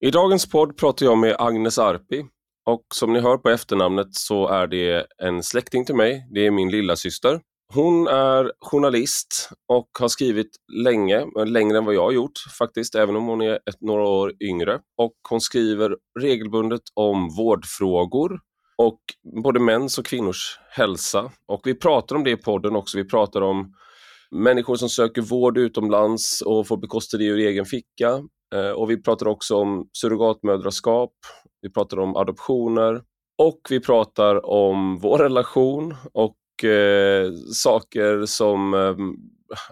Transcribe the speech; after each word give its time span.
I 0.00 0.10
dagens 0.10 0.50
podd 0.50 0.76
pratar 0.76 1.06
jag 1.06 1.18
med 1.18 1.36
Agnes 1.38 1.78
Arpi 1.78 2.24
och 2.66 2.82
som 2.94 3.12
ni 3.12 3.20
hör 3.20 3.36
på 3.36 3.48
efternamnet 3.50 4.06
så 4.10 4.48
är 4.48 4.66
det 4.66 5.06
en 5.22 5.42
släkting 5.42 5.84
till 5.84 5.94
mig. 5.94 6.26
Det 6.34 6.46
är 6.46 6.50
min 6.50 6.70
lilla 6.70 6.96
syster. 6.96 7.40
Hon 7.74 8.06
är 8.06 8.52
journalist 8.60 9.50
och 9.68 9.88
har 9.98 10.08
skrivit 10.08 10.50
länge, 10.84 11.26
längre 11.46 11.78
än 11.78 11.84
vad 11.84 11.94
jag 11.94 12.02
har 12.02 12.12
gjort 12.12 12.38
faktiskt, 12.58 12.94
även 12.94 13.16
om 13.16 13.26
hon 13.26 13.40
är 13.40 13.54
ett, 13.54 13.80
några 13.80 14.08
år 14.08 14.32
yngre. 14.40 14.80
Och 14.96 15.14
hon 15.28 15.40
skriver 15.40 15.96
regelbundet 16.20 16.82
om 16.94 17.28
vårdfrågor 17.36 18.40
och 18.78 19.00
både 19.44 19.60
mäns 19.60 19.98
och 19.98 20.06
kvinnors 20.06 20.58
hälsa. 20.70 21.32
Och 21.46 21.60
vi 21.64 21.74
pratar 21.74 22.16
om 22.16 22.24
det 22.24 22.30
i 22.30 22.36
podden 22.36 22.76
också. 22.76 22.98
Vi 22.98 23.04
pratar 23.04 23.40
om 23.40 23.72
människor 24.30 24.76
som 24.76 24.88
söker 24.88 25.22
vård 25.22 25.58
utomlands 25.58 26.42
och 26.42 26.66
får 26.66 26.76
bekosta 26.76 27.16
det 27.16 27.24
ur 27.24 27.38
egen 27.38 27.64
ficka. 27.64 28.22
Eh, 28.54 28.70
och 28.70 28.90
vi 28.90 29.02
pratar 29.02 29.28
också 29.28 29.56
om 29.56 29.88
surrogatmödraskap, 29.92 31.12
vi 31.62 31.70
pratar 31.70 31.98
om 31.98 32.16
adoptioner 32.16 33.02
och 33.38 33.60
vi 33.70 33.80
pratar 33.80 34.46
om 34.46 34.98
vår 34.98 35.18
relation 35.18 35.94
och 36.12 36.64
eh, 36.64 37.32
saker 37.52 38.26
som 38.26 38.74
eh, 38.74 38.96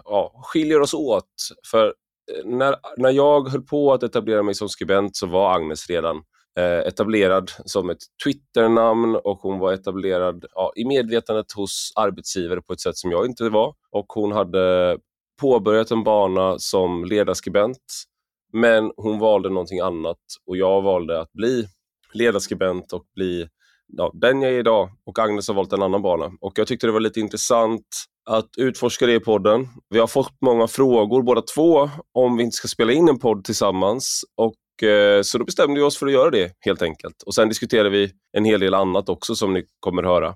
ja, 0.05 0.41
skiljer 0.43 0.81
oss 0.81 0.93
åt. 0.93 1.33
För 1.71 1.85
eh, 1.87 2.45
när, 2.45 2.75
när 2.97 3.11
jag 3.11 3.49
höll 3.49 3.61
på 3.61 3.93
att 3.93 4.03
etablera 4.03 4.43
mig 4.43 4.55
som 4.55 4.69
skribent 4.69 5.15
så 5.15 5.27
var 5.27 5.55
Agnes 5.55 5.89
redan 5.89 6.15
eh, 6.59 6.87
etablerad 6.87 7.51
som 7.65 7.89
ett 7.89 8.01
Twitter-namn 8.23 9.15
och 9.15 9.39
hon 9.39 9.59
var 9.59 9.73
etablerad 9.73 10.45
ja, 10.55 10.71
i 10.75 10.85
medvetandet 10.85 11.51
hos 11.51 11.93
arbetsgivare 11.95 12.61
på 12.61 12.73
ett 12.73 12.81
sätt 12.81 12.97
som 12.97 13.11
jag 13.11 13.25
inte 13.25 13.49
var. 13.49 13.73
Och 13.91 14.05
hon 14.13 14.31
hade 14.31 14.97
påbörjat 15.41 15.91
en 15.91 16.03
bana 16.03 16.59
som 16.59 17.05
ledarskribent 17.05 18.05
men 18.55 18.91
hon 18.97 19.19
valde 19.19 19.49
någonting 19.49 19.79
annat 19.79 20.17
och 20.47 20.57
jag 20.57 20.81
valde 20.81 21.21
att 21.21 21.33
bli 21.33 21.67
ledarskribent 22.13 22.93
och 22.93 23.03
bli 23.15 23.47
ja, 23.87 24.11
den 24.13 24.41
jag 24.41 24.51
är 24.51 24.59
idag 24.59 24.89
och 25.05 25.19
Agnes 25.19 25.47
har 25.47 25.55
valt 25.55 25.73
en 25.73 25.83
annan 25.83 26.01
bana. 26.01 26.31
Och 26.41 26.59
jag 26.59 26.67
tyckte 26.67 26.87
det 26.87 26.93
var 26.93 26.99
lite 26.99 27.19
intressant 27.19 27.85
att 28.29 28.49
utforska 28.57 29.05
det 29.05 29.13
i 29.13 29.19
podden. 29.19 29.67
Vi 29.89 29.99
har 29.99 30.07
fått 30.07 30.33
många 30.41 30.67
frågor 30.67 31.23
båda 31.23 31.41
två 31.41 31.89
om 32.13 32.37
vi 32.37 32.43
inte 32.43 32.55
ska 32.55 32.67
spela 32.67 32.91
in 32.91 33.09
en 33.09 33.19
podd 33.19 33.43
tillsammans 33.43 34.21
och 34.35 34.87
eh, 34.89 35.21
så 35.21 35.37
då 35.37 35.45
bestämde 35.45 35.79
vi 35.79 35.85
oss 35.85 35.97
för 35.97 36.05
att 36.05 36.13
göra 36.13 36.29
det 36.29 36.51
helt 36.59 36.81
enkelt. 36.81 37.21
Och 37.25 37.35
sen 37.35 37.49
diskuterade 37.49 37.89
vi 37.89 38.11
en 38.37 38.45
hel 38.45 38.59
del 38.59 38.73
annat 38.73 39.09
också 39.09 39.35
som 39.35 39.53
ni 39.53 39.63
kommer 39.79 40.03
att 40.03 40.09
höra. 40.09 40.35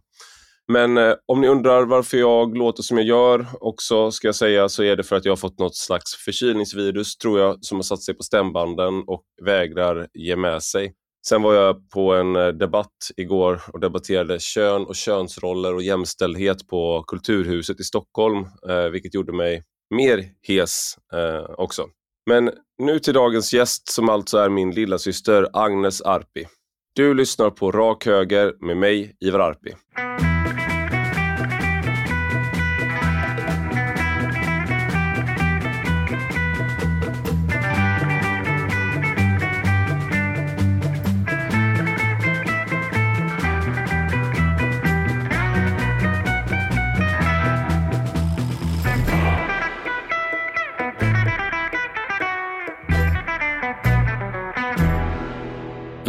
Men 0.72 0.98
eh, 0.98 1.14
om 1.26 1.42
ni 1.42 1.48
undrar 1.48 1.86
varför 1.86 2.18
jag 2.18 2.58
låter 2.58 2.84
som 2.84 2.98
jag 2.98 3.08
gör 3.08 3.46
också 3.60 4.12
ska 4.12 4.28
jag 4.28 4.36
säga 4.36 4.70
så 4.70 4.84
är 4.84 4.96
det 4.96 5.04
för 5.04 5.16
att 5.16 5.26
jag 5.26 5.32
har 5.32 5.38
fått 5.38 5.60
något 5.60 5.76
slags 5.76 6.16
förkylningsvirus 6.16 7.18
tror 7.18 7.40
jag 7.40 7.66
som 7.66 7.78
har 7.78 7.84
satt 7.84 8.02
sig 8.02 8.14
på 8.16 8.24
stämbanden 8.24 9.04
och 9.08 9.24
vägrar 9.46 10.08
ge 10.14 10.36
med 10.36 10.64
sig. 10.64 10.94
Sen 11.28 11.42
var 11.42 11.54
jag 11.54 11.90
på 11.90 12.14
en 12.14 12.36
eh, 12.36 12.48
debatt 12.48 13.12
igår 13.18 13.62
och 13.74 13.80
debatterade 13.80 14.40
kön 14.40 14.86
och 14.86 14.96
könsroller 14.96 15.76
och 15.76 15.84
jämställdhet 15.84 16.68
på 16.68 17.04
Kulturhuset 17.08 17.80
i 17.80 17.84
Stockholm, 17.84 18.46
eh, 18.70 18.84
vilket 18.92 19.14
gjorde 19.14 19.34
mig 19.34 19.64
mer 19.96 20.26
hes 20.48 20.96
eh, 21.14 21.52
också. 21.58 21.86
Men 22.30 22.52
nu 22.84 23.00
till 23.00 23.14
dagens 23.14 23.54
gäst 23.54 23.92
som 23.92 24.10
alltså 24.10 24.38
är 24.38 24.50
min 24.50 24.72
lilla 24.72 24.98
syster 24.98 25.48
Agnes 25.54 26.02
Arpi. 26.02 26.48
Du 26.96 27.14
lyssnar 27.14 27.50
på 27.50 27.72
Rak 27.72 28.06
Höger 28.06 28.54
med 28.60 28.78
mig, 28.78 29.16
Ivar 29.20 29.40
Arpi. 29.40 29.74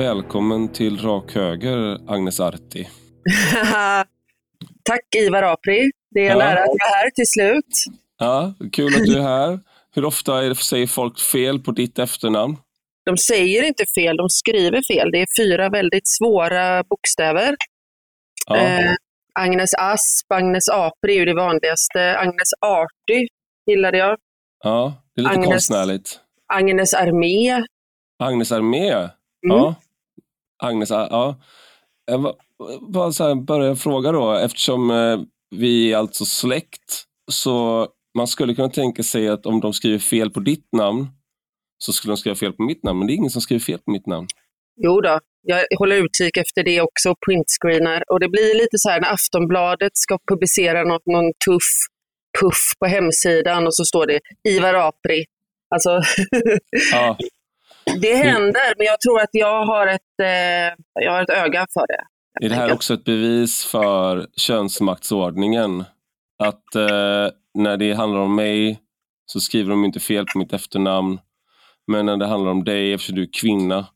Välkommen 0.00 0.72
till 0.72 0.98
Rak 0.98 1.34
Höger, 1.34 1.98
Agnes 2.08 2.40
Arti. 2.40 2.84
Tack 4.84 5.14
Ivar 5.16 5.42
Apri. 5.42 5.90
Det 6.10 6.26
är 6.26 6.30
en 6.32 6.38
ja. 6.38 6.44
ära 6.44 6.62
att 6.62 6.68
vara 6.68 6.90
här 6.94 7.10
till 7.10 7.26
slut. 7.26 7.96
Ja, 8.18 8.54
Kul 8.72 8.94
att 8.94 9.06
du 9.06 9.18
är 9.18 9.22
här. 9.22 9.58
Hur 9.94 10.04
ofta 10.04 10.40
det, 10.40 10.54
säger 10.54 10.86
folk 10.86 11.20
fel 11.20 11.58
på 11.58 11.72
ditt 11.72 11.98
efternamn? 11.98 12.56
De 13.04 13.16
säger 13.16 13.62
inte 13.62 13.84
fel, 13.94 14.16
de 14.16 14.28
skriver 14.28 14.82
fel. 14.94 15.10
Det 15.12 15.18
är 15.18 15.26
fyra 15.42 15.68
väldigt 15.68 16.08
svåra 16.08 16.82
bokstäver. 16.82 17.56
Ja. 18.46 18.56
Eh, 18.56 18.94
Agnes 19.34 19.74
Asp, 19.74 20.32
Agnes 20.34 20.68
Apri 20.68 21.18
är 21.18 21.26
det 21.26 21.34
vanligaste. 21.34 22.18
Agnes 22.18 22.50
Arty 22.60 23.26
gillade 23.66 23.98
jag. 23.98 24.16
Ja, 24.64 25.02
det 25.14 25.20
är 25.20 25.22
lite 25.22 25.34
Agnes, 25.34 25.48
konstnärligt. 25.48 26.20
Agnes 26.52 26.94
Armé. 26.94 27.64
Agnes 28.18 28.52
Armé? 28.52 28.90
Mm. 28.92 29.08
Ja. 29.42 29.74
Agnes, 30.60 30.90
ja. 30.90 31.40
Jag 32.06 32.34
bara 32.80 33.12
så 33.12 33.24
här, 33.24 33.34
börja 33.34 33.76
fråga 33.76 34.12
då, 34.12 34.32
eftersom 34.32 34.90
eh, 34.90 35.20
vi 35.50 35.92
är 35.92 35.96
alltså 35.96 36.24
släkt, 36.24 37.04
så 37.30 37.86
man 38.14 38.26
skulle 38.26 38.54
kunna 38.54 38.68
tänka 38.68 39.02
sig 39.02 39.28
att 39.28 39.46
om 39.46 39.60
de 39.60 39.72
skriver 39.72 39.98
fel 39.98 40.30
på 40.30 40.40
ditt 40.40 40.68
namn, 40.72 41.08
så 41.78 41.92
skulle 41.92 42.12
de 42.12 42.16
skriva 42.16 42.36
fel 42.36 42.52
på 42.52 42.62
mitt 42.62 42.82
namn, 42.82 42.98
men 42.98 43.06
det 43.06 43.12
är 43.12 43.16
ingen 43.16 43.30
som 43.30 43.42
skriver 43.42 43.60
fel 43.60 43.78
på 43.78 43.90
mitt 43.90 44.06
namn. 44.06 44.26
Jo 44.82 45.00
då, 45.00 45.20
jag 45.42 45.64
håller 45.78 45.96
utkik 45.96 46.36
efter 46.36 46.62
det 46.62 46.80
också, 46.80 47.14
printscreenar. 47.26 48.04
Och 48.12 48.20
det 48.20 48.28
blir 48.28 48.54
lite 48.54 48.78
så 48.78 48.88
här 48.90 49.00
när 49.00 49.12
Aftonbladet 49.12 49.92
ska 49.94 50.18
publicera 50.28 50.84
något, 50.84 51.06
någon 51.06 51.32
tuff 51.46 51.70
puff 52.40 52.74
på 52.78 52.86
hemsidan 52.86 53.66
och 53.66 53.74
så 53.74 53.84
står 53.84 54.06
det 54.06 54.20
Ivar 54.48 54.74
Apri. 54.74 55.24
Alltså, 55.74 55.90
ja. 56.92 57.16
Det 58.00 58.14
händer, 58.14 58.74
men 58.78 58.86
jag 58.86 59.00
tror 59.00 59.20
att 59.20 59.28
jag 59.32 59.66
har 59.66 59.86
ett, 59.86 60.20
eh, 60.22 61.02
jag 61.04 61.12
har 61.12 61.22
ett 61.22 61.30
öga 61.30 61.66
för 61.72 61.86
det. 61.86 62.04
Är 62.46 62.48
det 62.48 62.54
här 62.54 62.72
också 62.72 62.94
ett 62.94 63.04
bevis 63.04 63.64
för 63.64 64.26
könsmaktsordningen? 64.36 65.84
Att 66.42 66.74
eh, 66.74 67.28
när 67.54 67.76
det 67.76 67.92
handlar 67.92 68.20
om 68.20 68.36
mig 68.36 68.80
så 69.26 69.40
skriver 69.40 69.70
de 69.70 69.84
inte 69.84 70.00
fel 70.00 70.24
på 70.32 70.38
mitt 70.38 70.52
efternamn. 70.52 71.18
Men 71.86 72.06
när 72.06 72.16
det 72.16 72.26
handlar 72.26 72.50
om 72.50 72.64
dig, 72.64 72.92
eftersom 72.92 73.16
du 73.16 73.22
är 73.22 73.32
kvinna, 73.40 73.86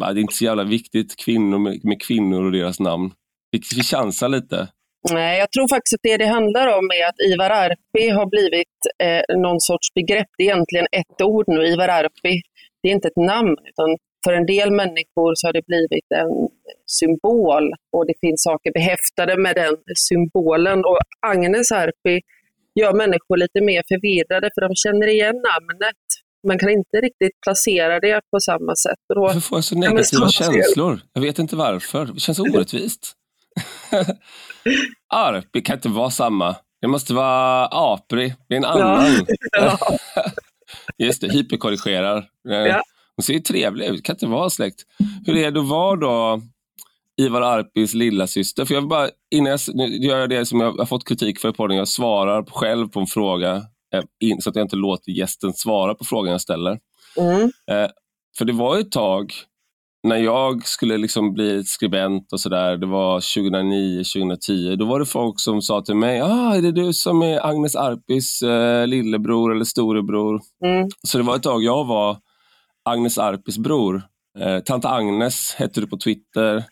det 0.00 0.06
är 0.06 0.18
inte 0.18 0.34
så 0.34 0.44
jävla 0.44 0.64
viktigt 0.64 1.16
kvinnor 1.16 1.58
med, 1.58 1.84
med 1.84 2.02
kvinnor 2.02 2.44
och 2.44 2.52
deras 2.52 2.80
namn. 2.80 3.12
Vi, 3.50 3.60
vi 3.76 3.82
chansar 3.82 4.28
lite. 4.28 4.68
Nej, 5.12 5.38
jag 5.38 5.50
tror 5.52 5.68
faktiskt 5.68 5.94
att 5.94 6.02
det 6.02 6.16
det 6.16 6.26
handlar 6.26 6.78
om 6.78 6.90
är 7.00 7.08
att 7.08 7.20
Ivar 7.32 7.50
Arpi 7.50 8.08
har 8.08 8.26
blivit 8.26 8.78
eh, 9.02 9.36
någon 9.36 9.60
sorts 9.60 9.94
begrepp. 9.94 10.28
Det 10.38 10.44
är 10.44 10.46
egentligen 10.52 10.86
ett 10.92 11.22
ord 11.22 11.44
nu, 11.48 11.66
Ivar 11.66 11.88
Arpi 11.88 12.42
det 12.82 12.88
är 12.88 12.92
inte 12.92 13.08
ett 13.08 13.16
namn, 13.16 13.56
utan 13.70 13.96
för 14.24 14.32
en 14.32 14.46
del 14.46 14.70
människor 14.70 15.34
så 15.34 15.46
har 15.48 15.52
det 15.52 15.66
blivit 15.66 16.08
en 16.14 16.48
symbol 16.86 17.64
och 17.92 18.06
det 18.06 18.14
finns 18.20 18.42
saker 18.42 18.72
behäftade 18.72 19.42
med 19.42 19.54
den 19.56 19.76
symbolen. 20.08 20.78
Och 20.84 20.98
Agnes 21.26 21.72
Arpi 21.72 22.20
gör 22.80 22.92
människor 22.92 23.36
lite 23.36 23.60
mer 23.60 23.82
förvirrade 23.88 24.50
för 24.54 24.60
de 24.60 24.74
känner 24.74 25.06
igen 25.06 25.36
namnet 25.50 26.02
man 26.46 26.58
kan 26.58 26.68
inte 26.68 26.96
riktigt 26.96 27.40
placera 27.42 28.00
det 28.00 28.20
på 28.30 28.40
samma 28.40 28.76
sätt. 28.76 28.98
Då 29.14 29.20
varför 29.20 29.40
får 29.40 29.58
jag 29.58 29.64
så 29.64 29.78
negativa 29.78 30.28
känslor? 30.28 31.00
Jag 31.12 31.22
vet 31.22 31.38
inte 31.38 31.56
varför. 31.56 32.06
Det 32.06 32.20
känns 32.20 32.38
orättvist. 32.38 33.12
Arpi 35.14 35.62
kan 35.62 35.76
inte 35.76 35.88
vara 35.88 36.10
samma. 36.10 36.56
Det 36.80 36.88
måste 36.88 37.14
vara 37.14 37.66
Apri. 37.66 38.34
Det 38.48 38.54
är 38.54 38.58
en 38.58 38.64
annan. 38.64 39.26
Ja. 39.52 39.78
Just 40.98 41.20
det, 41.20 41.32
hyperkorrigerar. 41.32 42.18
Eh, 42.48 42.56
ja. 42.56 42.82
Hon 43.16 43.22
ser 43.22 43.32
ju 43.32 43.40
trevlig 43.40 43.86
ut, 43.86 44.04
kan 44.04 44.14
inte 44.14 44.26
vara 44.26 44.50
släkt. 44.50 44.82
Hur 45.26 45.36
är 45.36 45.50
det 45.50 45.60
att 45.60 45.68
vara 45.68 45.96
då 45.96 46.42
Ivar 47.20 47.42
Arpis 47.42 47.94
lilla 47.94 48.26
syster? 48.26 48.64
För 48.64 48.74
jag 48.74 48.88
bara, 48.88 49.08
innan 49.30 49.50
jag 49.50 49.60
nu 49.74 49.86
gör 49.86 50.18
jag 50.18 50.30
det 50.30 50.46
som 50.46 50.60
jag 50.60 50.72
har 50.72 50.86
fått 50.86 51.08
kritik 51.08 51.40
för 51.40 51.48
i 51.48 51.52
podden, 51.52 51.76
jag 51.76 51.88
svarar 51.88 52.44
själv 52.44 52.88
på 52.88 53.00
en 53.00 53.06
fråga 53.06 53.54
eh, 53.94 54.36
så 54.40 54.50
att 54.50 54.56
jag 54.56 54.64
inte 54.64 54.76
låter 54.76 55.12
gästen 55.12 55.52
svara 55.52 55.94
på 55.94 56.04
frågan 56.04 56.32
jag 56.32 56.40
ställer. 56.40 56.78
Mm. 57.16 57.42
Eh, 57.70 57.90
för 58.38 58.44
det 58.44 58.52
var 58.52 58.78
ett 58.78 58.92
tag 58.92 59.32
när 60.02 60.16
jag 60.16 60.66
skulle 60.66 60.96
liksom 60.96 61.32
bli 61.32 61.64
skribent 61.64 62.32
och 62.32 62.40
sådär, 62.40 62.76
det 62.76 62.86
var 62.86 63.34
2009, 63.34 64.04
2010, 64.04 64.76
då 64.76 64.84
var 64.84 64.98
det 64.98 65.06
folk 65.06 65.40
som 65.40 65.62
sa 65.62 65.82
till 65.82 65.94
mig, 65.94 66.20
ah, 66.20 66.56
är 66.56 66.62
det 66.62 66.72
du 66.72 66.92
som 66.92 67.22
är 67.22 67.46
Agnes 67.46 67.76
Arpis 67.76 68.42
eh, 68.42 68.86
lillebror 68.86 69.52
eller 69.52 69.64
storebror? 69.64 70.40
Mm. 70.64 70.88
Så 71.08 71.18
det 71.18 71.24
var 71.24 71.36
ett 71.36 71.42
tag 71.42 71.62
jag 71.62 71.84
var 71.84 72.16
Agnes 72.84 73.18
Arpis 73.18 73.58
bror. 73.58 74.02
Eh, 74.38 74.58
Tant 74.58 74.84
Agnes 74.84 75.54
hette 75.54 75.80
du 75.80 75.86
på 75.86 75.96
Twitter 75.96 76.64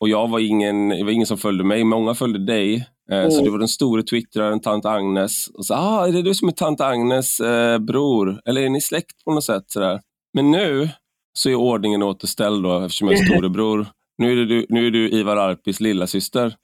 och 0.00 0.08
jag 0.08 0.28
var 0.28 0.38
ingen, 0.38 0.88
det 0.88 1.04
var 1.04 1.10
ingen 1.10 1.26
som 1.26 1.38
följde 1.38 1.64
mig, 1.64 1.84
många 1.84 2.14
följde 2.14 2.38
dig. 2.38 2.74
Eh, 3.10 3.18
mm. 3.18 3.30
Så 3.30 3.44
du 3.44 3.50
var 3.50 3.58
den 3.58 3.68
stora 3.68 4.02
twittraren 4.02 4.60
Tant 4.60 4.86
Agnes. 4.86 5.48
Och 5.48 5.66
så, 5.66 5.74
ah, 5.74 6.08
är 6.08 6.12
det 6.12 6.22
du 6.22 6.34
som 6.34 6.48
är 6.48 6.52
Tant 6.52 6.80
Agnes 6.80 7.40
eh, 7.40 7.78
bror? 7.78 8.40
Eller 8.44 8.62
är 8.62 8.68
ni 8.68 8.80
släkt 8.80 9.24
på 9.24 9.34
något 9.34 9.44
sätt? 9.44 9.64
Sådär. 9.66 10.00
Men 10.34 10.50
nu 10.50 10.88
så 11.36 11.50
är 11.50 11.54
ordningen 11.54 12.02
återställd 12.02 12.62
då 12.62 12.84
eftersom 12.84 13.08
jag 13.08 13.18
är 13.18 13.24
storebror. 13.24 13.86
Nu 14.18 14.32
är 14.32 14.46
du, 14.46 14.66
nu 14.68 14.86
är 14.86 14.90
du 14.90 15.10
Ivar 15.10 15.36
Arpis 15.36 15.80
lilla 15.80 16.06
syster. 16.06 16.54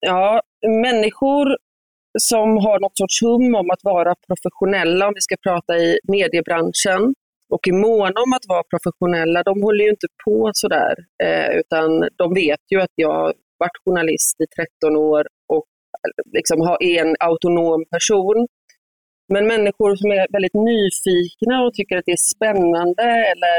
Ja, 0.00 0.40
människor 0.66 1.56
som 2.18 2.56
har 2.56 2.80
något 2.80 2.96
sorts 2.98 3.22
hum 3.22 3.54
om 3.54 3.70
att 3.70 3.84
vara 3.84 4.14
professionella, 4.26 5.08
om 5.08 5.12
vi 5.14 5.20
ska 5.20 5.36
prata 5.42 5.78
i 5.78 5.98
mediebranschen, 6.08 7.14
och 7.54 7.68
är 7.68 7.72
måna 7.72 8.20
om 8.24 8.32
att 8.32 8.46
vara 8.48 8.62
professionella, 8.72 9.42
de 9.42 9.62
håller 9.62 9.84
ju 9.84 9.90
inte 9.90 10.08
på 10.24 10.50
sådär, 10.54 10.94
eh, 11.24 11.50
utan 11.60 12.08
de 12.16 12.34
vet 12.34 12.64
ju 12.72 12.80
att 12.80 12.94
jag 12.94 13.32
varit 13.58 13.78
journalist 13.84 14.36
i 14.40 14.46
13 14.80 14.96
år 14.96 15.26
och 15.48 15.66
liksom 16.36 16.60
är 16.80 17.00
en 17.04 17.16
autonom 17.20 17.84
person. 17.94 18.46
Men 19.32 19.46
människor 19.46 19.96
som 19.96 20.10
är 20.10 20.26
väldigt 20.32 20.58
nyfikna 20.72 21.54
och 21.64 21.74
tycker 21.74 21.96
att 21.96 22.06
det 22.06 22.12
är 22.20 22.26
spännande 22.34 23.06
eller 23.32 23.58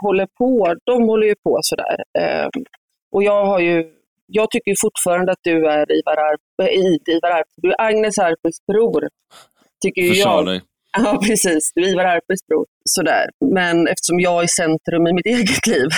håller 0.00 0.26
på, 0.38 0.74
de 0.84 1.02
håller 1.02 1.26
ju 1.26 1.34
på 1.34 1.58
sådär. 1.62 1.96
Eh, 2.18 2.48
och 3.12 3.22
jag 3.22 3.46
har 3.46 3.60
ju 3.60 3.96
jag 4.26 4.50
tycker 4.50 4.74
fortfarande 4.80 5.32
att 5.32 5.38
du 5.42 5.66
är 5.66 5.92
Ivar 5.92 6.16
Arp, 6.16 6.70
Ivar 7.08 7.30
Arp, 7.30 7.46
du 7.56 7.68
är 7.70 7.80
Agnes 7.80 8.18
Arpes 8.18 8.66
bror. 8.66 9.08
Tycker 9.82 10.02
ju 10.02 10.12
jag. 10.12 10.46
dig. 10.46 10.62
Ja, 10.98 11.20
precis. 11.26 11.72
Du 11.74 11.82
är 11.82 11.88
Ivar 11.88 12.04
Arpes 12.04 12.46
bror. 12.48 12.66
Sådär. 12.84 13.30
Men 13.54 13.88
eftersom 13.88 14.20
jag 14.20 14.42
är 14.42 14.46
centrum 14.46 15.06
i 15.06 15.12
mitt 15.12 15.26
eget 15.36 15.66
liv. 15.66 15.88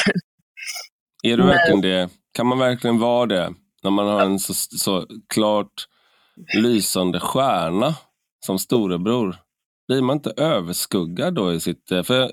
Är 1.23 1.37
du 1.37 1.37
Men... 1.37 1.47
verkligen 1.47 1.81
det? 1.81 2.11
Kan 2.33 2.47
man 2.47 2.59
verkligen 2.59 2.99
vara 2.99 3.27
det? 3.27 3.55
När 3.83 3.91
man 3.91 4.07
har 4.07 4.21
en 4.21 4.39
så, 4.39 4.55
så 4.55 5.07
klart 5.35 5.73
lysande 6.57 7.21
stjärna 7.21 7.95
som 8.47 8.59
storebror. 8.59 9.37
Blir 9.89 10.03
man 10.03 10.17
inte 10.17 10.33
överskuggad 10.37 11.35
då 11.35 11.53
i 11.53 11.61
sitt... 11.61 11.89
För 11.89 12.31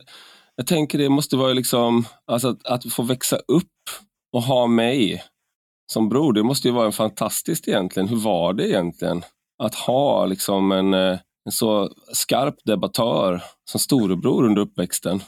jag, 0.56 0.68
tänker 0.68 0.98
det 0.98 1.10
måste 1.10 1.38
vara 1.38 1.54
liksom, 1.54 2.06
alltså 2.26 2.48
att, 2.48 2.66
att 2.66 2.94
få 2.94 3.04
växa 3.04 3.36
upp 3.36 3.72
och 4.34 4.42
ha 4.42 4.68
mig 4.68 5.24
som 5.92 6.10
bror, 6.10 6.34
det 6.34 6.44
måste 6.44 6.68
ju 6.68 6.74
vara 6.74 6.86
en 6.86 6.92
fantastiskt 6.92 7.68
egentligen. 7.68 8.10
Hur 8.10 8.24
var 8.24 8.54
det 8.54 8.68
egentligen 8.68 9.24
att 9.64 9.76
ha 9.76 10.26
liksom 10.26 10.72
en, 10.72 10.94
eh, 10.94 11.20
en 11.46 11.52
så 11.52 11.90
skarp 12.14 12.56
debattör 12.66 13.42
som 13.70 13.80
storebror 13.80 14.46
under 14.46 14.62
uppväxten? 14.62 15.20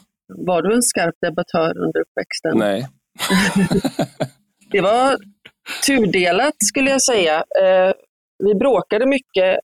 Var 0.46 0.62
du 0.62 0.74
en 0.74 0.82
skarp 0.82 1.14
debattör 1.20 1.78
under 1.78 2.00
uppväxten? 2.00 2.58
Nej. 2.58 2.88
det 4.70 4.80
var 4.80 5.16
tudelat 5.86 6.54
skulle 6.58 6.90
jag 6.90 7.02
säga. 7.02 7.36
Eh, 7.36 7.92
vi 8.44 8.54
bråkade 8.54 9.06
mycket 9.06 9.58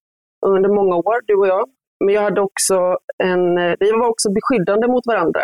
under 0.47 0.69
många 0.69 0.97
år, 0.97 1.27
du 1.27 1.35
och 1.35 1.47
jag. 1.47 1.69
Men 2.05 2.15
jag 2.15 2.23
hade 2.23 2.41
också 2.41 2.99
en, 3.19 3.59
eh, 3.59 3.75
vi 3.81 3.91
var 3.93 4.09
också 4.09 4.33
beskyddande 4.33 4.87
mot 4.87 5.07
varandra. 5.07 5.41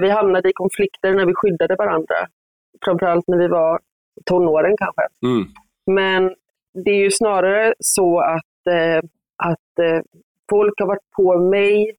Vi 0.00 0.10
hamnade 0.10 0.48
i 0.48 0.52
konflikter 0.52 1.14
när 1.14 1.26
vi 1.26 1.34
skyddade 1.34 1.74
varandra. 1.74 2.16
Framförallt 2.84 3.28
när 3.28 3.38
vi 3.38 3.48
var 3.48 3.80
tonåren 4.24 4.76
kanske. 4.76 5.02
Mm. 5.22 5.46
Men 5.86 6.34
det 6.84 6.90
är 6.90 7.02
ju 7.04 7.10
snarare 7.10 7.74
så 7.78 8.20
att, 8.20 8.66
eh, 8.70 8.98
att 9.36 9.78
eh, 9.80 10.00
folk 10.50 10.80
har 10.80 10.86
varit 10.86 11.10
på 11.16 11.38
mig 11.38 11.96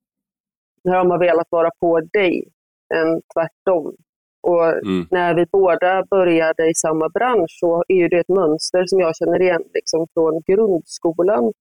när 0.83 0.97
de 0.97 1.11
har 1.11 1.19
velat 1.19 1.47
vara 1.49 1.69
på 1.79 1.99
dig, 1.99 2.47
än 2.95 3.21
tvärtom. 3.33 3.95
Och 4.41 4.67
mm. 4.67 5.07
när 5.11 5.35
vi 5.35 5.45
båda 5.51 6.03
började 6.09 6.69
i 6.69 6.73
samma 6.73 7.09
bransch 7.09 7.57
så 7.59 7.83
är 7.88 8.09
det 8.09 8.17
ett 8.17 8.29
mönster 8.29 8.85
som 8.85 8.99
jag 8.99 9.15
känner 9.15 9.41
igen 9.41 9.63
liksom 9.73 10.07
från 10.13 10.41
grundskolan 10.47 11.53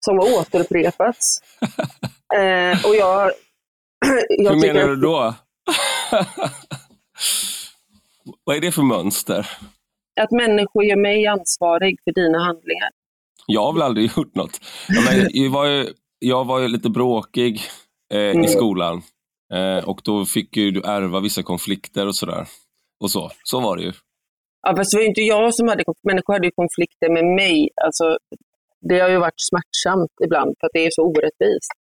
som 0.00 0.18
har 0.18 0.40
återupprepats. 0.40 1.38
eh, 2.34 2.86
och 2.86 2.96
jag, 2.96 3.30
jag 4.28 4.52
Hur 4.52 4.60
menar 4.60 4.88
du 4.88 4.96
då? 4.96 5.34
Vad 8.44 8.56
är 8.56 8.60
det 8.60 8.72
för 8.72 8.82
mönster? 8.82 9.46
att 10.20 10.30
människor 10.30 10.84
gör 10.84 10.96
mig 10.96 11.26
ansvarig 11.26 11.98
för 12.04 12.12
dina 12.12 12.38
handlingar. 12.44 12.90
Jag 13.46 13.62
har 13.62 13.72
väl 13.72 13.82
aldrig 13.82 14.10
gjort 14.16 14.34
något. 14.34 14.60
Jag, 15.32 15.50
var 15.50 15.66
ju, 15.66 15.86
jag 16.18 16.44
var 16.44 16.60
ju 16.60 16.68
lite 16.68 16.90
bråkig 16.90 17.60
eh, 18.14 18.20
mm. 18.20 18.44
i 18.44 18.48
skolan 18.48 19.02
eh, 19.54 19.88
och 19.88 20.00
då 20.04 20.24
fick 20.24 20.56
ju 20.56 20.70
du 20.70 20.80
ärva 20.80 21.20
vissa 21.20 21.42
konflikter 21.42 22.06
och 22.06 22.16
sådär. 22.16 22.46
Och 23.00 23.10
så, 23.10 23.30
så 23.44 23.60
var 23.60 23.76
det 23.76 23.82
ju. 23.82 23.92
Ja, 24.62 24.76
fast 24.76 24.90
det 24.90 24.96
var 24.96 25.02
ju 25.02 25.08
inte 25.08 25.20
jag 25.20 25.54
som 25.54 25.68
hade 25.68 25.84
Människor 26.02 26.32
hade 26.32 26.46
ju 26.46 26.50
konflikter 26.50 27.12
med 27.12 27.24
mig. 27.24 27.68
Alltså, 27.84 28.18
det 28.88 28.98
har 29.00 29.08
ju 29.08 29.18
varit 29.18 29.40
smärtsamt 29.50 30.12
ibland 30.24 30.56
för 30.60 30.66
att 30.66 30.72
det 30.72 30.86
är 30.86 30.90
så 30.90 31.02
orättvist. 31.02 31.72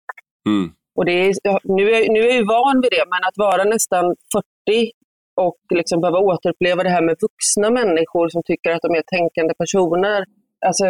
Mm. 0.48 0.72
Och 0.96 1.06
det 1.06 1.12
är, 1.12 1.34
nu, 1.78 1.92
är, 1.92 2.10
nu 2.10 2.19
är 2.19 2.36
jag 2.36 2.48
van 2.48 2.81
vid 2.81 2.92
det, 2.92 3.04
men 3.13 3.24
att 3.28 3.38
vara 3.38 3.63
nästan 3.63 4.16
40 4.68 4.92
och 5.36 5.60
liksom 5.75 6.01
behöva 6.01 6.19
återuppleva 6.19 6.84
det 6.84 6.90
här 6.90 7.01
med 7.01 7.16
vuxna 7.22 7.69
människor 7.69 8.30
som 8.30 8.42
tycker 8.44 8.72
att 8.72 8.81
de 8.81 8.92
är 8.96 9.04
tänkande 9.18 9.54
personer. 9.54 10.25
Alltså, 10.66 10.86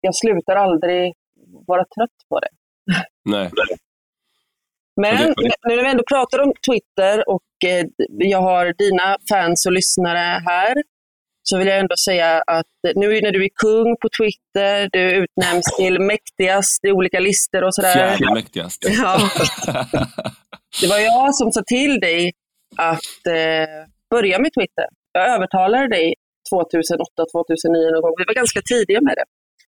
jag 0.00 0.14
slutar 0.14 0.56
aldrig 0.56 1.14
vara 1.66 1.84
trött 1.84 2.18
på 2.28 2.40
det. 2.40 2.48
Nej. 3.24 3.50
Men 5.00 5.34
nu 5.36 5.50
när 5.68 5.82
vi 5.84 5.90
ändå 5.90 6.04
pratar 6.08 6.38
om 6.38 6.52
Twitter 6.68 7.28
och 7.28 7.48
eh, 7.66 7.86
jag 8.08 8.42
har 8.42 8.74
dina 8.78 9.16
fans 9.30 9.66
och 9.66 9.72
lyssnare 9.72 10.42
här, 10.46 10.74
så 11.50 11.58
vill 11.58 11.68
jag 11.68 11.78
ändå 11.78 11.96
säga 12.04 12.42
att 12.46 12.66
nu 12.94 13.20
när 13.20 13.32
du 13.32 13.44
är 13.44 13.48
kung 13.64 13.96
på 14.02 14.08
Twitter, 14.18 14.88
du 14.92 15.02
utnämns 15.22 15.66
till 15.78 16.00
mäktigast 16.00 16.84
i 16.84 16.90
olika 16.90 17.20
listor 17.20 17.62
och 17.64 17.74
sådär. 17.74 17.92
Fjärde 17.92 18.34
mäktigast. 18.34 18.78
Ja. 19.02 19.20
Det 20.80 20.86
var 20.86 20.98
jag 20.98 21.34
som 21.34 21.52
sa 21.52 21.62
till 21.66 22.00
dig 22.00 22.32
att 22.76 23.26
eh, 23.26 23.68
börja 24.10 24.38
med 24.38 24.50
Twitter. 24.58 24.86
Jag 25.12 25.34
övertalade 25.34 25.88
dig 25.88 26.14
2008, 26.52 27.26
2009 27.32 27.90
någon 27.92 28.02
gång. 28.02 28.14
Vi 28.18 28.24
var 28.30 28.34
ganska 28.34 28.60
tidiga 28.72 29.00
med 29.00 29.14
det. 29.20 29.26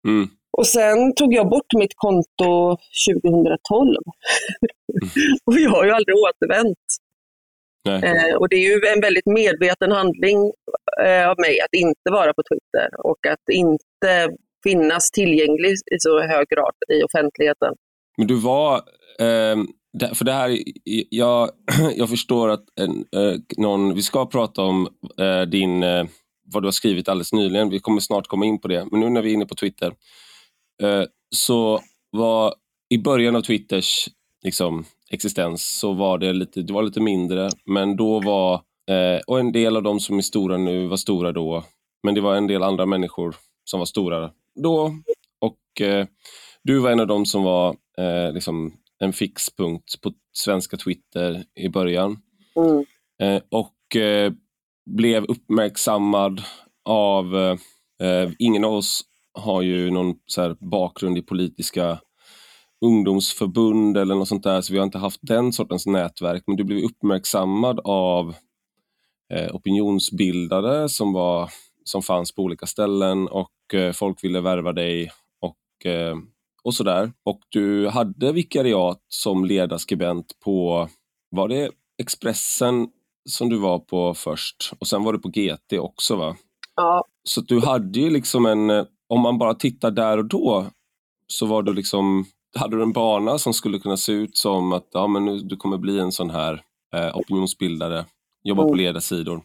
Mm. 0.10 0.28
Och 0.58 0.68
sen 0.68 1.16
tog 1.16 1.34
jag 1.34 1.50
bort 1.50 1.72
mitt 1.82 1.96
konto 1.96 2.78
2012. 3.10 3.88
Mm. 3.88 5.10
och 5.46 5.54
jag 5.64 5.72
har 5.76 5.86
ju 5.86 5.92
aldrig 5.92 6.16
återvänt. 6.26 6.86
Eh, 7.86 8.36
och 8.36 8.50
det 8.50 8.56
är 8.56 8.70
ju 8.70 8.82
en 8.96 9.02
väldigt 9.02 9.26
medveten 9.26 9.92
handling 9.92 10.52
eh, 11.06 11.30
av 11.30 11.40
mig 11.40 11.62
att 11.62 11.74
inte 11.74 12.12
vara 12.12 12.34
på 12.34 12.44
Twitter 12.50 13.06
och 13.06 13.28
att 13.28 13.50
inte 13.52 14.30
finnas 14.64 15.12
tillgänglig 15.12 15.72
i 15.72 15.98
så 16.00 16.20
hög 16.20 16.48
grad 16.48 16.74
i 16.94 17.04
offentligheten. 17.04 17.74
Men 18.18 18.28
du 18.28 18.36
var 18.36 18.76
eh, 19.20 19.56
för 20.14 20.26
det 20.26 20.32
här, 20.32 20.58
jag, 21.10 21.50
jag 21.96 22.10
förstår 22.10 22.50
att 22.50 22.64
eh, 22.80 22.90
någon, 23.58 23.96
vi 23.96 24.02
ska 24.02 24.26
prata 24.26 24.62
om 24.62 24.88
eh, 25.20 25.42
din, 25.42 25.84
eh, 25.84 26.06
vad 26.54 26.64
du 26.64 26.68
har 26.68 26.72
skrivit 26.72 27.10
alldeles 27.10 27.34
nyligen, 27.34 27.70
vi 27.70 27.80
kommer 27.80 28.00
snart 28.00 28.28
komma 28.28 28.46
in 28.46 28.62
på 28.62 28.68
det, 28.68 28.88
men 28.92 29.00
nu 29.00 29.10
när 29.10 29.22
vi 29.22 29.30
är 29.30 29.34
inne 29.34 29.46
på 29.46 29.56
Twitter, 29.56 29.94
så 31.36 31.82
var 32.12 32.54
i 32.90 32.98
början 32.98 33.36
av 33.36 33.42
Twitters 33.42 34.08
liksom, 34.44 34.86
existens 35.12 35.80
så 35.80 35.94
var 35.94 36.18
det 36.18 36.34
lite, 36.34 36.62
det 36.62 36.74
var 36.74 36.84
lite 36.84 37.02
mindre, 37.02 37.50
men 37.66 37.96
då 37.96 38.20
var, 38.20 38.54
eh, 38.90 39.22
och 39.28 39.40
en 39.40 39.52
del 39.52 39.78
av 39.78 39.84
de 39.84 40.00
som 40.00 40.18
är 40.18 40.22
stora 40.22 40.58
nu 40.58 40.88
var 40.88 40.98
stora 40.98 41.32
då, 41.32 41.64
men 42.04 42.16
det 42.16 42.22
var 42.22 42.36
en 42.36 42.48
del 42.48 42.64
andra 42.64 42.86
människor 42.86 43.36
som 43.64 43.80
var 43.80 43.86
stora 43.86 44.32
då, 44.56 44.92
och 45.42 45.82
eh, 45.82 46.08
du 46.64 46.80
var 46.80 46.92
en 46.92 47.00
av 47.00 47.08
dem 47.08 47.26
som 47.26 47.44
var 47.44 47.76
liksom 48.34 48.74
en 49.00 49.14
fixpunkt 49.14 50.02
på 50.02 50.12
svenska 50.34 50.78
Twitter 50.78 51.44
i 51.56 51.70
början. 51.70 52.18
Mm. 52.56 52.86
Eh, 53.22 53.42
och 53.52 53.96
eh, 53.96 54.34
blev 54.86 55.24
uppmärksammad 55.24 56.42
av, 56.86 57.36
eh, 57.36 57.58
eh 58.08 58.32
ingen 58.40 58.66
av 58.66 58.74
oss 58.74 59.02
har 59.34 59.62
ju 59.62 59.92
någon 59.92 60.16
så 60.26 60.56
bakgrund 60.60 61.18
i 61.18 61.22
politiska 61.22 62.00
ungdomsförbund 62.86 63.98
eller 63.98 64.16
något 64.16 64.28
sånt 64.28 64.44
där, 64.44 64.62
så 64.62 64.74
vi 64.74 64.80
har 64.80 64.86
inte 64.86 64.98
haft 64.98 65.20
den 65.22 65.54
sortens 65.54 65.86
nätverk, 65.86 66.44
men 66.48 66.56
du 66.56 66.64
blev 66.64 66.84
uppmärksammad 66.84 67.80
av 67.84 68.36
eh, 69.34 69.56
opinionsbildare 69.56 70.90
som, 70.90 71.14
var, 71.14 71.50
som 71.84 72.02
fanns 72.02 72.36
på 72.36 72.42
olika 72.42 72.66
ställen 72.66 73.28
och 73.28 73.74
eh, 73.74 73.92
folk 73.92 74.24
ville 74.24 74.42
värva 74.42 74.74
dig 74.74 75.12
och 75.42 75.58
och 76.66 76.74
sådär. 76.74 77.12
Och 77.24 77.40
du 77.50 77.88
hade 77.88 78.32
vikariat 78.32 79.02
som 79.08 79.46
ledarskribent 79.46 80.40
på, 80.46 80.90
var 81.30 81.48
det 81.48 81.72
Expressen 82.02 82.88
som 83.30 83.50
du 83.50 83.58
var 83.58 83.80
på 83.80 84.14
först? 84.14 84.72
Och 84.80 84.88
sen 84.88 85.04
var 85.04 85.14
du 85.14 85.20
på 85.20 85.30
GT 85.30 85.80
också 85.80 86.16
va? 86.16 86.36
Ja. 86.76 87.06
Så 87.24 87.42
du 87.42 87.60
hade 87.60 88.00
ju 88.00 88.10
liksom 88.10 88.46
en, 88.46 88.70
om 89.10 89.22
man 89.22 89.38
bara 89.38 89.54
tittar 89.54 89.92
där 89.92 90.18
och 90.18 90.26
då, 90.26 90.66
så 91.28 91.46
var 91.46 91.64
du 91.64 91.74
liksom, 91.74 92.26
hade 92.56 92.78
du 92.78 92.84
en 92.84 92.94
bana 92.94 93.38
som 93.38 93.54
skulle 93.54 93.80
kunna 93.80 93.98
se 93.98 94.12
ut 94.12 94.38
som 94.38 94.74
att 94.74 94.88
ja, 94.92 95.08
men 95.08 95.26
nu, 95.26 95.40
du 95.40 95.56
kommer 95.56 95.78
bli 95.78 96.00
en 96.00 96.12
sån 96.12 96.30
här 96.30 96.62
eh, 96.96 97.18
opinionsbildare, 97.18 98.06
jobba 98.44 98.62
mm. 98.62 98.72
på 98.72 98.76
ledarsidor. 98.76 99.42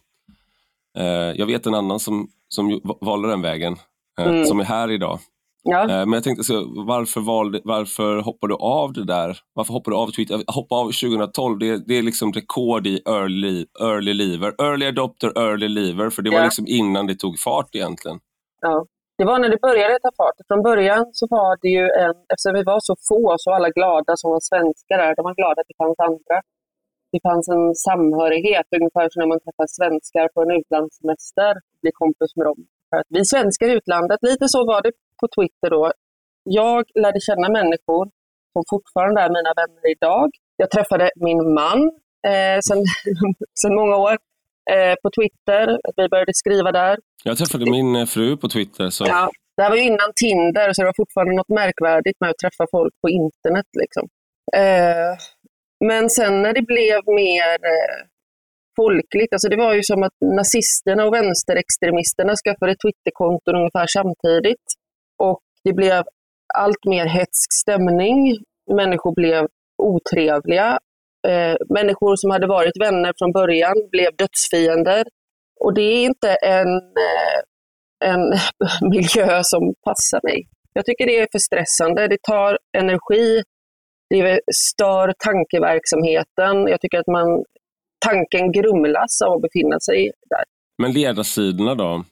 Eh, 0.97 1.05
jag 1.05 1.45
vet 1.45 1.65
en 1.65 1.75
annan 1.75 1.99
som, 1.99 2.27
som 2.47 2.81
valde 3.01 3.29
den 3.29 3.41
vägen, 3.41 3.75
eh, 4.19 4.27
mm. 4.27 4.45
som 4.45 4.59
är 4.59 4.63
här 4.63 4.91
idag. 4.91 5.19
Ja. 5.63 5.81
Eh, 5.81 5.87
Men 5.87 6.13
jag 6.13 6.23
tänkte, 6.23 6.43
så, 6.43 6.83
varför, 6.85 7.21
valde, 7.21 7.61
varför 7.63 8.21
hoppade 8.21 8.53
du 8.53 8.57
av 8.57 8.93
det 8.93 9.03
där? 9.03 9.39
Varför 9.53 9.73
hoppade 9.73 9.95
du 9.95 9.99
av 9.99 10.11
Twitter? 10.11 10.43
Hoppa 10.47 10.75
av 10.75 10.85
2012, 10.85 11.59
det, 11.59 11.87
det 11.87 11.97
är 11.97 12.01
liksom 12.01 12.33
rekord 12.33 12.87
i 12.87 13.01
early, 13.05 13.65
early 13.79 14.13
lever. 14.13 14.55
Early 14.61 14.85
adopter, 14.85 15.39
early 15.39 15.67
lever, 15.67 16.09
för 16.09 16.21
det 16.21 16.29
var 16.29 16.37
Ja. 16.37 16.43
liksom 16.43 16.67
innan 16.67 17.07
det 17.07 17.15
tog 17.15 17.39
fart 17.39 17.75
egentligen. 17.75 18.19
Ja. 18.61 18.85
Det 19.21 19.25
var 19.31 19.39
när 19.39 19.49
det 19.55 19.67
började 19.69 19.95
ta 20.05 20.11
fart. 20.19 20.39
Från 20.47 20.61
början 20.69 21.03
så 21.19 21.25
var 21.37 21.51
det 21.63 21.71
ju 21.77 21.85
en, 22.03 22.15
eftersom 22.31 22.53
vi 22.59 22.63
var 22.71 22.79
så 22.87 22.93
få 23.09 23.21
så 23.39 23.45
var 23.49 23.55
alla 23.59 23.73
glada 23.79 24.11
som 24.21 24.27
var 24.35 24.43
svenskar 24.51 24.97
där, 25.01 25.15
de 25.17 25.23
var 25.29 25.35
glada 25.41 25.57
att 25.61 25.71
det 25.71 25.79
fanns 25.83 25.99
andra. 26.09 26.37
Det 27.13 27.21
fanns 27.27 27.45
en 27.55 27.65
samhörighet, 27.87 28.67
ungefär 28.79 29.05
som 29.09 29.17
när 29.19 29.29
man 29.33 29.39
träffar 29.45 29.67
svenskar 29.77 30.25
på 30.33 30.39
en 30.43 30.51
utlandssemester 30.59 31.53
och 31.71 31.79
blir 31.81 31.95
kompis 32.03 32.31
med 32.37 32.45
dem. 32.49 32.59
För 32.89 32.97
att 33.01 33.09
vi 33.15 33.21
svenskar 33.33 33.67
i 33.69 33.73
utlandet, 33.79 34.19
lite 34.29 34.45
så 34.53 34.59
var 34.71 34.79
det 34.85 34.91
på 35.21 35.25
Twitter 35.35 35.69
då. 35.77 35.83
Jag 36.61 36.83
lärde 37.03 37.19
känna 37.29 37.47
människor 37.59 38.03
som 38.53 38.63
fortfarande 38.73 39.19
är 39.25 39.29
mina 39.37 39.53
vänner 39.61 39.85
idag. 39.95 40.29
Jag 40.61 40.69
träffade 40.75 41.05
min 41.27 41.41
man 41.59 41.79
eh, 42.31 42.57
sedan 42.67 43.75
många 43.81 43.95
år 44.07 44.15
eh, 44.71 44.95
på 45.03 45.09
Twitter. 45.17 45.79
Vi 45.95 46.09
började 46.09 46.33
skriva 46.33 46.71
där. 46.71 46.97
Jag 47.23 47.37
träffade 47.37 47.71
min 47.71 47.95
eh, 47.95 48.05
fru 48.05 48.37
på 48.37 48.49
Twitter, 48.49 48.89
så 48.89 49.05
Ja, 49.07 49.31
det 49.57 49.63
här 49.63 49.69
var 49.69 49.77
innan 49.77 50.11
Tinder, 50.15 50.73
så 50.73 50.81
det 50.81 50.85
var 50.85 50.93
fortfarande 50.97 51.35
något 51.35 51.49
märkvärdigt 51.49 52.17
med 52.19 52.29
att 52.29 52.37
träffa 52.37 52.65
folk 52.71 52.93
på 53.01 53.09
internet. 53.09 53.69
Liksom. 53.81 54.07
Eh, 54.55 55.13
men 55.85 56.09
sen 56.09 56.41
när 56.41 56.53
det 56.53 56.61
blev 56.61 57.01
mer 57.05 57.53
eh, 57.73 57.99
folkligt, 58.75 59.33
alltså 59.33 59.49
det 59.49 59.57
var 59.57 59.73
ju 59.73 59.83
som 59.83 60.03
att 60.03 60.17
nazisterna 60.37 61.05
och 61.05 61.13
vänsterextremisterna 61.13 62.33
skaffade 62.35 62.75
Twitterkonton 62.75 63.55
ungefär 63.55 63.87
samtidigt. 63.87 64.67
Och 65.17 65.39
det 65.63 65.73
blev 65.73 66.03
allt 66.53 66.85
mer 66.85 67.05
hetsk 67.05 67.49
stämning. 67.61 68.37
Människor 68.71 69.15
blev 69.15 69.47
otrevliga. 69.77 70.79
Eh, 71.27 71.55
människor 71.69 72.15
som 72.15 72.31
hade 72.31 72.47
varit 72.47 72.81
vänner 72.81 73.13
från 73.17 73.31
början 73.31 73.75
blev 73.91 74.15
dödsfiender. 74.15 75.03
Och 75.59 75.73
det 75.73 75.81
är 75.81 76.05
inte 76.05 76.29
en 76.35 76.77
eh, 76.77 77.41
en 78.05 78.33
miljö 78.91 79.41
som 79.43 79.73
passar 79.83 80.19
mig. 80.23 80.47
Jag 80.73 80.85
tycker 80.85 81.05
det 81.05 81.19
är 81.19 81.27
för 81.31 81.39
stressande. 81.39 82.07
Det 82.07 82.21
tar 82.21 82.57
energi. 82.77 83.41
Det 84.09 84.39
stör 84.55 85.13
tankeverksamheten. 85.25 86.67
Jag 86.67 86.81
tycker 86.81 86.99
att 86.99 87.07
man, 87.07 87.43
tanken 88.05 88.51
grumlas 88.51 89.21
av 89.21 89.33
att 89.33 89.41
befinna 89.41 89.79
sig 89.79 90.11
där. 90.29 90.43
Men 90.81 90.91
ledarsidorna 90.91 91.75
då? 91.75 92.03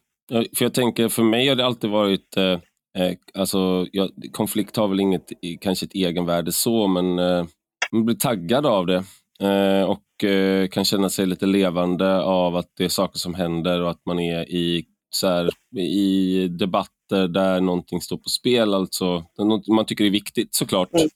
För 0.57 0.65
jag 0.65 0.73
tänker, 0.73 1.09
för 1.09 1.23
mig 1.23 1.47
har 1.47 1.55
det 1.55 1.65
alltid 1.65 1.89
varit, 1.89 2.37
eh, 2.37 2.59
eh, 3.03 3.15
alltså, 3.33 3.87
ja, 3.91 4.09
konflikt 4.31 4.75
har 4.75 4.87
väl 4.87 4.99
inget, 4.99 5.31
kanske 5.61 5.85
ett 5.85 5.95
egenvärde 5.95 6.51
så, 6.51 6.87
men 6.87 7.19
eh, 7.19 7.45
man 7.91 8.05
blir 8.05 8.15
taggad 8.15 8.65
av 8.65 8.86
det. 8.86 9.03
Eh, 9.41 9.84
och 9.84 10.24
eh, 10.24 10.67
kan 10.67 10.86
känna 10.86 11.10
sig 11.10 11.25
lite 11.25 11.46
levande 11.46 12.22
av 12.24 12.55
att 12.55 12.72
det 12.77 12.86
är 12.86 12.89
saker 12.89 13.19
som 13.19 13.34
händer 13.34 13.81
och 13.81 13.89
att 13.89 14.05
man 14.05 14.19
är 14.19 14.51
i, 14.51 14.86
så 15.10 15.27
här, 15.27 15.50
i 15.79 16.48
debatter 16.48 17.27
där 17.27 17.62
någonting 17.62 18.01
står 18.01 18.17
på 18.17 18.29
spel, 18.29 18.74
alltså 18.74 19.24
man 19.67 19.86
tycker 19.86 20.05
är 20.05 20.10
viktigt 20.10 20.55
såklart. 20.55 20.89
Mm. 20.93 21.10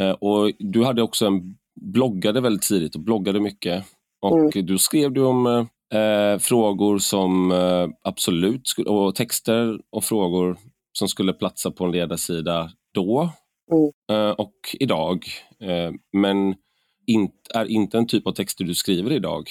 Eh, 0.00 0.16
och 0.20 0.52
du 0.58 0.84
hade 0.84 1.02
också 1.02 1.26
en, 1.26 1.56
bloggade 1.80 2.40
väldigt 2.40 2.62
tidigt 2.62 2.94
och 2.94 3.00
bloggade 3.00 3.40
mycket. 3.40 3.84
Och 4.22 4.38
Mm. 4.54 4.66
du 4.66 4.78
skrev 4.78 5.12
du 5.12 5.24
om 5.24 5.46
eh, 5.94 6.38
frågor 6.38 6.98
som 6.98 7.52
eh, 7.52 7.88
absolut, 8.02 8.68
skulle, 8.68 8.88
och 8.90 9.14
texter 9.14 9.80
och 9.92 10.04
frågor 10.04 10.56
som 10.98 11.08
skulle 11.08 11.32
platsa 11.32 11.70
på 11.70 11.84
en 11.84 11.92
ledarsida 11.92 12.70
då 12.94 13.28
Mm. 13.72 13.90
eh, 14.28 14.30
och 14.30 14.54
idag. 14.80 15.24
Eh, 15.64 15.92
men 16.12 16.54
är 17.54 17.64
inte 17.70 17.98
en 17.98 18.06
typ 18.06 18.26
av 18.26 18.32
texter 18.32 18.64
du 18.64 18.74
skriver 18.74 19.12
idag. 19.12 19.42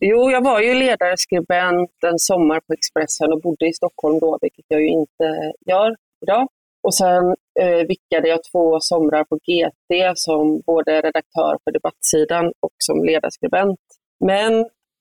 Jo, 0.00 0.30
jag 0.30 0.44
var 0.44 0.60
ju 0.60 0.74
ledarskribent 0.74 1.90
en 2.06 2.18
sommar 2.18 2.60
på 2.60 2.72
Expressen 2.72 3.32
och 3.32 3.40
bodde 3.40 3.68
i 3.68 3.72
Stockholm 3.72 4.18
då, 4.18 4.38
vilket 4.42 4.64
jag 4.68 4.80
ju 4.80 4.88
inte 4.88 5.52
gör 5.66 5.96
idag. 6.20 6.48
Och 6.82 6.94
sen 6.94 7.24
eh, 7.60 7.86
vickade 7.88 8.28
jag 8.28 8.40
två 8.52 8.80
somrar 8.80 9.24
på 9.24 9.36
GT 9.36 10.18
som 10.18 10.60
både 10.66 11.00
redaktör 11.00 11.58
för 11.64 11.72
debattsidan 11.72 12.46
och 12.46 12.72
som 12.78 13.04
ledarskribent. 13.04 13.80
Men 14.24 14.52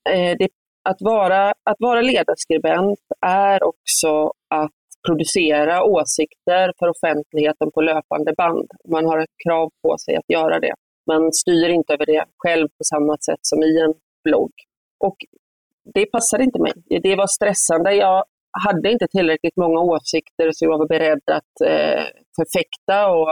eh, 0.09 0.37
det, 0.39 0.47
att, 0.89 1.01
vara, 1.01 1.49
att 1.49 1.77
vara 1.79 2.01
ledarskribent 2.01 2.99
är 3.25 3.63
också 3.63 4.31
att 4.49 4.82
producera 5.07 5.83
åsikter 5.83 6.71
för 6.79 6.87
offentligheten 6.89 7.71
på 7.71 7.81
löpande 7.81 8.33
band. 8.37 8.69
Man 8.87 9.05
har 9.05 9.19
ett 9.19 9.35
krav 9.43 9.69
på 9.81 9.97
sig 9.97 10.15
att 10.15 10.29
göra 10.29 10.59
det. 10.59 10.73
Man 11.07 11.33
styr 11.33 11.69
inte 11.69 11.93
över 11.93 12.05
det 12.05 12.25
själv 12.37 12.67
på 12.67 12.83
samma 12.83 13.17
sätt 13.17 13.39
som 13.41 13.63
i 13.63 13.79
en 13.79 13.93
blogg. 14.23 14.51
Och 14.99 15.17
det 15.93 16.05
passade 16.05 16.43
inte 16.43 16.61
mig. 16.61 16.73
Det 17.03 17.15
var 17.15 17.27
stressande. 17.27 17.93
Jag 17.93 18.23
hade 18.65 18.91
inte 18.91 19.07
tillräckligt 19.07 19.57
många 19.57 19.79
åsikter 19.79 20.51
så 20.51 20.65
jag 20.65 20.77
var 20.77 20.87
beredd 20.87 21.21
att 21.31 21.61
eh, 21.65 22.03
förfäkta 22.37 23.11
och 23.11 23.29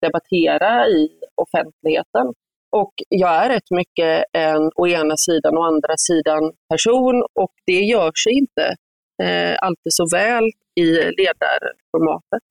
debattera 0.00 0.88
i 0.88 1.10
offentligheten. 1.34 2.26
Och 2.72 2.94
jag 3.08 3.44
är 3.44 3.48
rätt 3.48 3.70
mycket 3.70 4.24
en 4.32 4.70
å 4.76 4.86
ena 4.86 5.16
sidan 5.16 5.56
och 5.58 5.66
andra 5.66 5.94
sidan 5.96 6.52
person 6.68 7.22
och 7.40 7.52
det 7.66 7.80
gör 7.80 8.12
sig 8.24 8.32
inte 8.32 8.76
eh, 9.22 9.56
alltid 9.62 9.92
så 9.92 10.06
väl 10.12 10.44
i 10.74 10.84
ledarformatet. 10.94 12.48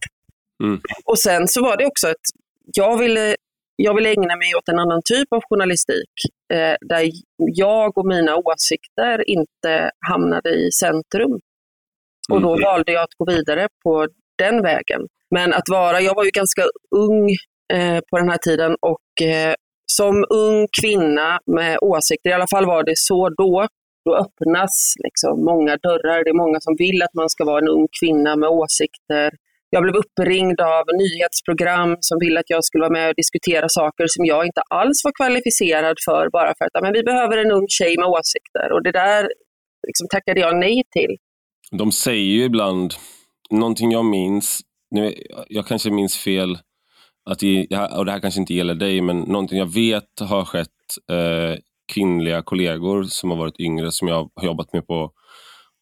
Mm. 0.63 0.82
Och 1.05 1.20
sen 1.20 1.48
så 1.48 1.63
var 1.63 1.77
det 1.77 1.86
också 1.86 2.08
att 2.08 2.25
jag 2.75 2.98
ville, 2.98 3.36
jag 3.75 3.96
ville 3.96 4.10
ägna 4.10 4.36
mig 4.36 4.55
åt 4.55 4.70
en 4.70 4.79
annan 4.79 5.01
typ 5.05 5.34
av 5.34 5.41
journalistik 5.50 6.12
eh, 6.53 6.75
där 6.82 7.10
jag 7.38 7.98
och 7.98 8.05
mina 8.05 8.36
åsikter 8.36 9.29
inte 9.29 9.91
hamnade 10.10 10.50
i 10.50 10.72
centrum. 10.72 11.39
Och 12.32 12.41
då 12.41 12.50
Mm. 12.53 12.63
valde 12.63 12.91
jag 12.91 13.03
att 13.03 13.13
gå 13.17 13.25
vidare 13.25 13.67
på 13.84 14.08
den 14.36 14.62
vägen. 14.62 15.01
Men 15.32 15.53
att 15.53 15.70
vara, 15.70 16.01
jag 16.01 16.15
var 16.15 16.24
ju 16.24 16.29
ganska 16.29 16.63
ung 16.96 17.29
eh, 17.74 18.00
på 18.10 18.17
den 18.17 18.29
här 18.29 18.38
tiden 18.38 18.75
och 18.79 19.27
eh, 19.27 19.53
som 19.86 20.25
ung 20.29 20.67
kvinna 20.82 21.39
med 21.46 21.77
åsikter, 21.82 22.29
i 22.29 22.34
alla 22.34 22.48
fall 22.48 22.65
var 22.65 22.84
det 22.84 22.98
så 22.98 23.29
då, 23.29 23.67
då 24.06 24.16
öppnas 24.16 24.94
liksom 25.04 25.46
många 25.46 25.78
dörrar. 25.78 26.24
Det 26.24 26.30
är 26.30 26.44
många 26.46 26.60
som 26.60 26.76
vill 26.78 27.02
att 27.02 27.14
man 27.14 27.30
ska 27.30 27.46
vara 27.46 27.60
en 27.60 27.68
ung 27.68 27.88
kvinna 28.00 28.36
med 28.36 28.50
åsikter. 28.50 29.30
Jag 29.70 29.84
blev 29.84 29.96
uppringd 29.96 30.62
av 30.62 30.84
nyhetsprogram 31.04 31.98
som 32.00 32.18
ville 32.20 32.40
att 32.40 32.50
jag 32.50 32.64
skulle 32.64 32.82
vara 32.82 32.98
med 33.00 33.10
och 33.10 33.16
diskutera 33.16 33.70
saker 33.70 34.06
som 34.08 34.26
jag 34.26 34.46
inte 34.46 34.62
alls 34.70 35.02
var 35.04 35.12
kvalificerad 35.12 35.98
för 36.06 36.30
bara 36.30 36.54
för 36.58 36.66
att 36.66 36.84
men 36.84 36.94
vi 36.94 37.04
behöver 37.04 37.38
en 37.38 37.52
ung 37.52 37.68
tjej 37.70 37.98
med 37.98 38.08
åsikter. 38.08 38.72
Och 38.74 38.84
det 38.84 38.92
där 38.92 39.22
liksom, 39.88 40.08
tackade 40.12 40.40
jag 40.40 40.60
nej 40.60 40.84
till. 40.92 41.18
De 41.72 41.92
säger 41.92 42.34
ju 42.38 42.44
ibland, 42.44 42.94
någonting 43.50 43.92
jag 43.92 44.06
minns, 44.06 44.60
nu, 44.92 45.14
jag 45.48 45.68
kanske 45.68 45.92
minns 45.92 46.18
fel, 46.18 46.58
att 47.30 47.40
det, 47.40 47.68
och 47.98 48.06
det 48.06 48.12
här 48.12 48.20
kanske 48.20 48.40
inte 48.40 48.54
gäller 48.54 48.76
dig, 48.76 49.02
men 49.02 49.20
någonting 49.20 49.60
jag 49.60 49.74
vet 49.74 50.20
har 50.20 50.46
skett 50.46 50.70
eh, 51.12 51.60
kvinnliga 51.94 52.42
kollegor 52.42 53.04
som 53.04 53.30
har 53.30 53.38
varit 53.38 53.60
yngre, 53.60 53.92
som 53.92 54.08
jag 54.08 54.30
har 54.36 54.46
jobbat 54.46 54.74
med 54.74 54.88
på 54.88 55.12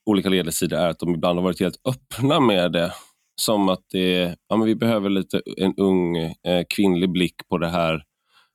olika 0.06 0.30
ledarsidor, 0.30 0.78
är 0.78 0.90
att 0.90 1.00
de 1.00 1.16
ibland 1.16 1.40
har 1.40 1.44
varit 1.44 1.60
helt 1.60 1.82
öppna 1.88 2.40
med 2.40 2.72
det. 2.72 2.94
Som 3.36 3.70
att 3.70 3.86
det, 3.92 4.36
ja, 4.48 4.56
men 4.56 4.68
vi 4.68 4.76
behöver 4.76 5.10
lite 5.10 5.42
en 5.58 5.74
ung 5.78 6.18
eh, 6.18 6.66
kvinnlig 6.70 7.12
blick 7.12 7.36
på 7.50 7.58
det 7.58 7.70
här 7.70 8.04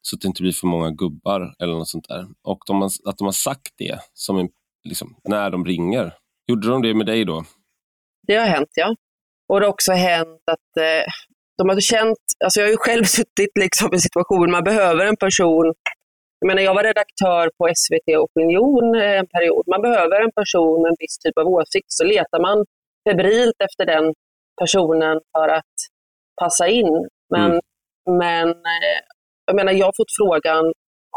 så 0.03 0.17
att 0.17 0.21
det 0.21 0.29
inte 0.29 0.43
blir 0.43 0.53
för 0.53 0.67
många 0.67 0.91
gubbar 0.91 1.55
eller 1.59 1.73
något 1.73 1.89
sånt 1.89 2.09
där. 2.09 2.27
Och 2.43 2.59
de 2.67 2.81
har, 2.81 2.91
att 3.05 3.19
de 3.19 3.25
har 3.25 3.33
sagt 3.33 3.73
det 3.79 3.99
som 4.13 4.39
en, 4.39 4.49
liksom, 4.85 5.17
när 5.25 5.51
de 5.51 5.65
ringer. 5.65 6.15
Gjorde 6.47 6.69
de 6.69 6.83
det 6.83 6.95
med 6.95 7.07
dig 7.07 7.25
då? 7.25 7.45
Det 8.27 8.35
har 8.35 8.47
hänt, 8.47 8.69
ja. 8.75 8.95
Och 9.49 9.61
det 9.61 9.67
har 9.67 9.71
också 9.71 9.93
hänt 9.93 10.43
att 10.51 10.77
eh, 10.77 11.13
de 11.59 11.69
har 11.69 11.81
känt, 11.81 12.19
alltså 12.45 12.61
jag 12.61 12.67
har 12.67 12.71
ju 12.71 12.77
själv 12.77 13.05
suttit 13.19 13.53
liksom 13.61 13.89
i 13.93 13.97
en 13.97 14.01
situation, 14.01 14.51
man 14.51 14.65
behöver 14.65 15.07
en 15.07 15.17
person, 15.17 15.75
jag 16.41 16.47
menar 16.47 16.63
jag 16.63 16.75
var 16.75 16.83
redaktör 16.83 17.51
på 17.59 17.63
SVT 17.83 18.09
Opinion 18.27 18.95
eh, 18.95 19.19
en 19.19 19.27
period, 19.27 19.65
man 19.67 19.83
behöver 19.83 20.21
en 20.23 20.33
person 20.41 20.83
med 20.83 20.89
en 20.89 20.97
viss 20.99 21.19
typ 21.19 21.39
av 21.39 21.47
åsikt, 21.47 21.87
så 21.89 22.05
letar 22.05 22.41
man 22.41 22.65
febrilt 23.09 23.59
efter 23.67 23.85
den 23.95 24.15
personen 24.61 25.21
för 25.37 25.49
att 25.49 25.75
passa 26.41 26.69
in. 26.69 27.09
Men, 27.35 27.51
Mm. 27.51 27.61
men 28.23 28.49
eh, 28.49 29.01
jag 29.47 29.57
menar 29.57 29.73
jag 29.73 29.87
har 29.87 29.97
fått 30.01 30.15
frågan 30.21 30.65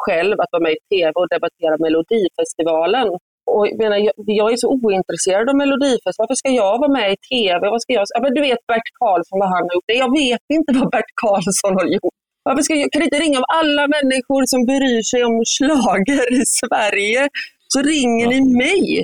själv 0.06 0.36
att 0.42 0.52
vara 0.52 0.64
med 0.64 0.72
i 0.72 0.82
tv 0.96 1.12
och 1.16 1.28
debattera 1.36 1.76
Melodifestivalen. 1.86 3.08
Och 3.52 3.68
jag, 3.68 3.78
menar, 3.84 3.98
jag, 3.98 4.14
jag 4.18 4.52
är 4.54 4.58
så 4.58 4.68
ointresserad 4.70 5.50
av 5.50 5.56
Melodifestivalen. 5.56 6.22
Varför 6.24 6.36
ska 6.42 6.50
jag 6.50 6.76
vara 6.84 6.92
med 7.00 7.08
i 7.16 7.18
tv? 7.34 7.62
Vad 7.74 7.82
ska 7.82 7.94
jag? 7.94 8.06
Ja, 8.16 8.20
men 8.24 8.34
du 8.34 8.42
vet 8.42 8.62
Bert 8.72 8.90
Karlsson, 9.00 9.40
vad 9.44 9.50
han 9.56 9.64
har 9.68 9.74
gjort. 9.76 9.90
Jag 10.06 10.12
vet 10.22 10.46
inte 10.58 10.72
vad 10.80 10.90
Bert 10.96 11.12
Karlsson 11.24 11.74
har 11.80 11.88
gjort. 11.98 12.18
Varför 12.44 12.62
ska 12.62 12.76
jag, 12.76 12.92
kan 12.92 13.02
inte 13.02 13.20
ringa 13.20 13.38
av 13.40 13.46
alla 13.48 13.88
människor 13.88 14.46
som 14.46 14.66
bryr 14.66 15.02
sig 15.12 15.24
om 15.24 15.42
slager 15.46 16.42
i 16.42 16.46
Sverige, 16.46 17.30
så 17.68 17.82
ringer 17.82 18.26
Ja. 18.26 18.30
ni 18.32 18.42
mig. 18.58 19.04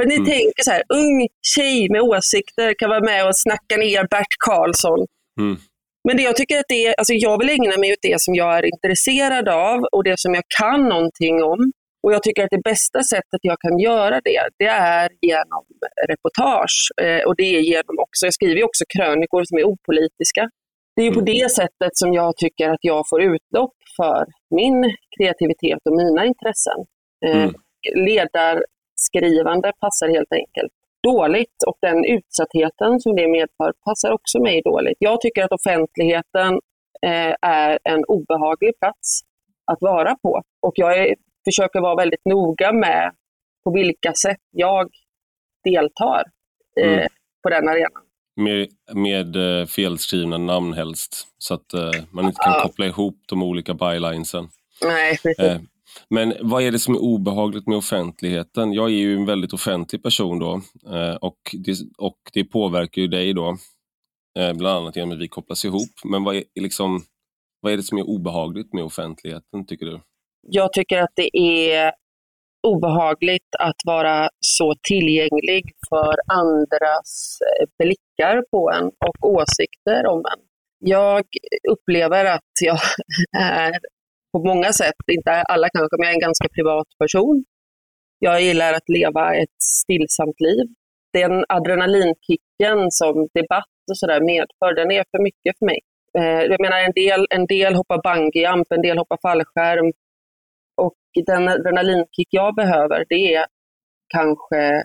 För 0.00 0.06
ni 0.08 0.14
Mm. 0.14 0.26
tänker 0.26 0.62
så 0.62 0.70
här, 0.70 0.82
ung 0.88 1.28
tjej 1.54 1.88
med 1.90 2.00
åsikter 2.00 2.74
kan 2.78 2.88
vara 2.90 3.00
med 3.00 3.26
och 3.28 3.38
snacka 3.38 3.76
ner 3.76 4.02
Bert 4.10 4.34
Karlsson. 4.46 5.06
Mm. 5.40 5.56
Men 6.08 6.16
det 6.16 6.22
jag 6.22 6.36
tycker 6.36 6.58
att 6.58 6.64
det 6.68 6.86
är, 6.86 6.94
alltså 6.98 7.12
jag 7.12 7.38
vill 7.38 7.50
ägna 7.50 7.76
mig 7.78 7.92
åt 7.92 7.98
det 8.02 8.20
som 8.20 8.34
jag 8.34 8.58
är 8.58 8.64
intresserad 8.74 9.48
av 9.48 9.78
och 9.92 10.04
det 10.04 10.14
som 10.18 10.34
jag 10.34 10.44
kan 10.58 10.88
någonting 10.88 11.42
om. 11.42 11.72
Och 12.02 12.12
jag 12.12 12.22
tycker 12.22 12.44
att 12.44 12.50
det 12.50 12.62
bästa 12.64 13.02
sättet 13.02 13.40
jag 13.42 13.58
kan 13.60 13.78
göra 13.78 14.20
det, 14.24 14.40
det 14.58 14.64
är 14.66 15.08
genom 15.20 15.64
reportage. 16.08 16.76
Eh, 17.02 17.22
och 17.26 17.36
det 17.36 17.56
är 17.56 17.60
genom 17.60 17.96
också, 17.98 18.26
jag 18.26 18.34
skriver 18.34 18.64
också 18.64 18.84
krönikor 18.96 19.44
som 19.44 19.58
är 19.58 19.64
opolitiska. 19.64 20.42
Det 20.96 21.02
är 21.02 21.10
på 21.12 21.20
Mm. 21.20 21.24
det 21.24 21.50
sättet 21.50 21.90
som 21.92 22.12
jag 22.12 22.36
tycker 22.36 22.70
att 22.70 22.78
jag 22.82 23.04
får 23.10 23.22
utlopp 23.22 23.74
för 23.96 24.26
min 24.50 24.94
kreativitet 25.18 25.78
och 25.84 25.96
mina 25.96 26.24
intressen. 26.26 26.78
Eh, 27.26 27.42
Mm. 27.42 27.54
Ledarskrivande 27.94 29.72
passar 29.80 30.08
helt 30.08 30.32
enkelt 30.32 30.72
dåligt 31.02 31.58
och 31.66 31.76
den 31.80 32.04
utsattheten 32.04 33.00
som 33.00 33.16
det 33.16 33.28
medför 33.28 33.72
passar 33.84 34.10
också 34.12 34.40
mig 34.42 34.62
dåligt. 34.64 34.96
Jag 34.98 35.20
tycker 35.20 35.44
att 35.44 35.52
offentligheten 35.52 36.52
eh, 37.02 37.34
är 37.42 37.78
en 37.84 38.04
obehaglig 38.04 38.72
plats 38.80 39.20
att 39.72 39.78
vara 39.80 40.16
på 40.22 40.42
och 40.62 40.72
jag 40.76 40.98
är, 40.98 41.14
försöker 41.44 41.80
vara 41.80 41.94
väldigt 41.96 42.24
noga 42.24 42.72
med 42.72 43.12
på 43.64 43.70
vilka 43.72 44.12
sätt 44.14 44.40
jag 44.50 44.90
deltar 45.64 46.22
eh, 46.80 46.92
Mm. 46.92 47.08
på 47.42 47.50
den 47.50 47.68
arenan. 47.68 48.02
Med, 48.36 48.68
med 48.92 49.36
eh, 49.60 49.66
felskrivna 49.66 50.38
namn 50.38 50.72
helst, 50.72 51.26
så 51.38 51.54
att 51.54 51.74
eh, 51.74 51.90
man 52.10 52.24
inte 52.24 52.40
kan 52.44 52.52
Ja. 52.52 52.62
koppla 52.62 52.86
ihop 52.86 53.18
de 53.28 53.42
olika 53.42 53.74
bylinesen. 53.74 54.48
Nej, 54.82 55.18
precis. 55.22 55.38
Eh, 55.38 55.60
men 56.10 56.34
vad 56.40 56.62
är 56.62 56.70
det 56.70 56.78
som 56.78 56.94
är 56.94 56.98
obehagligt 56.98 57.66
med 57.66 57.78
offentligheten? 57.78 58.72
Jag 58.72 58.86
är 58.86 58.94
ju 58.94 59.16
en 59.16 59.26
väldigt 59.26 59.52
offentlig 59.52 60.02
person 60.02 60.38
då 60.38 60.60
och, 61.20 61.38
det, 61.52 61.78
och 61.98 62.18
det 62.32 62.44
påverkar 62.44 63.02
ju 63.02 63.08
dig 63.08 63.32
då, 63.34 63.56
bland 64.34 64.66
annat 64.78 64.96
genom 64.96 65.12
att 65.12 65.18
vi 65.18 65.28
kopplas 65.28 65.64
ihop. 65.64 65.90
Men 66.04 66.24
vad 66.24 66.36
är, 66.36 66.44
liksom, 66.60 67.02
vad 67.60 67.72
är 67.72 67.76
det 67.76 67.82
som 67.82 67.98
är 67.98 68.02
obehagligt 68.08 68.72
med 68.72 68.84
offentligheten, 68.84 69.66
tycker 69.66 69.86
du? 69.86 70.00
Jag 70.48 70.72
tycker 70.72 70.98
att 71.02 71.12
det 71.14 71.36
är 71.38 71.92
obehagligt 72.66 73.52
att 73.58 73.80
vara 73.84 74.28
så 74.40 74.74
tillgänglig 74.88 75.64
för 75.88 76.14
andras 76.32 77.38
eh, 77.46 77.66
blickar 77.78 78.42
på 78.50 78.70
en 78.70 78.86
och 78.86 79.30
åsikter 79.36 80.06
om 80.06 80.18
en. 80.18 80.40
Jag 80.78 81.24
upplever 81.72 82.24
att 82.24 82.54
jag 82.62 82.78
är 83.42 83.72
på 84.32 84.44
många 84.44 84.72
sätt, 84.72 85.00
inte 85.12 85.30
alla 85.30 85.68
kanske, 85.68 85.96
men 85.96 86.04
jag 86.04 86.10
är 86.10 86.16
en 86.16 86.28
ganska 86.28 86.48
privat 86.48 86.86
person. 86.98 87.44
Jag 88.18 88.42
gillar 88.42 88.72
att 88.72 88.88
leva 88.88 89.34
ett 89.34 89.58
stillsamt 89.62 90.40
liv. 90.40 90.66
Den 91.12 91.44
adrenalinkicken 91.48 92.90
som 92.90 93.28
debatt 93.34 93.76
och 93.90 93.98
sådär 93.98 94.20
medför, 94.20 94.74
den 94.74 94.90
är 94.90 95.04
för 95.10 95.22
mycket 95.22 95.58
för 95.58 95.66
mig. 95.66 95.80
Eh, 96.18 96.42
jag 96.52 96.60
menar, 96.60 96.78
en 96.78 96.92
del, 96.92 97.26
en 97.30 97.46
del 97.46 97.74
hoppar 97.74 98.00
bungyjump, 98.06 98.66
en 98.70 98.82
del 98.82 98.98
hoppar 98.98 99.18
fallskärm. 99.22 99.92
Den 101.26 101.48
adrenalinkick 101.48 102.28
jag 102.30 102.54
behöver, 102.54 103.04
det 103.08 103.34
är 103.34 103.46
kanske 104.08 104.82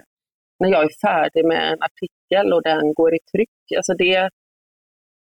när 0.60 0.70
jag 0.70 0.84
är 0.84 1.00
färdig 1.02 1.46
med 1.46 1.72
en 1.72 1.80
artikel 1.82 2.54
och 2.54 2.64
den 2.64 2.94
går 2.94 3.16
i 3.16 3.20
tryck. 3.32 3.78
Alltså 3.78 3.94
det, 3.94 4.30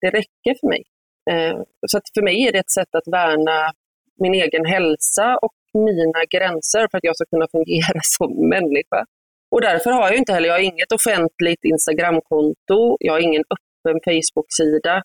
det 0.00 0.10
räcker 0.10 0.54
för 0.60 0.68
mig. 0.68 0.82
Eh, 1.30 1.62
så 1.86 1.98
att 1.98 2.04
för 2.14 2.22
mig 2.22 2.48
är 2.48 2.52
det 2.52 2.58
ett 2.58 2.70
sätt 2.70 2.94
att 2.94 3.12
värna 3.12 3.72
min 4.20 4.34
egen 4.34 4.64
hälsa 4.64 5.36
och 5.42 5.54
mina 5.74 6.22
gränser 6.30 6.88
för 6.90 6.98
att 6.98 7.04
jag 7.04 7.16
ska 7.16 7.24
kunna 7.24 7.48
fungera 7.50 8.00
som 8.18 8.48
människa. 8.48 9.04
Och 9.50 9.60
därför 9.60 9.90
har 9.90 10.08
jag 10.08 10.16
inte 10.16 10.32
heller, 10.32 10.48
jag 10.48 10.54
har 10.54 10.70
inget 10.72 10.92
offentligt 10.92 11.64
Instagramkonto, 11.64 12.96
jag 13.00 13.12
har 13.12 13.20
ingen 13.20 13.44
öppen 13.54 14.00
Facebook-sida. 14.04 15.02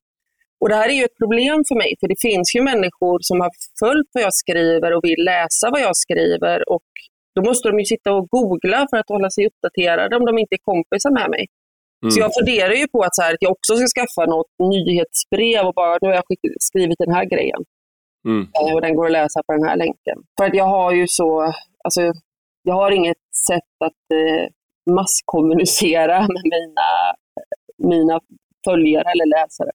Och 0.61 0.69
det 0.69 0.75
här 0.75 0.89
är 0.89 0.93
ju 0.99 1.03
ett 1.03 1.17
problem 1.23 1.57
för 1.69 1.75
mig, 1.83 1.91
för 1.99 2.07
det 2.07 2.19
finns 2.27 2.55
ju 2.55 2.61
människor 2.71 3.17
som 3.21 3.41
har 3.41 3.51
följt 3.79 4.09
vad 4.13 4.23
jag 4.23 4.33
skriver 4.33 4.89
och 4.95 5.03
vill 5.03 5.21
läsa 5.33 5.65
vad 5.71 5.81
jag 5.81 5.95
skriver 5.97 6.69
och 6.73 6.87
då 7.35 7.41
måste 7.49 7.67
de 7.69 7.79
ju 7.79 7.85
sitta 7.85 8.13
och 8.13 8.27
googla 8.29 8.87
för 8.89 8.97
att 8.97 9.09
hålla 9.09 9.29
sig 9.29 9.47
uppdaterade 9.49 10.15
om 10.17 10.25
de 10.25 10.37
inte 10.37 10.55
är 10.55 10.63
kompisar 10.71 11.11
med 11.19 11.29
mig. 11.29 11.45
Så 12.01 12.07
Mm. 12.07 12.21
jag 12.23 12.31
funderar 12.39 12.73
ju 12.81 12.87
på 12.87 12.99
att, 13.03 13.15
så 13.15 13.21
här, 13.21 13.33
att 13.33 13.41
jag 13.45 13.51
också 13.51 13.71
ska 13.75 13.87
skaffa 13.97 14.23
något 14.35 14.51
nyhetsbrev 14.73 15.65
och 15.67 15.73
bara, 15.73 15.97
nu 16.01 16.07
har 16.09 16.15
jag 16.15 16.23
skrivit 16.59 16.97
den 17.05 17.13
här 17.17 17.25
grejen 17.25 17.61
Mm. 18.27 18.41
eh, 18.61 18.73
och 18.75 18.81
den 18.81 18.95
går 18.95 19.05
att 19.05 19.11
läsa 19.11 19.39
på 19.47 19.53
den 19.53 19.63
här 19.69 19.77
länken. 19.77 20.17
För 20.37 20.45
att 20.45 20.55
jag 20.55 20.65
har 20.77 20.91
ju 20.93 21.05
så, 21.07 21.53
alltså, 21.83 22.01
jag 22.63 22.73
har 22.75 22.91
inget 22.91 23.23
sätt 23.47 23.73
att 23.85 24.03
eh, 24.19 24.45
masskommunicera 24.93 26.19
med 26.33 26.43
mina, 26.55 26.89
mina 27.77 28.19
följare 28.65 29.09
eller 29.11 29.25
läsare. 29.25 29.71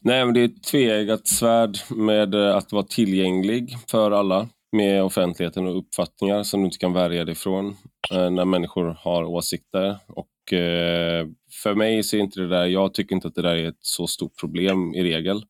Nej, 0.00 0.24
men 0.24 0.34
det 0.34 0.40
är 0.40 0.44
ett 0.44 0.62
tveeggat 0.62 1.26
svärd 1.26 1.78
med 1.90 2.34
eh, 2.34 2.56
att 2.56 2.72
vara 2.72 2.82
tillgänglig 2.82 3.76
för 3.90 4.10
alla 4.10 4.48
med 4.72 5.02
offentligheten 5.02 5.66
och 5.66 5.78
uppfattningar 5.78 6.42
som 6.42 6.60
du 6.60 6.66
inte 6.66 6.78
kan 6.78 6.92
värja 6.92 7.24
dig 7.24 7.32
ifrån 7.32 7.76
eh, 8.12 8.30
när 8.30 8.44
människor 8.44 8.96
har 9.00 9.24
åsikter. 9.24 9.96
Och 10.08 10.52
eh, 10.52 11.26
för 11.62 11.74
mig 11.74 12.02
så 12.02 12.16
är 12.16 12.20
inte 12.20 12.40
det 12.40 12.48
där, 12.48 12.66
jag 12.66 12.94
tycker 12.94 13.14
inte 13.14 13.28
att 13.28 13.34
det 13.34 13.42
där 13.42 13.56
är 13.56 13.68
ett 13.68 13.78
så 13.80 14.06
stort 14.06 14.40
problem 14.40 14.94
i 14.94 15.02
regel. 15.02 15.42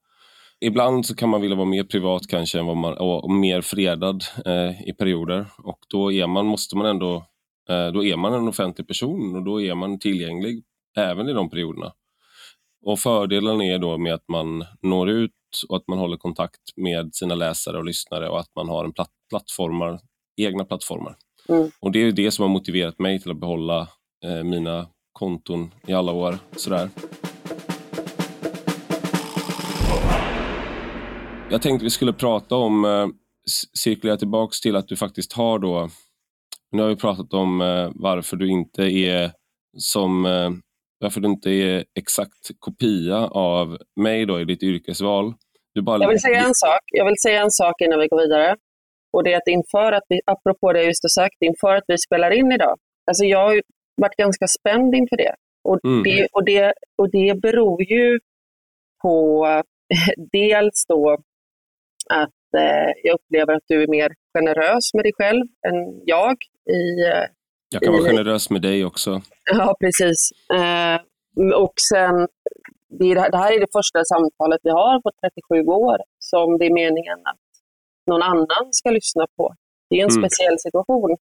Ibland 0.61 1.07
så 1.07 1.15
kan 1.15 1.29
man 1.29 1.41
vilja 1.41 1.57
vara 1.57 1.67
mer 1.67 1.85
privat 1.85 2.27
kanske 2.29 2.59
än 2.59 2.67
vad 2.67 2.77
man, 2.77 2.99
och, 2.99 3.25
och 3.25 3.31
mer 3.31 3.61
fredad 3.61 4.25
eh, 4.47 4.89
i 4.89 4.95
perioder 4.99 5.47
och 5.59 5.79
då 5.89 6.13
är 6.13 6.27
man, 6.27 6.47
måste 6.47 6.77
man 6.77 6.87
ändå, 6.87 7.15
eh, 7.69 7.87
då 7.87 8.05
är 8.05 8.17
man 8.17 8.35
en 8.35 8.49
offentlig 8.49 8.89
person 8.89 9.37
och 9.37 9.45
då 9.45 9.63
är 9.63 9.75
man 9.75 9.99
tillgänglig 9.99 10.63
även 10.97 11.29
i 11.29 11.33
de 11.33 11.51
perioderna. 11.51 11.93
Och 12.87 12.99
fördelen 12.99 13.61
är 13.61 13.79
då 13.79 13.99
med 13.99 14.15
att 14.15 14.29
man 14.29 14.65
når 14.83 15.11
ut 15.11 15.31
och 15.69 15.77
att 15.77 15.89
man 15.89 15.99
håller 15.99 16.17
kontakt 16.17 16.61
med 16.77 17.15
sina 17.15 17.35
läsare 17.35 17.79
och 17.79 17.85
lyssnare 17.85 18.29
och 18.29 18.41
att 18.41 18.51
man 18.57 18.69
har 18.69 18.85
en 18.85 18.93
platt, 18.93 19.11
plattformar, 19.31 20.01
egna 20.37 20.65
plattformar. 20.65 21.17
Mm. 21.49 21.71
Och 21.81 21.93
det 21.93 21.99
är 21.99 22.13
det 22.13 22.31
som 22.31 22.43
har 22.43 22.49
motiverat 22.49 22.99
mig 22.99 23.21
till 23.21 23.31
att 23.31 23.41
behålla 23.41 23.89
eh, 24.25 24.45
mina 24.45 24.87
konton 25.13 25.71
i 25.87 25.93
alla 25.93 26.13
år. 26.13 26.39
Sådär. 26.57 26.89
Jag 31.51 31.63
tänkte 31.63 31.85
vi 31.85 31.91
skulle 31.91 32.13
prata 32.13 32.57
om, 32.57 32.85
eh, 32.85 33.07
cirkulera 33.79 34.17
tillbaks 34.17 34.61
till 34.61 34.77
att 34.77 34.89
du 34.89 34.97
faktiskt 34.97 35.33
har 35.33 35.59
då, 35.59 35.91
nu 36.73 36.83
har 36.83 36.89
vi 36.89 36.97
pratat 36.97 37.35
om 37.35 37.61
eh, 37.61 37.91
varför 37.95 38.37
du 38.37 38.49
inte 38.49 38.83
är 38.83 39.33
som 39.79 40.27
eh, 40.27 40.51
varför 40.99 41.21
du 41.21 41.29
inte 41.29 41.51
är 41.51 41.85
exakt 41.99 42.51
kopia 42.59 43.17
av 43.29 43.79
mig 43.97 44.27
då 44.27 44.41
i 44.41 44.45
ditt 44.45 44.63
yrkesval. 44.63 45.35
Du 45.75 45.83
bara, 45.83 46.03
Jag 46.03 46.09
vill 46.09 46.21
säga 46.21 46.39
en 46.39 46.55
sak, 46.55 46.81
jag 46.93 47.05
vill 47.05 47.19
säga 47.27 47.41
en 47.43 47.51
sak 47.51 47.81
innan 47.81 47.99
vi 48.01 48.07
går 48.09 48.21
vidare. 48.23 48.57
Och 49.13 49.25
det 49.25 49.33
är 49.33 49.37
att 49.37 49.49
inför 49.49 49.93
att 49.93 50.03
vi, 50.09 50.21
apropå 50.27 50.73
det 50.73 50.79
jag 50.79 50.87
just 50.87 51.05
har 51.05 51.23
sagt, 51.23 51.37
inför 51.41 51.77
att 51.77 51.85
vi 51.87 51.99
spelar 51.99 52.31
in 52.31 52.53
idag. 52.53 52.77
Alltså 53.07 53.25
jag 53.25 53.39
har 53.39 53.55
ju 53.55 53.63
varit 54.03 54.17
ganska 54.17 54.47
spänd 54.47 54.95
inför 54.95 55.17
det. 55.17 55.35
Och, 55.69 55.79
Mm. 55.85 56.03
det, 56.03 56.27
och, 56.33 56.45
det, 56.45 56.73
och 56.99 57.11
det 57.11 57.41
beror 57.43 57.83
ju 57.83 58.19
på 59.03 59.47
dels 60.33 60.85
då 60.89 61.17
att 62.11 62.55
eh, 62.57 62.93
jag 63.03 63.15
upplever 63.15 63.53
att 63.55 63.63
du 63.67 63.83
är 63.83 63.87
mer 63.89 64.13
generös 64.39 64.95
med 64.95 65.05
dig 65.05 65.13
själv 65.19 65.43
än 65.69 66.01
jag. 66.05 66.37
I, 66.71 66.85
eh, 67.13 67.25
jag 67.75 67.83
kan 67.83 67.93
vara 67.93 68.03
i- 68.03 68.17
generös 68.17 68.51
med 68.51 68.63
dig 68.63 68.85
också. 68.85 69.21
Ja, 69.53 69.75
precis. 69.81 70.21
Eh, 70.55 70.97
och 71.65 71.75
sen, 71.91 72.29
det, 72.99 73.05
är 73.11 73.31
det 73.31 73.39
här 73.39 73.53
är 73.57 73.61
det 73.61 73.73
första 73.79 74.05
samtalet 74.05 74.61
vi 74.63 74.71
har 74.71 75.01
på 75.03 75.11
37 75.55 75.67
år 75.67 75.97
som 76.19 76.59
det 76.59 76.67
är 76.67 76.73
meningen 76.73 77.19
att 77.25 77.41
någon 78.11 78.23
annan 78.23 78.65
ska 78.71 78.91
lyssna 78.91 79.27
på. 79.37 79.55
Det 79.91 79.97
är 80.01 80.05
en 80.05 80.11
Mm. 80.11 80.23
speciell 80.23 80.59
situation. 80.59 81.17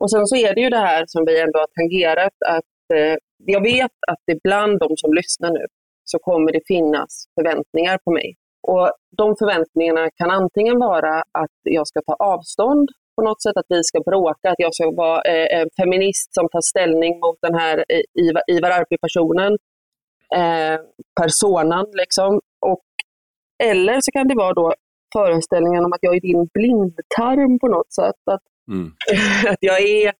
Och 0.00 0.10
sen 0.10 0.26
så 0.26 0.36
är 0.36 0.54
det 0.54 0.60
ju 0.60 0.70
det 0.70 0.78
här 0.90 1.04
som 1.06 1.24
vi 1.24 1.40
ändå 1.40 1.58
har 1.58 1.66
tangerat, 1.80 2.32
att 2.46 2.96
eh, 2.98 3.16
jag 3.54 3.62
vet 3.62 3.96
att 4.10 4.18
det 4.26 4.38
bland 4.42 4.78
de 4.78 4.88
som 4.96 5.12
lyssnar 5.14 5.50
nu 5.50 5.66
så 6.04 6.18
kommer 6.18 6.52
det 6.52 6.60
finnas 6.66 7.24
förväntningar 7.34 7.98
på 8.04 8.10
mig. 8.12 8.34
Och 8.68 8.90
de 9.16 9.36
förväntningarna 9.38 10.10
kan 10.16 10.30
antingen 10.30 10.78
vara 10.78 11.14
att 11.42 11.56
jag 11.62 11.86
ska 11.86 12.00
ta 12.06 12.14
avstånd 12.14 12.88
på 13.16 13.22
något 13.22 13.42
sätt, 13.42 13.56
att 13.56 13.66
vi 13.68 13.82
ska 13.82 14.00
bråka, 14.00 14.50
att 14.50 14.58
jag 14.58 14.74
ska 14.74 14.90
vara 14.90 15.22
eh, 15.22 15.60
en 15.60 15.68
feminist 15.80 16.34
som 16.34 16.48
tar 16.48 16.60
ställning 16.60 17.20
mot 17.20 17.38
den 17.42 17.54
här 17.54 17.84
eh, 17.88 18.24
Ivar, 18.24 18.42
Ivar 18.46 18.70
Arpi-personen, 18.70 19.52
eh, 20.34 20.80
personan 21.20 21.86
liksom. 21.92 22.40
Och, 22.66 22.84
eller 23.64 24.00
så 24.00 24.10
kan 24.12 24.28
det 24.28 24.34
vara 24.34 24.52
då 24.52 24.74
föreställningen 25.12 25.84
om 25.84 25.92
att 25.92 26.02
jag 26.02 26.16
är 26.16 26.20
din 26.20 26.48
blindtarm 26.54 27.58
på 27.58 27.68
något 27.68 27.92
sätt. 27.92 28.22
Att, 28.30 28.42
Mm. 28.68 28.92
att 29.52 29.58
jag 29.60 29.80
är 29.80 30.12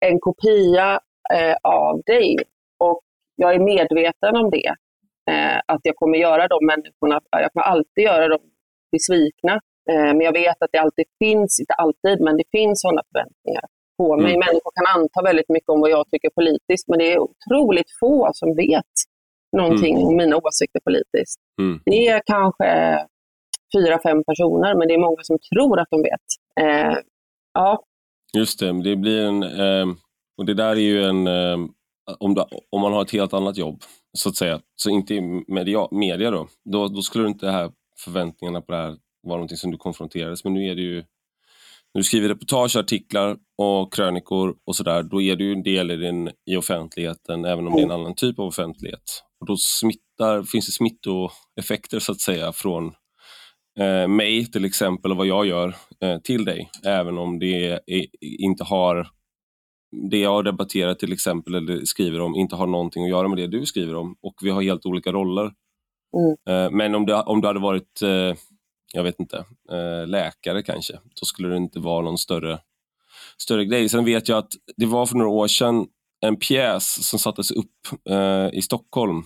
en 0.00 0.20
kopia 0.20 1.00
eh, 1.34 1.56
av 1.62 2.02
dig 2.06 2.36
och 2.78 3.00
jag 3.36 3.54
är 3.54 3.58
medveten 3.58 4.36
om 4.36 4.50
det. 4.50 4.74
Eh, 5.30 5.60
att 5.66 5.80
jag 5.82 5.96
kommer 5.96 6.18
göra 6.18 6.48
de 6.48 6.66
människorna, 6.66 7.20
jag 7.30 7.52
kommer 7.52 7.64
alltid 7.64 8.04
göra 8.04 8.28
dem 8.28 8.40
besvikna. 8.92 9.60
Eh, 9.90 10.10
men 10.16 10.20
jag 10.20 10.32
vet 10.32 10.62
att 10.62 10.72
det 10.72 10.78
alltid 10.78 11.04
finns, 11.18 11.60
inte 11.60 11.74
alltid, 11.74 12.20
men 12.20 12.36
det 12.36 12.44
finns 12.52 12.80
sådana 12.80 13.02
förväntningar 13.08 13.64
på 13.98 14.16
mig. 14.16 14.34
Mm. 14.34 14.46
Människor 14.46 14.72
kan 14.78 15.00
anta 15.00 15.22
väldigt 15.22 15.48
mycket 15.48 15.68
om 15.68 15.80
vad 15.80 15.90
jag 15.90 16.04
tycker 16.10 16.30
politiskt, 16.30 16.88
men 16.88 16.98
det 16.98 17.12
är 17.12 17.18
otroligt 17.18 17.90
få 18.00 18.30
som 18.34 18.56
vet 18.56 18.94
någonting 19.56 19.94
mm. 19.96 20.08
om 20.08 20.16
mina 20.16 20.36
åsikter 20.36 20.80
politiskt. 20.84 21.40
Mm. 21.60 21.80
Det 21.84 22.06
är 22.08 22.22
kanske 22.26 22.68
fyra, 23.74 23.98
fem 24.02 24.24
personer, 24.24 24.74
men 24.78 24.88
det 24.88 24.94
är 24.94 24.98
många 24.98 25.22
som 25.22 25.38
tror 25.54 25.80
att 25.80 25.88
de 25.90 26.02
vet. 26.02 26.26
Eh, 26.60 26.96
ja. 27.54 27.82
Just 28.36 28.60
det, 28.60 28.82
det 28.82 28.96
blir 28.96 29.20
en... 29.24 29.42
Eh, 29.42 29.86
och 30.38 30.46
det 30.46 30.54
där 30.54 30.70
är 30.70 30.86
ju 30.92 31.04
en... 31.04 31.26
Eh, 31.26 31.58
om, 32.18 32.34
du, 32.34 32.44
om 32.70 32.80
man 32.80 32.92
har 32.92 33.02
ett 33.02 33.12
helt 33.12 33.32
annat 33.32 33.56
jobb, 33.56 33.82
så 34.18 34.28
att 34.28 34.36
säga, 34.36 34.60
så 34.76 34.90
inte 34.90 35.20
media, 35.48 35.88
media 35.90 36.30
då, 36.30 36.48
då, 36.64 36.88
då 36.88 37.02
skulle 37.02 37.28
inte 37.28 37.48
här 37.48 37.70
förväntningarna 38.04 38.60
på 38.60 38.72
det 38.72 38.78
här 38.78 38.96
vara 39.22 39.36
någonting 39.36 39.56
som 39.56 39.70
du 39.70 39.76
konfronterades 39.76 40.44
Men 40.44 40.54
nu 40.54 40.64
är 40.64 40.74
det 40.74 40.82
ju 40.82 41.04
när 41.94 41.98
du 41.98 42.02
skriver 42.02 42.28
reportage, 42.28 42.76
artiklar 42.76 43.36
och 43.58 43.94
krönikor 43.94 44.56
och 44.66 44.76
sådär, 44.76 45.02
då 45.02 45.22
är 45.22 45.36
du 45.36 45.52
en 45.52 45.62
del 45.62 45.90
i, 45.90 45.96
din, 45.96 46.30
i 46.50 46.56
offentligheten, 46.56 47.44
även 47.44 47.66
om 47.66 47.72
det 47.72 47.80
är 47.80 47.84
en 47.84 47.90
annan 47.90 48.14
typ 48.14 48.38
av 48.38 48.46
offentlighet. 48.46 49.22
Och 49.40 49.46
då 49.46 49.56
smittar, 49.56 50.42
finns 50.42 50.66
det 50.66 50.72
smittoeffekter 50.72 51.98
så 51.98 52.12
att 52.12 52.20
säga 52.20 52.52
från 52.52 52.92
eh, 53.78 54.08
mig 54.08 54.46
till 54.46 54.64
exempel 54.64 55.10
och 55.10 55.16
vad 55.16 55.26
jag 55.26 55.46
gör 55.46 55.76
eh, 56.02 56.18
till 56.18 56.44
dig, 56.44 56.70
även 56.84 57.18
om 57.18 57.38
det 57.38 57.66
är, 57.66 57.80
inte 58.22 58.64
har 58.64 59.08
det 60.10 60.18
jag 60.18 60.44
debatterar 60.44 60.94
till 60.94 61.12
exempel 61.12 61.54
eller 61.54 61.84
skriver 61.84 62.20
om 62.20 62.34
inte 62.34 62.56
har 62.56 62.66
någonting 62.66 63.04
att 63.04 63.10
göra 63.10 63.28
med 63.28 63.38
det 63.38 63.46
du 63.46 63.66
skriver 63.66 63.94
om 63.94 64.16
och 64.22 64.34
vi 64.42 64.50
har 64.50 64.62
helt 64.62 64.86
olika 64.86 65.12
roller. 65.12 65.52
Mm. 66.16 66.64
Eh, 66.64 66.70
men 66.70 66.94
om 66.94 67.06
det, 67.06 67.22
om 67.22 67.40
det 67.40 67.46
hade 67.46 67.60
varit 67.60 68.02
eh, 68.02 68.36
jag 68.92 69.02
vet 69.02 69.20
inte, 69.20 69.44
eh, 69.70 70.06
läkare 70.06 70.62
kanske. 70.62 70.92
Då 71.20 71.26
skulle 71.26 71.48
det 71.48 71.56
inte 71.56 71.78
vara 71.80 72.02
någon 72.02 72.18
större, 72.18 72.58
större 73.38 73.64
grej. 73.64 73.88
Sen 73.88 74.04
vet 74.04 74.28
jag 74.28 74.38
att 74.38 74.52
det 74.76 74.86
var 74.86 75.06
för 75.06 75.16
några 75.16 75.30
år 75.30 75.48
sedan 75.48 75.86
en 76.20 76.36
pjäs 76.36 77.08
som 77.08 77.18
sattes 77.18 77.50
upp 77.50 78.08
eh, 78.10 78.48
i 78.52 78.62
Stockholm 78.62 79.22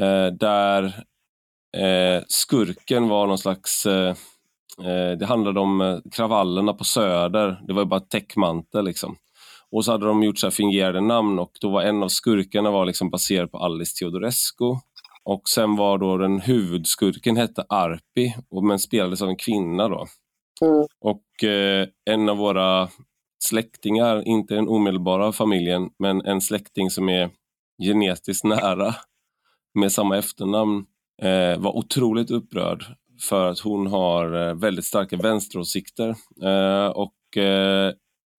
eh, 0.00 0.26
där 0.26 0.84
eh, 1.76 2.22
skurken 2.28 3.08
var 3.08 3.26
någon 3.26 3.38
slags 3.38 3.86
eh, 3.86 4.14
eh 4.78 5.18
det 5.18 5.26
handlade 5.26 5.60
om 5.60 5.80
eh, 5.80 5.98
kravallerna 6.12 6.72
på 6.72 6.84
Söder. 6.84 7.60
Det 7.66 7.72
var 7.72 7.84
bara 7.84 8.00
täckmantel. 8.00 8.84
Liksom. 8.84 9.16
Och 9.70 9.84
så 9.84 9.92
hade 9.92 10.06
de 10.06 10.22
gjort 10.22 10.38
så 10.38 10.46
här 10.46 10.50
fingerade 10.50 11.00
namn 11.00 11.38
och 11.38 11.52
då 11.60 11.70
var 11.70 11.82
en 11.82 12.02
av 12.02 12.08
skurkarna 12.08 12.70
var 12.70 12.86
liksom 12.86 13.10
baserad 13.10 13.50
på 13.50 13.58
Alice 13.58 13.98
Teodorescu 13.98 14.64
och 15.26 15.48
sen 15.48 15.76
var 15.76 15.98
då 15.98 16.16
den 16.16 16.40
huvudskurken 16.40 17.36
hette 17.36 17.64
Arpi, 17.68 18.34
men 18.62 18.78
spelades 18.78 19.22
av 19.22 19.28
en 19.28 19.36
kvinna 19.36 19.88
då. 19.88 20.06
Mm. 20.62 20.86
Och 21.00 21.44
eh, 21.44 21.88
en 22.10 22.28
av 22.28 22.36
våra 22.36 22.88
släktingar, 23.44 24.28
inte 24.28 24.54
den 24.54 24.68
omedelbara 24.68 25.32
familjen, 25.32 25.90
men 25.98 26.26
en 26.26 26.40
släkting 26.40 26.90
som 26.90 27.08
är 27.08 27.30
genetiskt 27.82 28.44
nära 28.44 28.94
med 29.74 29.92
samma 29.92 30.16
efternamn, 30.16 30.86
eh, 31.22 31.58
var 31.58 31.76
otroligt 31.76 32.30
upprörd 32.30 32.84
för 33.20 33.46
att 33.46 33.58
hon 33.58 33.86
har 33.86 34.48
eh, 34.48 34.54
väldigt 34.54 34.84
starka 34.84 35.16
vänsteråsikter. 35.16 36.08
Eh, 36.42 36.86
och, 36.86 37.36
eh, 37.36 37.92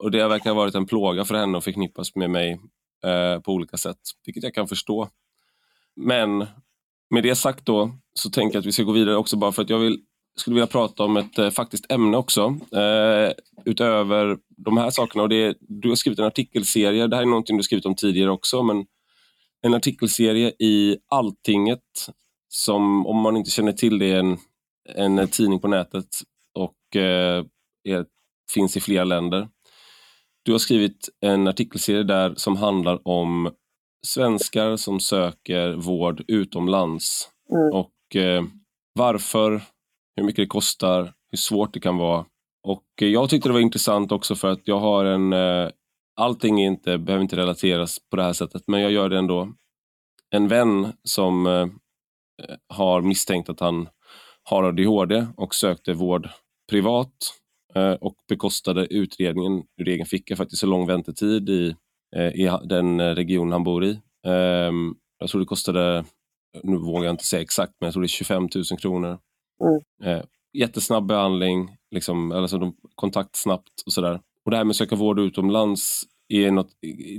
och 0.04 0.12
det 0.12 0.28
verkar 0.28 0.50
ha 0.50 0.58
varit 0.58 0.76
en 0.76 0.86
plåga 0.86 1.26
för 1.26 1.36
henne 1.36 1.58
att 1.58 1.64
förknippas 1.64 2.16
med 2.16 2.30
mig 2.30 2.60
eh, 3.06 3.40
på 3.40 3.52
olika 3.52 3.78
sätt, 3.78 4.00
vilket 4.26 4.44
jag 4.44 4.54
kan 4.54 4.68
förstå. 4.68 5.10
Men 5.96 6.48
med 7.10 7.24
det 7.24 7.36
sagt 7.36 7.66
då 7.66 7.92
så 8.14 8.30
tänker 8.30 8.56
jag 8.56 8.60
att 8.60 8.66
vi 8.66 8.72
ska 8.72 8.84
gå 8.84 8.92
vidare 8.92 9.16
också 9.16 9.38
bara 9.38 9.52
för 9.52 9.62
att 9.62 9.70
jag 9.70 9.80
vill, 9.80 10.00
skulle 10.40 10.54
vilja 10.54 10.68
prata 10.68 11.04
om 11.04 11.18
ett 11.18 11.40
eh, 11.40 11.50
faktiskt 11.50 11.92
ämne 11.92 12.18
också. 12.18 12.60
Eh, 12.72 13.32
utöver 13.66 14.38
de 14.58 14.78
här 14.78 14.90
sakerna. 14.90 15.24
Och 15.24 15.30
det, 15.30 15.58
du 15.60 15.90
har 15.90 15.96
skrivit 15.96 16.20
en 16.20 16.26
artikelserie, 16.26 17.08
det 17.08 17.16
här 17.16 17.24
är 17.24 17.28
någonting 17.28 17.58
du 17.58 17.64
skrivit 17.64 17.86
om 17.86 17.96
tidigare 17.96 18.32
också, 18.32 18.64
men 18.64 18.86
en 19.62 19.74
artikelserie 19.74 20.50
i 20.60 20.98
Alltinget 21.08 21.80
som, 22.50 23.08
om 23.08 23.22
man 23.22 23.38
inte 23.38 23.52
känner 23.52 23.72
till 23.72 24.00
det, 24.00 24.12
är 24.12 24.20
en, 24.20 24.38
en 25.20 25.28
tidning 25.28 25.60
på 25.60 25.68
nätet 25.68 26.08
och 26.54 26.96
eh, 26.96 27.46
är, 27.84 28.06
finns 28.54 28.78
i 28.78 28.80
flera 28.80 29.04
länder. 29.04 29.48
Du 30.44 30.52
har 30.52 30.60
skrivit 30.60 31.10
en 31.22 31.48
artikelserie 31.48 32.04
där 32.04 32.36
som 32.36 32.56
handlar 32.56 33.08
om 33.08 33.52
svenskar 34.06 34.76
som 34.76 35.00
söker 35.00 35.74
vård 35.74 36.24
utomlands. 36.28 37.30
Mm. 37.52 37.74
Och 37.74 38.16
eh, 38.16 38.44
varför, 38.94 39.62
hur 40.16 40.24
mycket 40.24 40.44
det 40.44 40.48
kostar, 40.48 41.14
hur 41.32 41.38
svårt 41.38 41.74
det 41.74 41.80
kan 41.80 41.98
vara. 41.98 42.26
Och 42.64 42.86
eh, 43.02 43.08
jag 43.08 43.30
tyckte 43.30 43.50
det 43.50 43.54
var 43.54 43.60
intressant 43.60 44.12
också 44.12 44.36
för 44.36 44.48
att 44.48 44.62
jag 44.64 44.80
har 44.80 45.06
en... 45.06 45.34
Eh, 45.34 45.70
allting 46.20 46.64
inte, 46.64 46.98
behöver 46.98 47.24
inte 47.24 47.36
relateras 47.36 48.00
på 48.10 48.16
det 48.16 48.24
här 48.24 48.34
sättet, 48.34 48.64
men 48.68 48.82
jag 48.82 48.92
gör 48.92 49.10
det 49.10 49.18
ändå. 49.18 49.54
En 50.30 50.48
vän 50.48 50.94
som 51.04 51.48
eh, 51.48 51.68
har 52.70 53.02
misstänkt 53.02 53.50
att 53.50 53.60
han 53.60 53.90
har 54.44 54.64
ADHD 54.64 55.28
och 55.38 55.56
sökte 55.56 55.94
vård 55.94 56.30
privat 56.70 57.14
eh, 57.76 57.92
och 57.92 58.16
bekostade 58.30 58.94
utredningen 58.94 59.64
ur 59.78 59.88
egen 59.88 60.06
ficka 60.06 60.36
för 60.36 60.44
att 60.44 60.50
det 60.50 60.54
är 60.54 60.58
så 60.58 60.68
lång 60.68 60.88
väntetid 60.88 61.50
i 61.50 61.76
i 62.16 62.50
den 62.64 63.16
region 63.16 63.52
han 63.52 63.64
bor 63.64 63.86
i. 63.86 64.00
Ehm, 64.28 64.96
jag 65.20 65.30
tror 65.30 65.42
det 65.42 65.48
kostade, 65.48 66.06
nu 66.64 66.78
vågar 66.78 67.06
jag 67.06 67.14
inte 67.14 67.24
säga 67.24 67.42
exakt, 67.42 67.74
men 67.80 67.88
jag 67.88 67.94
tror 67.94 68.02
det 68.02 68.06
är 68.06 68.08
25 68.08 68.50
000 68.56 68.64
kronor. 68.80 69.18
Mm. 69.64 70.18
Eh, 70.18 70.24
jättesnabb 70.54 71.08
behandling, 71.08 71.78
liksom, 71.92 72.32
alltså 72.32 72.72
kontakt 72.96 73.36
snabbt 73.36 73.84
och 73.86 73.94
sådär. 73.94 74.22
Och 74.46 74.52
det 74.52 74.58
här 74.58 74.64
med 74.64 74.72
att 74.72 74.78
söka 74.78 74.96
vård 74.96 75.20
utomlands 75.20 76.04
är, 76.30 76.52
något, 76.52 76.70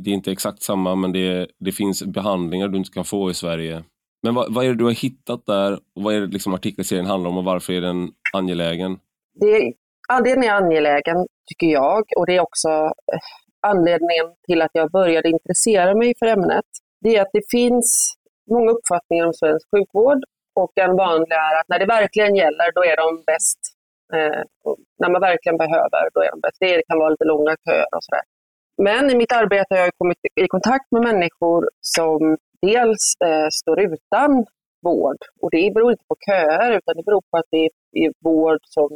det 0.03 0.11
är 0.11 0.15
inte 0.15 0.33
exakt 0.33 0.63
samma, 0.63 0.95
men 0.95 1.13
det, 1.13 1.49
det 1.59 1.73
finns 1.73 2.03
behandlingar 2.03 2.69
du 2.69 2.79
inte 2.79 2.91
kan 2.91 3.05
få 3.05 3.31
i 3.31 3.35
Sverige. 3.35 3.85
Men 4.23 4.35
vad, 4.35 4.55
vad 4.55 4.65
är 4.65 4.69
det 4.69 4.75
du 4.75 4.85
har 4.85 4.93
hittat 4.93 5.47
där 5.47 5.73
och 5.73 6.03
vad 6.03 6.15
är 6.15 6.21
det 6.21 6.27
liksom 6.27 6.55
artikelserien 6.55 7.07
handlar 7.07 7.31
om 7.31 7.39
och 7.39 7.45
varför 7.45 7.73
är 7.73 7.81
den 7.81 8.11
angelägen? 8.33 8.99
Det, 9.41 9.73
ja, 10.09 10.21
den 10.21 10.45
är 10.45 10.51
angelägen, 10.51 11.27
tycker 11.47 11.67
jag. 11.67 12.05
Och 12.17 12.27
det 12.27 12.37
är 12.37 12.41
också 12.41 12.69
eh, 12.69 13.21
anledningen 13.67 14.27
till 14.47 14.63
att 14.63 14.71
jag 14.73 14.91
började 14.91 15.29
intressera 15.29 15.95
mig 15.95 16.15
för 16.19 16.27
ämnet, 16.27 16.65
det 17.01 17.17
är 17.17 17.23
att 17.23 17.33
det 17.33 17.51
finns 17.51 18.15
många 18.51 18.71
uppfattningar 18.71 19.27
om 19.27 19.33
svensk 19.33 19.67
sjukvård 19.71 20.23
och 20.61 20.73
en 20.75 20.97
vanlig 20.97 21.33
är 21.33 21.55
att 21.61 21.69
när 21.69 21.79
det 21.79 21.87
verkligen 21.87 22.35
gäller, 22.37 22.69
då 22.75 22.83
är 22.85 22.97
de 22.97 23.23
bäst. 23.27 23.61
Eh, 24.15 24.43
när 25.01 25.11
man 25.11 25.21
verkligen 25.21 25.59
behöver, 25.59 26.03
då 26.15 26.21
är 26.27 26.31
de 26.31 26.41
bäst. 26.41 26.57
Det 26.61 26.83
kan 26.89 26.99
vara 26.99 27.11
lite 27.11 27.25
långa 27.25 27.57
köer 27.65 27.95
och 27.97 28.05
sådär. 28.05 28.25
Men 28.83 29.11
i 29.11 29.15
mitt 29.17 29.33
arbete 29.33 29.75
har 29.75 29.79
jag 29.79 29.99
kommit 29.99 30.19
i 30.41 30.49
kontakt 30.49 30.89
med 30.91 31.03
människor 31.03 31.69
som 31.81 32.37
dels 32.63 33.05
eh, 33.25 33.49
står 33.61 33.81
utan 33.81 34.47
vård. 34.83 35.21
Och 35.43 35.51
det 35.51 35.75
beror 35.75 35.91
inte 35.91 36.05
på 36.09 36.17
köer, 36.27 36.71
utan 36.79 36.97
det 36.97 37.05
beror 37.09 37.23
på 37.31 37.37
att 37.39 37.51
det 37.51 37.65
är 37.93 38.13
vård 38.25 38.61
som 38.63 38.89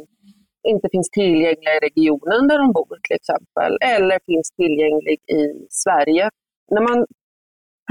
inte 0.67 0.87
finns 0.91 1.09
tillgängliga 1.09 1.73
i 1.77 1.85
regionen 1.89 2.47
där 2.47 2.57
de 2.57 2.73
bor 2.73 2.97
till 3.07 3.15
exempel, 3.15 3.71
eller 3.95 4.19
finns 4.25 4.51
tillgänglig 4.51 5.17
i 5.41 5.43
Sverige. 5.69 6.29
När 6.71 6.81
man 6.89 7.05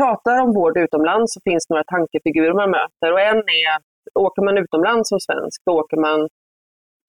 pratar 0.01 0.37
om 0.43 0.55
vård 0.55 0.79
utomlands 0.79 1.35
så 1.35 1.41
finns 1.45 1.65
några 1.71 1.85
tankefigurer 1.85 2.55
man 2.55 2.71
möter 2.71 3.13
och 3.13 3.21
en 3.21 3.43
är 3.61 3.67
att 3.77 3.89
åker 4.15 4.43
man 4.43 4.59
utomlands 4.59 5.09
som 5.09 5.21
svensk, 5.21 5.63
då 5.67 5.73
åker 5.81 5.97
man 5.97 6.29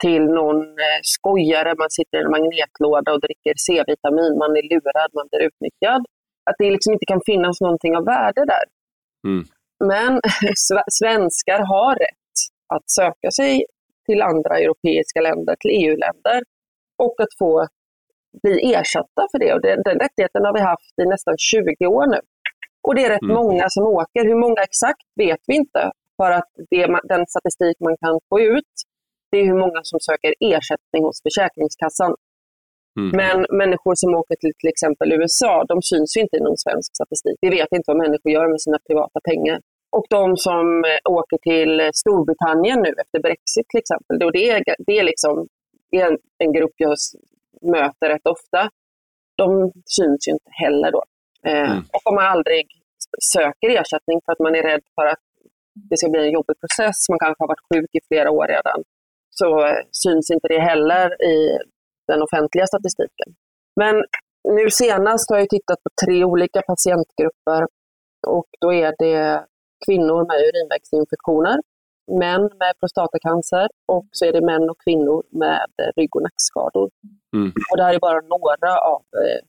till 0.03 0.25
någon 0.39 0.61
eh, 0.85 0.99
skojare, 1.01 1.75
man 1.77 1.89
sitter 1.89 2.17
i 2.17 2.23
en 2.23 2.31
magnetlåda 2.31 3.09
och 3.13 3.21
dricker 3.21 3.53
C-vitamin, 3.67 4.37
man 4.43 4.51
är 4.59 4.63
lurad, 4.71 5.09
man 5.13 5.27
blir 5.31 5.41
utnyttjad. 5.47 6.01
Att 6.49 6.55
det 6.59 6.71
liksom 6.71 6.93
inte 6.93 7.05
kan 7.05 7.21
finnas 7.25 7.61
någonting 7.61 7.97
av 7.97 8.05
värde 8.05 8.45
där. 8.53 8.65
Mm. 9.27 9.43
Men 9.91 10.21
svenskar 10.99 11.59
har 11.73 11.95
rätt 11.95 12.35
att 12.75 12.89
söka 12.99 13.31
sig 13.31 13.65
till 14.05 14.21
andra 14.21 14.59
europeiska 14.59 15.21
länder, 15.21 15.55
till 15.59 15.71
EU-länder 15.71 16.39
och 16.97 17.15
att 17.21 17.33
få 17.39 17.67
bli 18.43 18.73
ersatta 18.73 19.21
för 19.31 19.39
det. 19.39 19.53
Och 19.53 19.61
den, 19.61 19.81
den 19.85 19.99
rättigheten 19.99 20.45
har 20.45 20.53
vi 20.53 20.59
haft 20.59 20.93
i 21.01 21.05
nästan 21.05 21.35
20 21.37 21.87
år 21.87 22.07
nu. 22.07 22.19
Och 22.87 22.95
det 22.95 23.05
är 23.05 23.09
rätt 23.09 23.29
mm. 23.31 23.35
många 23.35 23.65
som 23.69 23.83
åker. 23.83 24.23
Hur 24.31 24.39
många 24.45 24.61
exakt 24.69 25.07
vet 25.15 25.41
vi 25.47 25.55
inte. 25.55 25.91
För 26.17 26.31
att 26.31 26.49
det, 26.69 26.99
den 27.03 27.23
statistik 27.27 27.77
man 27.79 27.97
kan 28.03 28.19
få 28.29 28.39
ut, 28.41 28.73
det 29.31 29.37
är 29.37 29.45
hur 29.45 29.59
många 29.65 29.79
som 29.83 29.99
söker 29.99 30.33
ersättning 30.39 31.01
hos 31.07 31.21
Försäkringskassan. 31.25 32.13
Mm. 32.99 33.11
Men 33.21 33.37
människor 33.61 33.95
som 33.95 34.15
åker 34.19 34.35
till 34.35 34.53
till 34.59 34.69
exempel 34.73 35.07
USA, 35.19 35.53
de 35.71 35.81
syns 35.81 36.17
ju 36.17 36.21
inte 36.21 36.37
i 36.37 36.43
någon 36.47 36.57
svensk 36.57 36.89
statistik. 36.95 37.37
Vi 37.41 37.49
vet 37.49 37.71
inte 37.71 37.87
vad 37.91 37.97
människor 37.97 38.31
gör 38.31 38.47
med 38.53 38.61
sina 38.61 38.79
privata 38.87 39.19
pengar. 39.29 39.59
Och 39.95 40.05
de 40.09 40.37
som 40.37 40.83
eh, 40.85 41.11
åker 41.11 41.37
till 41.37 41.89
Storbritannien 41.93 42.79
nu 42.79 42.93
efter 43.03 43.19
Brexit 43.19 43.67
till 43.69 43.79
exempel, 43.79 44.19
då 44.19 44.29
det, 44.29 44.49
är, 44.49 44.63
det 44.87 44.99
är 44.99 45.03
liksom 45.03 45.47
en, 45.91 46.17
en 46.37 46.53
grupp 46.53 46.75
jag 46.77 46.95
möter 47.61 48.09
rätt 48.09 48.27
ofta. 48.27 48.69
De 49.35 49.71
syns 49.85 50.27
ju 50.27 50.31
inte 50.31 50.51
heller 50.63 50.91
då. 50.91 51.03
Eh, 51.47 51.71
mm. 51.71 51.83
Och 51.93 52.03
om 52.09 52.15
man 52.15 52.25
aldrig 52.25 52.65
söker 53.33 53.69
ersättning 53.69 54.21
för 54.25 54.31
att 54.31 54.39
man 54.39 54.55
är 54.55 54.63
rädd 54.63 54.81
för 54.95 55.05
att 55.05 55.23
det 55.89 55.97
ska 55.97 56.09
bli 56.09 56.25
en 56.27 56.37
jobbig 56.37 56.55
process, 56.59 57.09
man 57.09 57.19
kanske 57.19 57.43
har 57.43 57.47
varit 57.47 57.67
sjuk 57.73 57.89
i 57.93 57.99
flera 58.07 58.31
år 58.31 58.47
redan, 58.47 58.79
så 59.29 59.65
eh, 59.65 59.81
syns 59.91 60.31
inte 60.31 60.47
det 60.47 60.59
heller 60.59 61.23
i 61.23 61.57
den 62.07 62.21
offentliga 62.21 62.67
statistiken. 62.67 63.29
Men 63.75 63.95
nu 64.57 64.69
senast 64.69 65.29
har 65.29 65.37
jag 65.37 65.49
tittat 65.49 65.83
på 65.83 65.89
tre 66.05 66.23
olika 66.23 66.61
patientgrupper 66.61 67.61
och 68.27 68.47
då 68.61 68.73
är 68.73 68.93
det 68.99 69.45
kvinnor 69.85 70.19
med 70.29 70.37
urinvägsinfektioner, 70.47 71.57
män 72.23 72.41
med 72.41 72.73
prostatacancer 72.79 73.67
och 73.93 74.07
så 74.11 74.25
är 74.25 74.33
det 74.33 74.45
män 74.51 74.69
och 74.69 74.79
kvinnor 74.85 75.23
med 75.29 75.69
rygg 75.95 76.15
och 76.15 76.23
nackskador. 76.27 76.89
Mm. 77.35 77.51
Och 77.71 77.77
det 77.77 77.83
här 77.83 77.93
är 77.93 77.99
bara 77.99 78.21
några 78.35 78.71
av 78.93 79.03
eh, 79.23 79.41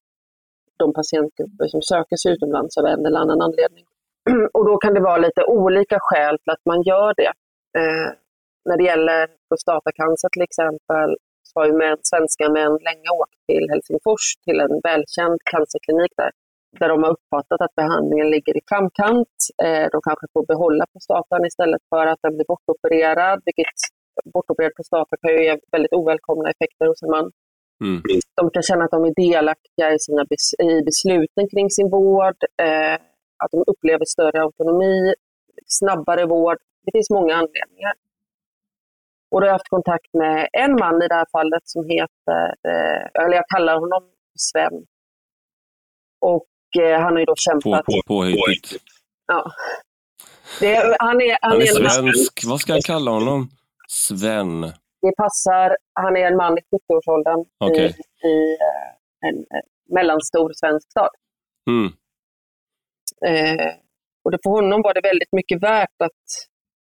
de 0.79 0.93
patientgrupper 0.93 1.67
som 1.69 1.83
söker 1.83 2.17
sig 2.17 2.33
utomlands 2.33 2.77
av 2.79 2.87
en 2.87 3.07
eller 3.07 3.21
annan 3.21 3.41
anledning. 3.43 3.85
Och 4.57 4.65
då 4.65 4.77
kan 4.77 4.95
det 4.95 5.01
vara 5.01 5.17
lite 5.27 5.45
olika 5.45 5.99
skäl 6.01 6.39
till 6.39 6.53
att 6.53 6.65
man 6.67 6.83
gör 6.83 7.15
det. 7.17 7.33
Eh, 7.79 8.09
när 8.69 8.77
det 8.77 8.85
gäller 8.85 9.29
prostatacancer 9.49 10.29
till 10.33 10.43
exempel 10.43 11.09
så 11.43 11.61
har 11.61 11.67
ju 11.67 11.73
män, 11.73 11.99
svenska 12.03 12.49
män 12.49 12.73
länge 12.89 13.09
åkt 13.21 13.39
till 13.49 13.67
Helsingfors, 13.71 14.25
till 14.45 14.61
en 14.61 14.81
välkänd 14.89 15.39
cancerklinik 15.53 16.13
där, 16.17 16.31
där 16.81 16.89
de 16.89 17.03
har 17.03 17.11
uppfattat 17.17 17.61
att 17.61 17.75
behandlingen 17.75 18.31
ligger 18.31 18.57
i 18.57 18.63
framkant. 18.69 19.37
Eh, 19.65 19.87
de 19.95 19.99
kanske 20.09 20.27
får 20.33 20.45
behålla 20.53 20.85
prostatan 20.93 21.47
istället 21.47 21.83
för 21.91 22.07
att 22.07 22.21
den 22.23 22.35
blir 22.37 22.47
bortopererad, 22.53 23.39
vilket 23.45 23.79
bortopererad 24.35 24.75
prostata 24.79 25.17
kan 25.23 25.31
ju 25.31 25.45
ge 25.45 25.59
väldigt 25.73 25.93
ovälkomna 25.93 26.51
effekter 26.51 26.87
hos 26.87 27.03
en 27.03 27.11
man. 27.11 27.31
Mm. 27.85 28.03
De 28.37 28.51
kan 28.51 28.63
känna 28.63 28.85
att 28.85 28.91
de 28.91 29.05
är 29.05 29.15
delaktiga 29.27 29.87
i, 29.95 29.99
sina 29.99 30.25
bes 30.31 30.55
i 30.69 30.83
besluten 30.89 31.45
kring 31.53 31.71
sin 31.71 31.91
vård, 31.91 32.39
eh, 32.63 32.95
att 33.43 33.51
de 33.51 33.65
upplever 33.67 34.05
större 34.05 34.43
autonomi, 34.43 35.15
snabbare 35.67 36.27
vård. 36.27 36.59
Det 36.85 36.93
finns 36.93 37.11
många 37.11 37.35
anledningar. 37.35 37.95
Och 39.31 39.41
då 39.41 39.45
har 39.45 39.49
jag 39.49 39.59
haft 39.59 39.69
kontakt 39.69 40.15
med 40.15 40.49
en 40.53 40.73
man 40.73 41.03
i 41.03 41.09
det 41.09 41.15
här 41.15 41.27
fallet 41.33 41.63
som 41.65 41.85
heter, 41.85 42.45
eh, 42.69 43.23
eller 43.25 43.37
jag 43.37 43.49
kallar 43.55 43.81
honom 43.81 44.03
Sven. 44.39 44.87
Och 46.21 46.47
eh, 46.77 47.01
han 47.01 47.13
har 47.13 47.19
ju 47.19 47.25
då 47.25 47.35
kämpat... 47.37 47.85
På, 47.85 47.93
på, 47.93 48.03
påhittigt. 48.07 48.83
Ja. 49.27 49.53
Det, 50.61 50.97
han 50.99 51.21
är, 51.21 51.39
han, 51.41 51.53
han 51.53 51.61
är, 51.61 51.85
är 51.85 51.89
svensk. 51.89 52.43
Vad 52.47 52.61
ska 52.61 52.75
jag 52.75 52.85
kalla 52.85 53.11
honom? 53.11 53.49
Sven. 53.89 54.61
Det 55.03 55.13
passar. 55.17 55.77
Han 55.93 56.17
är 56.17 56.27
en 56.27 56.37
man 56.37 56.59
i 56.59 56.61
70-årsåldern 56.61 57.45
okay. 57.65 57.87
i, 57.87 58.29
i 58.29 58.57
eh, 58.61 59.29
en 59.29 59.45
mellanstor 59.95 60.53
svensk 60.55 60.91
stad. 60.91 61.11
Mm. 61.71 61.93
Eh, 63.27 63.73
och 64.25 64.31
det, 64.31 64.39
för 64.43 64.51
honom 64.51 64.83
var 64.83 64.95
det 64.95 65.01
väldigt 65.01 65.33
mycket 65.33 65.63
värt 65.63 66.03
att 66.05 66.25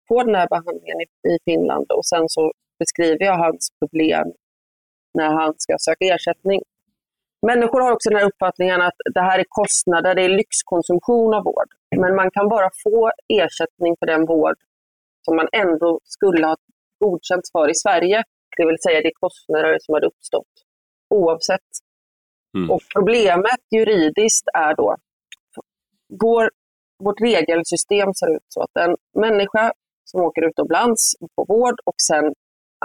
få 0.08 0.22
den 0.24 0.34
här 0.34 0.48
behandlingen 0.48 1.00
i, 1.00 1.28
i 1.28 1.38
Finland 1.44 1.86
och 1.92 2.06
sen 2.06 2.28
så 2.28 2.52
beskriver 2.78 3.24
jag 3.24 3.38
hans 3.38 3.68
problem 3.80 4.26
när 5.14 5.30
han 5.30 5.54
ska 5.58 5.76
söka 5.78 6.14
ersättning. 6.14 6.60
Människor 7.46 7.80
har 7.80 7.92
också 7.92 8.10
den 8.10 8.18
här 8.18 8.26
uppfattningen 8.26 8.82
att 8.82 8.98
det 9.14 9.20
här 9.20 9.38
är 9.38 9.44
kostnader, 9.48 10.14
det 10.14 10.22
är 10.22 10.28
lyxkonsumtion 10.28 11.34
av 11.34 11.44
vård. 11.44 11.68
Men 11.96 12.16
man 12.16 12.30
kan 12.30 12.48
bara 12.48 12.70
få 12.84 13.10
ersättning 13.28 13.96
för 13.98 14.06
den 14.06 14.26
vård 14.26 14.56
som 15.24 15.36
man 15.36 15.48
ändå 15.52 16.00
skulle 16.04 16.46
ha 16.46 16.56
godkänts 17.04 17.52
för 17.52 17.70
i 17.70 17.74
Sverige. 17.74 18.22
Det 18.56 18.66
vill 18.66 18.78
säga 18.86 19.00
det 19.00 19.08
är 19.08 19.20
kostnader 19.20 19.78
som 19.80 19.94
hade 19.94 20.06
uppstått 20.06 20.54
oavsett. 21.10 21.70
Mm. 22.56 22.70
Och 22.70 22.80
problemet 22.94 23.60
juridiskt 23.70 24.48
är 24.54 24.74
då, 24.76 24.96
vår, 26.20 26.50
vårt 27.04 27.20
regelsystem 27.20 28.14
ser 28.14 28.36
ut 28.36 28.46
så 28.48 28.62
att 28.62 28.76
en 28.76 28.96
människa 29.20 29.72
som 30.04 30.20
åker 30.20 30.42
utomlands 30.42 31.12
på 31.36 31.44
vård 31.48 31.80
och 31.84 31.94
sen 32.08 32.24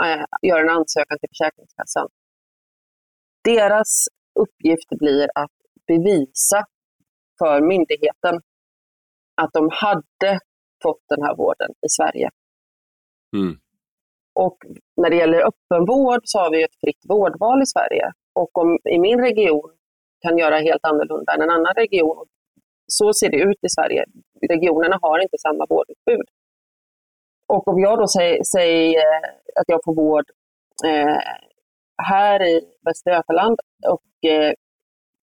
äh, 0.05 0.25
gör 0.41 0.59
en 0.59 0.69
ansökan 0.69 1.17
till 1.19 1.29
Försäkringskassan. 1.29 2.07
Deras 3.43 4.07
uppgift 4.39 4.89
blir 4.89 5.27
att 5.35 5.51
bevisa 5.87 6.65
för 7.39 7.61
myndigheten 7.61 8.41
att 9.41 9.53
de 9.53 9.69
hade 9.71 10.39
fått 10.83 11.03
den 11.09 11.21
här 11.23 11.35
vården 11.35 11.71
i 11.71 11.89
Sverige. 11.89 12.29
Mm. 13.35 13.59
Och 14.35 14.57
när 15.01 15.09
det 15.09 15.15
gäller 15.15 15.47
öppenvård 15.47 16.21
så 16.23 16.39
har 16.39 16.51
vi 16.51 16.63
ett 16.63 16.79
fritt 16.81 17.03
vårdval 17.09 17.61
i 17.61 17.65
Sverige. 17.65 18.11
Och 18.33 18.57
om 18.57 18.77
i 18.89 18.99
min 18.99 19.19
region 19.19 19.71
kan 20.21 20.37
göra 20.37 20.57
helt 20.57 20.85
annorlunda 20.85 21.33
än 21.33 21.41
en 21.41 21.49
annan 21.49 21.73
region, 21.73 22.25
så 22.87 23.13
ser 23.13 23.29
det 23.29 23.37
ut 23.37 23.57
i 23.61 23.69
Sverige. 23.69 24.05
Regionerna 24.49 24.99
har 25.01 25.19
inte 25.19 25.37
samma 25.37 25.65
vårdutbud. 25.69 26.27
Och 27.47 27.67
om 27.67 27.79
jag 27.79 27.99
då 27.99 28.07
säger, 28.07 28.43
säger 28.43 29.03
att 29.59 29.67
jag 29.67 29.79
får 29.85 29.95
vård 29.95 30.25
eh, 30.85 31.17
här 32.03 32.43
i 32.43 32.61
Västra 32.85 33.13
Götaland 33.13 33.59
och 33.87 34.29
eh, 34.29 34.53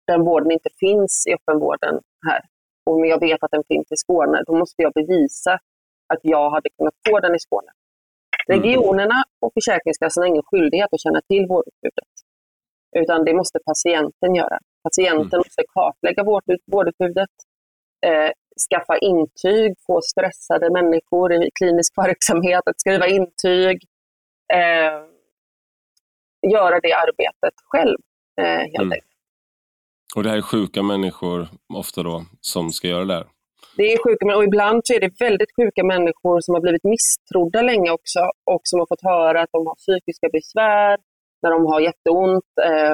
den 0.07 0.25
vården 0.25 0.51
inte 0.51 0.69
finns 0.81 1.25
i 1.29 1.35
öppenvården 1.35 2.01
här, 2.27 2.41
och 2.87 2.95
om 2.97 3.05
jag 3.05 3.21
vet 3.21 3.43
att 3.43 3.51
den 3.51 3.65
finns 3.69 3.93
i 3.93 3.97
Skåne, 3.97 4.43
då 4.47 4.57
måste 4.57 4.83
jag 4.83 4.93
bevisa 4.93 5.53
att 6.15 6.21
jag 6.23 6.51
hade 6.51 6.69
kunnat 6.79 6.95
få 7.09 7.21
den 7.21 7.35
i 7.35 7.39
Skåne. 7.39 7.71
Mm. 8.49 8.63
Regionerna 8.63 9.25
och 9.41 9.53
Försäkringskassan 9.55 10.23
har 10.23 10.29
ingen 10.29 10.43
skyldighet 10.43 10.89
att 10.93 11.01
känna 11.01 11.21
till 11.21 11.47
vårdutbudet, 11.47 12.13
utan 12.97 13.25
det 13.25 13.35
måste 13.35 13.59
patienten 13.59 14.35
göra. 14.35 14.59
Patienten 14.83 15.39
mm. 15.39 15.39
måste 15.39 15.63
kartlägga 15.75 16.23
vårdutbudet, 16.73 17.35
eh, 18.07 18.31
skaffa 18.71 18.99
intyg, 18.99 19.75
få 19.87 20.01
stressade 20.03 20.71
människor 20.71 21.33
i 21.33 21.51
klinisk 21.59 21.93
verksamhet 22.05 22.63
att 22.67 22.81
skriva 22.81 23.07
intyg, 23.07 23.77
eh, 24.55 25.16
göra 26.51 26.81
det 26.81 26.93
arbetet 26.93 27.55
själv 27.71 27.99
eh, 28.41 28.45
helt 28.45 28.91
mm. 28.91 28.93
enkelt. 28.93 29.13
Och 30.17 30.23
det 30.23 30.31
här 30.31 30.37
är 30.37 30.43
sjuka 30.43 30.83
människor 30.83 31.49
ofta 31.75 32.03
då 32.03 32.25
som 32.41 32.71
ska 32.71 32.89
göra 32.89 33.05
det 33.05 33.15
här? 33.15 33.27
Det 33.77 33.93
är 33.93 33.99
sjuka 34.05 34.37
och 34.37 34.45
ibland 34.45 34.81
så 34.85 34.95
är 34.95 35.01
det 35.01 35.21
väldigt 35.21 35.53
sjuka 35.59 35.85
människor 35.85 36.41
som 36.41 36.55
har 36.55 36.63
blivit 36.67 36.85
misstrodda 36.85 37.63
länge 37.63 37.91
också 37.91 38.21
och 38.55 38.61
som 38.65 38.77
har 38.81 38.87
fått 38.93 39.05
höra 39.15 39.43
att 39.43 39.53
de 39.53 39.67
har 39.67 39.75
psykiska 39.75 40.29
besvär, 40.37 40.97
när 41.43 41.51
de 41.51 41.67
har 41.67 41.81
jätteont. 41.81 42.51
Eh, 42.69 42.93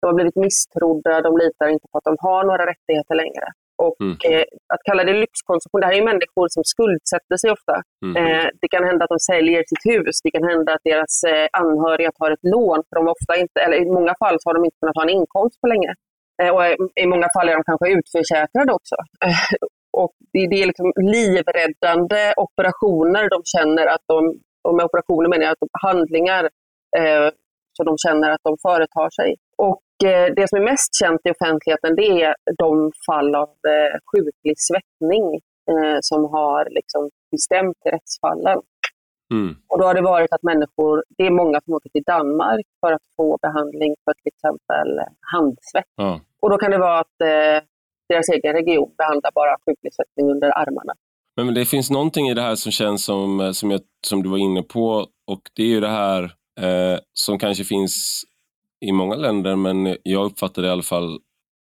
de 0.00 0.06
har 0.06 0.14
blivit 0.14 0.36
misstrodda, 0.36 1.20
de 1.26 1.32
litar 1.42 1.68
inte 1.74 1.86
på 1.92 1.98
att 1.98 2.08
de 2.10 2.16
har 2.26 2.44
några 2.44 2.64
rättigheter 2.72 3.14
längre. 3.22 3.46
Och 3.84 4.00
mm. 4.00 4.16
eh, 4.30 4.44
Att 4.74 4.82
kalla 4.88 5.04
det 5.04 5.12
lyxkonsumtion, 5.12 5.80
det 5.80 5.86
här 5.86 6.00
är 6.00 6.10
människor 6.12 6.46
som 6.56 6.64
skuldsätter 6.72 7.36
sig 7.42 7.50
ofta. 7.56 7.76
Mm. 8.04 8.14
Eh, 8.20 8.46
det 8.60 8.68
kan 8.74 8.84
hända 8.84 9.04
att 9.04 9.14
de 9.16 9.20
säljer 9.32 9.62
sitt 9.70 9.84
hus, 9.92 10.14
det 10.24 10.30
kan 10.30 10.44
hända 10.52 10.70
att 10.74 10.84
deras 10.90 11.14
eh, 11.32 11.46
anhöriga 11.62 12.10
tar 12.18 12.30
ett 12.30 12.46
lån, 12.54 12.80
för 12.88 12.94
de 12.98 13.04
ofta 13.14 13.32
inte, 13.42 13.60
eller 13.64 13.76
i 13.86 13.86
många 13.98 14.14
fall 14.22 14.36
så 14.40 14.44
har 14.48 14.54
de 14.54 14.64
inte 14.64 14.80
kunnat 14.80 14.98
ha 14.98 15.04
en 15.06 15.16
inkomst 15.18 15.60
på 15.60 15.66
länge. 15.72 15.92
Eh, 16.42 16.50
och 16.54 16.62
I 17.04 17.06
många 17.06 17.28
fall 17.34 17.48
är 17.48 17.54
de 17.58 17.64
kanske 17.70 17.88
utförsäkrade 17.98 18.72
också. 18.78 18.96
Eh, 19.26 19.52
och 20.02 20.12
det, 20.32 20.46
det, 20.50 20.62
är 20.62 20.66
liksom 20.66 20.92
livräddande 21.16 22.22
operationer 22.46 23.24
de 23.34 23.40
känner 23.54 23.86
att 23.94 24.04
de, 24.06 24.18
och 24.68 24.74
med 24.76 24.84
operationer 24.84 25.28
menar 25.28 25.44
jag 25.44 25.52
att 25.52 25.64
de, 25.64 25.68
handlingar 25.88 26.44
eh, 26.98 27.28
så 27.76 27.84
de 27.84 27.94
känner 27.98 28.30
att 28.30 28.44
de 28.48 28.56
företar 28.66 29.10
sig. 29.10 29.36
Och 29.56 29.80
Eh, 29.91 29.91
det 30.36 30.48
som 30.48 30.58
är 30.58 30.64
mest 30.70 30.90
känt 31.00 31.20
i 31.24 31.30
offentligheten 31.30 31.96
det 31.96 32.22
är 32.22 32.34
de 32.58 32.92
fall 33.06 33.34
av 33.34 33.50
eh, 33.72 33.94
sjuklig 34.10 34.56
svettning 34.68 35.24
eh, 35.70 35.98
som 36.00 36.24
har 36.24 36.68
liksom 36.70 37.10
bestämt 37.30 37.76
rättsfallen. 37.92 38.58
Mm. 39.34 39.56
Och 39.68 39.78
då 39.78 39.84
har 39.86 39.94
det 39.94 40.00
varit 40.00 40.32
att 40.32 40.42
människor, 40.42 41.04
det 41.16 41.26
är 41.26 41.30
många 41.30 41.60
som 41.64 41.74
åker 41.74 41.90
till 41.90 42.02
Danmark 42.06 42.66
för 42.80 42.92
att 42.92 43.06
få 43.16 43.38
behandling 43.42 43.94
för 44.04 44.12
till 44.12 44.32
exempel 44.34 44.88
handsvett. 45.32 45.92
Mm. 46.02 46.20
Och 46.42 46.50
då 46.50 46.56
kan 46.58 46.70
det 46.70 46.78
vara 46.78 46.98
att 46.98 47.20
eh, 47.20 47.58
deras 48.08 48.28
egen 48.28 48.52
region 48.52 48.94
behandlar 48.98 49.30
bara 49.34 49.56
sjuklig 49.66 49.94
svettning 49.94 50.30
under 50.30 50.58
armarna. 50.58 50.92
Men 51.36 51.54
det 51.54 51.64
finns 51.64 51.90
någonting 51.90 52.28
i 52.28 52.34
det 52.34 52.42
här 52.42 52.54
som 52.54 52.72
känns 52.72 53.04
som, 53.04 53.54
som, 53.54 53.70
jag, 53.70 53.80
som 54.06 54.22
du 54.22 54.28
var 54.28 54.38
inne 54.38 54.62
på 54.62 55.06
och 55.26 55.42
det 55.56 55.62
är 55.62 55.66
ju 55.66 55.80
det 55.80 55.88
här 55.88 56.22
eh, 56.60 56.98
som 57.12 57.38
kanske 57.38 57.64
finns 57.64 58.24
i 58.82 58.92
många 58.92 59.14
länder, 59.14 59.56
men 59.56 59.96
jag 60.02 60.24
uppfattar 60.24 60.62
det 60.62 60.68
i 60.68 60.70
alla 60.70 60.82
fall 60.82 61.20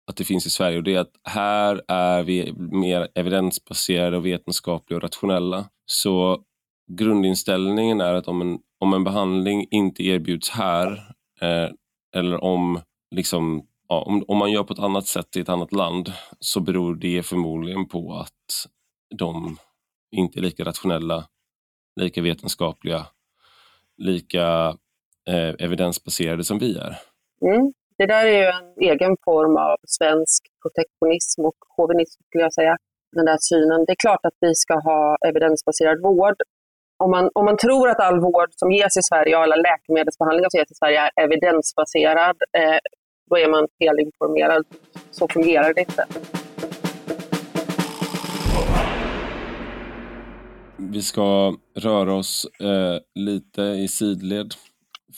att 0.07 0.17
det 0.17 0.23
finns 0.23 0.45
i 0.45 0.49
Sverige 0.49 0.77
och 0.77 0.83
det 0.83 0.95
är 0.95 0.99
att 0.99 1.19
här 1.23 1.81
är 1.87 2.23
vi 2.23 2.53
mer 2.57 3.07
evidensbaserade 3.15 4.17
och 4.17 4.25
vetenskapliga 4.25 4.97
och 4.97 5.03
rationella. 5.03 5.69
Så 5.85 6.43
grundinställningen 6.91 8.01
är 8.01 8.13
att 8.13 8.27
om 8.27 8.41
en, 8.41 8.59
om 8.79 8.93
en 8.93 9.03
behandling 9.03 9.67
inte 9.71 10.03
erbjuds 10.03 10.49
här 10.49 10.91
eh, 11.41 11.69
eller 12.15 12.43
om, 12.43 12.81
liksom, 13.15 13.67
ja, 13.87 14.01
om, 14.01 14.25
om 14.27 14.37
man 14.37 14.51
gör 14.51 14.63
på 14.63 14.73
ett 14.73 14.79
annat 14.79 15.07
sätt 15.07 15.35
i 15.35 15.39
ett 15.39 15.49
annat 15.49 15.71
land 15.71 16.13
så 16.39 16.59
beror 16.59 16.95
det 16.95 17.23
förmodligen 17.23 17.87
på 17.87 18.13
att 18.13 18.67
de 19.17 19.57
inte 20.11 20.39
är 20.39 20.41
lika 20.41 20.65
rationella, 20.65 21.27
lika 22.01 22.21
vetenskapliga, 22.21 23.07
lika 23.97 24.77
eh, 25.29 25.65
evidensbaserade 25.65 26.43
som 26.43 26.59
vi 26.59 26.77
är. 26.77 26.99
Mm. 27.41 27.73
Det 27.97 28.05
där 28.05 28.25
är 28.25 28.37
ju 28.37 28.45
en 28.45 28.91
egen 28.91 29.17
form 29.25 29.57
av 29.57 29.77
svensk 29.87 30.43
protektionism 30.61 31.45
och 31.45 31.55
chauvinism 31.77 32.21
skulle 32.27 32.43
jag 32.43 32.53
säga. 32.53 32.77
Den 33.11 33.25
där 33.25 33.37
synen. 33.39 33.85
Det 33.85 33.91
är 33.91 33.95
klart 34.05 34.25
att 34.25 34.37
vi 34.39 34.55
ska 34.55 34.73
ha 34.73 35.17
evidensbaserad 35.27 36.01
vård. 36.01 36.35
Om 36.97 37.11
man, 37.11 37.29
om 37.33 37.45
man 37.45 37.57
tror 37.57 37.89
att 37.89 37.99
all 37.99 38.19
vård 38.19 38.49
som 38.51 38.71
ges 38.71 38.97
i 38.97 39.01
Sverige 39.01 39.37
alla 39.37 39.55
läkemedelsbehandlingar 39.55 40.49
som 40.49 40.57
ges 40.57 40.71
i 40.71 40.75
Sverige 40.75 40.99
är 40.99 41.23
evidensbaserad, 41.23 42.37
eh, 42.57 42.77
då 43.29 43.37
är 43.37 43.49
man 43.49 43.67
felinformerad. 43.79 44.65
Så 45.11 45.27
fungerar 45.27 45.73
det 45.73 45.81
inte. 45.81 46.05
vi 50.95 51.01
ska 51.01 51.55
röra 51.75 52.13
oss 52.13 52.47
eh, 52.59 52.99
lite 53.15 53.61
i 53.61 53.87
sidled. 53.87 54.53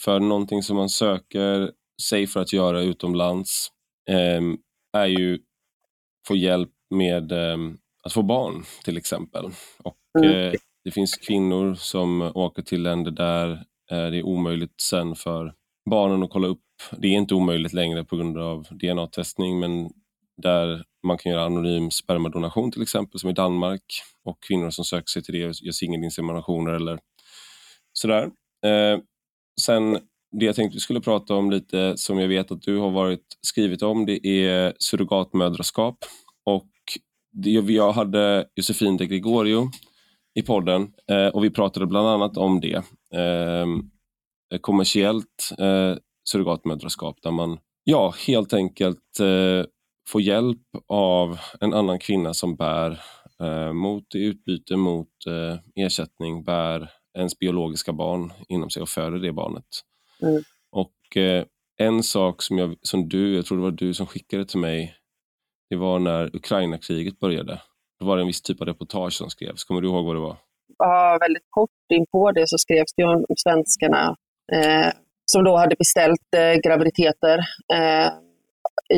För 0.04 0.20
någonting 0.20 0.62
som 0.62 0.76
man 0.76 0.88
söker 0.88 1.72
sig 2.02 2.26
för 2.26 2.40
att 2.40 2.52
göra 2.52 2.82
utomlands 2.82 3.68
eh, 4.10 4.42
är 4.92 5.06
ju 5.06 5.38
få 6.26 6.36
hjälp 6.36 6.70
med 6.90 7.32
eh, 7.32 7.56
att 8.02 8.12
få 8.12 8.22
barn 8.22 8.64
till 8.84 8.96
exempel. 8.96 9.50
Och 9.84 9.96
mm. 10.24 10.32
Eh, 10.32 10.52
det 10.84 10.90
finns 10.90 11.16
kvinnor 11.16 11.74
som 11.74 12.22
åker 12.22 12.62
till 12.62 12.82
länder 12.82 13.10
där 13.10 13.50
eh, 13.90 14.10
det 14.10 14.18
är 14.18 14.22
omöjligt 14.22 14.80
sen 14.80 15.14
för 15.14 15.54
barnen 15.90 16.22
att 16.22 16.30
kolla 16.30 16.48
upp. 16.48 16.62
Det 16.96 17.08
är 17.08 17.12
inte 17.12 17.34
omöjligt 17.34 17.72
längre 17.72 18.04
på 18.04 18.16
grund 18.16 18.38
av 18.38 18.66
DNA-testning 18.70 19.58
men 19.58 19.90
där 20.42 20.84
man 21.06 21.18
kan 21.18 21.32
göra 21.32 21.44
anonym 21.44 21.90
spermadonation 21.90 22.72
till 22.72 22.82
exempel, 22.82 23.20
som 23.20 23.30
i 23.30 23.32
Danmark. 23.32 23.82
Och 24.24 24.42
kvinnor 24.48 24.70
som 24.70 24.84
söker 24.84 25.06
sig 25.06 25.22
till 25.22 25.34
det 25.34 25.40
gör 25.40 25.72
singelinseminationer 25.72 26.72
eller 26.72 26.98
sådär. 27.92 28.30
Sen 29.60 29.98
det 30.38 30.46
jag 30.46 30.56
tänkte 30.56 30.76
vi 30.76 30.80
skulle 30.80 31.00
prata 31.00 31.34
om 31.34 31.50
lite, 31.50 31.96
som 31.96 32.18
jag 32.18 32.28
vet 32.28 32.52
att 32.52 32.62
du 32.62 32.78
har 32.78 32.90
varit 32.90 33.24
skrivit 33.40 33.82
om, 33.82 34.06
det 34.06 34.26
är 34.26 34.74
surrogatmödraskap. 34.78 35.98
Och 36.44 36.70
det, 37.32 37.50
jag 37.50 37.92
hade 37.92 38.46
Josefin 38.56 38.96
de 38.96 39.06
Gregorio 39.06 39.70
i 40.34 40.42
podden 40.42 40.92
eh, 41.10 41.26
och 41.26 41.44
vi 41.44 41.50
pratade 41.50 41.86
bland 41.86 42.08
annat 42.08 42.36
om 42.36 42.60
det. 42.60 42.82
Eh, 43.14 43.66
kommersiellt 44.60 45.52
eh, 45.58 45.96
surrogatmödraskap 46.30 47.16
där 47.22 47.30
man 47.30 47.58
ja, 47.84 48.14
helt 48.26 48.52
enkelt 48.52 49.20
eh, 49.20 49.64
får 50.08 50.20
hjälp 50.20 50.62
av 50.88 51.38
en 51.60 51.74
annan 51.74 51.98
kvinna 51.98 52.34
som 52.34 52.56
bär 52.56 53.00
eh, 53.40 53.72
mot 53.72 54.14
i 54.14 54.24
utbyte 54.24 54.76
mot 54.76 55.08
eh, 55.26 55.84
ersättning 55.84 56.44
bär 56.44 56.90
ens 57.18 57.38
biologiska 57.38 57.92
barn 57.92 58.32
inom 58.48 58.70
sig 58.70 58.82
och 58.82 58.88
föder 58.88 59.18
det 59.18 59.32
barnet. 59.32 59.64
Mm. 60.22 60.42
Och 60.72 61.16
eh, 61.16 61.44
en 61.78 62.02
sak 62.02 62.42
som, 62.42 62.58
jag, 62.58 62.76
som 62.82 63.08
du, 63.08 63.36
jag 63.36 63.46
tror 63.46 63.58
det 63.58 63.64
var 63.64 63.70
du 63.70 63.94
som 63.94 64.06
skickade 64.06 64.44
till 64.44 64.58
mig, 64.58 64.94
det 65.70 65.76
var 65.76 65.98
när 65.98 66.36
Ukraina-kriget 66.36 67.18
började. 67.18 67.60
Då 68.00 68.06
var 68.06 68.16
det 68.16 68.22
en 68.22 68.26
viss 68.26 68.42
typ 68.42 68.60
av 68.60 68.66
reportage 68.66 69.12
som 69.12 69.30
skrevs. 69.30 69.64
Kommer 69.64 69.80
du 69.80 69.88
ihåg 69.88 70.04
vad 70.06 70.16
det 70.16 70.20
var? 70.20 70.36
Ja, 70.78 71.18
väldigt 71.20 71.46
kort 71.50 71.70
in 71.94 72.06
på 72.12 72.32
det 72.32 72.48
så 72.48 72.58
skrevs 72.58 72.94
det 72.96 73.04
om 73.04 73.24
svenskarna 73.36 74.16
eh, 74.52 74.92
som 75.24 75.44
då 75.44 75.56
hade 75.56 75.76
beställt 75.76 76.34
eh, 76.36 76.54
graviditeter 76.64 77.38
eh, 77.74 78.08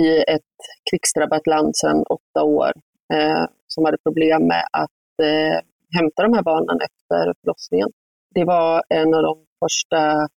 i 0.01 0.19
ett 0.19 0.55
krigsdrabbat 0.91 1.47
land 1.47 1.77
sedan 1.77 2.05
åtta 2.11 2.43
år 2.45 2.73
eh, 3.15 3.45
som 3.67 3.85
hade 3.85 3.99
problem 3.99 4.47
med 4.47 4.65
att 4.73 5.21
eh, 5.23 5.59
hämta 5.99 6.23
de 6.23 6.35
här 6.35 6.43
barnen 6.43 6.79
efter 6.89 7.35
förlossningen. 7.41 7.89
Det 8.35 8.45
var 8.45 8.83
en 8.89 9.15
av 9.15 9.23
de 9.23 9.47
första, 9.65 10.29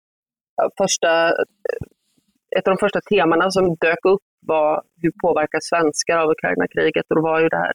första, 0.77 1.27
eh, 1.27 2.57
ett 2.57 2.67
av 2.67 2.75
de 2.75 2.77
första 2.77 3.01
temana 3.01 3.51
som 3.51 3.75
dök 3.75 4.05
upp 4.05 4.21
var 4.47 4.83
hur 5.01 5.11
påverkas 5.21 5.63
svenskar 5.65 6.17
av 6.17 6.29
Ukraina-kriget 6.29 7.05
och 7.09 7.15
då 7.15 7.21
var 7.21 7.39
ju 7.41 7.49
det 7.49 7.57
här 7.57 7.73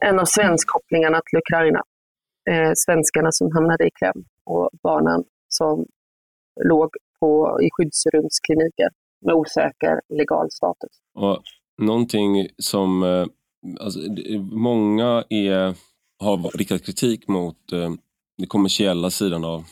en 0.00 0.18
av 0.18 0.24
svenskkopplingarna 0.24 1.20
till 1.26 1.38
Ukraina. 1.38 1.82
Eh, 2.50 2.72
svenskarna 2.74 3.32
som 3.32 3.52
hamnade 3.52 3.86
i 3.86 3.90
kläm 3.90 4.24
och 4.44 4.70
barnen 4.82 5.24
som 5.48 5.86
låg 6.64 6.90
på, 7.20 7.58
i 7.62 7.68
skyddsrumskliniker 7.72 8.88
med 9.26 9.34
osäker 9.34 10.00
legal 10.08 10.50
status. 10.50 10.90
Och 11.14 11.42
någonting 11.78 12.48
som 12.58 13.02
eh, 13.02 13.26
alltså, 13.80 14.00
många 14.52 15.24
är, 15.28 15.74
har 16.18 16.58
riktat 16.58 16.84
kritik 16.84 17.28
mot 17.28 17.72
eh, 17.72 17.90
den 18.38 18.46
kommersiella 18.46 19.10
sidan 19.10 19.44
av 19.44 19.64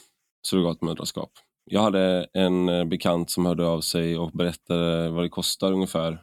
surrogatmödraskap. 0.47 1.31
Jag 1.65 1.83
hade 1.83 2.27
en 2.33 2.69
eh, 2.69 2.85
bekant 2.85 3.31
som 3.31 3.47
hörde 3.47 3.67
av 3.67 3.81
sig 3.81 4.19
och 4.19 4.31
berättade 4.31 5.11
vad 5.11 5.25
det 5.25 5.29
kostar 5.29 5.73
ungefär 5.73 6.23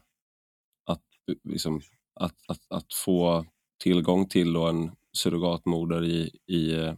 att, 0.86 1.02
liksom, 1.44 1.82
att, 2.20 2.36
att, 2.48 2.60
att 2.70 2.94
få 2.94 3.46
tillgång 3.84 4.28
till 4.28 4.56
en 4.56 4.92
surrogatmoder 5.14 6.04
i, 6.04 6.32
i 6.48 6.74
eh, 6.76 6.94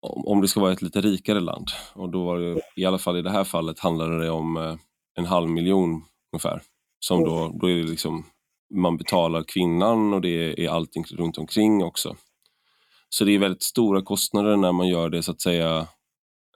om 0.00 0.40
det 0.40 0.48
ska 0.48 0.60
vara 0.60 0.72
ett 0.72 0.82
lite 0.82 1.00
rikare 1.00 1.40
land. 1.40 1.68
Och 1.94 2.10
då 2.10 2.24
var 2.24 2.38
det, 2.38 2.60
i 2.76 2.84
alla 2.84 2.98
fall 2.98 3.16
i 3.16 3.22
det 3.22 3.30
här 3.30 3.44
fallet 3.44 3.78
handlade 3.78 4.18
det 4.18 4.30
om 4.30 4.56
eh, 4.56 4.76
en 5.14 5.26
halv 5.26 5.48
miljon 5.48 6.04
ungefär. 6.32 6.62
Som 7.00 7.24
då, 7.24 7.58
då 7.60 7.70
är 7.70 7.74
det 7.74 7.90
liksom, 7.90 8.26
man 8.74 8.96
betalar 8.96 9.42
kvinnan 9.42 10.14
och 10.14 10.20
det 10.20 10.64
är 10.64 10.68
allting 10.68 11.04
runt 11.04 11.38
omkring 11.38 11.84
också. 11.84 12.16
Så 13.08 13.24
det 13.24 13.32
är 13.32 13.38
väldigt 13.38 13.62
stora 13.62 14.02
kostnader 14.02 14.56
när 14.56 14.72
man 14.72 14.88
gör 14.88 15.08
det 15.08 15.22
så 15.22 15.32
att 15.32 15.40
säga 15.40 15.86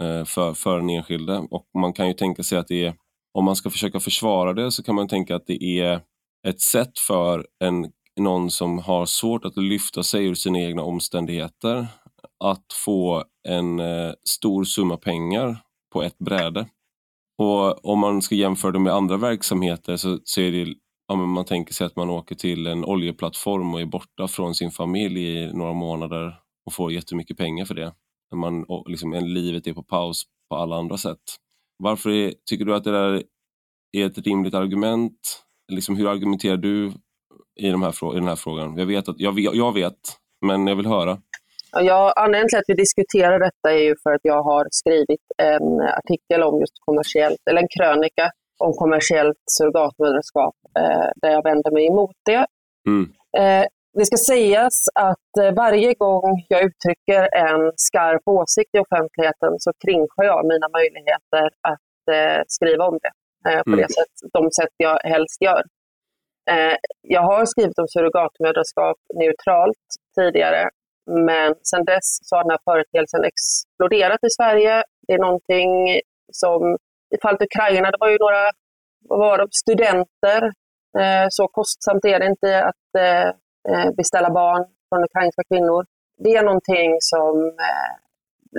eh, 0.01 0.25
för, 0.25 0.55
för 0.55 0.79
den 0.79 0.91
enskilde. 0.91 1.47
Och 1.51 1.71
man 1.79 1.93
kan 1.93 2.09
ju 2.09 2.15
tänka 2.15 2.43
sig 2.43 2.59
att 2.59 2.69
det 2.69 2.85
är, 2.85 2.95
om 3.35 3.45
man 3.45 3.57
ska 3.57 3.71
försöka 3.71 4.01
försvara 4.01 4.53
det 4.53 4.73
så 4.73 4.83
kan 4.83 4.95
man 4.95 5.09
tänka 5.09 5.37
att 5.37 5.47
det 5.47 5.65
är 5.65 6.01
ett 6.49 6.61
sätt 6.61 6.99
för 6.99 7.47
en, 7.65 7.91
någon 8.21 8.51
som 8.51 8.79
har 8.79 9.07
svårt 9.07 9.45
att 9.45 9.57
lyfta 9.57 10.03
sig 10.03 10.27
ur 10.27 10.35
sina 10.35 10.59
egna 10.59 10.83
omständigheter 10.83 11.87
att 12.45 12.67
få 12.85 13.25
en 13.49 13.81
eh, 13.81 14.13
stor 14.25 14.65
summa 14.65 14.97
pengar 14.97 15.57
på 15.93 16.03
ett 16.03 16.19
bräde. 16.19 16.67
Och 17.39 17.85
om 17.85 17.99
man 17.99 18.23
ska 18.23 18.35
jämföra 18.35 18.73
det 18.73 18.79
med 18.79 18.93
andra 18.93 19.17
verksamheter 19.17 19.97
så, 19.97 20.19
så 20.25 20.41
är 20.41 20.53
det, 20.53 20.75
ja, 21.09 21.17
man 21.17 21.45
tänker 21.45 21.75
sig 21.75 21.87
att 21.87 21.97
man 21.97 22.11
åker 22.11 22.35
till 22.35 22.67
en 22.67 22.85
oljeplattform 22.85 23.75
och 23.75 23.81
är 23.81 23.87
borta 23.87 24.29
från 24.29 24.55
sin 24.55 24.71
familj 24.71 25.29
i 25.29 25.53
några 25.53 25.73
månader 25.73 26.42
och 26.67 26.73
får 26.73 26.93
jättemycket 26.93 27.37
pengar 27.37 27.65
för 27.65 27.75
det. 27.75 27.93
När 28.31 28.39
man, 28.39 28.67
liksom, 28.87 29.13
livet 29.13 29.67
är 29.67 29.73
på 29.73 29.83
paus 29.83 30.23
på 30.51 30.57
alla 30.57 30.77
andra 30.77 30.97
sätt. 30.97 31.23
Varför 31.77 32.11
är, 32.11 32.35
tycker 32.51 32.65
du 32.65 32.75
att 32.75 32.85
det 32.85 32.93
där 32.93 33.23
är 33.93 34.07
ett 34.07 34.19
rimligt 34.19 34.55
argument? 34.55 35.45
Liksom, 35.73 35.97
hur 35.97 36.09
argumenterar 36.09 36.57
du 36.57 36.93
i, 37.61 37.71
de 37.71 37.83
här, 37.83 38.13
i 38.13 38.19
den 38.19 38.29
här 38.29 38.37
frågan? 38.37 38.79
Jag 38.79 38.87
vet, 38.87 39.09
att, 39.09 39.21
jag, 39.21 39.39
jag 39.39 39.75
vet, 39.75 39.99
men 40.47 40.67
jag 40.67 40.77
vill 40.77 40.87
höra. 40.87 41.19
Ja, 41.73 42.13
anledningen 42.17 42.49
till 42.49 42.59
att 42.59 42.65
vi 42.69 42.75
diskuterar 42.75 43.39
detta 43.39 43.73
är 43.73 43.83
ju 43.83 43.95
för 44.03 44.13
att 44.13 44.21
jag 44.23 44.43
har 44.43 44.67
skrivit 44.71 45.21
en 45.39 45.81
artikel 45.81 46.43
om 46.43 46.61
just 46.61 46.73
kommersiellt, 46.81 47.39
eller 47.51 47.63
en 47.63 47.69
krönika 47.79 48.31
om 48.59 48.73
kommersiellt 48.73 49.43
surrogatmödraskap 49.51 50.55
eh, 50.79 51.09
där 51.23 51.31
jag 51.31 51.43
vänder 51.43 51.71
mig 51.71 51.87
emot 51.87 52.17
det. 52.25 52.47
Mm. 52.89 53.13
Eh, 53.37 53.67
det 53.99 54.07
ska 54.07 54.17
sägas 54.17 54.77
att 54.95 55.33
eh, 55.41 55.55
varje 55.55 55.95
gång 55.95 56.45
jag 56.49 56.63
uttrycker 56.63 57.23
en 57.49 57.73
skarp 57.77 58.23
åsikt 58.29 58.75
i 58.75 58.79
offentligheten 58.79 59.53
så 59.59 59.73
kringskär 59.85 60.25
jag 60.25 60.47
mina 60.47 60.69
möjligheter 60.79 61.47
att 61.73 62.15
eh, 62.17 62.43
skriva 62.47 62.85
om 62.85 62.99
det 63.03 63.13
eh, 63.51 63.63
på 63.63 63.71
mm. 63.71 63.81
det 63.81 63.93
sätt, 63.93 64.15
de 64.33 64.51
sätt 64.51 64.75
jag 64.77 64.99
helst 65.05 65.43
gör. 65.43 65.63
Eh, 66.51 66.77
jag 67.03 67.23
har 67.23 67.45
skrivit 67.47 67.79
om 67.79 67.89
surrogatmödraskap 67.89 68.99
neutralt 69.15 69.87
tidigare 70.19 70.71
men 71.07 71.55
sedan 71.63 71.85
dess 71.85 72.09
så 72.23 72.37
har 72.37 72.43
den 72.45 72.51
här 72.51 72.65
företeelsen 72.65 73.25
exploderat 73.25 74.25
i 74.25 74.31
Sverige. 74.31 74.83
Det 75.07 75.13
är 75.13 75.19
någonting 75.19 76.01
som, 76.33 76.77
i 77.15 77.19
fallet 77.23 77.43
Ukraina, 77.43 77.91
det 77.91 77.97
var 78.01 78.11
ju 78.11 78.19
några 78.19 78.51
vad 79.09 79.19
var 79.19 79.39
det, 79.39 79.47
studenter. 79.51 80.43
Eh, 80.99 81.27
så 81.31 81.49
kostsamt 81.49 82.05
är 82.05 82.19
det 82.19 82.27
inte 82.27 82.65
att 82.65 83.03
beställa 83.97 84.31
barn 84.31 84.65
från 84.89 85.05
ukrainska 85.05 85.43
kvinnor. 85.49 85.87
Det 86.19 86.37
är 86.37 86.43
någonting 86.43 86.97
som 87.01 87.37
eh, 87.47 87.93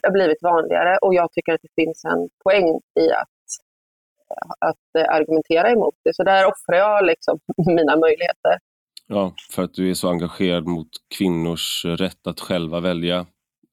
har 0.03 0.11
blivit 0.11 0.41
vanligare 0.41 0.97
och 0.97 1.13
jag 1.13 1.31
tycker 1.31 1.53
att 1.53 1.61
det 1.61 1.83
finns 1.83 2.05
en 2.05 2.29
poäng 2.43 2.79
i 2.99 3.11
att, 3.11 3.39
att 4.59 4.85
eh, 4.97 5.15
argumentera 5.15 5.69
emot 5.69 5.95
det. 6.03 6.15
Så 6.15 6.23
där 6.23 6.45
offrar 6.45 6.77
jag 6.77 7.05
liksom 7.05 7.39
mina 7.67 7.95
möjligheter. 7.95 8.57
Ja, 9.07 9.33
för 9.51 9.63
att 9.63 9.73
du 9.73 9.89
är 9.89 9.93
så 9.93 10.09
engagerad 10.09 10.67
mot 10.67 10.89
kvinnors 11.17 11.85
rätt 11.85 12.27
att 12.27 12.39
själva 12.39 12.79
välja. 12.79 13.25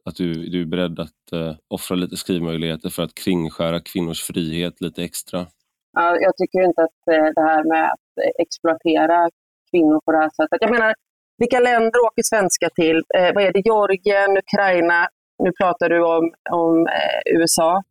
Att 0.05 0.17
du, 0.17 0.33
du 0.35 0.61
är 0.61 0.67
beredd 0.67 1.01
att 1.01 1.33
uh, 1.33 1.55
offra 1.69 1.97
lite 1.97 2.17
skrivmöjligheter 2.17 2.89
för 2.89 3.03
att 3.03 3.15
kringskära 3.15 3.81
kvinnors 3.81 4.23
frihet 4.23 4.81
lite 4.81 5.05
extra. 5.05 5.47
Ja, 5.93 6.17
jag 6.21 6.37
tycker 6.37 6.63
inte 6.65 6.83
att 6.83 7.15
uh, 7.15 7.31
det 7.35 7.41
här 7.41 7.65
med 7.65 7.85
att 7.93 8.25
exploatera 8.39 9.31
kvinnor 9.71 10.01
på 10.05 10.13
det 10.13 10.19
här 10.19 10.31
sättet. 10.31 10.59
Jag 10.61 10.71
menar, 10.71 10.95
vilka 11.43 11.61
länder 11.61 11.99
åker 12.07 12.23
svenskar 12.33 12.71
till? 12.81 12.99
Eh, 13.17 13.31
vad 13.35 13.45
är 13.45 13.53
det? 13.53 13.63
Georgien, 13.71 14.31
Ukraina? 14.45 15.09
Nu 15.45 15.51
pratar 15.61 15.89
du 15.89 15.99
om, 16.17 16.25
om 16.51 16.87
eh, 16.87 17.19
USA. 17.37 17.83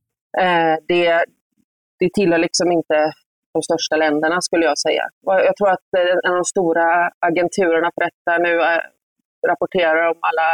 Eh, 0.43 0.75
det, 0.87 1.05
det 1.99 2.09
tillhör 2.13 2.37
liksom 2.37 2.71
inte 2.71 2.97
de 3.53 3.61
största 3.61 3.95
länderna 3.95 4.41
skulle 4.41 4.65
jag 4.65 4.79
säga. 4.79 5.03
Jag 5.25 5.55
tror 5.57 5.69
att 5.69 5.89
eh, 5.97 6.15
en 6.25 6.31
av 6.31 6.37
de 6.41 6.45
stora 6.45 7.09
agenturerna 7.29 7.89
för 7.95 8.01
detta 8.07 8.31
nu 8.47 8.53
rapporterar 9.47 10.03
om 10.11 10.19
alla 10.29 10.47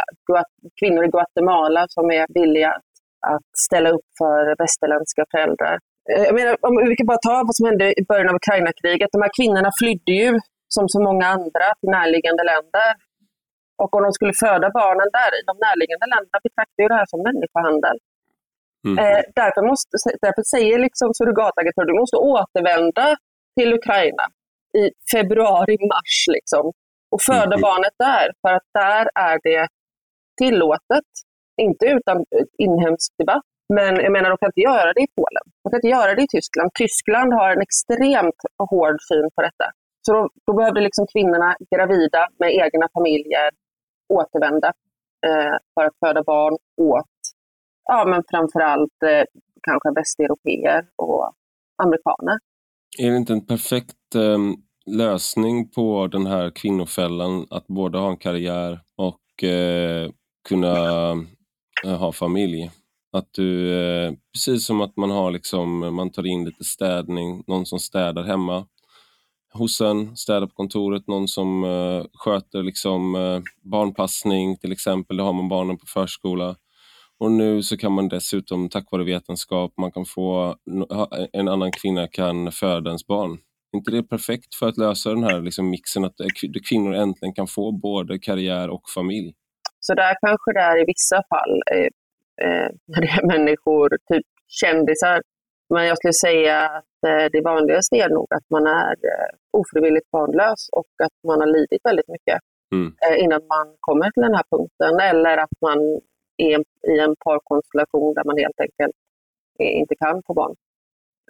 kvinnor 0.80 1.04
i 1.04 1.08
Guatemala 1.08 1.86
som 1.88 2.10
är 2.10 2.26
villiga 2.28 2.72
att 3.26 3.48
ställa 3.66 3.90
upp 3.90 4.08
för 4.18 4.56
västerländska 4.58 5.24
föräldrar. 5.30 5.78
Jag 6.26 6.34
menar, 6.34 6.56
om 6.60 6.88
vi 6.88 6.96
kan 6.96 7.06
bara 7.06 7.26
ta 7.28 7.42
vad 7.46 7.56
som 7.56 7.66
hände 7.66 8.00
i 8.00 8.04
början 8.08 8.28
av 8.28 8.34
Ukraina-kriget. 8.34 9.08
De 9.12 9.22
här 9.22 9.30
kvinnorna 9.38 9.70
flydde 9.80 10.12
ju, 10.12 10.40
som 10.76 10.86
så 10.94 11.00
många 11.08 11.26
andra, 11.36 11.66
till 11.80 11.92
närliggande 11.98 12.42
länder. 12.52 12.90
Och 13.82 13.90
om 13.96 14.02
de 14.06 14.12
skulle 14.18 14.34
föda 14.44 14.68
barnen 14.80 15.08
där 15.18 15.30
i 15.38 15.40
de 15.50 15.54
närliggande 15.66 16.06
länderna 16.12 16.38
betraktar 16.46 16.80
ju 16.84 16.88
det 16.92 16.98
här 17.00 17.10
som 17.12 17.20
människohandel. 17.28 17.96
Mm. 18.86 18.96
Eh, 19.02 19.22
därför, 19.40 19.62
måste, 19.70 19.94
därför 20.26 20.44
säger 20.54 20.78
liksom 20.86 21.08
surrogatagenturer 21.18 21.90
du 21.92 21.98
måste 22.02 22.18
återvända 22.34 23.06
till 23.56 23.70
Ukraina 23.78 24.24
i 24.80 24.84
februari, 25.12 25.76
mars 25.92 26.16
liksom, 26.36 26.64
och 27.12 27.22
föda 27.30 27.56
mm. 27.56 27.60
barnet 27.68 27.94
där. 28.08 28.26
För 28.42 28.52
att 28.56 28.68
där 28.82 29.04
är 29.30 29.36
det 29.48 29.68
tillåtet. 30.40 31.08
Inte 31.62 31.86
utan 31.86 32.24
inhemsk 32.58 33.10
debatt, 33.18 33.48
men 33.74 33.92
jag 34.04 34.12
menar 34.12 34.28
de 34.30 34.38
kan 34.38 34.48
inte 34.52 34.66
göra 34.70 34.92
det 34.92 35.02
i 35.06 35.08
Polen. 35.18 35.44
De 35.62 35.70
kan 35.70 35.78
inte 35.78 35.94
göra 35.96 36.14
det 36.14 36.22
i 36.22 36.30
Tyskland. 36.36 36.70
Tyskland 36.82 37.32
har 37.38 37.48
en 37.50 37.62
extremt 37.68 38.40
hård 38.70 38.96
syn 39.08 39.28
på 39.34 39.40
detta. 39.42 39.66
Så 40.06 40.12
då, 40.12 40.28
då 40.46 40.52
behövde 40.52 40.80
liksom 40.80 41.06
kvinnorna 41.12 41.56
gravida 41.74 42.28
med 42.38 42.50
egna 42.54 42.88
familjer 42.94 43.50
återvända 44.08 44.68
eh, 45.26 45.56
för 45.74 45.84
att 45.86 45.98
föda 46.04 46.22
barn 46.22 46.56
åt 46.76 47.16
ja, 47.84 48.04
men 48.04 48.22
framförallt 48.30 49.02
eh, 49.02 49.24
kanske 49.62 49.90
västeuropeer 49.90 50.86
och 50.96 51.32
amerikaner. 51.82 52.38
Är 52.98 53.10
det 53.10 53.16
inte 53.16 53.32
en 53.32 53.46
perfekt 53.46 54.14
eh, 54.14 54.38
lösning 54.96 55.70
på 55.70 56.06
den 56.06 56.26
här 56.26 56.50
kvinnofällan 56.50 57.46
att 57.50 57.66
både 57.66 57.98
ha 57.98 58.10
en 58.10 58.16
karriär 58.16 58.80
och 58.96 59.44
eh, 59.44 60.10
kunna 60.48 60.76
eh, 61.84 61.98
ha 61.98 62.12
familj? 62.12 62.70
Att 63.12 63.32
du, 63.32 63.78
eh, 63.80 64.12
precis 64.32 64.66
som 64.66 64.80
att 64.80 64.96
man 64.96 65.10
har 65.10 65.30
liksom, 65.30 65.94
man 65.94 66.12
tar 66.12 66.26
in 66.26 66.44
lite 66.44 66.64
städning, 66.64 67.44
någon 67.46 67.66
som 67.66 67.78
städar 67.78 68.22
hemma 68.22 68.66
hos 69.58 69.80
en, 69.80 70.16
städar 70.16 70.46
på 70.46 70.54
kontoret, 70.54 71.06
någon 71.06 71.28
som 71.28 71.64
eh, 71.64 72.04
sköter 72.14 72.62
liksom, 72.62 73.14
eh, 73.14 73.40
barnpassning 73.70 74.56
till 74.56 74.72
exempel, 74.72 75.16
då 75.16 75.24
har 75.24 75.32
man 75.32 75.48
barnen 75.48 75.78
på 75.78 75.86
förskola. 75.86 76.56
Och 77.18 77.32
nu 77.32 77.62
så 77.62 77.76
kan 77.76 77.92
man 77.92 78.08
dessutom 78.08 78.68
tack 78.68 78.90
vare 78.90 79.04
vetenskap, 79.04 79.72
man 79.76 79.92
kan 79.92 80.04
få, 80.04 80.56
en 81.32 81.48
annan 81.48 81.70
kvinna 81.72 82.08
kan 82.08 82.52
föda 82.52 82.90
ens 82.90 83.06
barn. 83.06 83.38
Är 83.72 83.78
inte 83.78 83.90
det 83.90 84.02
perfekt 84.02 84.54
för 84.54 84.68
att 84.68 84.76
lösa 84.76 85.10
den 85.10 85.24
här 85.24 85.40
liksom 85.40 85.70
mixen, 85.70 86.04
att 86.04 86.20
eh, 86.20 86.26
kvinnor 86.68 86.94
äntligen 86.94 87.34
kan 87.34 87.46
få 87.46 87.72
både 87.72 88.18
karriär 88.18 88.68
och 88.68 88.82
familj? 88.94 89.34
Så 89.80 89.94
där 89.94 90.14
kanske 90.26 90.52
det 90.52 90.60
är 90.60 90.82
i 90.82 90.84
vissa 90.86 91.16
fall, 91.16 91.62
eh, 91.74 91.90
eh 92.46 92.68
när 92.86 93.00
det 93.00 93.08
är 93.08 93.26
människor, 93.26 93.88
typ 93.88 94.26
kändisar. 94.48 95.20
Men 95.74 95.86
jag 95.86 95.96
skulle 95.98 96.12
säga 96.26 96.56
att 96.68 96.98
eh, 97.06 97.26
det 97.32 97.40
vanligaste 97.44 97.96
är 97.96 98.08
nog 98.08 98.26
att 98.36 98.50
man 98.50 98.66
är 98.66 98.94
eh, 99.12 99.30
ofrivilligt 99.60 100.10
barnlös 100.10 100.68
och 100.72 100.92
att 101.04 101.16
man 101.28 101.40
har 101.40 101.46
lidit 101.46 101.80
väldigt 101.84 102.08
mycket 102.08 102.38
mm. 102.74 102.94
Eh, 103.04 103.24
innan 103.24 103.42
man 103.54 103.66
kommer 103.80 104.10
till 104.10 104.22
den 104.22 104.34
här 104.34 104.46
punkten. 104.50 104.92
Eller 105.10 105.36
att 105.44 105.56
man 105.60 105.78
är 106.36 106.58
i 106.92 106.98
en 107.06 107.14
parkonstellation 107.24 108.14
där 108.14 108.24
man 108.24 108.38
helt 108.38 108.60
enkelt 108.60 108.96
inte 109.58 109.94
kan 109.94 110.22
få 110.26 110.34
barn 110.34 110.54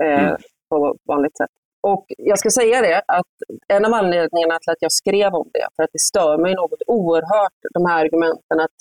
mm. 0.03 0.37
på 0.71 0.97
vanligt 1.05 1.37
sätt. 1.37 1.51
Och 1.93 2.05
jag 2.09 2.39
ska 2.39 2.51
säga 2.51 2.83
det 2.83 3.03
att 3.07 3.35
en 3.69 3.85
av 3.85 3.93
anledningarna 3.95 4.59
till 4.59 4.73
att 4.73 4.87
jag 4.87 4.93
skrev 4.93 5.35
om 5.35 5.51
det, 5.53 5.67
för 5.77 5.83
att 5.83 5.93
det 5.93 6.05
stör 6.11 6.39
mig 6.39 6.55
något 6.55 6.83
oerhört, 6.87 7.59
de 7.75 7.87
här 7.87 8.05
argumenten 8.05 8.61
att 8.61 8.77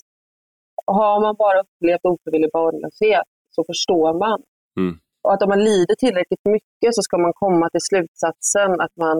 har 0.85 1.21
man 1.21 1.35
bara 1.35 1.59
upplevt 1.59 2.05
ofrivillig 2.05 2.51
barnlöshet 2.53 3.27
så 3.49 3.63
förstår 3.63 4.13
man. 4.19 4.39
Mm. 4.79 4.99
Och 5.25 5.33
att 5.33 5.41
om 5.45 5.49
man 5.49 5.63
lider 5.69 5.95
tillräckligt 5.95 6.45
mycket 6.55 6.91
så 6.97 7.01
ska 7.07 7.15
man 7.17 7.33
komma 7.43 7.65
till 7.69 7.85
slutsatsen 7.89 8.71
att 8.85 8.95
man, 9.03 9.17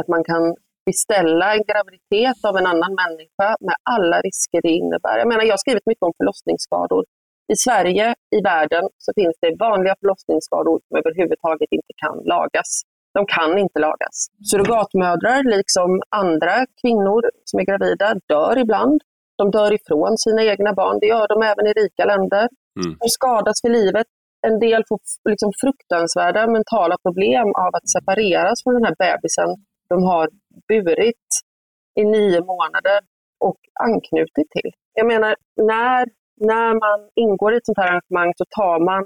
att 0.00 0.08
man 0.14 0.22
kan 0.30 0.42
beställa 0.90 1.46
en 1.54 1.64
graviditet 1.70 2.38
av 2.48 2.54
en 2.60 2.66
annan 2.72 2.92
människa 3.02 3.48
med 3.66 3.76
alla 3.94 4.18
risker 4.26 4.60
det 4.66 4.74
innebär. 4.80 5.16
Jag 5.22 5.28
menar, 5.28 5.42
jag 5.42 5.56
har 5.56 5.64
skrivit 5.66 5.86
mycket 5.90 6.06
om 6.08 6.14
förlossningsskador. 6.20 7.04
I 7.54 7.56
Sverige, 7.56 8.06
i 8.36 8.40
världen, 8.50 8.84
så 9.04 9.10
finns 9.18 9.36
det 9.42 9.50
vanliga 9.66 9.94
förlossningsskador 10.00 10.76
som 10.86 10.94
överhuvudtaget 11.00 11.70
inte 11.78 11.92
kan 12.02 12.16
lagas. 12.34 12.70
De 13.16 13.22
kan 13.36 13.58
inte 13.64 13.78
lagas. 13.88 14.16
Surrogatmödrar, 14.50 15.42
liksom 15.56 15.90
andra 16.22 16.54
kvinnor 16.80 17.22
som 17.44 17.60
är 17.60 17.64
gravida, 17.70 18.08
dör 18.28 18.58
ibland. 18.58 18.98
De 19.38 19.50
dör 19.50 19.72
ifrån 19.78 20.18
sina 20.18 20.42
egna 20.52 20.72
barn. 20.72 20.98
Det 21.00 21.06
gör 21.06 21.28
de 21.28 21.42
även 21.50 21.66
i 21.66 21.72
rika 21.82 22.04
länder. 22.12 22.48
Mm. 22.80 22.96
De 23.00 23.08
skadas 23.08 23.60
för 23.62 23.68
livet. 23.68 24.06
En 24.46 24.58
del 24.58 24.82
får 24.88 24.98
liksom 25.30 25.50
fruktansvärda 25.62 26.46
mentala 26.46 26.96
problem 27.04 27.48
av 27.64 27.70
att 27.78 27.88
separeras 27.96 28.62
från 28.62 28.74
den 28.74 28.84
här 28.84 28.96
bebisen 29.04 29.50
de 29.88 30.02
har 30.02 30.28
burit 30.68 31.28
i 32.00 32.04
nio 32.04 32.40
månader 32.40 32.98
och 33.40 33.60
anknutit 33.88 34.50
till. 34.50 34.70
Jag 34.94 35.06
menar, 35.06 35.36
när, 35.56 36.06
när 36.40 36.70
man 36.84 37.08
ingår 37.14 37.54
i 37.54 37.56
ett 37.56 37.66
sånt 37.66 37.78
här 37.78 37.88
arrangemang 37.88 38.32
så 38.36 38.44
tar 38.58 38.78
man 38.90 39.02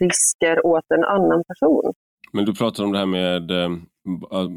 risker 0.00 0.66
åt 0.66 0.90
en 0.94 1.04
annan 1.04 1.44
person. 1.44 1.92
Men 2.32 2.44
du 2.44 2.54
pratar 2.54 2.84
om 2.84 2.92
det 2.92 2.98
här 2.98 3.06
med 3.06 3.50
eh, 3.50 3.70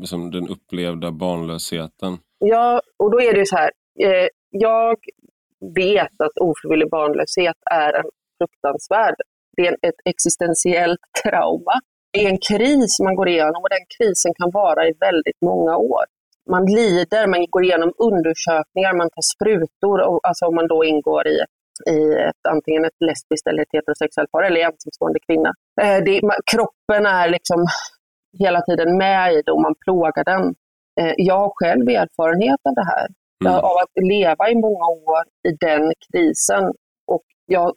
liksom 0.02 0.32
den 0.32 0.48
upplevda 0.48 1.12
barnlösheten. 1.12 2.18
Ja, 2.40 2.82
och 2.98 3.12
då 3.12 3.22
är 3.22 3.34
det 3.34 3.40
ju 3.40 3.46
så 3.46 3.56
här. 3.56 3.72
Eh, 4.00 4.28
jag 4.50 4.98
vet 5.76 6.22
att 6.26 6.38
ofrivillig 6.42 6.90
barnlöshet 6.90 7.56
är 7.72 7.94
en 7.94 8.10
fruktansvärd, 8.38 9.16
det 9.58 9.68
är 9.68 9.74
ett 9.74 10.02
existentiellt 10.06 11.00
trauma 11.24 11.76
det 12.14 12.26
är 12.26 12.30
en 12.30 12.44
kris 12.50 13.00
man 13.04 13.16
går 13.16 13.28
igenom 13.30 13.62
och 13.64 13.74
den 13.76 13.86
krisen 13.98 14.34
kan 14.40 14.50
vara 14.52 14.88
i 14.88 14.94
väldigt 15.00 15.42
många 15.46 15.78
år. 15.78 16.06
Man 16.50 16.66
lider, 16.66 17.28
man 17.28 17.46
går 17.50 17.64
igenom 17.64 17.92
undersökningar, 18.10 18.94
man 19.02 19.10
tar 19.16 19.26
sprutor, 19.36 19.98
och, 20.08 20.20
alltså 20.24 20.46
om 20.46 20.56
man 20.56 20.68
då 20.68 20.84
ingår 20.86 21.28
i, 21.28 21.38
i 21.96 22.00
ett, 22.30 22.42
antingen 22.50 22.86
ett 22.86 23.00
lesbiskt 23.08 23.48
eller 23.48 23.62
ett 23.64 23.76
heterosexuellt 23.78 24.32
par 24.32 24.44
eller 24.44 24.62
ensamstående 24.62 25.20
kvinna. 25.28 25.52
Eh, 25.82 26.00
det, 26.06 26.16
kroppen 26.52 27.06
är 27.06 27.30
liksom 27.30 27.60
hela 28.44 28.62
tiden 28.62 28.98
med 28.98 29.34
i 29.34 29.42
det 29.46 29.52
och 29.52 29.62
man 29.62 29.76
plågar 29.86 30.24
den. 30.24 30.44
Eh, 31.00 31.14
jag 31.18 31.40
har 31.44 31.52
själv 31.56 31.90
erfarenhet 31.90 32.62
av 32.70 32.76
det 32.80 32.88
här, 32.94 33.08
mm. 33.46 33.54
av 33.70 33.76
att 33.84 33.96
leva 34.14 34.50
i 34.50 34.56
många 34.56 34.88
år 35.12 35.24
i 35.50 35.52
den 35.68 35.84
krisen. 36.06 36.64
Och 37.14 37.26
jag 37.46 37.74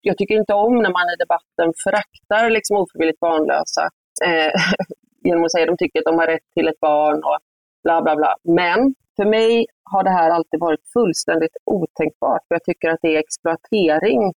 jag 0.00 0.18
tycker 0.18 0.34
inte 0.34 0.54
om 0.54 0.74
när 0.74 0.92
man 0.98 1.10
i 1.14 1.16
debatten 1.24 1.72
föraktar 1.84 2.50
liksom 2.50 2.76
ofrivilligt 2.76 3.20
barnlösa 3.20 3.84
eh, 4.24 4.52
genom 5.24 5.44
att 5.44 5.52
säga 5.52 5.62
att 5.62 5.78
de 5.78 5.84
tycker 5.84 5.98
att 5.98 6.10
de 6.10 6.18
har 6.18 6.26
rätt 6.26 6.48
till 6.54 6.68
ett 6.68 6.80
barn 6.80 7.16
och 7.16 7.38
bla 7.84 8.02
bla 8.02 8.16
bla. 8.16 8.34
Men 8.44 8.94
för 9.16 9.24
mig 9.24 9.66
har 9.92 10.02
det 10.04 10.10
här 10.10 10.30
alltid 10.30 10.60
varit 10.60 10.84
fullständigt 10.92 11.56
otänkbart. 11.64 12.42
För 12.48 12.54
jag 12.54 12.64
tycker 12.64 12.88
att 12.90 13.02
det 13.02 13.16
är 13.16 13.20
exploatering 13.20 14.32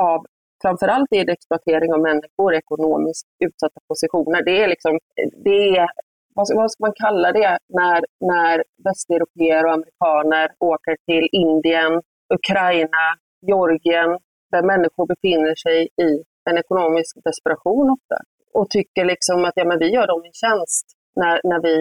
av, 0.00 0.26
framförallt 0.62 1.12
är 1.12 1.24
det 1.24 1.32
exploatering 1.32 1.92
av 1.94 2.00
människor 2.00 2.54
i 2.54 2.56
ekonomiskt 2.56 3.26
utsatta 3.44 3.80
positioner. 3.88 4.44
Det 4.44 4.62
är 4.62 4.68
liksom, 4.68 4.98
det 5.44 5.76
är, 5.78 5.88
vad 6.34 6.48
ska, 6.48 6.56
vad 6.56 6.70
ska 6.72 6.84
man 6.84 7.00
kalla 7.04 7.32
det, 7.32 7.58
när, 7.68 8.00
när 8.20 8.64
västeuropeer 8.84 9.64
och 9.66 9.72
amerikaner 9.72 10.48
åker 10.58 10.96
till 11.06 11.28
Indien, 11.32 12.02
Ukraina, 12.34 13.04
Georgien, 13.46 14.18
där 14.56 14.66
människor 14.72 15.06
befinner 15.12 15.54
sig 15.64 15.78
i 16.06 16.10
en 16.50 16.58
ekonomisk 16.58 17.12
desperation 17.28 17.86
ofta 17.96 18.16
och 18.58 18.70
tycker 18.70 19.04
liksom 19.04 19.44
att 19.44 19.56
ja, 19.60 19.64
men 19.64 19.78
vi 19.78 19.88
gör 19.96 20.06
dem 20.06 20.22
en 20.28 20.36
tjänst 20.42 20.86
när, 21.20 21.40
när 21.50 21.60
vi 21.68 21.76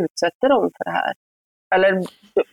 utsätter 0.00 0.48
dem 0.48 0.70
för 0.76 0.84
det 0.84 0.96
här. 1.00 1.12
Eller... 1.74 1.92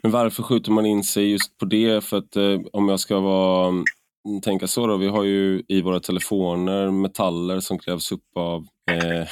Men 0.04 0.12
varför 0.12 0.44
skjuter 0.44 0.72
man 0.72 0.86
in 0.86 1.04
sig 1.04 1.32
just 1.32 1.58
på 1.58 1.66
det? 1.66 2.04
För 2.04 2.18
att 2.18 2.36
eh, 2.36 2.60
om 2.74 2.90
jag 2.90 3.00
ska 3.00 3.20
vara, 3.20 3.68
mm, 3.68 4.42
tänka 4.44 4.68
så 4.68 4.88
då, 4.88 4.98
vi 4.98 5.08
har 5.08 5.24
ju 5.24 5.64
i 5.68 5.82
våra 5.82 6.00
telefoner 6.00 6.92
metaller 6.92 7.60
som 7.60 7.80
krävs 7.80 8.12
upp 8.12 8.38
av, 8.38 8.66
eh, 8.92 9.28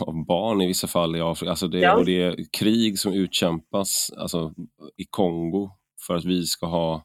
av 0.00 0.26
barn 0.26 0.60
i 0.60 0.66
vissa 0.66 0.86
fall 0.86 1.16
i 1.16 1.20
Afrika. 1.20 1.50
Alltså 1.50 1.68
det, 1.68 1.78
ja. 1.78 1.96
Och 1.96 2.04
det 2.04 2.22
är 2.22 2.36
krig 2.58 2.98
som 2.98 3.12
utkämpas 3.12 4.10
alltså, 4.16 4.52
i 4.96 5.04
Kongo 5.10 5.70
för 6.06 6.16
att 6.16 6.24
vi 6.24 6.42
ska 6.42 6.66
ha 6.66 7.02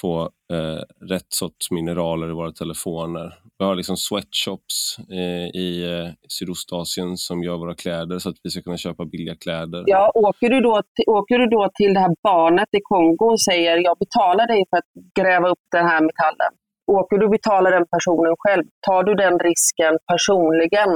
få 0.00 0.22
eh, 0.52 1.06
rätt 1.12 1.32
sorts 1.40 1.70
mineraler 1.70 2.28
i 2.30 2.32
våra 2.32 2.52
telefoner. 2.52 3.38
Vi 3.58 3.64
har 3.64 3.74
liksom 3.74 3.96
sweatshops 3.96 4.96
eh, 5.10 5.46
i 5.64 5.68
eh, 5.92 6.12
Sydostasien 6.28 7.16
som 7.16 7.42
gör 7.42 7.56
våra 7.56 7.74
kläder 7.74 8.18
så 8.18 8.28
att 8.28 8.36
vi 8.42 8.50
ska 8.50 8.62
kunna 8.62 8.76
köpa 8.76 9.04
billiga 9.04 9.36
kläder. 9.36 9.84
Ja, 9.86 10.12
åker 10.14 10.48
du 10.50 10.60
då, 10.60 10.82
åker 11.06 11.38
du 11.38 11.46
då 11.46 11.70
till 11.74 11.94
det 11.94 12.00
här 12.00 12.14
barnet 12.22 12.68
i 12.72 12.80
Kongo 12.82 13.26
och 13.32 13.40
säger 13.40 13.76
jag 13.76 13.98
betalar 13.98 14.46
dig 14.46 14.64
för 14.70 14.76
att 14.76 14.90
gräva 15.20 15.48
upp 15.48 15.64
den 15.72 15.86
här 15.86 16.00
metallen. 16.00 16.52
Åker 16.92 17.18
du 17.18 17.24
och 17.24 17.30
betalar 17.30 17.70
den 17.70 17.86
personen 17.94 18.34
själv, 18.38 18.64
tar 18.86 19.02
du 19.02 19.14
den 19.14 19.38
risken 19.38 19.98
personligen 20.12 20.90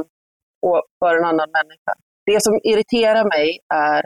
och 0.67 0.83
för 0.99 1.17
en 1.19 1.25
annan 1.25 1.51
människa? 1.59 1.93
Det 2.27 2.43
som 2.43 2.61
irriterar 2.63 3.25
mig 3.37 3.59
är 3.75 4.03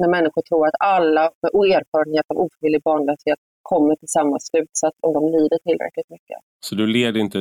när 0.00 0.08
människor 0.08 0.42
tror 0.48 0.66
att 0.66 0.78
alla 0.80 1.24
med 1.42 1.50
erfarenhet 1.76 2.26
av 2.30 2.36
ofrivillig 2.44 2.82
barnlöshet 2.82 3.38
kommer 3.72 3.94
till 3.96 4.08
samma 4.08 4.38
slutsats 4.38 4.96
om 5.06 5.12
de 5.12 5.22
lider 5.36 5.58
tillräckligt 5.68 6.10
mycket. 6.10 6.38
Så 6.66 6.74
du 6.74 6.86
leder 6.86 7.20
inte, 7.20 7.38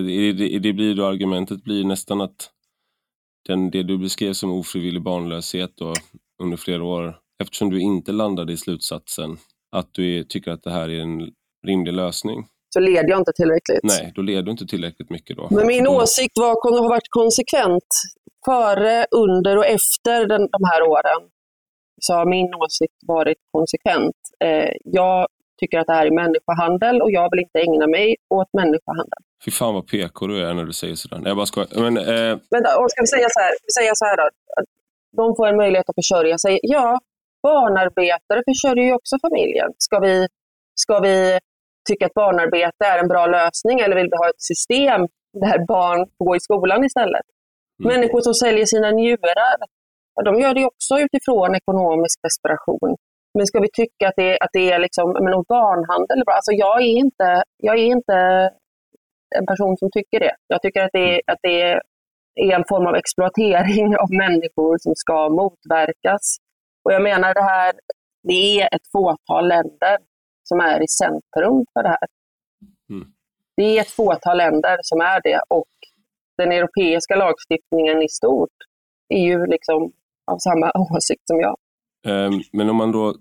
det, 0.60 0.74
blir 0.74 0.96
då 0.96 1.06
argumentet 1.06 1.64
blir 1.64 1.84
nästan 1.84 2.22
att 2.22 2.40
den, 3.48 3.70
det 3.72 3.84
du 3.84 3.98
beskrev 3.98 4.34
som 4.34 4.52
ofrivillig 4.52 5.02
barnlöshet 5.02 5.72
då, 5.76 5.94
under 6.44 6.58
flera 6.58 6.84
år, 6.84 7.16
eftersom 7.44 7.70
du 7.70 7.82
inte 7.82 8.12
landade 8.12 8.54
i 8.54 8.58
slutsatsen 8.58 9.38
att 9.76 9.90
du 9.92 10.20
är, 10.20 10.24
tycker 10.24 10.52
att 10.52 10.64
det 10.64 10.72
här 10.72 10.90
är 10.90 11.00
en 11.00 11.32
rimlig 11.68 11.94
lösning. 11.94 12.48
Så 12.74 12.80
leder 12.80 13.10
jag 13.10 13.20
inte 13.20 13.34
tillräckligt. 13.36 13.84
Nej, 13.84 14.12
då 14.16 14.22
leder 14.22 14.44
du 14.44 14.52
inte 14.52 14.66
tillräckligt 14.66 15.10
mycket 15.10 15.38
då. 15.38 15.48
Men 15.52 15.68
min 15.68 15.84
då, 15.84 16.02
åsikt 16.02 16.38
var, 16.38 16.82
har 16.82 16.90
varit 16.90 17.10
konsekvent. 17.10 17.92
Före, 18.46 19.06
under 19.12 19.58
och 19.58 19.66
efter 19.66 20.28
den, 20.28 20.42
de 20.42 20.62
här 20.72 20.82
åren 20.82 21.30
så 22.02 22.14
har 22.14 22.26
min 22.26 22.54
åsikt 22.54 23.00
varit 23.08 23.38
konsekvent. 23.52 24.16
Eh, 24.44 24.72
jag 24.84 25.28
tycker 25.60 25.80
att 25.80 25.88
det 25.88 25.94
här 25.94 26.06
är 26.06 26.12
människohandel 26.12 27.02
och 27.02 27.12
jag 27.12 27.32
vill 27.32 27.40
inte 27.40 27.60
ägna 27.60 27.88
mig 27.88 28.16
åt 28.30 28.50
människohandel. 28.54 29.22
Fy 29.46 29.52
fan 29.52 29.74
vad 29.74 29.88
PK 29.88 30.28
du 30.28 30.46
är 30.48 30.54
när 30.54 30.64
du 30.64 30.74
säger 30.74 30.96
sådär. 30.96 31.22
jag 31.26 31.36
bara 31.38 31.46
skojar. 31.46 31.70
Men, 31.76 31.98
eh... 31.98 32.38
Vänta, 32.50 32.70
och 32.80 32.92
ska 32.92 33.02
vi 33.02 33.08
säga 33.08 33.28
så 33.30 33.40
här, 33.40 33.54
säga 33.80 33.92
så 33.96 34.06
här 34.06 34.18
då? 34.18 34.30
De 35.18 35.36
får 35.36 35.48
en 35.48 35.58
möjlighet 35.58 35.90
att 35.90 35.96
försörja 35.96 36.38
sig. 36.38 36.60
Ja, 36.62 37.00
barnarbetare 37.44 38.42
försörjer 38.50 38.86
ju 38.86 38.94
också 38.94 39.16
familjen. 39.22 39.70
Ska 39.78 40.00
vi, 40.00 40.28
ska 40.76 41.00
vi 41.00 41.40
tycka 41.90 42.06
att 42.06 42.14
barnarbete 42.14 42.86
är 42.86 43.00
en 43.00 43.08
bra 43.08 43.26
lösning 43.26 43.80
eller 43.80 43.96
vill 43.96 44.10
vi 44.12 44.18
ha 44.18 44.30
ett 44.30 44.42
system 44.42 45.02
där 45.34 45.66
barn 45.66 46.00
får 46.18 46.26
gå 46.26 46.36
i 46.36 46.40
skolan 46.40 46.84
istället? 46.84 47.26
Mm. 47.84 47.94
Människor 47.94 48.22
som 48.22 48.34
säljer 48.34 48.66
sina 48.66 48.92
njurar, 48.92 49.58
de 50.26 50.40
gör 50.40 50.54
det 50.54 50.66
också 50.66 51.00
utifrån 51.00 51.56
ekonomisk 51.56 52.20
desperation. 52.22 52.96
Men 53.38 53.48
ska 53.48 53.60
vi 53.60 53.70
tycka 53.74 54.08
att 54.08 54.14
det, 54.16 54.40
att 54.40 54.50
det 54.54 54.72
är 54.72 54.80
liksom, 54.80 55.10
men 55.24 55.34
organhandel? 55.34 56.24
Alltså 56.26 56.52
jag, 56.52 56.82
är 56.82 56.98
inte, 57.06 57.44
jag 57.58 57.80
är 57.80 57.86
inte 57.86 58.16
en 59.36 59.46
person 59.46 59.78
som 59.78 59.90
tycker 59.92 60.20
det. 60.20 60.36
Jag 60.48 60.62
tycker 60.62 60.84
att 60.84 60.90
det, 60.94 61.22
att 61.28 61.40
det 61.42 61.62
är 62.36 62.56
en 62.56 62.64
form 62.70 62.88
av 62.88 62.96
exploatering 62.96 63.98
av 63.98 64.10
människor 64.12 64.78
som 64.80 64.96
ska 64.96 65.30
motverkas. 65.30 66.38
Och 66.84 66.94
jag 66.94 67.04
menar 67.04 67.34
det 67.34 67.44
här, 67.44 67.74
det 68.24 68.62
är 68.62 68.76
ett 68.76 68.88
fåtal 68.92 69.48
länder 69.48 69.98
som 70.44 70.60
är 70.60 70.84
i 70.84 70.88
centrum 70.88 71.66
för 71.74 71.84
det 71.84 71.90
här. 71.90 72.08
Mm. 72.90 73.08
Det 73.58 73.64
är 73.64 73.82
ett 73.82 73.92
fåtal 73.92 74.38
länder 74.38 74.78
som 74.82 75.02
är 75.02 75.22
det 75.22 75.42
och 75.48 75.74
den 76.38 76.52
europeiska 76.52 77.16
lagstiftningen 77.16 78.02
i 78.02 78.10
stort 78.10 78.58
är 79.10 79.22
ju 79.22 79.46
liksom 79.46 79.92
av 80.32 80.38
samma 80.38 80.72
åsikt 80.96 81.24
som 81.26 81.40
jag. 81.40 81.58
Ehm, 82.08 82.42
men 82.52 82.70
om 82.70 82.76
man 82.76 82.92
då, 82.92 83.18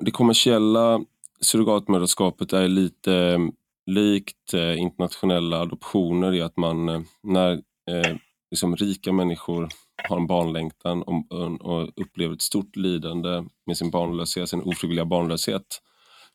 det 0.00 0.10
kommersiella 0.10 1.00
surrogatmödraskapet 1.40 2.52
är 2.52 2.68
lite 2.68 3.14
ehm, 3.14 3.52
likt 3.86 4.54
eh, 4.54 4.80
internationella 4.80 5.60
adoptioner 5.60 6.34
i 6.34 6.42
att 6.42 6.56
man 6.56 6.88
eh, 6.88 7.00
när 7.22 7.52
eh, 7.90 8.16
liksom 8.50 8.76
rika 8.76 9.12
människor 9.12 9.68
har 10.08 10.16
en 10.16 10.26
barnlängtan 10.26 11.02
och, 11.02 11.88
upplever 11.96 12.34
ett 12.34 12.42
stort 12.42 12.76
lidande 12.76 13.44
med 13.66 13.76
sin 13.76 13.90
barnlöshet, 13.90 14.48
sin 14.48 14.62
ofrivilliga 14.62 15.04
barnlöshet, 15.04 15.80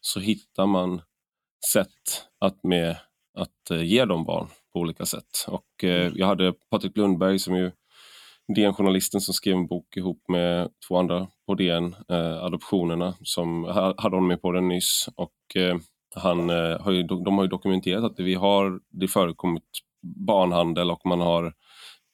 så 0.01 0.19
hittar 0.19 0.65
man 0.65 1.01
sätt 1.73 2.25
att, 2.39 2.63
med, 2.63 2.97
att 3.33 3.81
ge 3.83 4.05
dem 4.05 4.23
barn 4.23 4.47
på 4.73 4.79
olika 4.79 5.05
sätt. 5.05 5.45
Och 5.47 5.83
jag 6.13 6.27
hade 6.27 6.53
Patrik 6.69 6.97
Lundberg 6.97 7.39
som 7.39 7.55
ju 7.55 7.71
DN-journalisten 8.55 9.21
som 9.21 9.33
skrev 9.33 9.55
en 9.55 9.67
bok 9.67 9.97
ihop 9.97 10.23
med 10.27 10.69
två 10.87 10.97
andra 10.97 11.27
på 11.47 11.55
DN, 11.55 11.95
eh, 12.09 12.43
Adoptionerna, 12.43 13.15
som 13.21 13.63
hade 13.63 14.15
honom 14.15 14.27
med 14.27 14.41
på 14.41 14.51
den 14.51 14.67
nyss. 14.67 15.09
Och, 15.15 15.55
eh, 15.55 15.77
han, 16.15 16.49
eh, 16.49 16.81
har 16.81 16.91
ju, 16.91 17.03
de 17.03 17.37
har 17.37 17.43
ju 17.43 17.49
dokumenterat 17.49 18.03
att 18.03 18.17
det, 18.17 18.23
vi 18.23 18.33
har, 18.33 18.79
det 18.89 19.07
förekommit 19.07 19.63
barnhandel 20.27 20.91
och 20.91 21.05
man 21.05 21.21
har 21.21 21.53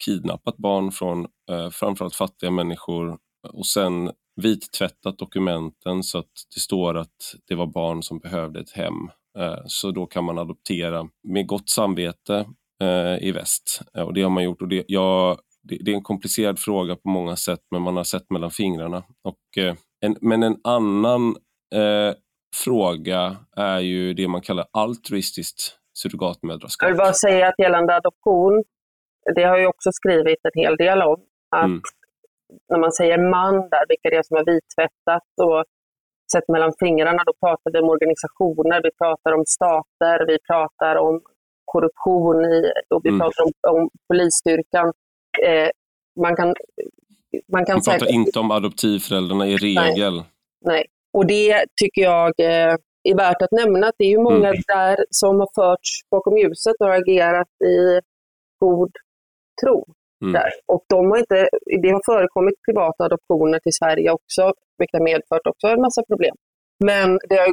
kidnappat 0.05 0.57
barn 0.57 0.91
från 0.91 1.27
eh, 1.51 1.69
framförallt 1.69 2.15
fattiga 2.15 2.51
människor 2.51 3.17
och 3.53 3.65
sen 3.65 4.11
vittvättat 4.35 5.17
dokumenten 5.17 6.03
så 6.03 6.17
att 6.17 6.31
det 6.55 6.59
står 6.59 6.97
att 6.97 7.35
det 7.47 7.55
var 7.55 7.67
barn 7.67 8.03
som 8.03 8.19
behövde 8.19 8.59
ett 8.59 8.71
hem. 8.71 9.09
Eh, 9.37 9.59
så 9.65 9.91
då 9.91 10.05
kan 10.05 10.23
man 10.23 10.37
adoptera 10.37 11.09
med 11.23 11.47
gott 11.47 11.69
samvete 11.69 12.45
eh, 12.81 13.27
i 13.27 13.31
väst. 13.31 13.81
Eh, 13.97 14.03
och 14.03 14.13
det 14.13 14.21
har 14.21 14.29
man 14.29 14.43
gjort. 14.43 14.61
Och 14.61 14.67
det, 14.67 14.83
jag 14.87 15.37
det, 15.63 15.77
det, 15.81 15.91
är 15.91 15.95
en 15.95 16.03
komplicerad 16.03 16.59
fråga 16.59 16.95
på 16.95 17.09
många 17.09 17.35
sätt, 17.35 17.59
men 17.71 17.81
man 17.81 17.97
har 17.97 18.03
sett 18.03 18.29
mellan 18.29 18.51
fingrarna. 18.51 19.03
Och, 19.23 19.63
eh, 19.63 19.75
en, 20.05 20.17
men 20.21 20.43
en 20.43 20.57
annan 20.63 21.35
eh, 21.75 22.13
fråga 22.55 23.37
är 23.57 23.79
ju 23.79 24.13
det 24.13 24.27
man 24.27 24.41
kallar 24.41 24.65
altruistiskt 24.71 25.77
surrogatmödraskap. 25.93 26.85
Jag 26.85 26.93
vill 26.93 26.97
bara 26.97 27.13
säga 27.13 27.47
att 27.47 27.59
gällande 27.59 27.95
adoption, 27.95 28.63
det 29.35 29.43
har 29.43 29.57
jag 29.57 29.69
också 29.69 29.91
skrivit 29.91 30.39
en 30.43 30.61
hel 30.61 30.75
del 30.77 31.01
om. 31.01 31.21
Att 31.55 31.65
mm. 31.65 31.81
När 32.69 32.79
man 32.79 32.91
säger 32.91 33.17
man 33.17 33.53
där, 33.53 33.85
vilka 33.89 34.09
det 34.09 34.15
är 34.15 34.23
som 34.23 34.37
har 34.37 34.45
vittvättat 34.45 35.29
och 35.41 35.63
sett 36.33 36.47
mellan 36.47 36.73
fingrarna, 36.79 37.23
då 37.25 37.33
pratar 37.45 37.71
vi 37.71 37.79
om 37.79 37.89
organisationer, 37.89 38.81
vi 38.83 38.91
pratar 39.01 39.31
om 39.37 39.43
stater, 39.45 40.25
vi 40.27 40.37
pratar 40.49 40.95
om 40.95 41.21
korruption 41.65 42.45
i, 42.45 42.71
och 42.93 43.01
vi 43.03 43.09
mm. 43.09 43.19
pratar 43.19 43.43
om, 43.43 43.51
om 43.75 43.89
polisstyrkan 44.07 44.93
eh, 45.43 45.69
man 46.21 46.35
kan... 46.35 46.55
Man 47.53 47.65
kan 47.65 47.75
Vi 47.79 47.85
pratar 47.85 47.99
säkert... 47.99 48.15
inte 48.15 48.39
om 48.39 48.51
adoptivföräldrarna 48.51 49.47
i 49.47 49.57
regel. 49.57 50.15
Nej, 50.15 50.25
nej. 50.61 50.85
och 51.13 51.27
det 51.27 51.65
tycker 51.81 52.01
jag 52.01 52.39
eh, 52.39 52.75
är 53.03 53.15
värt 53.17 53.41
att 53.41 53.51
nämna. 53.51 53.87
Att 53.87 53.95
det 53.97 54.05
är 54.05 54.09
ju 54.09 54.19
många 54.19 54.47
mm. 54.47 54.61
där 54.67 55.05
som 55.09 55.39
har 55.39 55.49
förts 55.55 55.89
bakom 56.11 56.37
ljuset 56.37 56.75
och 56.79 56.93
agerat 56.93 57.47
i 57.65 57.99
god 58.59 58.91
tro. 59.61 59.85
Mm. 60.21 60.33
Där. 60.33 60.51
Och 60.65 60.83
de 60.89 61.11
har 61.11 61.17
inte, 61.17 61.49
det 61.81 61.89
har 61.89 62.01
förekommit 62.05 62.55
privata 62.67 63.03
adoptioner 63.03 63.59
till 63.59 63.73
Sverige 63.73 64.11
också, 64.11 64.53
vilket 64.77 64.99
har 64.99 65.03
medfört 65.03 65.47
också 65.47 65.67
en 65.67 65.81
massa 65.81 66.03
problem. 66.03 66.35
Men 66.85 67.09
har, 67.29 67.49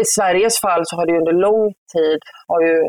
i 0.00 0.04
Sveriges 0.04 0.60
fall 0.60 0.82
så 0.86 0.96
har 0.96 1.06
det 1.06 1.18
under 1.18 1.32
lång 1.32 1.74
tid 1.96 2.20
har 2.46 2.60
ju 2.62 2.88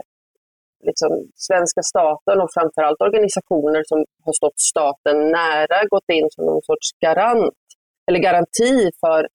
liksom, 0.88 1.12
svenska 1.36 1.82
staten 1.82 2.42
och 2.42 2.50
framförallt 2.54 3.02
organisationer 3.02 3.84
som 3.86 4.06
har 4.26 4.34
stått 4.34 4.60
staten 4.60 5.18
nära 5.32 5.78
gått 5.90 6.10
in 6.18 6.28
som 6.36 6.46
någon 6.46 6.62
sorts 6.62 6.88
garant 7.06 7.64
eller 8.08 8.20
garanti 8.20 8.92
för, 9.00 9.28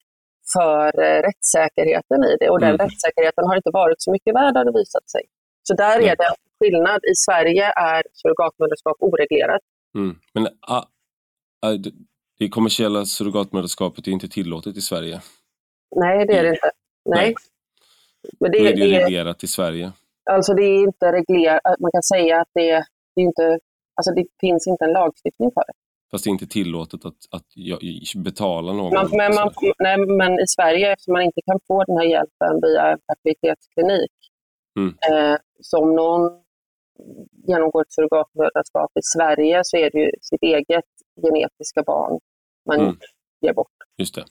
för 0.55 1.03
eh, 1.05 1.19
rättssäkerheten 1.29 2.25
i 2.25 2.37
det. 2.41 2.51
Och 2.51 2.61
den 2.61 2.75
mm. 2.75 2.79
rättssäkerheten 2.87 3.45
har 3.49 3.57
inte 3.57 3.71
varit 3.73 4.03
så 4.03 4.11
mycket 4.13 4.35
värd 4.35 4.57
har 4.57 4.65
det 4.65 4.79
visat 4.79 5.11
sig. 5.11 5.23
Så 5.63 5.75
där 5.75 6.01
är 6.01 6.17
det 6.17 6.31
skillnad. 6.61 7.01
I 7.13 7.15
Sverige 7.27 7.67
är 7.77 8.03
surrogatmödraskap 8.13 8.97
oreglerat. 9.01 9.61
Mm. 9.95 10.17
Men 10.35 10.47
a, 10.47 10.79
a, 11.67 11.69
det 12.39 12.49
kommersiella 12.49 13.05
surrogatmödraskapet 13.05 14.07
är 14.07 14.13
inte 14.13 14.29
tillåtet 14.29 14.77
i 14.77 14.81
Sverige? 14.81 15.21
Nej, 15.97 16.27
det 16.27 16.39
är 16.39 16.43
det 16.43 16.49
inte. 16.49 16.71
Nej. 17.05 17.25
Nej. 17.25 17.35
Men 18.41 18.51
det, 18.51 18.59
är 18.59 18.65
det, 18.65 18.87
det 18.87 19.01
reglerat 19.01 19.45
i 19.45 19.47
Sverige? 19.47 19.93
Alltså 20.31 20.55
det 20.55 20.63
är 20.63 20.81
inte 20.83 21.13
reglerat, 21.13 21.61
man 21.81 21.91
kan 21.91 22.03
säga 22.03 22.41
att 22.41 22.49
det, 22.55 22.71
det, 23.15 23.21
är 23.21 23.25
inte, 23.25 23.59
alltså 23.95 24.15
det 24.15 24.27
finns 24.41 24.67
inte 24.67 24.85
en 24.85 24.93
lagstiftning 24.93 25.51
för 25.55 25.65
det. 25.67 25.73
Fast 26.11 26.25
det 26.25 26.29
är 26.29 26.33
inte 26.33 26.47
tillåtet 26.47 27.05
att, 27.05 27.21
att 27.31 27.47
betala 28.25 28.73
någon? 28.73 28.95
Man, 28.95 29.09
men, 29.13 29.35
man, 29.35 29.51
nej, 29.79 29.99
men 29.99 30.33
i 30.33 30.47
Sverige, 30.47 30.93
eftersom 30.93 31.13
man 31.13 31.23
inte 31.23 31.41
kan 31.47 31.59
få 31.67 31.85
den 31.85 31.97
här 31.97 32.05
hjälpen 32.05 32.61
via 32.63 32.93
en 32.93 32.99
fertilitetsklinik, 33.07 34.13
mm. 34.79 34.95
eh, 35.11 35.39
så 35.61 35.79
om 35.83 35.97
någon 35.97 36.45
genomgår 37.49 37.83
ett 37.83 37.93
surrogatmödraskap 37.93 38.91
i 38.95 39.03
Sverige 39.03 39.61
så 39.65 39.77
är 39.77 39.91
det 39.91 39.99
ju 39.99 40.11
sitt 40.21 40.43
eget 40.43 40.91
genetiska 41.23 41.83
barn 41.83 42.19
man 42.67 42.81
mm. 42.81 42.97
ger 43.41 43.53
bort. 43.53 43.77
Just 43.99 44.15
det. 44.15 44.25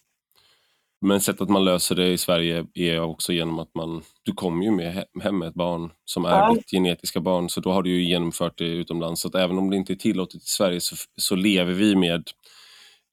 Men 1.06 1.22
sättet 1.22 1.50
man 1.50 1.66
löser 1.66 1.96
det 1.96 2.08
i 2.08 2.18
Sverige 2.18 2.66
är 2.76 3.02
också 3.02 3.34
genom 3.34 3.60
att 3.60 3.76
man, 3.76 4.02
du 4.24 4.34
kommer 4.34 4.66
ju 4.66 4.72
med 4.72 5.06
hem 5.24 5.40
med 5.40 5.48
ett 5.48 5.54
barn 5.54 5.92
som 6.06 6.26
är 6.26 6.30
ja. 6.30 6.54
ditt 6.54 6.72
genetiska 6.72 7.20
barn, 7.20 7.50
så 7.50 7.60
då 7.60 7.72
har 7.72 7.84
du 7.84 7.90
ju 7.90 8.04
genomfört 8.04 8.58
det 8.58 8.64
utomlands. 8.64 9.22
Så 9.22 9.28
att 9.28 9.36
även 9.36 9.58
om 9.58 9.70
det 9.70 9.76
inte 9.76 9.94
är 9.94 9.96
tillåtet 9.96 10.36
i 10.36 10.46
Sverige 10.46 10.80
så, 10.82 10.96
så 11.22 11.36
lever 11.36 11.74
vi 11.74 11.96
med 11.96 12.24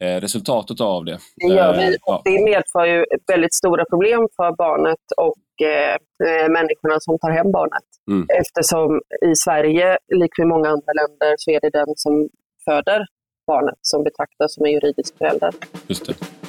eh, 0.03 0.21
resultatet 0.21 0.81
av 0.81 1.05
det. 1.05 1.19
Det 1.37 1.55
gör 1.55 1.77
vi. 1.77 1.87
Eh, 1.87 1.95
ja. 2.07 2.23
Det 2.25 2.45
medför 2.45 2.87
ju 2.87 3.05
väldigt 3.27 3.55
stora 3.55 3.85
problem 3.85 4.29
för 4.37 4.57
barnet 4.57 5.05
och 5.17 5.67
eh, 5.67 5.95
eh, 6.29 6.49
människorna 6.49 7.01
som 7.01 7.19
tar 7.19 7.31
hem 7.31 7.53
barnet. 7.53 7.89
Mm. 8.11 8.27
Eftersom 8.41 9.01
i 9.31 9.35
Sverige, 9.35 9.99
liksom 10.15 10.43
i 10.43 10.47
många 10.47 10.69
andra 10.69 10.93
länder, 11.01 11.35
så 11.39 11.51
är 11.51 11.61
det 11.61 11.71
den 11.71 11.93
som 11.97 12.29
föder 12.65 13.07
barnet 13.47 13.79
som 13.83 14.05
betraktas 14.05 14.55
som 14.55 14.65
en 14.65 14.73
juridisk 14.73 15.19
förälder. 15.19 15.51
Just 15.89 16.07
det. 16.07 16.40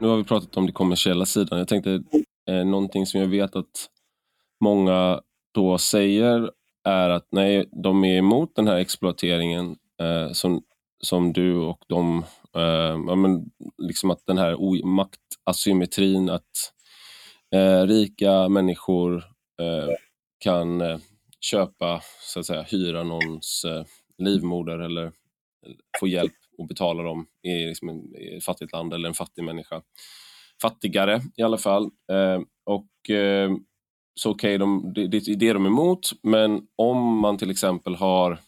Nu 0.00 0.08
har 0.08 0.16
vi 0.16 0.24
pratat 0.24 0.56
om 0.56 0.66
den 0.66 0.72
kommersiella 0.74 1.26
sidan. 1.26 1.58
Jag 1.58 1.68
tänkte 1.68 2.02
eh, 2.50 2.64
någonting 2.64 3.06
som 3.06 3.20
jag 3.20 3.28
vet 3.28 3.56
att 3.56 3.88
många 4.60 5.20
då 5.54 5.78
säger 5.78 6.50
är 6.84 7.10
att 7.10 7.26
nej, 7.30 7.68
de 7.82 8.04
är 8.04 8.18
emot 8.18 8.56
den 8.56 8.66
här 8.66 8.76
exploateringen 8.76 9.76
eh, 10.00 10.32
som, 10.32 10.62
som 11.00 11.32
du 11.32 11.56
och 11.56 11.84
de, 11.88 12.24
eh, 12.54 12.98
ja, 13.06 13.14
men 13.14 13.50
liksom 13.78 14.10
att 14.10 14.26
den 14.26 14.38
här 14.38 14.84
maktasymmetrin, 14.86 16.30
att 16.30 16.72
eh, 17.54 17.82
rika 17.82 18.48
människor 18.48 19.16
eh, 19.60 19.94
kan 20.38 20.80
eh, 20.80 20.98
köpa, 21.40 22.00
så 22.20 22.40
att 22.40 22.46
säga, 22.46 22.62
hyra 22.62 23.02
någons 23.02 23.64
eh, 23.64 23.84
livmoder 24.18 24.78
eller 24.78 25.04
eh, 25.04 25.12
få 26.00 26.06
hjälp 26.06 26.32
och 26.58 26.66
betala 26.66 27.02
dem 27.02 27.26
i, 27.42 27.64
liksom 27.64 27.88
en, 27.88 28.16
i 28.16 28.36
ett 28.36 28.44
fattigt 28.44 28.72
land 28.72 28.94
eller 28.94 29.08
en 29.08 29.14
fattig 29.14 29.44
människa. 29.44 29.82
Fattigare 30.62 31.20
i 31.36 31.42
alla 31.42 31.58
fall. 31.58 31.84
Eh, 31.84 32.40
och 32.66 33.10
eh, 33.16 33.50
så 34.14 34.30
okej, 34.30 34.48
okay, 34.48 34.58
de, 34.58 34.92
det, 34.94 35.06
det 35.06 35.16
är 35.16 35.36
det 35.36 35.52
de 35.52 35.64
är 35.64 35.70
emot, 35.70 36.10
men 36.22 36.62
om 36.76 37.18
man 37.18 37.38
till 37.38 37.50
exempel 37.50 37.94
har 37.94 38.38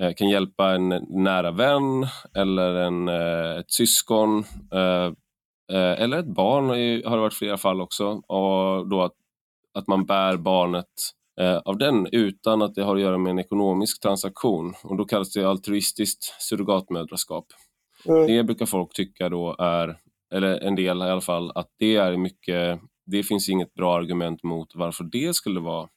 eh, 0.00 0.12
kan 0.16 0.28
hjälpa 0.28 0.74
en 0.74 0.88
nära 1.08 1.50
vän 1.50 2.06
eller 2.34 2.74
en, 2.74 3.08
eh, 3.08 3.60
ett 3.60 3.72
syskon 3.72 4.44
eh, 4.72 5.12
eh 5.72 6.02
eller 6.02 6.18
ett 6.18 6.34
barn, 6.34 6.68
har 7.04 7.16
det 7.16 7.22
varit 7.22 7.34
flera 7.34 7.56
fall 7.56 7.80
också, 7.80 8.06
och 8.08 8.88
då 8.88 9.02
att, 9.02 9.14
att 9.74 9.86
man 9.86 10.06
bär 10.06 10.36
barnet 10.36 10.92
av 11.64 11.78
den 11.78 12.06
utan 12.12 12.62
att 12.62 12.74
det 12.74 12.82
har 12.82 12.96
att 12.96 13.02
göra 13.02 13.18
med 13.18 13.30
en 13.30 13.38
ekonomisk 13.38 14.02
transaktion. 14.02 14.74
Och 14.82 14.96
Då 14.96 15.04
kallas 15.04 15.32
det 15.32 15.44
altruistiskt 15.44 16.42
surrogatmödraskap. 16.42 17.46
Mm. 18.08 18.26
Det 18.26 18.44
brukar 18.44 18.66
folk 18.66 18.92
tycka 18.92 19.28
då 19.28 19.56
är, 19.58 19.98
eller 20.34 20.60
en 20.60 20.74
del 20.74 20.98
i 20.98 21.02
alla 21.02 21.20
fall, 21.20 21.52
att 21.54 21.68
det 21.78 21.96
är 21.96 22.16
mycket 22.16 22.80
det 23.06 23.22
finns 23.22 23.48
inget 23.48 23.74
bra 23.74 23.96
argument 23.96 24.42
mot 24.42 24.74
varför 24.74 25.04
det 25.04 25.34
skulle 25.34 25.60
vara 25.60 25.88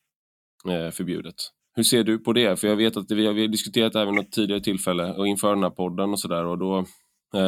eh, 0.68 0.92
förbjudet. 0.92 1.36
Hur 1.76 1.84
ser 1.84 2.04
du 2.04 2.18
på 2.20 2.34
det? 2.34 2.60
För 2.60 2.68
jag 2.68 2.76
vet 2.76 2.98
att 2.98 3.12
vi 3.12 3.26
har, 3.26 3.34
vi 3.34 3.42
har 3.42 3.48
diskuterat 3.48 3.94
det 3.94 4.00
här 4.00 4.06
vid 4.06 4.16
något 4.16 4.32
tidigare 4.32 4.62
tillfälle 4.62 5.14
och 5.14 5.28
inför 5.28 5.54
den 5.56 5.64
här 5.64 5.70
podden 5.70 6.10
och 6.10 6.20
sådär 6.20 6.46
och 6.46 6.58
då 6.58 6.78
eh, 6.78 6.84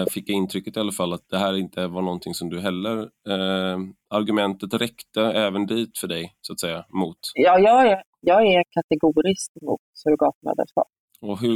fick 0.10 0.30
jag 0.30 0.36
intrycket 0.36 0.78
i 0.78 0.80
alla 0.80 0.92
fall 0.92 1.14
att 1.14 1.30
det 1.30 1.38
här 1.38 1.58
inte 1.58 1.88
var 1.88 2.02
någonting 2.02 2.34
som 2.34 2.50
du 2.50 2.60
heller, 2.60 2.98
eh, 3.30 3.78
argumentet 4.10 4.74
räckte 4.74 5.22
även 5.22 5.66
dit 5.66 5.98
för 5.98 6.08
dig, 6.08 6.36
så 6.42 6.54
att 6.54 6.60
säga, 6.60 6.86
mot? 6.90 7.18
Ja, 7.34 7.60
jag 7.60 7.88
är, 7.88 8.04
jag 8.20 8.48
är 8.48 8.64
kategoriskt 8.72 9.58
emot 9.62 9.82
surrogatmödraskap. 9.94 10.88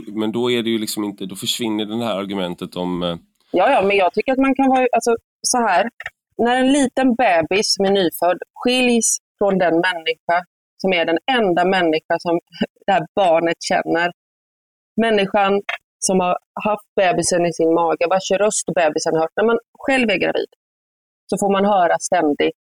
men 0.08 0.32
då 0.32 0.52
är 0.52 0.64
det 0.64 0.70
ju 0.70 0.80
liksom 0.80 1.04
inte, 1.04 1.26
då 1.26 1.36
försvinner 1.36 1.86
det 1.86 2.06
här 2.06 2.16
argumentet 2.16 2.76
om... 2.76 3.04
Eh... 3.04 3.18
Ja, 3.52 3.72
ja, 3.72 3.82
men 3.82 3.98
jag 3.98 4.14
tycker 4.14 4.32
att 4.32 4.40
man 4.40 4.56
kan 4.56 4.70
vara, 4.70 4.88
alltså 4.92 5.16
så 5.42 5.58
här, 5.58 5.90
när 6.38 6.56
en 6.56 6.72
liten 6.72 7.16
bebis 7.16 7.76
som 7.76 7.86
är 7.86 7.92
nyfödd 7.92 8.38
skiljs 8.54 9.18
från 9.40 9.58
den 9.58 9.74
människa 9.74 10.46
som 10.78 10.94
är 10.94 11.06
den 11.06 11.18
enda 11.32 11.66
människa 11.66 12.16
som 12.20 12.40
det 12.86 12.92
här 12.94 13.06
barnet 13.16 13.58
känner. 13.60 14.12
Människan 15.02 15.62
som 16.00 16.20
har 16.20 16.38
haft 16.70 16.90
bebisen 16.96 17.46
i 17.46 17.54
sin 17.54 17.74
mage, 17.74 18.08
vars 18.10 18.32
röst 18.32 18.66
bebisen 18.76 19.16
hört. 19.16 19.34
När 19.36 19.46
man 19.46 19.60
själv 19.80 20.10
är 20.10 20.18
gravid 20.18 20.52
så 21.30 21.38
får 21.38 21.52
man 21.52 21.66
höra 21.66 21.98
ständigt, 22.00 22.60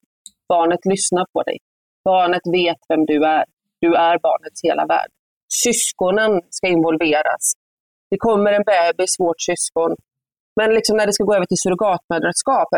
barnet 0.49 0.85
lyssnar 0.85 1.27
på 1.33 1.43
dig. 1.43 1.59
Barnet 2.05 2.43
vet 2.53 2.79
vem 2.89 3.07
du 3.07 3.25
är. 3.25 3.45
Du 3.81 3.95
är 3.95 4.19
barnets 4.19 4.61
hela 4.65 4.87
värld. 4.87 5.11
Syskonen 5.65 6.41
ska 6.51 6.69
involveras. 6.69 7.53
Det 8.11 8.17
kommer 8.19 8.53
en 8.53 8.63
bebis, 8.63 9.21
vårt 9.21 9.41
syskon, 9.41 9.97
men 10.57 10.75
liksom 10.75 10.97
när 10.97 11.07
det 11.07 11.13
ska 11.13 11.25
gå 11.25 11.35
över 11.35 11.47
till 11.47 11.63
surrogatmödraskap, 11.65 12.69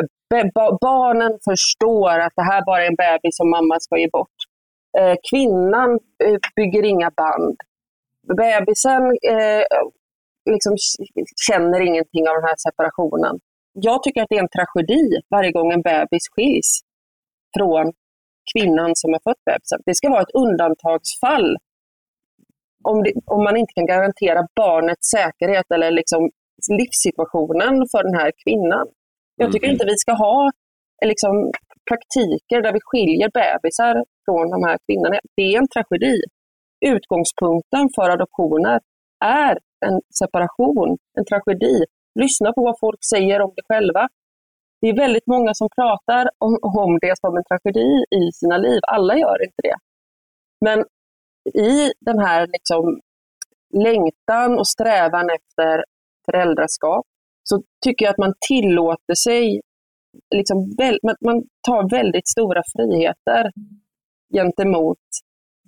barnen 0.81 1.33
förstår 1.45 2.19
att 2.19 2.33
det 2.37 2.43
här 2.43 2.65
bara 2.65 2.83
är 2.85 2.89
en 2.89 2.95
bebis 2.95 3.37
som 3.37 3.51
mamma 3.51 3.81
ska 3.81 3.97
ge 3.99 4.09
bort. 4.09 4.39
Eh, 4.99 5.17
kvinnan 5.31 5.91
eh, 6.25 6.39
bygger 6.57 6.85
inga 6.85 7.11
band. 7.11 7.57
Bebisen 8.37 9.03
eh, 9.05 9.65
liksom 10.47 10.75
känner 11.49 11.81
ingenting 11.81 12.29
av 12.29 12.35
den 12.35 12.49
här 12.51 12.57
separationen. 12.67 13.35
Jag 13.73 14.03
tycker 14.03 14.23
att 14.23 14.29
det 14.31 14.37
är 14.37 14.43
en 14.43 14.57
tragedi 14.57 15.05
varje 15.31 15.53
gång 15.53 15.73
en 15.73 15.83
bebis 15.83 16.29
skiljs 16.33 16.81
från 17.57 17.93
kvinnan 18.53 18.91
som 18.95 19.13
har 19.13 19.21
fött 19.29 19.45
bebisen. 19.47 19.81
Det 19.87 19.95
ska 19.95 20.11
vara 20.11 20.23
ett 20.23 20.35
undantagsfall 20.45 21.57
om, 22.85 23.03
det, 23.03 23.13
om 23.27 23.45
man 23.45 23.57
inte 23.57 23.73
kan 23.75 23.87
garantera 23.87 24.49
barnets 24.57 25.11
säkerhet 25.11 25.67
eller 25.75 25.91
liksom 25.91 26.31
livssituationen 26.81 27.75
för 27.93 28.03
den 28.03 28.15
här 28.15 28.33
kvinnan. 28.45 28.87
Jag 29.37 29.53
tycker 29.53 29.67
mm. 29.67 29.75
inte 29.75 29.87
vi 29.87 29.97
ska 29.97 30.13
ha 30.13 30.51
liksom, 31.05 31.53
praktiker 31.89 32.63
där 32.63 32.73
vi 32.73 32.81
skiljer 32.83 33.31
bebisar 33.41 34.05
från 34.25 34.51
de 34.51 34.65
här 34.69 34.79
kvinnorna. 34.87 35.19
Det 35.37 35.43
är 35.43 35.59
en 35.59 35.69
tragedi. 35.69 36.17
Utgångspunkten 36.87 37.89
för 37.95 38.11
adoptioner 38.11 38.81
är 39.25 39.59
en 39.87 40.01
separation, 40.19 40.99
en 41.19 41.25
tragedi. 41.25 41.85
Lyssna 42.21 42.53
på 42.53 42.63
vad 42.63 42.79
folk 42.81 43.05
säger 43.05 43.41
om 43.41 43.53
det 43.57 43.63
själva. 43.69 44.09
Det 44.81 44.89
är 44.89 44.97
väldigt 44.97 45.27
många 45.27 45.55
som 45.55 45.69
pratar 45.77 46.31
om, 46.39 46.59
om 46.63 46.99
det 47.01 47.19
som 47.19 47.37
en 47.37 47.45
tragedi 47.45 48.05
i 48.11 48.33
sina 48.33 48.57
liv. 48.59 48.81
Alla 48.83 49.17
gör 49.17 49.45
inte 49.45 49.63
det. 49.63 49.77
Men 50.61 50.85
i 51.65 51.93
den 52.01 52.19
här 52.19 52.47
liksom, 52.47 53.01
längtan 53.75 54.59
och 54.59 54.69
strävan 54.69 55.31
efter 55.31 55.85
föräldraskap 56.31 57.07
så 57.43 57.63
tycker 57.85 58.05
jag 58.05 58.13
att 58.13 58.19
man 58.19 58.35
tillåter 58.49 59.15
sig, 59.15 59.61
liksom, 60.35 60.75
väl, 60.79 60.99
man 61.21 61.43
tar 61.69 61.91
väldigt 61.91 62.29
stora 62.29 62.63
friheter 62.77 63.51
gentemot 64.35 64.99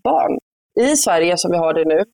barn. 0.03 0.39
I 0.81 0.97
Sverige 0.97 1.37
som 1.37 1.51
vi 1.51 1.57
har 1.57 1.75
det 1.75 1.85
nu, 1.85 2.05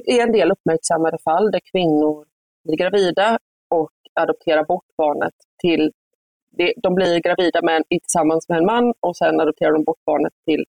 det 0.00 0.18
är 0.18 0.22
en 0.22 0.32
del 0.32 0.52
uppmärksammade 0.52 1.18
fall 1.24 1.50
där 1.50 1.60
kvinnor 1.72 2.26
blir 2.64 2.76
gravida 2.76 3.38
och 3.70 3.90
adopterar 4.14 4.64
bort 4.64 4.86
barnet 4.96 5.34
till 5.60 5.92
de 6.82 6.94
blir 6.94 7.20
gravida 7.20 7.62
med, 7.62 7.82
tillsammans 7.88 8.48
med 8.48 8.58
en 8.58 8.66
man 8.66 8.94
och 9.00 9.16
sen 9.16 9.40
adopterar 9.40 9.72
de 9.72 9.84
bort 9.84 10.04
barnet 10.06 10.32
till, 10.44 10.64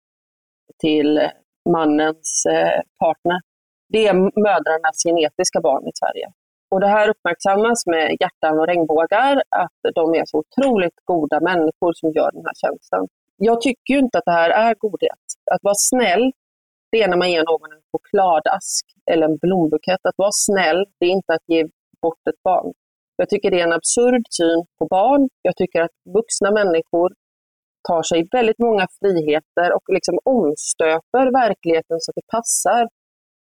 till 0.81 1.29
mannens 1.69 2.45
eh, 2.49 2.81
partner. 2.99 3.39
Det 3.89 4.07
är 4.07 4.13
mödrarnas 4.47 4.97
genetiska 5.05 5.61
barn 5.61 5.87
i 5.87 5.91
Sverige. 5.93 6.27
Och 6.71 6.79
det 6.79 6.87
här 6.87 7.09
uppmärksammas 7.09 7.85
med 7.85 8.17
hjärtan 8.19 8.59
och 8.59 8.67
regnbågar, 8.67 9.43
att 9.49 9.93
de 9.95 10.13
är 10.13 10.25
så 10.25 10.37
otroligt 10.43 10.99
goda 11.05 11.39
människor 11.39 11.93
som 11.93 12.11
gör 12.11 12.31
den 12.31 12.45
här 12.45 12.57
tjänsten. 12.61 13.07
Jag 13.37 13.61
tycker 13.61 13.93
ju 13.93 13.99
inte 13.99 14.17
att 14.17 14.25
det 14.25 14.31
här 14.31 14.49
är 14.49 14.75
godhet. 14.75 15.23
Att 15.51 15.63
vara 15.63 15.75
snäll, 15.77 16.31
det 16.93 17.01
är 17.01 17.07
när 17.07 17.17
man 17.17 17.31
ger 17.31 17.43
någon 17.43 17.71
en 17.71 17.83
chokladask 17.91 18.85
eller 19.11 19.25
en 19.25 19.37
blombukett. 19.37 20.05
Att 20.09 20.17
vara 20.17 20.31
snäll, 20.31 20.85
det 20.99 21.05
är 21.05 21.09
inte 21.09 21.33
att 21.33 21.47
ge 21.47 21.63
bort 22.01 22.27
ett 22.29 22.43
barn. 22.43 22.73
Jag 23.15 23.29
tycker 23.29 23.51
det 23.51 23.59
är 23.59 23.63
en 23.63 23.79
absurd 23.81 24.23
syn 24.29 24.65
på 24.79 24.85
barn. 24.87 25.29
Jag 25.41 25.55
tycker 25.55 25.81
att 25.81 25.95
vuxna 26.13 26.51
människor 26.51 27.13
tar 27.87 28.03
sig 28.03 28.27
väldigt 28.31 28.59
många 28.59 28.87
friheter 28.99 29.73
och 29.75 29.83
liksom 29.87 30.19
omstöper 30.23 31.31
verkligheten 31.31 31.97
så 31.99 32.11
att 32.11 32.15
det 32.15 32.27
passar 32.27 32.89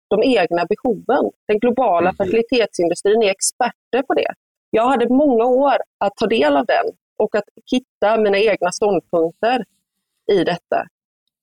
de 0.09 0.23
egna 0.23 0.67
behoven. 0.73 1.31
Den 1.49 1.59
globala 1.59 2.11
mm. 2.11 2.17
fertilitetsindustrin 2.17 3.23
är 3.23 3.31
experter 3.31 4.03
på 4.07 4.15
det. 4.15 4.33
Jag 4.71 4.89
hade 4.89 5.09
många 5.09 5.45
år 5.45 5.77
att 5.99 6.17
ta 6.17 6.27
del 6.27 6.57
av 6.57 6.67
den 6.67 6.87
och 7.17 7.35
att 7.35 7.49
hitta 7.73 8.17
mina 8.17 8.39
egna 8.39 8.73
ståndpunkter 8.73 9.65
i 10.33 10.45
detta. 10.45 10.87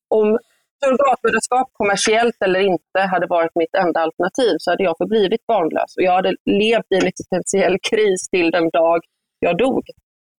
Om 0.08 0.39
surrogatmödraskap, 0.84 1.67
kommersiellt 1.73 2.38
eller 2.45 2.59
inte, 2.59 2.99
hade 3.13 3.27
varit 3.27 3.55
mitt 3.55 3.75
enda 3.84 3.99
alternativ 3.99 4.55
så 4.59 4.71
hade 4.71 4.84
jag 4.84 4.95
förblivit 4.97 5.45
barnlös 5.47 5.91
och 5.97 6.03
jag 6.03 6.15
hade 6.19 6.34
levt 6.61 6.89
i 6.93 6.95
en 7.01 7.07
existentiell 7.11 7.75
kris 7.89 8.29
till 8.34 8.51
den 8.51 8.69
dag 8.69 8.99
jag 9.39 9.57
dog. 9.57 9.84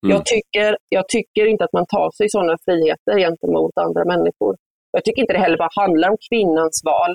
Mm. 0.05 0.11
Jag, 0.15 0.27
tycker, 0.27 0.77
jag 0.89 1.09
tycker 1.09 1.47
inte 1.47 1.65
att 1.65 1.73
man 1.73 1.87
tar 1.87 2.11
sig 2.19 2.27
sådana 2.31 2.57
friheter 2.65 3.15
gentemot 3.25 3.75
andra 3.87 4.05
människor. 4.05 4.57
Jag 4.91 5.05
tycker 5.05 5.21
inte 5.23 5.33
det 5.33 5.45
heller 5.47 5.59
bara 5.65 5.81
handlar 5.83 6.11
om 6.11 6.19
kvinnans 6.29 6.83
val. 6.85 7.13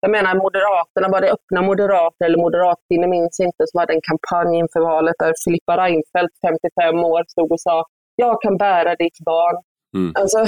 Jag 0.00 0.10
menar 0.10 0.34
Moderaterna, 0.34 1.08
var 1.14 1.20
det 1.20 1.30
öppna 1.36 1.62
moderater 1.62 2.24
eller 2.26 2.38
moderatkvinnor, 2.38 3.08
minns 3.08 3.40
inte, 3.40 3.62
som 3.66 3.78
hade 3.80 3.92
en 3.92 4.06
kampanj 4.10 4.58
inför 4.62 4.80
valet 4.80 5.16
där 5.18 5.32
Filippa 5.44 5.72
Reinfeldt, 5.80 6.34
55 6.46 7.04
år, 7.14 7.22
stod 7.28 7.52
och 7.52 7.60
sa 7.60 7.84
jag 8.16 8.42
kan 8.42 8.56
bära 8.56 8.94
ditt 8.94 9.18
barn. 9.24 9.56
Mm. 9.96 10.12
Alltså, 10.20 10.38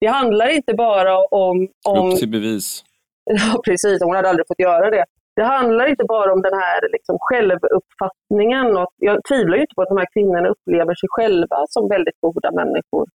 det 0.00 0.06
handlar 0.06 0.48
inte 0.48 0.74
bara 0.74 1.18
om... 1.18 1.68
om 1.88 2.12
Upp 2.12 2.18
till 2.18 2.30
bevis. 2.30 2.84
Ja, 3.40 3.60
precis. 3.64 4.02
Hon 4.02 4.14
hade 4.16 4.28
aldrig 4.28 4.46
fått 4.48 4.58
göra 4.68 4.90
det. 4.90 5.04
Det 5.36 5.44
handlar 5.44 5.86
inte 5.86 6.04
bara 6.04 6.32
om 6.32 6.42
den 6.42 6.54
här 6.64 6.80
liksom, 6.96 7.16
självuppfattningen. 7.20 8.66
Och 8.76 8.92
jag 8.96 9.16
tvivlar 9.28 9.56
inte 9.62 9.74
på 9.76 9.82
att 9.82 9.92
de 9.92 9.98
här 10.02 10.12
kvinnorna 10.14 10.48
upplever 10.54 10.94
sig 11.00 11.08
själva 11.16 11.58
som 11.74 11.88
väldigt 11.88 12.18
goda 12.20 12.50
människor. 12.60 13.06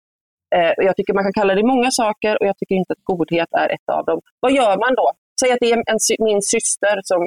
Eh, 0.55 0.73
jag 0.87 0.95
tycker 0.95 1.13
man 1.13 1.23
kan 1.23 1.39
kalla 1.39 1.55
det 1.55 1.71
många 1.73 1.91
saker 1.91 2.33
och 2.39 2.45
jag 2.49 2.57
tycker 2.57 2.75
inte 2.75 2.93
att 2.93 3.03
godhet 3.11 3.51
är 3.63 3.69
ett 3.75 3.89
av 3.97 4.05
dem. 4.05 4.19
Vad 4.39 4.51
gör 4.51 4.75
man 4.83 4.93
då? 5.01 5.07
Säg 5.39 5.51
att 5.51 5.61
det 5.61 5.71
är 5.71 5.77
en, 5.77 5.99
min 6.29 6.41
syster 6.53 6.95
som 7.03 7.21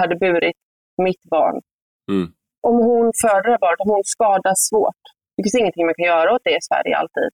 hade 0.00 0.16
burit 0.16 0.58
mitt 1.06 1.24
barn. 1.34 1.56
Mm. 2.12 2.26
Om 2.68 2.76
hon 2.88 3.06
föder 3.22 3.58
barnet, 3.64 3.80
om 3.84 3.90
hon 3.96 4.04
skadas 4.04 4.58
svårt, 4.70 5.02
det 5.34 5.42
finns 5.42 5.60
ingenting 5.60 5.86
man 5.86 5.98
kan 5.98 6.10
göra 6.14 6.34
åt 6.34 6.44
det 6.44 6.56
i 6.60 6.62
Sverige 6.68 6.96
alltid. 7.00 7.30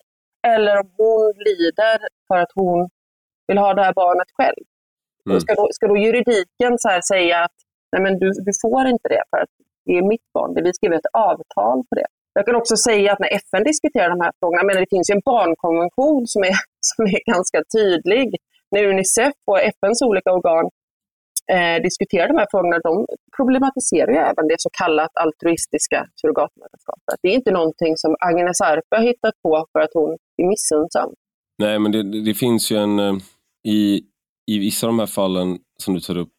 Eller 0.55 0.75
om 0.81 0.91
hon 0.97 1.33
lider 1.49 1.99
för 2.29 2.37
att 2.37 2.53
hon 2.55 2.89
vill 3.49 3.59
ha 3.59 3.75
det 3.75 3.83
här 3.83 3.95
barnet 3.95 4.29
själv. 4.33 4.65
Mm. 5.27 5.41
Ska, 5.41 5.55
då, 5.55 5.69
ska 5.73 5.87
då 5.87 5.97
juridiken 5.97 6.79
så 6.79 7.01
säga 7.09 7.45
att 7.45 7.57
Nej, 7.93 8.03
men 8.03 8.19
du, 8.19 8.27
du 8.47 8.53
får 8.63 8.87
inte 8.87 9.09
det 9.09 9.23
för 9.31 9.39
att 9.43 9.53
det 9.85 9.93
är 9.99 10.03
mitt 10.03 10.33
barn. 10.35 10.65
Vi 10.65 10.73
skriver 10.75 10.97
ett 10.97 11.13
avtal 11.13 11.79
på 11.89 11.95
det. 12.01 12.07
Jag 12.33 12.47
kan 12.47 12.57
också 12.57 12.77
säga 12.77 13.13
att 13.13 13.19
när 13.19 13.33
FN 13.43 13.65
diskuterar 13.65 14.09
de 14.11 14.21
här 14.21 14.33
frågorna, 14.41 14.63
men 14.63 14.77
det 14.77 14.87
finns 14.91 15.11
ju 15.11 15.15
en 15.15 15.27
barnkonvention 15.33 16.27
som 16.27 16.43
är, 16.43 16.57
som 16.91 17.05
är 17.05 17.33
ganska 17.35 17.59
tydlig 17.77 18.29
när 18.71 18.85
Unicef 18.85 19.37
och 19.51 19.61
FNs 19.61 20.03
olika 20.03 20.33
organ 20.33 20.71
eh, 21.53 21.83
diskuterar 21.83 22.29
de 22.29 22.37
här 22.37 22.47
frågorna, 22.51 22.79
de 22.79 23.07
problematiserar 23.37 24.13
ju 24.13 24.19
även 24.19 24.49
det 24.49 24.57
så 24.59 24.71
kallat 24.73 25.11
altruistiska 25.15 26.07
surrogatmödraskapet. 26.21 27.19
Det 27.23 27.29
är 27.29 27.35
inte 27.35 27.51
någonting 27.51 27.97
som 27.97 28.17
Agnes 28.21 28.61
Arpe 28.61 28.97
har 28.97 29.03
hittat 29.03 29.35
på 29.43 29.67
för 29.73 29.81
att 29.81 29.91
hon 29.95 30.11
är 30.37 30.47
missunnsam. 30.49 31.11
Nej, 31.59 31.79
men 31.79 31.93
det, 31.93 32.25
det 32.25 32.35
finns 32.35 32.71
ju 32.73 32.77
en... 32.77 32.99
Eh, 32.99 33.15
I, 33.65 34.03
I 34.47 34.59
vissa 34.59 34.87
av 34.87 34.93
de 34.93 34.99
här 34.99 35.07
fallen 35.07 35.59
som 35.79 35.95
du 35.95 36.01
tar 36.01 36.17
upp 36.17 36.39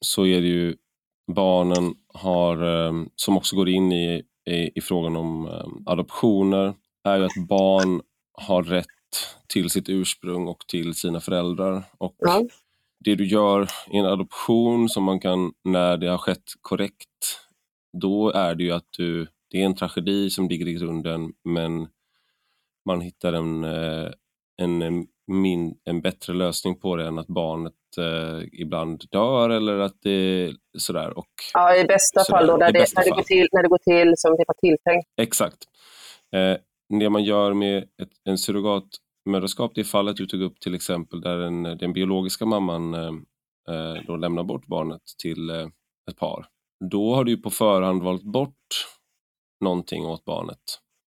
så 0.00 0.26
är 0.26 0.40
det 0.40 0.46
ju 0.46 0.76
barnen 1.32 1.94
har, 2.14 2.86
eh, 2.86 2.92
som 3.16 3.36
också 3.36 3.56
går 3.56 3.68
in 3.68 3.92
i, 3.92 4.22
i, 4.50 4.78
i 4.78 4.80
frågan 4.80 5.16
om 5.16 5.46
eh, 5.46 5.92
adoptioner, 5.92 6.74
är 7.04 7.18
ju 7.18 7.24
att 7.24 7.48
barn 7.48 8.00
har 8.32 8.62
rätt 8.62 8.86
till 9.52 9.70
sitt 9.70 9.88
ursprung 9.88 10.48
och 10.48 10.58
till 10.68 10.94
sina 10.94 11.20
föräldrar. 11.20 11.84
Och 11.98 12.14
ja. 12.18 12.42
Det 13.04 13.14
du 13.14 13.26
gör 13.26 13.68
i 13.90 13.96
en 13.96 14.06
adoption, 14.06 14.88
som 14.88 15.04
man 15.04 15.20
kan, 15.20 15.52
när 15.64 15.96
det 15.96 16.08
har 16.08 16.18
skett 16.18 16.44
korrekt, 16.60 17.08
då 17.92 18.30
är 18.30 18.54
det 18.54 18.64
ju 18.64 18.72
att 18.72 18.88
du, 18.98 19.26
det 19.50 19.62
är 19.62 19.66
en 19.66 19.76
tragedi 19.76 20.30
som 20.30 20.48
ligger 20.48 20.68
i 20.68 20.72
grunden, 20.72 21.32
men 21.44 21.88
man 22.86 23.00
hittar 23.00 23.32
en, 23.32 23.64
eh, 23.64 24.10
en, 24.62 25.06
min, 25.26 25.74
en 25.84 26.00
bättre 26.00 26.32
lösning 26.32 26.80
på 26.80 26.96
det 26.96 27.06
än 27.06 27.18
att 27.18 27.26
barnet 27.26 27.74
eh, 27.98 28.48
ibland 28.52 29.04
dör 29.10 29.50
eller 29.50 29.78
att 29.78 29.96
det 30.02 30.52
sådär. 30.78 31.18
Och, 31.18 31.28
ja, 31.54 31.76
i 31.76 31.84
bästa 31.84 32.20
sådär, 32.20 32.38
fall 32.38 32.46
då, 32.46 32.56
där 32.56 32.72
det, 32.72 32.96
när, 32.96 33.04
det 33.04 33.10
går 33.10 33.22
till, 33.22 33.48
när 33.52 33.62
det 33.62 33.68
går 33.68 33.78
till 33.78 34.14
som 34.16 34.36
det 34.36 34.44
var 34.46 34.54
tilltänkt. 34.54 35.08
Exakt. 35.16 35.58
Eh, 36.32 36.56
det 36.98 37.10
man 37.10 37.24
gör 37.24 37.54
med 37.54 37.78
ett, 37.78 38.10
en 38.24 38.38
Mödraskap, 39.24 39.72
det 39.74 39.84
fallet 39.84 40.16
du 40.16 40.26
tog 40.26 40.42
upp 40.42 40.60
till 40.60 40.74
exempel 40.74 41.20
där 41.20 41.38
den, 41.38 41.62
den 41.62 41.92
biologiska 41.92 42.46
mamman 42.46 42.94
eh, 42.94 43.12
eh, 43.68 44.02
då 44.06 44.16
lämnar 44.16 44.44
bort 44.44 44.66
barnet 44.66 45.02
till 45.22 45.50
eh, 45.50 45.68
ett 46.10 46.16
par. 46.16 46.46
Då 46.90 47.14
har 47.14 47.24
du 47.24 47.36
på 47.36 47.50
förhand 47.50 48.02
valt 48.02 48.22
bort 48.22 48.86
någonting 49.60 50.06
åt 50.06 50.24
barnet. 50.24 50.58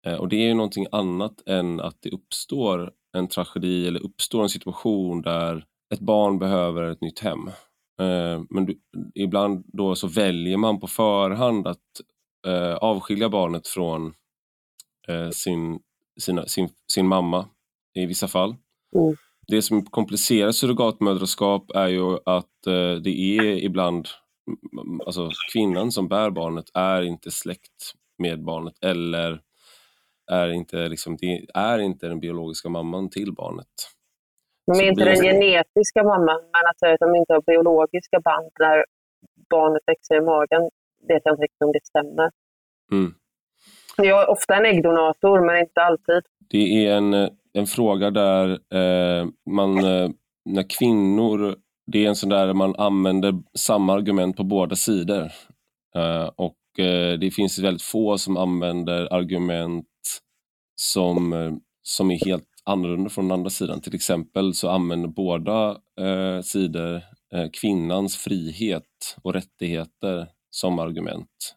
Eh, 0.05 0.16
och 0.16 0.30
det 0.30 0.36
är 0.36 0.47
ju 0.47 0.53
någonting 0.53 0.86
annat 0.91 1.47
än 1.47 1.80
att 1.80 1.97
det 2.01 2.09
uppstår 2.09 2.91
en 3.18 3.28
tragedi 3.28 3.88
eller 3.88 3.99
uppstår 3.99 4.43
en 4.43 4.49
situation 4.49 5.22
där 5.22 5.66
ett 5.93 5.99
barn 5.99 6.39
behöver 6.39 6.84
ett 6.84 7.01
nytt 7.01 7.20
hem. 7.20 7.47
Eh, 7.99 8.41
men 8.49 8.66
du, 8.66 8.80
ibland 9.16 9.66
då 9.68 9.95
så 9.95 10.07
väljer 10.07 10.57
man 10.57 10.80
på 10.80 10.88
förhand 10.88 11.68
att 11.68 11.80
eh, 12.47 12.76
avskilja 12.76 13.30
barnet 13.30 13.68
från 13.68 14.14
eh, 15.07 15.30
sin, 15.30 15.80
sina, 16.20 16.45
sin, 16.45 16.70
sin 16.93 17.07
mamma 17.07 17.47
i 17.94 18.06
vissa 18.06 18.28
fall. 18.28 18.56
Mm. 18.96 19.16
Det 19.48 19.62
som 19.62 19.86
komplicerar 19.86 20.52
surrogatmödraskap 20.52 21.72
är 21.76 21.88
ju 21.88 22.18
att 22.26 22.68
eh, 22.68 23.02
det 23.04 23.38
är 23.38 23.44
ibland, 23.44 24.08
alltså 25.06 25.30
kvinnan 25.54 25.91
som 25.91 26.08
bär 26.08 26.30
barnet 26.30 26.66
är 26.74 27.02
inte 27.02 27.32
släkt 27.32 27.94
med 28.18 28.44
barnet 28.44 28.74
eller 28.82 29.41
är 30.32 30.50
inte, 30.50 30.88
liksom, 30.88 31.18
det 31.18 31.46
är 31.54 31.80
inte 31.80 32.08
den 32.08 32.20
biologiska 32.20 32.70
mamman 32.70 33.10
till 33.10 33.34
barnet. 33.34 33.68
De 34.66 34.80
är 34.80 34.89
inte 34.89 35.06
den 35.06 35.16
genetiska 35.16 36.04
mamman, 36.04 36.41
men 36.54 36.70
att 36.70 36.80
säga 36.80 36.94
att 36.94 37.00
de 37.00 37.16
inte 37.16 37.34
har 37.34 37.41
biologiska 37.41 38.20
band 38.20 38.52
när 38.60 38.86
barnet 39.50 39.84
växer 39.86 40.16
i 40.16 40.22
magen 40.22 40.70
vet 41.08 41.22
jag 41.26 41.34
inte 41.34 41.44
riktigt 41.44 41.62
om 41.62 41.72
det 41.72 41.86
stämmer. 41.86 42.32
Mm. 42.91 43.14
Jag 43.98 44.22
är 44.22 44.30
ofta 44.30 44.56
en 44.56 44.66
äggdonator, 44.66 45.46
men 45.46 45.58
inte 45.58 45.82
alltid. 45.82 46.22
Det 46.50 46.88
är 46.88 46.98
en, 46.98 47.14
en 47.54 47.68
fråga 47.68 48.12
där 48.12 48.49
eh, 48.51 49.28
man, 49.49 49.78
eh, 49.78 50.10
när 50.45 50.70
kvinnor, 50.70 51.56
det 51.91 52.06
är 52.06 52.10
en 52.10 52.16
sån 52.16 52.30
där 52.30 52.54
man 52.54 52.76
använder 52.76 53.34
samma 53.58 53.93
argument 53.93 54.38
på 54.38 54.43
båda 54.43 54.76
sidor. 54.76 55.32
Eh, 55.95 56.30
och 56.36 56.80
eh, 56.86 57.20
det 57.20 57.32
finns 57.32 57.60
väldigt 57.60 57.82
få 57.82 58.18
som 58.18 58.38
använder 58.38 59.14
argument 59.14 59.86
som, 60.76 61.34
eh, 61.34 61.51
som 61.84 62.12
är 62.12 62.26
helt 62.26 62.47
annorlunda 62.66 63.10
från 63.10 63.28
den 63.28 63.38
andra 63.38 63.49
sidan. 63.49 63.82
Till 63.82 63.95
exempel 63.95 64.54
så 64.54 64.70
använder 64.70 65.10
båda 65.10 65.70
eh, 65.99 66.41
sidor 66.41 66.95
eh, 67.34 67.49
kvinnans 67.62 68.18
frihet 68.18 69.18
och 69.24 69.34
rättigheter 69.34 70.28
som 70.49 70.80
argument. 70.80 71.56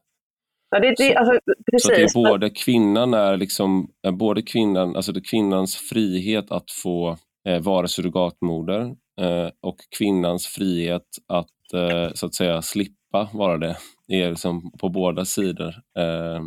Ja, 0.71 0.81
det, 0.81 0.95
det, 0.97 1.17
alltså. 1.17 1.39
Så 1.83 1.89
det 1.89 2.03
är 2.03 2.31
både 2.31 2.51
kvinnan 2.51 3.15
är 3.15 3.37
liksom, 3.37 3.89
både 4.13 4.43
kvinnan, 4.43 4.97
alltså 4.97 5.13
det 5.13 5.21
kvinnans 5.21 5.77
frihet 5.77 6.51
att 6.51 6.71
få 6.83 7.17
eh, 7.49 7.63
vara 7.63 7.89
surrogatmoder 7.89 8.81
eh, 9.21 9.51
och 9.63 9.77
kvinnans 9.99 10.47
frihet 10.47 11.07
att 11.29 11.75
eh, 11.75 12.13
så 12.15 12.27
att 12.27 12.35
säga 12.35 12.63
slippa 12.63 13.29
vara 13.33 13.59
det, 13.59 13.77
är 14.09 14.31
liksom 14.31 14.73
på 14.81 14.89
båda 14.89 15.25
sidor 15.25 15.75
eh, 15.99 16.41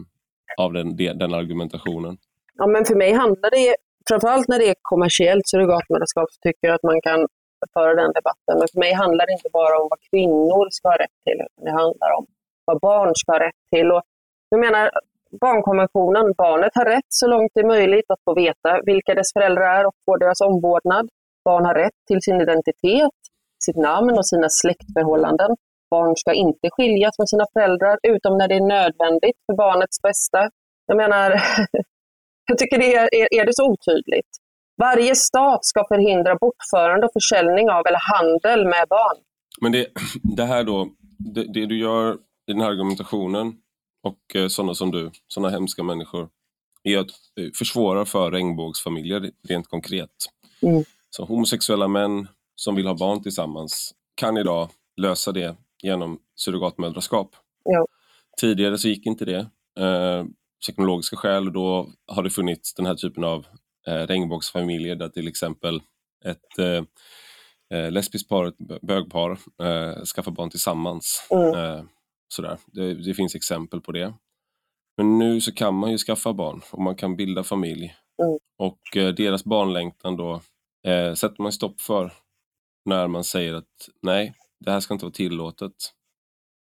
av 0.58 0.74
den, 0.74 0.96
den 0.96 1.34
argumentationen. 1.34 2.18
Ja, 2.56 2.68
men 2.68 2.86
för 2.86 2.96
mig 2.96 3.12
handlar 3.14 3.50
det, 3.52 3.76
framförallt 4.10 4.48
när 4.48 4.60
det 4.60 4.70
är 4.70 4.76
kommersiellt 4.82 5.48
surrogatmödraskap, 5.48 6.28
så 6.32 6.40
tycker 6.48 6.68
jag 6.68 6.76
att 6.76 6.84
man 6.84 7.02
kan 7.02 7.28
föra 7.74 7.94
den 8.02 8.14
debatten. 8.20 8.56
Men 8.60 8.68
för 8.74 8.80
mig 8.80 8.94
handlar 8.94 9.26
det 9.26 9.34
inte 9.34 9.50
bara 9.54 9.82
om 9.82 9.88
vad 9.90 10.00
kvinnor 10.10 10.68
ska 10.72 10.88
ha 10.90 10.98
rätt 11.04 11.18
till, 11.26 11.40
utan 11.46 11.66
det 11.66 11.72
handlar 11.72 12.10
om 12.18 12.26
vad 12.70 12.80
barn 12.80 13.12
ska 13.16 13.32
ha 13.32 13.40
rätt 13.48 13.62
till. 13.74 13.92
Och 13.96 14.04
jag 14.50 14.60
menar, 14.66 14.86
barnkonventionen, 15.46 16.26
barnet 16.44 16.74
har 16.80 16.86
rätt 16.96 17.12
så 17.22 17.28
långt 17.34 17.52
det 17.54 17.62
är 17.66 17.74
möjligt 17.78 18.10
att 18.14 18.24
få 18.28 18.34
veta 18.46 18.72
vilka 18.92 19.12
dess 19.20 19.34
föräldrar 19.38 19.70
är 19.80 19.86
och 19.88 19.96
få 20.06 20.18
deras 20.18 20.42
omvårdnad. 20.50 21.06
Barn 21.46 21.66
har 21.66 21.76
rätt 21.84 22.00
till 22.08 22.22
sin 22.22 22.42
identitet, 22.46 23.20
sitt 23.66 23.80
namn 23.90 24.14
och 24.20 24.28
sina 24.32 24.50
släktförhållanden. 24.62 25.52
Barn 25.94 26.14
ska 26.16 26.32
inte 26.34 26.68
skiljas 26.76 27.16
från 27.16 27.28
sina 27.28 27.46
föräldrar 27.54 27.96
utom 28.14 28.38
när 28.38 28.48
det 28.48 28.56
är 28.56 28.68
nödvändigt 28.78 29.40
för 29.46 29.56
barnets 29.66 29.98
bästa. 30.08 30.42
Jag 30.90 30.98
menar, 30.98 31.28
jag 32.50 32.58
tycker 32.58 32.78
det 32.78 32.96
är, 32.96 33.08
är, 33.22 33.28
är 33.40 33.46
det 33.46 33.56
så 33.56 33.66
otydligt. 33.72 34.32
Varje 34.78 35.16
stat 35.16 35.66
ska 35.66 35.80
förhindra 35.88 36.36
bortförande 36.36 37.06
och 37.08 37.14
försäljning 37.14 37.70
av 37.70 37.88
eller 37.88 38.04
handel 38.16 38.66
med 38.66 38.86
barn. 38.90 39.18
Men 39.62 39.72
det, 39.72 39.88
det 40.38 40.46
här 40.46 40.64
då, 40.64 40.88
det, 41.36 41.44
det, 41.54 41.66
du 41.66 41.80
gör 41.80 42.18
i 42.50 42.54
den 42.54 42.62
här 42.62 42.70
argumentationen 42.70 43.58
och 44.04 44.36
eh, 44.36 44.48
sådana 44.48 44.76
som 44.76 44.92
du, 44.92 45.12
sådana 45.28 45.50
hemska 45.50 45.84
människor, 45.84 46.30
är 46.84 46.98
att 46.98 47.10
eh, 47.40 47.50
försvåra 47.56 48.06
för 48.06 48.32
regnbågsfamiljer 48.32 49.32
rent 49.48 49.68
konkret. 49.68 50.10
Mm. 50.62 50.84
Så 51.10 51.26
homosexuella 51.26 51.88
män 51.88 52.28
som 52.56 52.76
vill 52.76 52.88
ha 52.88 52.94
barn 52.94 53.24
tillsammans 53.24 53.94
kan 54.16 54.38
idag 54.38 54.70
lösa 54.98 55.32
det 55.32 55.56
genom 55.84 56.20
surrogatmödraskap. 56.36 57.36
Ja. 57.64 57.86
Tidigare 58.42 58.78
så 58.78 58.88
gick 58.88 59.06
inte 59.06 59.26
det. 59.26 59.50
Eh, 59.80 60.26
teknologiska 60.68 61.16
skäl 61.16 61.48
och 61.48 61.54
då 61.54 61.90
har 62.08 62.24
det 62.24 62.30
funnits 62.30 62.74
den 62.74 62.86
här 62.86 62.96
typen 62.96 63.24
av 63.24 63.46
eh, 63.88 63.94
regnbågsfamiljer 64.08 64.96
där 64.96 65.10
till 65.10 65.28
exempel 65.28 65.82
ett 66.26 66.60
eh, 66.60 66.84
eh 67.74 67.92
lesbiskt 67.92 68.30
par, 68.30 68.46
ett 68.46 68.82
bögpar, 68.82 69.32
eh, 69.64 70.04
skaffar 70.04 70.32
barn 70.32 70.50
tillsammans. 70.50 71.28
Mm. 71.32 71.88
Sådär. 72.34 72.58
Det, 72.66 72.94
det, 72.94 73.14
finns 73.14 73.36
exempel 73.36 73.82
på 73.82 73.92
det. 73.92 74.14
Men 74.98 75.20
nu 75.20 75.42
så 75.42 75.52
kan 75.52 75.74
man 75.74 75.92
ju 75.92 75.98
skaffa 75.98 76.34
barn 76.34 76.62
och 76.72 76.82
man 76.82 76.96
kan 76.96 77.16
bilda 77.16 77.44
familj. 77.44 77.96
Mm. 78.24 78.40
Och 78.58 78.98
eh, 78.98 79.14
deras 79.14 79.44
barnlängtan 79.44 80.18
då 80.18 80.42
eh, 80.88 81.14
sätter 81.14 81.44
man 81.44 81.52
stopp 81.52 81.82
för 81.82 82.12
när 82.86 83.08
man 83.08 83.24
säger 83.24 83.54
att 83.54 83.90
nej, 84.02 84.34
det 84.60 84.72
här 84.72 84.80
ska 84.80 84.94
inte 84.94 85.06
vara 85.06 85.14
tillåtet. 85.14 85.74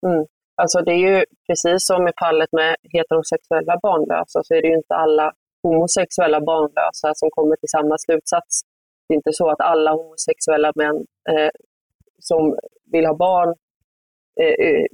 Mm. 0.08 0.26
Alltså 0.62 0.82
det 0.82 0.92
är 0.92 1.04
ju 1.10 1.26
precis 1.48 1.88
som 1.88 2.08
i 2.08 2.12
fallet 2.20 2.52
med 2.52 2.76
heterosexuella 2.84 3.80
barnlösa 3.82 4.44
så 4.44 4.54
är 4.54 4.62
det 4.62 4.68
ju 4.68 4.76
inte 4.76 4.96
alla 4.96 5.34
homosexuella 5.64 6.42
barnlösa 6.42 7.14
som 7.16 7.30
kommer 7.32 7.56
till 7.56 7.70
samma 7.70 7.98
slutsats. 7.98 8.62
Det 9.08 9.14
är 9.14 9.16
inte 9.16 9.34
så 9.34 9.50
att 9.50 9.62
alla 9.62 9.92
homosexuella 9.92 10.72
män 10.76 10.96
eh, 11.30 11.50
som 12.20 12.58
vill 12.92 13.06
ha 13.06 13.16
barn 13.16 13.56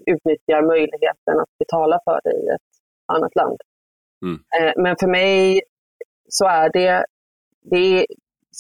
utnyttjar 0.06 0.62
möjligheten 0.62 1.40
att 1.40 1.58
betala 1.60 2.00
för 2.06 2.20
det 2.24 2.36
i 2.36 2.48
ett 2.56 2.72
annat 3.14 3.36
land. 3.36 3.58
Mm. 4.26 4.40
Eh, 4.60 4.74
men 4.84 4.96
för 5.00 5.08
mig 5.08 5.62
så 6.30 6.46
är 6.46 6.70
det, 6.74 7.06
det 7.62 7.78
är 7.78 8.06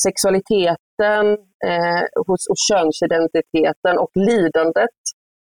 sexualiteten 0.03 1.25
eh, 1.65 2.03
hos, 2.27 2.47
och 2.49 2.55
könsidentiteten 2.69 3.97
och 3.97 4.11
lidandet 4.15 4.99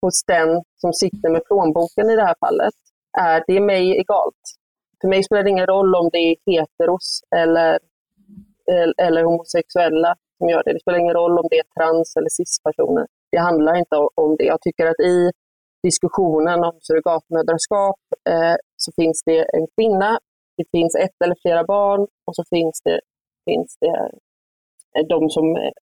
hos 0.01 0.23
den 0.27 0.63
som 0.75 0.93
sitter 0.93 1.29
med 1.29 1.45
plånboken 1.45 2.09
i 2.09 2.15
det 2.15 2.25
här 2.25 2.35
fallet, 2.39 2.73
är 3.19 3.43
det 3.47 3.61
mig 3.61 3.97
egalt. 3.97 4.43
För 5.01 5.07
mig 5.07 5.23
spelar 5.23 5.43
det 5.43 5.49
ingen 5.49 5.67
roll 5.67 5.95
om 5.95 6.09
det 6.11 6.17
är 6.17 6.35
heteros 6.45 7.21
eller, 7.35 7.79
eller 8.97 9.23
homosexuella 9.23 10.15
som 10.37 10.49
gör 10.49 10.63
det. 10.65 10.73
Det 10.73 10.79
spelar 10.79 10.99
ingen 10.99 11.13
roll 11.13 11.39
om 11.39 11.47
det 11.49 11.59
är 11.59 11.63
trans 11.77 12.15
eller 12.15 12.29
cispersoner. 12.29 13.07
Det 13.37 13.41
handlar 13.41 13.75
inte 13.75 13.95
om 13.95 14.35
det. 14.37 14.43
Jag 14.43 14.61
tycker 14.61 14.85
att 14.85 14.99
i 14.99 15.31
diskussionen 15.83 16.63
om 16.63 16.75
surrogatmödraskap 16.81 17.99
eh, 18.29 18.55
så 18.75 18.91
finns 19.01 19.23
det 19.25 19.39
en 19.57 19.67
kvinna, 19.75 20.19
det 20.57 20.65
finns 20.71 20.95
ett 20.95 21.17
eller 21.23 21.35
flera 21.41 21.63
barn 21.63 22.01
och 22.27 22.35
så 22.35 22.43
finns 22.55 22.81
det, 22.83 22.99
finns 23.49 23.77
det 23.79 23.97
eh, 24.95 25.05
de 25.09 25.29
som 25.29 25.55
eh, 25.55 25.73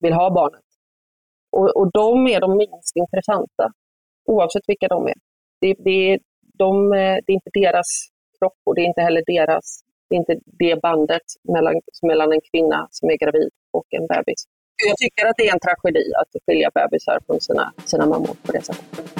vill 0.00 0.12
ha 0.12 0.30
barnet. 0.30 0.68
Och, 1.56 1.76
och 1.78 1.90
de 1.92 2.26
är 2.26 2.40
de 2.40 2.56
minst 2.56 2.96
intressanta, 2.96 3.64
oavsett 4.32 4.68
vilka 4.68 4.88
de 4.88 5.06
är. 5.06 5.18
Det, 5.60 5.74
det, 5.78 6.18
de, 6.62 6.92
eh, 6.92 7.16
det 7.24 7.30
är 7.32 7.38
inte 7.40 7.58
deras 7.62 7.88
kropp 8.38 8.60
och 8.66 8.74
det 8.74 8.80
är 8.80 8.88
inte 8.92 9.06
heller 9.08 9.22
deras, 9.26 9.66
det 10.08 10.14
är 10.16 10.18
inte 10.18 10.36
det 10.44 10.82
bandet 10.82 11.28
mellan, 11.54 11.74
mellan 12.02 12.32
en 12.32 12.44
kvinna 12.50 12.86
som 12.90 13.10
är 13.10 13.16
gravid 13.16 13.50
och 13.72 13.86
en 13.90 14.06
bebis. 14.06 14.44
Jag 14.76 14.96
tycker 14.96 15.26
att 15.26 15.36
det 15.36 15.48
är 15.48 15.52
en 15.52 15.60
tragedi 15.60 16.12
att 16.14 16.42
skilja 16.46 16.70
bebisar 16.74 17.20
från 17.26 17.40
sina, 17.40 17.72
sina 17.84 18.06
mammor 18.06 18.36
på 18.42 18.52
det 18.52 18.62
sättet. 18.62 19.14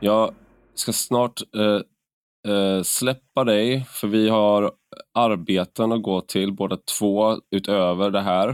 Jag 0.00 0.34
ska 0.74 0.92
snart 0.92 1.40
eh, 1.56 2.52
eh, 2.52 2.82
släppa 2.82 3.44
dig, 3.44 3.84
för 3.88 4.08
vi 4.08 4.28
har 4.28 4.72
arbeten 5.14 5.92
att 5.92 6.02
gå 6.02 6.20
till 6.20 6.52
båda 6.52 6.76
två 6.98 7.36
utöver 7.50 8.10
det 8.10 8.20
här. 8.20 8.48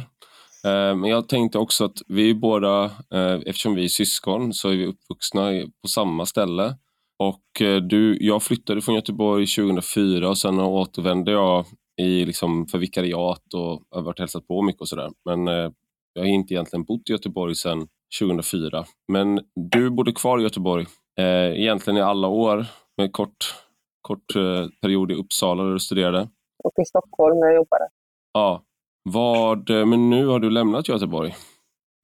Eh, 0.64 0.96
men 0.96 1.04
jag 1.04 1.28
tänkte 1.28 1.58
också 1.58 1.84
att 1.84 2.02
vi 2.06 2.34
båda, 2.34 2.84
eh, 3.14 3.34
eftersom 3.46 3.74
vi 3.74 3.84
är 3.84 3.88
syskon, 3.88 4.52
så 4.52 4.68
är 4.68 4.76
vi 4.76 4.86
uppvuxna 4.86 5.50
på 5.82 5.88
samma 5.88 6.26
ställe. 6.26 6.74
Och 7.18 7.62
eh, 7.62 7.76
du, 7.76 8.18
jag 8.20 8.42
flyttade 8.42 8.80
från 8.80 8.94
Göteborg 8.94 9.46
2004 9.46 10.28
och 10.28 10.38
sen 10.38 10.60
återvände 10.60 11.32
jag 11.32 11.66
i, 11.96 12.24
liksom, 12.24 12.66
för 12.66 12.78
vikariat 12.78 13.54
och 13.54 13.82
har 13.90 14.02
varit 14.02 14.18
hälsat 14.18 14.46
på 14.46 14.62
mycket 14.62 14.80
och 14.80 14.88
sådär. 14.88 15.10
Men 15.24 15.48
eh, 15.48 15.70
jag 16.12 16.22
har 16.22 16.26
inte 16.26 16.54
egentligen 16.54 16.84
bott 16.84 17.10
i 17.10 17.12
Göteborg 17.12 17.54
sedan 17.54 17.88
2004. 18.20 18.84
Men 19.12 19.40
du 19.70 19.90
bodde 19.90 20.12
kvar 20.12 20.38
i 20.38 20.42
Göteborg 20.42 20.86
eh, 21.18 21.60
egentligen 21.60 21.96
i 21.96 22.00
alla 22.00 22.28
år 22.28 22.66
med 22.96 23.12
kort, 23.12 23.54
kort 24.02 24.36
eh, 24.36 24.66
period 24.82 25.12
i 25.12 25.14
Uppsala 25.14 25.64
där 25.64 25.72
du 25.72 25.78
studerade. 25.78 26.28
Och 26.64 26.72
i 26.82 26.84
Stockholm 26.84 27.40
när 27.40 27.46
jag 27.46 27.56
jobbade. 27.56 27.88
Ja. 28.32 28.62
Vad, 29.02 29.70
eh, 29.70 29.86
men 29.86 30.10
nu 30.10 30.26
har 30.26 30.38
du 30.38 30.50
lämnat 30.50 30.88
Göteborg. 30.88 31.34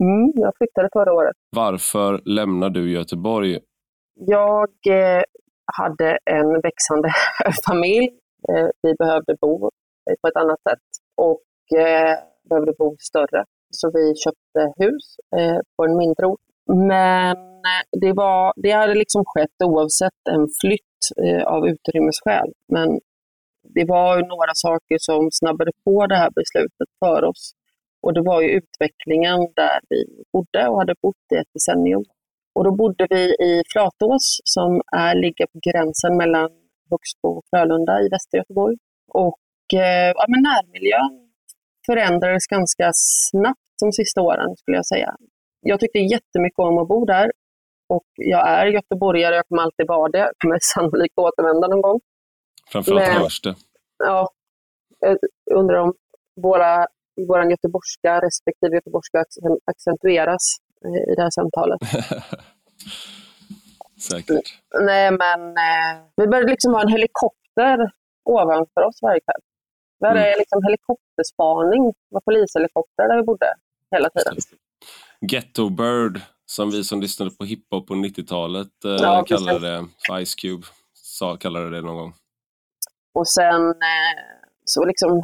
Mm, 0.02 0.32
jag 0.34 0.52
flyttade 0.56 0.88
förra 0.92 1.12
året. 1.12 1.36
Varför 1.56 2.22
lämnar 2.24 2.70
du 2.70 2.92
Göteborg? 2.92 3.58
Jag 4.14 4.70
eh, 4.88 5.22
hade 5.72 6.18
en 6.24 6.60
växande 6.60 7.12
familj. 7.66 8.08
Eh, 8.48 8.68
vi 8.82 8.94
behövde 8.94 9.36
bo 9.40 9.70
på 10.20 10.28
ett 10.28 10.36
annat 10.36 10.62
sätt 10.68 10.86
och 11.16 11.78
eh, 11.78 12.18
behövde 12.48 12.72
bo 12.78 12.96
större. 12.98 13.44
Så 13.70 13.90
vi 13.90 14.14
köpte 14.24 14.72
hus 14.84 15.16
eh, 15.36 15.58
på 15.76 15.84
en 15.84 15.96
mindre 15.96 16.26
ort. 16.26 16.40
Men 16.66 17.36
eh, 17.70 17.84
det, 18.00 18.12
var, 18.12 18.52
det 18.56 18.70
hade 18.70 18.94
liksom 18.94 19.24
skett 19.24 19.58
oavsett 19.64 20.22
en 20.30 20.46
flytt 20.60 21.02
eh, 21.24 21.42
av 21.42 21.68
utrymmesskäl. 21.68 22.52
Men 22.68 23.00
det 23.74 23.84
var 23.84 24.16
ju 24.16 24.22
några 24.22 24.54
saker 24.54 24.96
som 25.00 25.28
snabbade 25.32 25.72
på 25.84 26.06
det 26.06 26.16
här 26.16 26.30
beslutet 26.30 26.88
för 26.98 27.24
oss. 27.24 27.52
Och 28.02 28.14
det 28.14 28.22
var 28.22 28.40
ju 28.40 28.48
utvecklingen 28.48 29.38
där 29.56 29.80
vi 29.88 30.04
bodde 30.32 30.68
och 30.68 30.78
hade 30.78 30.94
bott 31.02 31.26
i 31.34 31.36
ett 31.36 31.52
decennium. 31.54 32.04
Och 32.54 32.64
då 32.64 32.74
bodde 32.76 33.06
vi 33.10 33.22
i 33.24 33.62
Flatås 33.72 34.40
som 34.44 34.80
är, 34.92 35.14
ligger 35.14 35.46
på 35.46 35.58
gränsen 35.66 36.16
mellan 36.16 36.50
Högsbo 36.90 37.28
och 37.28 37.44
Frölunda 37.50 38.00
i 38.00 38.08
Västergöteborg. 38.08 38.76
Och 39.08 39.38
ja, 39.76 40.24
men 40.28 40.42
närmiljön 40.42 41.28
förändrades 41.86 42.46
ganska 42.46 42.90
snabbt 42.94 43.58
de 43.80 43.92
sista 43.92 44.20
åren 44.20 44.56
skulle 44.56 44.76
jag 44.76 44.86
säga. 44.86 45.16
Jag 45.60 45.80
tyckte 45.80 45.98
jättemycket 45.98 46.58
om 46.58 46.78
att 46.78 46.88
bo 46.88 47.04
där 47.04 47.30
och 47.88 48.06
jag 48.14 48.48
är 48.48 48.66
göteborgare, 48.66 49.34
jag 49.34 49.46
kommer 49.48 49.62
alltid 49.62 49.86
vara 49.88 50.08
det. 50.08 50.18
Jag 50.18 50.32
kommer 50.38 50.58
sannolikt 50.74 51.18
återvända 51.18 51.68
någon 51.68 51.82
gång. 51.82 52.00
Framförallt 52.72 53.06
Men, 53.06 53.22
hörs 53.22 53.40
det. 53.40 53.54
Ja, 53.98 54.28
jag 55.00 55.18
undrar 55.54 55.78
om 55.78 55.94
våra, 56.42 56.86
vår 57.28 57.50
göteborgska 57.50 58.20
respektive 58.20 58.74
göteborgska 58.76 59.24
accentueras 59.64 60.56
eh, 60.84 61.12
i 61.12 61.14
det 61.16 61.22
här 61.22 61.30
samtalet. 61.30 61.80
Säkert. 64.10 64.58
Nej, 64.80 65.10
men 65.10 65.40
eh, 65.48 66.02
vi 66.16 66.26
började 66.26 66.50
liksom 66.50 66.74
ha 66.74 66.82
en 66.82 66.88
helikopter 66.88 67.90
ovanför 68.24 68.82
oss 68.88 68.98
varje 69.02 69.20
kväll. 69.20 69.42
Vi 70.02 70.08
hade 70.08 70.26
mm. 70.26 70.38
liksom 70.38 70.62
helikopterspaning, 70.64 71.82
det 71.84 72.14
var 72.16 72.20
polishelikopter 72.20 73.08
där 73.08 73.16
vi 73.16 73.22
bodde 73.22 73.54
hela 73.90 74.10
tiden. 74.10 74.36
Ghetto 75.30 75.68
Bird, 75.70 76.20
som 76.46 76.70
vi 76.70 76.84
som 76.84 77.00
lyssnade 77.00 77.30
på 77.30 77.44
hiphop 77.44 77.86
på 77.86 77.94
90-talet 77.94 78.84
eh, 78.84 78.90
ja, 78.90 79.24
kallade 79.28 79.58
det, 79.58 80.24
Ice 80.24 80.34
Cube 80.34 80.66
sa, 80.94 81.36
kallade 81.36 81.70
det 81.70 81.80
någon 81.80 81.96
gång. 81.96 82.12
Och 83.14 83.28
sen 83.28 83.62
eh, 83.70 84.20
så 84.64 84.84
liksom, 84.84 85.22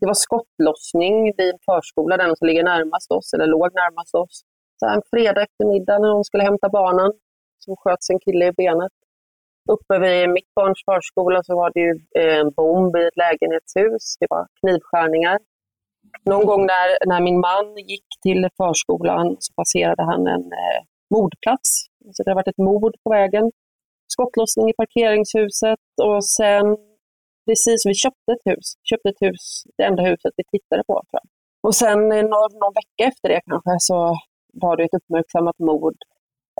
det 0.00 0.06
var 0.06 0.14
skottlossning 0.14 1.24
vid 1.36 1.54
förskola, 1.66 2.16
den 2.16 2.36
som 2.36 2.46
ligger 2.46 2.64
närmast 2.64 3.10
oss, 3.10 3.32
eller 3.34 3.46
låg 3.46 3.74
närmast 3.74 4.14
oss. 4.14 4.42
Så 4.80 4.86
en 4.86 5.02
fredag 5.10 5.42
eftermiddag 5.42 5.98
när 5.98 6.08
de 6.08 6.24
skulle 6.24 6.42
hämta 6.42 6.68
barnen 6.68 7.12
så 7.58 7.76
sköts 7.76 8.10
en 8.10 8.20
kille 8.20 8.46
i 8.46 8.52
benet. 8.52 8.92
Uppe 9.74 9.98
vid 9.98 10.30
mitt 10.36 10.54
barns 10.54 10.82
förskola 10.88 11.42
så 11.42 11.52
var 11.56 11.70
det 11.74 11.80
ju 11.80 11.94
eh, 12.18 12.38
en 12.38 12.50
bomb 12.50 12.96
i 12.96 13.06
ett 13.06 13.20
lägenhetshus. 13.24 14.04
Det 14.20 14.26
var 14.30 14.46
knivskärningar. 14.60 15.38
Någon 16.30 16.46
gång 16.46 16.62
när, 16.66 16.88
när 17.10 17.20
min 17.20 17.40
man 17.40 17.76
gick 17.76 18.08
till 18.22 18.48
förskolan 18.56 19.36
så 19.38 19.50
passerade 19.58 20.02
han 20.10 20.26
en 20.26 20.46
eh, 20.62 20.80
mordplats. 21.14 21.68
Så 22.12 22.22
det 22.22 22.30
har 22.30 22.34
varit 22.34 22.52
ett 22.54 22.64
mord 22.70 22.94
på 23.04 23.10
vägen. 23.10 23.52
Skottlossning 24.14 24.68
i 24.70 24.72
parkeringshuset 24.72 25.86
och 26.02 26.24
sen 26.24 26.66
precis, 27.46 27.86
vi 27.86 27.94
köpte 27.94 28.32
ett 28.32 28.46
hus. 28.50 28.66
Köpte 28.90 29.08
ett 29.08 29.22
hus, 29.26 29.42
det 29.76 29.84
enda 29.84 30.02
huset 30.02 30.32
vi 30.36 30.44
tittade 30.54 30.82
på. 30.86 30.94
Tror 30.94 31.20
jag. 31.22 31.26
Och 31.66 31.74
sen 31.74 31.98
någon, 32.08 32.52
någon 32.62 32.74
vecka 32.80 33.02
efter 33.10 33.28
det 33.28 33.40
kanske 33.50 33.74
så 33.78 33.98
var 34.52 34.76
det 34.76 34.84
ett 34.84 34.94
uppmärksammat 34.94 35.58
mord 35.58 35.98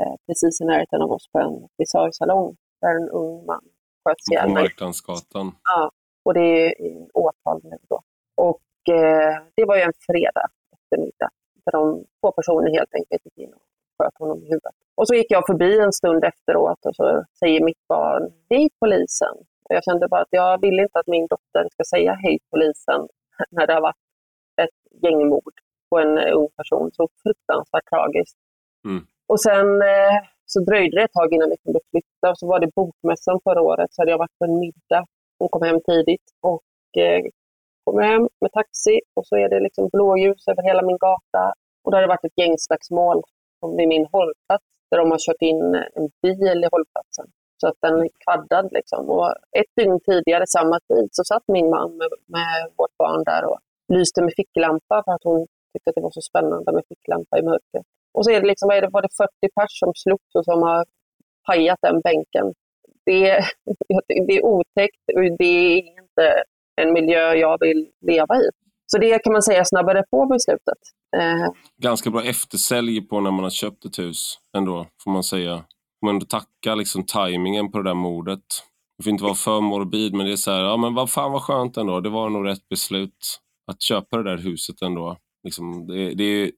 eh, 0.00 0.14
precis 0.26 0.61
i 0.61 0.64
närheten 0.64 1.02
av 1.02 1.11
oss 1.12 1.26
på 1.32 1.38
en 1.38 1.54
frisörsalong 1.76 2.56
där 2.80 2.96
en 3.02 3.08
ung 3.08 3.46
man 3.46 3.60
sköts 4.04 4.30
ihjäl. 4.30 4.44
På 4.44 4.54
Marklandsgatan. 4.54 5.52
Ja, 5.62 5.90
och 6.24 6.34
det 6.34 6.66
är 6.66 6.72
åtal 7.14 7.60
nu 7.64 7.78
då. 7.88 8.02
Och 8.34 8.60
Eh, 8.88 9.36
det 9.56 9.64
var 9.64 9.76
ju 9.76 9.82
en 9.82 9.92
fredag 10.06 10.46
eftermiddag 10.76 11.30
där 11.64 11.72
de 11.72 12.04
två 12.20 12.32
personer 12.32 12.70
helt 12.78 12.94
enkelt 12.94 13.24
gick 13.24 13.38
in 13.38 13.54
och 13.54 13.62
sköt 13.98 14.18
honom 14.18 14.38
i 14.42 14.44
huvudet. 14.44 14.74
Och 14.94 15.08
så 15.08 15.14
gick 15.14 15.30
jag 15.30 15.46
förbi 15.46 15.78
en 15.78 15.92
stund 15.92 16.24
efteråt 16.24 16.86
och 16.86 16.96
så 16.96 17.24
säger 17.38 17.64
mitt 17.64 17.88
barn 17.88 18.32
Hej 18.50 18.68
polisen! 18.80 19.36
Och 19.64 19.74
jag 19.76 19.84
kände 19.84 20.08
bara 20.08 20.20
att 20.20 20.34
jag 20.42 20.60
vill 20.60 20.80
inte 20.80 20.98
att 20.98 21.06
min 21.06 21.26
dotter 21.26 21.68
ska 21.72 21.84
säga 21.84 22.12
Hej 22.22 22.38
polisen 22.50 23.08
när 23.50 23.66
det 23.66 23.74
har 23.74 23.80
varit 23.80 24.04
ett 24.62 25.02
gängmord 25.02 25.56
på 25.90 25.98
en 25.98 26.18
ung 26.18 26.48
person. 26.56 26.90
Så 26.92 27.08
fruktansvärt 27.22 27.88
tragiskt. 27.90 28.38
Mm. 28.84 29.06
Och 29.26 29.40
sen 29.40 29.82
eh, 29.82 30.16
så 30.53 30.59
dröjde 30.68 30.96
det 30.96 31.05
ett 31.05 31.18
tag 31.18 31.32
innan 31.34 31.51
vi 31.51 31.57
kunde 31.64 31.80
flytta 31.90 32.26
och 32.30 32.38
så 32.38 32.46
var 32.53 32.61
det 32.61 32.74
bokmässan 32.80 33.40
förra 33.44 33.62
året 33.70 33.88
så 33.92 34.03
hade 34.03 34.11
jag 34.11 34.18
varit 34.24 34.38
på 34.38 34.44
en 34.44 34.59
middag. 34.64 35.05
Hon 35.38 35.49
kom 35.49 35.62
hem 35.62 35.80
tidigt 35.90 36.26
och 36.51 37.03
eh, 37.03 37.20
kommer 37.84 38.03
hem 38.03 38.28
med 38.40 38.53
taxi 38.53 38.96
och 39.16 39.26
så 39.26 39.36
är 39.36 39.49
det 39.49 39.61
liksom 39.61 39.88
blåljus 39.92 40.49
över 40.49 40.62
hela 40.62 40.82
min 40.82 40.99
gata. 41.07 41.44
Och 41.82 41.90
då 41.90 41.96
har 41.96 42.03
det 42.03 42.14
varit 42.14 42.24
ett 42.24 42.40
gängslagsmål 42.42 43.18
vid 43.78 43.88
min 43.88 44.07
hållplats 44.12 44.66
där 44.90 44.99
de 44.99 45.11
har 45.11 45.18
kört 45.26 45.42
in 45.51 45.74
en 45.99 46.09
bil 46.22 46.59
i 46.64 46.68
hållplatsen. 46.72 47.26
Så 47.61 47.68
att 47.68 47.78
den 47.80 47.94
är 48.05 48.09
kvaddad. 48.24 48.68
Liksom. 48.72 49.11
Och 49.11 49.28
ett 49.61 49.72
dygn 49.76 50.01
tidigare, 50.01 50.46
samma 50.46 50.78
tid, 50.90 51.09
så 51.12 51.24
satt 51.24 51.46
min 51.49 51.70
man 51.70 51.96
med, 51.96 52.09
med 52.26 52.70
vårt 52.78 52.96
barn 52.99 53.24
där 53.24 53.44
och 53.51 53.59
lyste 53.94 54.22
med 54.22 54.32
ficklampa 54.36 55.03
för 55.05 55.12
att 55.12 55.24
hon 55.24 55.46
tyckte 55.72 55.88
att 55.90 55.98
det 55.98 56.06
var 56.08 56.10
så 56.20 56.20
spännande 56.30 56.72
med 56.72 56.84
ficklampa 56.88 57.38
i 57.38 57.42
mörkret. 57.42 57.86
Och 58.14 58.24
så 58.24 58.30
är 58.30 58.40
det 58.40 58.46
liksom, 58.46 58.70
är 58.70 58.80
det, 58.82 58.88
var 58.92 59.02
det 59.02 59.14
40 59.16 59.30
pers 59.56 59.72
som 59.82 59.92
slogs 59.94 60.34
och 60.38 60.44
som 60.44 60.62
har 60.62 60.84
pajat 61.46 61.78
den 61.82 62.00
bänken. 62.00 62.46
Det, 63.06 63.30
är, 63.30 63.44
det 64.26 64.36
är 64.36 64.44
otäckt 64.44 65.04
och 65.14 65.22
det 65.38 65.44
är 65.44 65.76
inte 65.76 66.26
en 66.80 66.92
miljö 66.92 67.34
jag 67.34 67.56
vill 67.60 67.90
leva 68.06 68.34
i. 68.36 68.48
Så 68.92 68.98
det 68.98 69.18
kan 69.18 69.32
man 69.32 69.42
säga 69.42 69.64
snabbare 69.64 70.04
på 70.10 70.26
beslutet. 70.26 70.78
Eh, 71.16 71.52
Ganska 71.82 72.10
bra 72.10 72.24
eftersälj 72.24 73.00
på 73.00 73.20
när 73.20 73.30
man 73.30 73.42
har 73.42 73.50
köpt 73.50 73.84
ett 73.84 73.98
hus 73.98 74.38
ändå, 74.56 74.86
får 75.04 75.10
man 75.10 75.22
säga. 75.22 75.64
Man 76.06 76.20
får 76.20 76.26
tacka 76.26 76.74
liksom 76.74 77.06
tajmingen 77.06 77.70
på 77.70 77.78
det 77.78 77.90
där 77.90 77.94
mordet. 77.94 78.44
Det 78.98 79.04
får 79.04 79.10
inte 79.10 79.24
vara 79.24 79.34
för 79.34 79.60
morbid, 79.60 80.14
men 80.14 80.26
det 80.26 80.32
är 80.32 80.36
så 80.36 80.50
här, 80.50 80.60
ja 80.60 80.76
men 80.76 80.94
vad 80.94 81.10
fan 81.10 81.32
vad 81.32 81.42
skönt 81.42 81.76
ändå. 81.76 82.00
Det 82.00 82.08
var 82.08 82.30
nog 82.30 82.46
rätt 82.46 82.68
beslut 82.68 83.40
att 83.70 83.82
köpa 83.82 84.16
det 84.16 84.30
där 84.30 84.38
huset 84.38 84.82
ändå. 84.82 85.16
Liksom, 85.45 85.86
det, 85.86 86.14
det, 86.14 86.53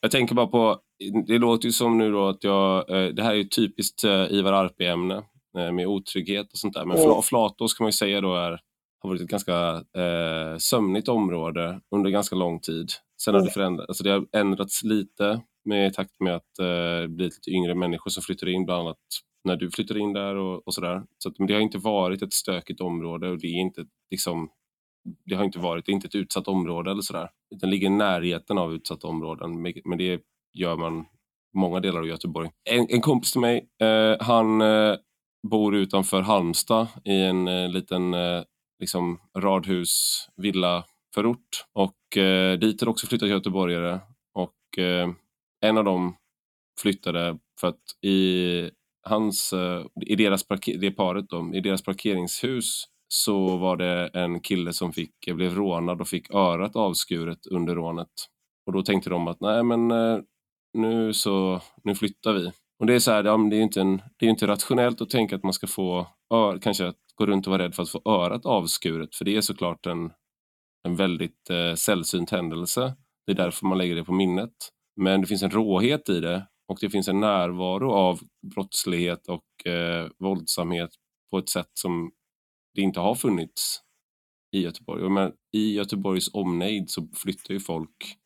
jag 0.00 0.10
tänker 0.10 0.34
bara 0.34 0.46
på, 0.46 0.80
det 1.26 1.38
låter 1.38 1.66
ju 1.66 1.72
som 1.72 1.98
nu 1.98 2.12
då 2.12 2.28
att 2.28 2.44
jag, 2.44 2.90
eh, 2.90 3.14
det 3.14 3.22
här 3.22 3.30
är 3.30 3.36
ju 3.36 3.44
typiskt 3.44 4.04
eh, 4.04 4.26
Ivar 4.30 4.52
Arpi-ämne 4.52 5.22
med 5.54 5.86
otrygghet 5.86 6.52
och 6.52 6.58
sånt 6.58 6.74
där. 6.74 6.84
Men 6.84 6.96
mm. 6.96 7.22
Flatås 7.22 7.74
kan 7.74 7.84
man 7.84 7.88
ju 7.88 7.92
säga 7.92 8.20
då 8.20 8.34
är 8.34 8.60
har 9.00 9.10
varit 9.10 9.22
ett 9.22 9.28
ganska 9.28 9.84
eh, 10.02 10.58
sömnigt 10.58 11.08
område 11.08 11.80
under 11.94 12.10
ganska 12.10 12.36
lång 12.36 12.60
tid. 12.60 12.90
Sen 13.22 13.34
har 13.34 13.42
det 13.42 13.50
förändrats, 13.50 13.88
alltså 13.88 14.04
det 14.04 14.10
har 14.10 14.26
ändrats 14.32 14.84
lite 14.84 15.40
med 15.64 15.86
i 15.86 15.92
takt 15.92 16.20
med 16.20 16.36
att 16.36 16.58
eh, 16.58 17.00
det 17.00 17.08
blir 17.08 17.24
lite 17.24 17.50
yngre 17.50 17.74
människor 17.74 18.10
som 18.10 18.22
flyttar 18.22 18.48
in, 18.48 18.64
bland 18.64 18.80
annat 18.80 18.98
när 19.44 19.56
du 19.56 19.70
flyttar 19.70 19.98
in 19.98 20.12
där 20.12 20.36
och, 20.36 20.66
och 20.66 20.74
sådär. 20.74 21.02
Så 21.18 21.28
att, 21.28 21.38
men 21.38 21.48
det 21.48 21.54
har 21.54 21.60
inte 21.60 21.78
varit 21.78 22.22
ett 22.22 22.32
stökigt 22.32 22.80
område 22.80 23.28
och 23.28 23.38
det 23.38 23.46
är 23.46 23.60
inte 23.60 23.84
liksom 24.10 24.50
det 25.24 25.34
har 25.34 25.44
inte 25.44 25.58
varit, 25.58 25.86
det 25.86 25.92
är 25.92 25.94
inte 25.94 26.06
ett 26.06 26.14
utsatt 26.14 26.48
område 26.48 26.90
eller 26.90 27.02
sådär. 27.02 27.30
Den 27.60 27.70
ligger 27.70 27.86
i 27.86 27.90
närheten 27.90 28.58
av 28.58 28.74
utsatta 28.74 29.06
områden, 29.06 29.62
men 29.84 29.98
det 29.98 30.20
gör 30.54 30.76
man 30.76 31.04
många 31.56 31.80
delar 31.80 32.00
av 32.00 32.06
Göteborg. 32.06 32.50
En, 32.70 32.86
en 32.88 33.00
kompis 33.00 33.32
till 33.32 33.40
mig, 33.40 33.68
eh, 33.80 34.16
han 34.20 34.60
eh, 34.60 34.96
bor 35.50 35.76
utanför 35.76 36.20
Halmstad 36.20 36.86
i 37.04 37.22
en 37.22 37.48
eh, 37.48 37.68
liten 37.68 38.14
eh, 38.14 38.42
liksom 38.80 39.20
radhus 39.38 40.26
villa 40.36 40.84
förort 41.14 41.64
och 41.72 42.16
eh, 42.16 42.58
dit 42.58 42.80
har 42.80 42.88
också 42.88 43.06
flyttat 43.06 43.28
göteborgare 43.28 44.00
och 44.34 44.78
eh, 44.78 45.08
en 45.60 45.78
av 45.78 45.84
dem 45.84 46.16
flyttade 46.80 47.38
för 47.60 47.68
att 47.68 48.04
i 48.04 48.70
hans, 49.02 49.52
eh, 49.52 49.84
i 50.06 50.16
deras 50.16 50.46
det 50.80 50.90
paret 50.90 51.28
då, 51.28 51.50
i 51.54 51.60
deras 51.60 51.82
parkeringshus 51.82 52.84
så 53.08 53.56
var 53.56 53.76
det 53.76 54.10
en 54.14 54.40
kille 54.40 54.72
som 54.72 54.92
fick, 54.92 55.12
blev 55.26 55.54
rånad 55.54 56.00
och 56.00 56.08
fick 56.08 56.34
örat 56.34 56.76
avskuret 56.76 57.46
under 57.46 57.74
rånet. 57.74 58.08
Och 58.66 58.72
då 58.72 58.82
tänkte 58.82 59.10
de 59.10 59.28
att 59.28 59.40
nej 59.40 59.62
men 59.62 59.90
eh, 59.90 60.18
nu 60.72 61.12
så, 61.12 61.60
nu 61.84 61.94
flyttar 61.94 62.32
vi. 62.32 62.52
Och 62.78 62.86
det 62.86 62.94
är 62.94 62.98
så 62.98 63.10
här, 63.10 63.24
ja, 63.24 63.36
det 63.36 63.56
är 63.56 63.60
inte, 63.60 63.80
en, 63.80 64.02
det 64.16 64.26
är 64.26 64.30
inte 64.30 64.46
rationellt 64.46 65.00
att 65.00 65.10
tänka 65.10 65.36
att 65.36 65.42
man 65.42 65.52
ska 65.52 65.66
få, 65.66 66.06
ör, 66.34 66.58
kanske 66.58 66.86
att 66.86 66.96
gå 67.14 67.26
runt 67.26 67.46
och 67.46 67.50
vara 67.50 67.62
rädd 67.62 67.74
för 67.74 67.82
att 67.82 67.90
få 67.90 68.02
örat 68.04 68.46
avskuret, 68.46 69.14
för 69.14 69.24
det 69.24 69.36
är 69.36 69.40
såklart 69.40 69.86
en, 69.86 70.10
en 70.88 70.96
väldigt 70.96 71.50
eh, 71.50 71.74
sällsynt 71.74 72.30
händelse. 72.30 72.94
Det 73.26 73.32
är 73.32 73.36
därför 73.36 73.66
man 73.66 73.78
lägger 73.78 73.94
det 73.94 74.04
på 74.04 74.12
minnet. 74.12 74.52
Men 74.96 75.20
det 75.20 75.26
finns 75.26 75.42
en 75.42 75.50
råhet 75.50 76.08
i 76.08 76.20
det 76.20 76.46
och 76.68 76.78
det 76.80 76.90
finns 76.90 77.08
en 77.08 77.20
närvaro 77.20 77.92
av 77.92 78.20
brottslighet 78.54 79.28
och 79.28 79.66
eh, 79.72 80.08
våldsamhet 80.18 80.90
på 81.30 81.38
ett 81.38 81.48
sätt 81.48 81.70
som 81.74 82.10
det 82.74 82.80
inte 82.80 83.00
har 83.00 83.14
funnits 83.14 83.82
i 84.52 84.60
Göteborg. 84.60 85.08
Men 85.08 85.32
I 85.52 85.74
Göteborgs 85.74 86.34
omnejd 86.34 86.90
så 86.90 87.08
flyttar 87.14 87.54
ju 87.54 87.60
folk 87.60 88.16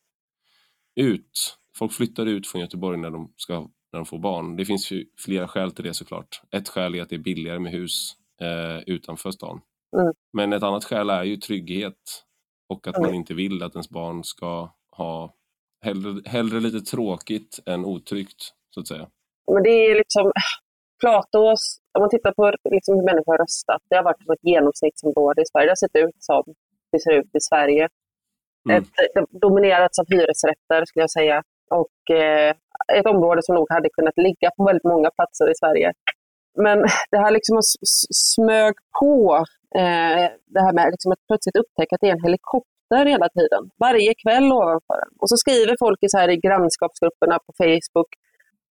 ut. 0.95 1.57
Folk 1.77 1.93
flyttar 1.93 2.25
ut 2.25 2.47
från 2.47 2.61
Göteborg 2.61 2.97
när 2.97 3.11
de, 3.11 3.33
ska, 3.37 3.59
när 3.59 3.99
de 3.99 4.05
får 4.05 4.19
barn. 4.19 4.55
Det 4.55 4.65
finns 4.65 4.91
ju 4.91 5.05
flera 5.17 5.47
skäl 5.47 5.71
till 5.71 5.83
det 5.83 5.93
såklart. 5.93 6.41
Ett 6.51 6.69
skäl 6.69 6.95
är 6.95 7.01
att 7.01 7.09
det 7.09 7.15
är 7.15 7.19
billigare 7.19 7.59
med 7.59 7.71
hus 7.71 8.15
eh, 8.41 8.83
utanför 8.87 9.31
stan. 9.31 9.61
Mm. 9.97 10.13
Men 10.33 10.53
ett 10.53 10.63
annat 10.63 10.83
skäl 10.83 11.09
är 11.09 11.23
ju 11.23 11.37
trygghet 11.37 12.23
och 12.69 12.87
att 12.87 12.97
mm. 12.97 13.07
man 13.07 13.15
inte 13.15 13.33
vill 13.33 13.63
att 13.63 13.75
ens 13.75 13.89
barn 13.89 14.23
ska 14.23 14.73
ha 14.97 15.35
hellre, 15.81 16.21
hellre 16.25 16.59
lite 16.59 16.79
tråkigt 16.79 17.59
än 17.65 17.85
otryggt, 17.85 18.53
så 18.69 18.79
att 18.79 18.87
säga. 18.87 19.09
Men 19.51 19.63
det 19.63 19.69
är 19.69 19.95
liksom, 19.95 20.31
Platås, 20.99 21.79
om 21.95 21.99
man 22.03 22.09
tittar 22.09 22.33
på 22.39 22.43
liksom 22.75 22.95
hur 22.95 23.05
människor 23.11 23.31
har 23.33 23.43
röstat, 23.45 23.81
det 23.89 23.95
har 23.95 24.03
varit 24.03 24.29
ett 24.35 24.49
genomsnittsområde 24.51 25.41
i 25.41 25.45
Sverige. 25.51 25.65
Det 25.67 25.75
har 25.75 25.83
sett 25.85 25.97
ut 26.05 26.19
som 26.29 26.43
det 26.91 26.99
ser 26.99 27.13
ut 27.19 27.31
i 27.39 27.41
Sverige. 27.49 27.83
Mm. 28.65 28.77
Ett, 28.77 28.89
det 29.13 29.25
dominerats 29.45 29.99
av 29.99 30.05
hyresrätter 30.13 30.79
skulle 30.85 31.03
jag 31.07 31.11
säga. 31.19 31.37
Och 31.81 32.15
eh, 32.15 32.49
ett 32.97 33.07
område 33.13 33.41
som 33.43 33.55
nog 33.55 33.67
hade 33.69 33.89
kunnat 33.97 34.17
ligga 34.17 34.49
på 34.57 34.65
väldigt 34.69 34.89
många 34.93 35.09
platser 35.17 35.51
i 35.51 35.55
Sverige. 35.61 35.91
Men 36.65 36.77
det 37.11 37.19
här 37.23 37.31
liksom 37.31 37.57
smög 38.31 38.75
på 38.99 39.13
eh, 39.81 40.25
det 40.55 40.61
här 40.65 40.73
med 40.73 40.87
liksom 40.93 41.11
att 41.11 41.27
plötsligt 41.27 41.61
upptäcka 41.61 41.91
att 41.95 42.01
det 42.01 42.09
är 42.09 42.17
en 42.17 42.27
helikopter 42.29 43.03
hela 43.13 43.29
tiden. 43.37 43.63
Varje 43.85 44.13
kväll 44.23 44.47
ovanför 44.59 44.97
en. 45.03 45.13
Och 45.21 45.29
så 45.29 45.37
skriver 45.37 45.75
folk 45.85 45.99
i, 46.03 46.09
så 46.09 46.17
här 46.17 46.29
i 46.29 46.37
grannskapsgrupperna 46.37 47.35
på 47.45 47.51
Facebook 47.61 48.11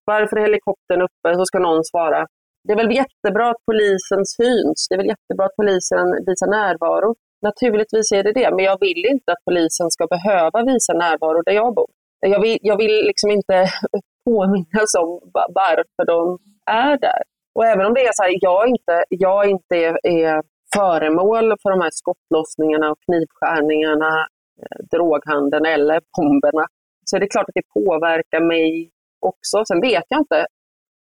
varför 0.04 0.36
är 0.36 0.40
helikoptern 0.40 1.02
uppe? 1.02 1.34
Så 1.34 1.44
ska 1.44 1.58
någon 1.58 1.84
svara. 1.84 2.26
Det 2.64 2.72
är 2.72 2.76
väl 2.76 2.96
jättebra 3.02 3.50
att 3.50 3.64
polisen 3.70 4.22
syns. 4.36 4.86
Det 4.88 4.94
är 4.94 5.02
väl 5.02 5.12
jättebra 5.14 5.46
att 5.46 5.56
polisen 5.56 6.06
visar 6.26 6.50
närvaro. 6.50 7.14
Naturligtvis 7.42 8.12
är 8.12 8.22
det 8.22 8.32
det, 8.32 8.50
men 8.54 8.64
jag 8.64 8.78
vill 8.80 9.04
inte 9.14 9.32
att 9.32 9.44
polisen 9.44 9.90
ska 9.90 10.06
behöva 10.06 10.62
visa 10.72 10.92
närvaro 10.92 11.42
där 11.42 11.52
jag 11.52 11.74
bor. 11.74 11.90
Jag 12.20 12.40
vill, 12.40 12.58
jag 12.62 12.76
vill 12.76 13.04
liksom 13.06 13.30
inte 13.30 13.56
påminnas 14.24 14.94
om 15.02 15.20
varför 15.32 16.04
de 16.06 16.38
är 16.66 16.98
där. 16.98 17.22
Och 17.54 17.66
även 17.66 17.86
om 17.86 17.94
det 17.94 18.00
är 18.00 18.12
så 18.12 18.22
här, 18.22 18.34
jag 18.40 18.68
inte, 18.68 19.04
jag 19.08 19.50
inte 19.50 19.76
är, 19.76 20.06
är 20.06 20.42
föremål 20.74 21.54
för 21.62 21.70
de 21.70 21.80
här 21.80 21.90
skottlossningarna 21.92 22.90
och 22.90 22.98
knivskärningarna, 23.06 24.26
eh, 24.62 24.78
droghandeln 24.90 25.66
eller 25.66 26.00
bomberna, 26.16 26.66
så 27.04 27.16
är 27.16 27.20
det 27.20 27.26
klart 27.26 27.48
att 27.48 27.54
det 27.54 27.80
påverkar 27.80 28.40
mig 28.40 28.90
också. 29.20 29.64
Sen 29.68 29.80
vet 29.80 30.04
jag 30.08 30.20
inte. 30.20 30.46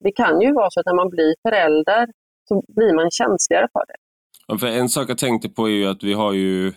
Det 0.03 0.11
kan 0.11 0.41
ju 0.41 0.53
vara 0.53 0.69
så 0.69 0.79
att 0.79 0.85
när 0.85 0.95
man 0.95 1.09
blir 1.09 1.35
förälder 1.41 2.07
så 2.47 2.63
blir 2.75 2.95
man 2.95 3.11
känsligare 3.11 3.67
för 3.73 3.85
det. 3.87 3.95
Ja, 4.47 4.57
för 4.57 4.67
en 4.67 4.89
sak 4.89 5.09
jag 5.09 5.17
tänkte 5.17 5.49
på 5.49 5.67
är 5.67 5.71
ju 5.71 5.87
att 5.87 6.03
vi 6.03 6.13
har 6.13 6.33
ju 6.33 6.73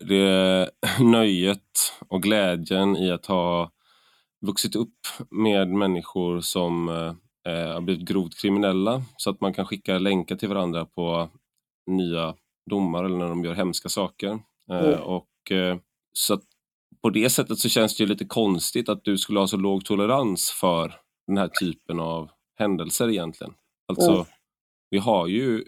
det 0.00 0.70
nöjet 1.00 1.92
och 2.08 2.22
glädjen 2.22 2.96
i 2.96 3.10
att 3.10 3.26
ha 3.26 3.70
vuxit 4.46 4.76
upp 4.76 4.98
med 5.30 5.68
människor 5.68 6.40
som 6.40 6.88
eh, 6.88 7.72
har 7.72 7.80
blivit 7.80 8.08
grovt 8.08 8.40
kriminella 8.40 9.02
så 9.16 9.30
att 9.30 9.40
man 9.40 9.54
kan 9.54 9.66
skicka 9.66 9.98
länkar 9.98 10.36
till 10.36 10.48
varandra 10.48 10.84
på 10.84 11.28
nya 11.90 12.34
domar 12.70 13.04
eller 13.04 13.18
när 13.18 13.28
de 13.28 13.44
gör 13.44 13.54
hemska 13.54 13.88
saker. 13.88 14.38
Eh, 14.70 14.78
mm. 14.78 15.00
och, 15.00 15.52
eh, 15.52 15.76
så 16.12 16.34
att 16.34 16.42
på 17.02 17.10
det 17.10 17.30
sättet 17.30 17.58
så 17.58 17.68
känns 17.68 17.96
det 17.96 18.02
ju 18.02 18.08
lite 18.08 18.24
konstigt 18.24 18.88
att 18.88 19.04
du 19.04 19.18
skulle 19.18 19.40
ha 19.40 19.46
så 19.46 19.56
låg 19.56 19.84
tolerans 19.84 20.50
för 20.60 20.94
den 21.26 21.38
här 21.38 21.50
typen 21.60 22.00
av 22.00 22.30
händelser 22.60 23.08
egentligen. 23.08 23.54
Alltså, 23.88 24.12
mm. 24.12 24.24
vi 24.90 24.98
har 24.98 25.26
ju, 25.26 25.64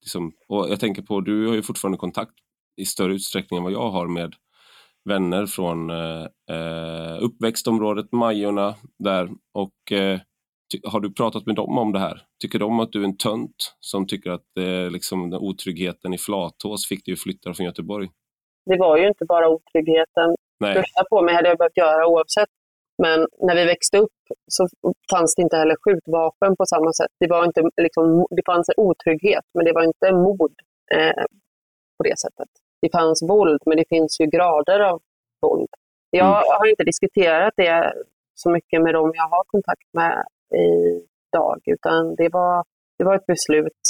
liksom, 0.00 0.32
och 0.48 0.70
jag 0.70 0.80
tänker 0.80 1.02
på, 1.02 1.20
du 1.20 1.46
har 1.46 1.54
ju 1.54 1.62
fortfarande 1.62 1.98
kontakt 1.98 2.34
i 2.76 2.84
större 2.84 3.14
utsträckning 3.14 3.58
än 3.58 3.64
vad 3.64 3.72
jag 3.72 3.90
har 3.90 4.06
med 4.06 4.34
vänner 5.08 5.46
från 5.46 5.90
eh, 5.90 6.26
eh 6.50 7.18
uppväxtområdet 7.20 8.12
Majorna 8.12 8.74
där 8.98 9.28
och 9.54 9.92
eh, 9.92 10.20
har 10.84 11.00
du 11.00 11.14
pratat 11.14 11.46
med 11.46 11.54
dem 11.54 11.78
om 11.78 11.92
det 11.92 11.98
här? 11.98 12.22
Tycker 12.42 12.58
de 12.58 12.80
att 12.80 12.92
du 12.92 13.00
är 13.00 13.04
en 13.04 13.16
tönt 13.16 13.76
som 13.80 14.06
tycker 14.06 14.30
att 14.30 14.56
eh, 14.58 14.90
liksom, 14.90 15.30
den 15.30 15.40
otryggheten 15.40 16.14
i 16.14 16.18
Flatås 16.18 16.88
fick 16.88 17.04
dig 17.04 17.12
att 17.12 17.20
flytta 17.20 17.54
från 17.54 17.66
Göteborg? 17.66 18.08
Det 18.66 18.78
var 18.78 18.96
ju 18.98 19.08
inte 19.08 19.24
bara 19.24 19.48
otryggheten. 19.48 20.36
Flytta 20.58 21.04
på 21.10 21.22
mig 21.22 21.34
hade 21.34 21.48
jag 21.48 21.58
behövt 21.58 21.76
göra 21.76 22.06
oavsett. 22.06 22.48
Men 23.02 23.26
när 23.40 23.54
vi 23.56 23.64
växte 23.64 23.98
upp 23.98 24.20
så 24.46 24.68
fanns 25.10 25.34
det 25.34 25.42
inte 25.42 25.56
heller 25.56 25.76
skjutvapen 25.80 26.56
på 26.56 26.66
samma 26.66 26.92
sätt. 26.92 27.12
Det, 27.20 27.26
var 27.26 27.44
inte, 27.44 27.62
liksom, 27.82 28.26
det 28.30 28.42
fanns 28.46 28.70
otrygghet, 28.76 29.44
men 29.54 29.64
det 29.64 29.72
var 29.72 29.82
inte 29.82 30.12
mord 30.12 30.54
eh, 30.94 31.24
på 31.98 32.02
det 32.04 32.18
sättet. 32.18 32.48
Det 32.82 32.90
fanns 32.92 33.22
våld, 33.22 33.62
men 33.66 33.76
det 33.76 33.88
finns 33.88 34.20
ju 34.20 34.26
grader 34.26 34.80
av 34.80 35.02
våld. 35.42 35.68
Jag 36.10 36.36
mm. 36.38 36.58
har 36.58 36.66
inte 36.70 36.84
diskuterat 36.84 37.54
det 37.56 37.92
så 38.34 38.50
mycket 38.50 38.82
med 38.82 38.94
dem 38.94 39.12
jag 39.14 39.28
har 39.28 39.44
kontakt 39.46 39.88
med 39.92 40.24
idag, 41.30 41.60
utan 41.64 42.14
det 42.14 42.28
var, 42.28 42.64
det 42.98 43.04
var 43.04 43.14
ett 43.16 43.26
beslut 43.26 43.82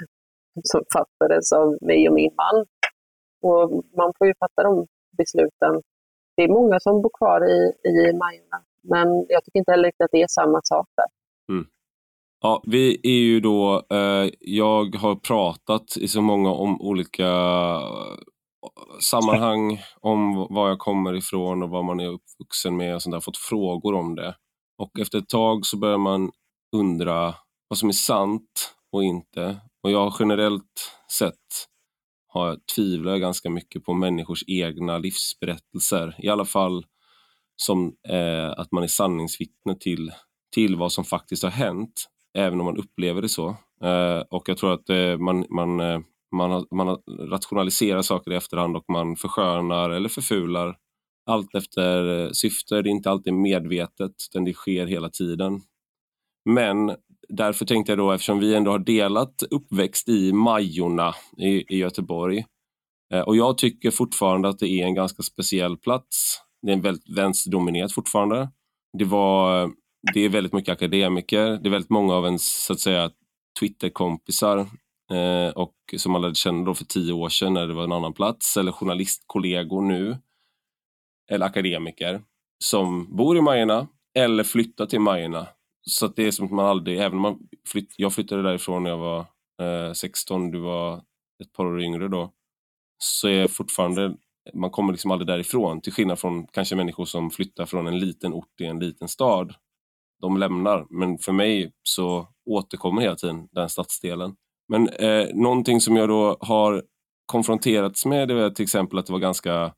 som 0.62 0.82
fattades 0.92 1.52
av 1.52 1.78
mig 1.80 2.08
och 2.08 2.14
min 2.14 2.34
man. 2.36 2.66
Och 3.42 3.84
man 3.96 4.12
får 4.18 4.26
ju 4.26 4.34
fatta 4.40 4.62
de 4.62 4.86
besluten 5.18 5.82
det 6.38 6.44
är 6.44 6.48
många 6.48 6.80
som 6.80 7.02
bor 7.02 7.10
kvar 7.18 7.40
i, 7.54 7.88
i 7.88 8.12
Majorna, 8.12 8.58
men 8.82 9.26
jag 9.28 9.44
tycker 9.44 9.58
inte 9.58 9.70
heller 9.70 9.88
att 9.88 10.10
det 10.12 10.22
är 10.22 10.26
samma 10.28 10.60
sak 10.62 10.88
där. 10.96 11.06
Mm. 11.54 11.66
Ja, 12.40 12.62
vi 12.66 13.00
är 13.02 13.20
ju 13.20 13.40
då, 13.40 13.86
eh, 13.90 14.30
jag 14.40 14.96
har 14.96 15.14
pratat 15.14 15.96
i 15.96 16.08
så 16.08 16.22
många 16.22 16.50
om 16.50 16.80
olika 16.80 17.26
eh, 17.26 18.98
sammanhang 19.10 19.80
om 20.00 20.46
var 20.50 20.68
jag 20.68 20.78
kommer 20.78 21.16
ifrån 21.16 21.62
och 21.62 21.70
vad 21.70 21.84
man 21.84 22.00
är 22.00 22.06
uppvuxen 22.06 22.76
med 22.76 22.94
och 22.94 23.02
sånt 23.02 23.14
där, 23.14 23.20
fått 23.20 23.36
frågor 23.36 23.94
om 23.94 24.14
det. 24.14 24.34
Och 24.82 25.00
efter 25.00 25.18
ett 25.18 25.28
tag 25.28 25.66
så 25.66 25.78
börjar 25.78 25.98
man 25.98 26.30
undra 26.76 27.34
vad 27.68 27.78
som 27.78 27.88
är 27.88 27.92
sant 27.92 28.74
och 28.92 29.04
inte. 29.04 29.56
Och 29.82 29.90
jag 29.90 29.98
har 29.98 30.16
generellt 30.18 30.92
sett 31.18 31.48
har, 32.38 32.58
tvivlar 32.76 33.12
jag 33.12 33.20
ganska 33.20 33.50
mycket 33.50 33.84
på 33.84 33.94
människors 33.94 34.44
egna 34.46 34.98
livsberättelser. 34.98 36.14
I 36.18 36.28
alla 36.28 36.44
fall 36.44 36.86
som 37.56 37.94
eh, 38.08 38.50
att 38.50 38.72
man 38.72 38.82
är 38.82 38.88
sanningsvittne 38.88 39.74
till, 39.80 40.12
till 40.54 40.76
vad 40.76 40.92
som 40.92 41.04
faktiskt 41.04 41.42
har 41.42 41.50
hänt, 41.50 42.06
även 42.38 42.60
om 42.60 42.66
man 42.66 42.76
upplever 42.76 43.22
det 43.22 43.28
så. 43.28 43.48
Eh, 43.84 44.20
och 44.30 44.48
jag 44.48 44.56
tror 44.56 44.72
att 44.72 44.90
eh, 44.90 45.18
man, 45.18 45.46
man, 45.50 45.80
eh, 45.80 46.00
man, 46.32 46.50
har, 46.50 46.66
man 46.70 46.88
har 46.88 47.28
rationaliserar 47.30 48.02
saker 48.02 48.32
i 48.32 48.36
efterhand 48.36 48.76
och 48.76 48.84
man 48.88 49.16
förskönar 49.16 49.90
eller 49.90 50.08
förfular 50.08 50.76
allt 51.26 51.54
efter 51.54 52.20
eh, 52.20 52.30
syfte. 52.30 52.82
Det 52.82 52.88
är 52.88 52.90
inte 52.90 53.10
alltid 53.10 53.34
medvetet, 53.34 54.12
utan 54.30 54.44
det 54.44 54.52
sker 54.52 54.86
hela 54.86 55.08
tiden. 55.08 55.60
Men 56.44 56.96
därför 57.28 57.64
tänkte 57.64 57.92
jag 57.92 57.98
då, 57.98 58.12
eftersom 58.12 58.38
vi 58.38 58.54
ändå 58.54 58.70
har 58.70 58.78
delat 58.78 59.42
uppväxt 59.50 60.08
i 60.08 60.32
Majorna 60.32 61.14
i, 61.36 61.74
i 61.74 61.78
Göteborg, 61.78 62.44
eh, 63.14 63.20
och 63.20 63.36
jag 63.36 63.58
tycker 63.58 63.90
fortfarande 63.90 64.48
att 64.48 64.58
det 64.58 64.68
är 64.68 64.84
en 64.84 64.94
ganska 64.94 65.22
speciell 65.22 65.76
plats. 65.76 66.40
Det 66.62 66.72
är 66.72 66.76
väldigt 66.76 67.16
vänsterdominerat 67.16 67.92
fortfarande. 67.92 68.50
Det, 68.98 69.04
var, 69.04 69.70
det 70.14 70.20
är 70.20 70.28
väldigt 70.28 70.52
mycket 70.52 70.72
akademiker, 70.72 71.46
det 71.46 71.68
är 71.68 71.70
väldigt 71.70 71.90
många 71.90 72.14
av 72.14 72.24
ens 72.24 72.64
så 72.64 72.72
att 72.72 72.80
säga 72.80 73.10
Twitterkompisar 73.60 74.58
eh, 75.12 75.52
och 75.54 75.74
som 75.96 76.12
man 76.12 76.22
lärde 76.22 76.34
känna 76.34 76.64
då 76.64 76.74
för 76.74 76.84
tio 76.84 77.12
år 77.12 77.28
sedan 77.28 77.54
när 77.54 77.66
det 77.66 77.74
var 77.74 77.84
en 77.84 77.92
annan 77.92 78.12
plats, 78.12 78.56
eller 78.56 78.72
journalistkollegor 78.72 79.82
nu, 79.82 80.16
eller 81.30 81.46
akademiker 81.46 82.20
som 82.64 83.16
bor 83.16 83.36
i 83.36 83.40
Majorna 83.40 83.86
eller 84.14 84.44
flyttar 84.44 84.86
till 84.86 85.00
Majorna. 85.00 85.46
Så 85.88 86.06
det 86.06 86.26
är 86.26 86.30
som 86.30 86.46
att 86.46 86.52
man 86.52 86.66
aldrig, 86.66 86.98
även 86.98 87.12
om 87.14 87.22
man 87.22 87.38
flytt, 87.68 87.94
jag 87.96 88.12
flyttade 88.12 88.42
därifrån 88.42 88.82
när 88.82 88.90
jag 88.90 88.98
var 88.98 89.18
eh, 89.62 89.92
16, 89.92 90.50
du 90.50 90.58
var 90.58 91.02
ett 91.42 91.52
par 91.52 91.66
år 91.66 91.82
yngre 91.82 92.08
då, 92.08 92.32
så 92.98 93.28
är 93.28 93.48
fortfarande, 93.48 94.14
man 94.54 94.70
kommer 94.70 94.92
liksom 94.92 95.10
aldrig 95.10 95.26
därifrån, 95.26 95.80
till 95.80 95.92
skillnad 95.92 96.18
från 96.18 96.46
kanske 96.46 96.76
människor 96.76 97.04
som 97.04 97.30
flyttar 97.30 97.66
från 97.66 97.86
en 97.86 97.98
liten 97.98 98.32
ort 98.32 98.60
i 98.60 98.64
en 98.64 98.78
liten 98.78 99.08
stad. 99.08 99.54
De 100.20 100.36
lämnar, 100.36 100.86
men 100.90 101.18
för 101.18 101.32
mig 101.32 101.72
så 101.82 102.28
återkommer 102.50 103.02
hela 103.02 103.16
tiden 103.16 103.48
den 103.52 103.68
stadsdelen. 103.68 104.36
Men 104.68 104.88
eh, 104.88 105.26
någonting 105.34 105.80
som 105.80 105.96
jag 105.96 106.08
då 106.08 106.36
har 106.40 106.82
konfronterats 107.26 108.06
med, 108.06 108.28
det 108.28 108.34
är 108.34 108.50
till 108.50 108.62
exempel 108.62 108.98
att 108.98 109.06
det 109.06 109.12
var 109.12 109.20
ganska 109.20 109.74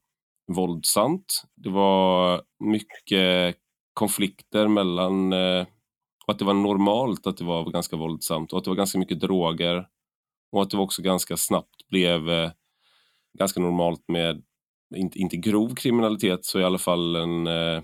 våldsamt. 0.52 1.42
Det 1.56 1.70
var 1.70 2.42
mycket 2.64 3.56
konflikter 3.94 4.68
mellan 4.68 5.32
eh, 5.32 5.66
och 6.30 6.34
att 6.34 6.38
det 6.38 6.44
var 6.44 6.54
normalt 6.54 7.26
att 7.26 7.36
det 7.36 7.44
var 7.44 7.70
ganska 7.70 7.96
våldsamt 7.96 8.52
och 8.52 8.58
att 8.58 8.64
det 8.64 8.70
var 8.70 8.76
ganska 8.76 8.98
mycket 8.98 9.20
droger 9.20 9.86
och 10.52 10.62
att 10.62 10.70
det 10.70 10.76
också 10.76 11.02
ganska 11.02 11.36
snabbt 11.36 11.88
blev 11.88 12.30
eh, 12.30 12.50
ganska 13.38 13.60
normalt 13.60 14.04
med, 14.08 14.42
inte, 14.96 15.18
inte 15.18 15.36
grov 15.36 15.74
kriminalitet, 15.74 16.44
så 16.44 16.60
i 16.60 16.64
alla 16.64 16.78
fall 16.78 17.16
en 17.16 17.46
eh, 17.46 17.82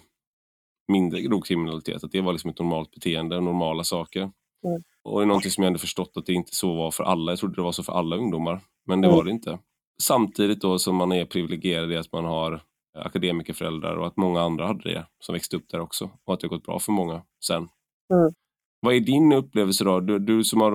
mindre 0.93 1.21
grov 1.21 1.41
kriminalitet. 1.41 2.05
Att 2.05 2.13
det 2.13 2.21
var 2.21 2.33
liksom 2.33 2.51
ett 2.51 2.59
normalt 2.59 2.91
beteende, 2.91 3.41
normala 3.41 3.85
saker. 3.85 4.21
Mm. 4.21 4.83
Och 5.05 5.21
det 5.21 5.25
är 5.25 5.27
någonting 5.27 5.51
som 5.51 5.63
jag 5.63 5.69
ändå 5.69 5.79
förstått 5.79 6.13
att 6.17 6.27
det 6.27 6.33
inte 6.33 6.55
så 6.55 6.75
var 6.75 6.91
för 6.91 7.05
alla. 7.05 7.33
Jag 7.33 7.39
trodde 7.39 7.55
det 7.55 7.63
var 7.63 7.73
så 7.73 7.83
för 7.83 7.93
alla 7.93 8.17
ungdomar, 8.17 8.61
men 8.87 9.01
det 9.01 9.09
mm. 9.09 9.17
var 9.17 9.25
det 9.25 9.31
inte. 9.31 9.59
Samtidigt 10.03 10.61
då 10.61 10.79
som 10.79 10.97
man 10.97 11.13
är 11.13 11.25
privilegierad 11.25 11.93
i 11.93 11.97
att 11.97 12.13
man 12.13 12.25
har 12.25 12.63
akademikerföräldrar 12.95 13.97
och 13.97 14.07
att 14.07 14.17
många 14.17 14.41
andra 14.41 14.67
hade 14.67 14.93
det 14.93 15.07
som 15.21 15.33
växte 15.33 15.57
upp 15.57 15.69
där 15.69 15.81
också 15.81 16.11
och 16.25 16.35
att 16.35 16.41
det 16.41 16.47
har 16.47 16.57
gått 16.57 16.67
bra 16.67 16.79
för 16.79 16.93
många 16.93 17.23
sen. 17.47 17.69
Mm. 18.15 18.33
Vad 18.81 18.95
är 18.95 19.01
din 19.01 19.33
upplevelse 19.33 19.85
då? 19.85 20.01
Du, 20.01 20.19
du 20.19 20.45
som 20.45 20.61
har, 20.61 20.71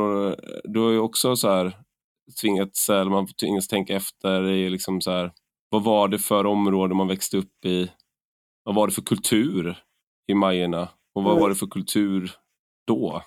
du 0.64 0.80
har 0.80 0.92
ju 0.92 1.00
också 1.00 1.36
så 1.36 1.50
här 1.50 1.78
tvingats, 2.42 2.90
eller 2.90 3.12
man 3.12 3.28
tvingats 3.28 3.68
tänka 3.68 3.96
efter, 3.96 4.50
i 4.50 4.70
liksom 4.70 5.02
så 5.02 5.12
här, 5.12 5.32
vad 5.70 5.84
var 5.84 6.08
det 6.08 6.20
för 6.20 6.46
område 6.46 6.96
man 6.96 7.08
växte 7.08 7.38
upp 7.38 7.66
i? 7.66 7.92
Vad 8.64 8.76
var 8.76 8.88
det 8.88 8.94
för 8.94 9.02
kultur 9.02 9.78
i 10.28 10.34
Majorna? 10.34 10.82
Och 11.16 11.24
vad 11.24 11.32
mm. 11.32 11.42
var 11.42 11.50
det 11.50 11.56
för 11.56 11.68
kultur 11.68 12.32
då? 12.88 13.22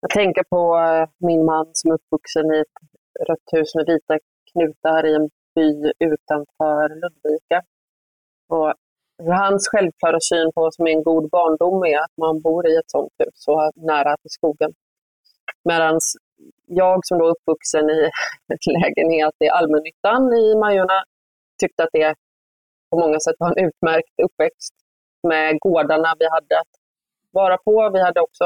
Jag 0.00 0.10
tänker 0.10 0.42
på 0.42 0.78
eh, 0.78 1.26
min 1.28 1.44
man 1.44 1.70
som 1.72 1.90
är 1.90 1.94
uppvuxen 1.94 2.54
i 2.54 2.58
ett 2.58 3.28
rött 3.28 3.48
hus 3.52 3.74
med 3.74 3.86
vita 3.86 4.18
knutar 4.52 5.06
i 5.06 5.14
en 5.14 5.30
by 5.54 5.92
utanför 5.98 6.88
Ludvika. 6.88 7.62
Och 8.48 8.74
Alltså, 9.22 9.42
hans 9.42 9.68
självklara 9.68 10.20
syn 10.20 10.52
på 10.54 10.60
vad 10.60 10.74
som 10.74 10.86
är 10.86 10.90
en 10.90 11.02
god 11.02 11.30
barndom 11.30 11.84
är 11.84 11.98
att 11.98 12.16
man 12.16 12.40
bor 12.40 12.66
i 12.68 12.76
ett 12.76 12.90
sånt 12.90 13.12
hus 13.18 13.34
så 13.34 13.70
nära 13.74 14.16
till 14.16 14.30
skogen. 14.30 14.72
Medan 15.64 15.98
jag 16.66 17.06
som 17.06 17.18
då 17.18 17.26
är 17.26 17.30
uppvuxen 17.30 17.90
i 17.90 18.10
ett 18.54 18.66
lägenhet 18.66 19.34
i 19.44 19.48
allmännyttan 19.48 20.32
i 20.32 20.54
Majorna 20.54 21.04
tyckte 21.60 21.82
att 21.82 21.88
det 21.92 22.14
på 22.90 22.98
många 22.98 23.20
sätt 23.20 23.34
var 23.38 23.48
en 23.48 23.64
utmärkt 23.66 24.16
uppväxt 24.22 24.74
med 25.22 25.58
gårdarna 25.60 26.14
vi 26.18 26.26
hade 26.30 26.60
att 26.60 26.72
vara 27.30 27.56
på. 27.58 27.90
Vi, 27.92 28.00
hade 28.00 28.20
också, 28.20 28.44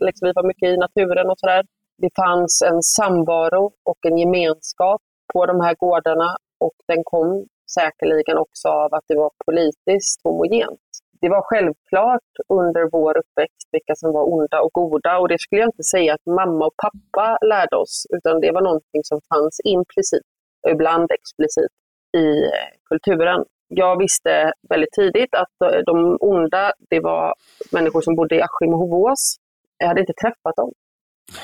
liksom, 0.00 0.26
vi 0.26 0.32
var 0.32 0.46
mycket 0.46 0.68
i 0.68 0.76
naturen 0.76 1.30
och 1.30 1.38
sådär. 1.38 1.64
Det 1.96 2.10
fanns 2.16 2.62
en 2.62 2.82
samvaro 2.82 3.72
och 3.82 3.98
en 4.06 4.18
gemenskap 4.18 5.02
på 5.32 5.46
de 5.46 5.60
här 5.60 5.74
gårdarna 5.74 6.36
och 6.58 6.74
den 6.86 7.04
kom 7.04 7.46
säkerligen 7.74 8.38
också 8.38 8.68
av 8.68 8.94
att 8.94 9.04
det 9.08 9.16
var 9.16 9.30
politiskt 9.46 10.20
homogent. 10.24 10.80
Det 11.20 11.28
var 11.28 11.42
självklart 11.42 12.32
under 12.48 12.82
vår 12.92 13.18
uppväxt 13.18 13.68
vilka 13.72 13.94
som 13.94 14.12
var 14.12 14.24
onda 14.34 14.60
och 14.60 14.72
goda 14.72 15.18
och 15.18 15.28
det 15.28 15.38
skulle 15.40 15.60
jag 15.60 15.68
inte 15.68 15.82
säga 15.94 16.14
att 16.14 16.26
mamma 16.26 16.66
och 16.66 16.76
pappa 16.84 17.38
lärde 17.46 17.76
oss, 17.76 18.06
utan 18.16 18.40
det 18.40 18.52
var 18.52 18.62
någonting 18.62 19.02
som 19.10 19.20
fanns 19.32 19.60
implicit, 19.64 20.26
och 20.62 20.70
ibland 20.70 21.08
explicit, 21.18 21.72
i 22.16 22.26
eh, 22.44 22.68
kulturen. 22.88 23.44
Jag 23.68 23.98
visste 23.98 24.52
väldigt 24.68 24.92
tidigt 24.92 25.34
att 25.34 25.84
de 25.86 26.16
onda, 26.20 26.72
det 26.90 27.00
var 27.00 27.34
människor 27.72 28.00
som 28.00 28.14
bodde 28.16 28.34
i 28.36 28.42
Askim 28.42 28.74
och 28.74 28.78
Hovås. 28.78 29.36
Jag 29.78 29.88
hade 29.88 30.00
inte 30.00 30.12
träffat 30.12 30.56
dem. 30.56 30.72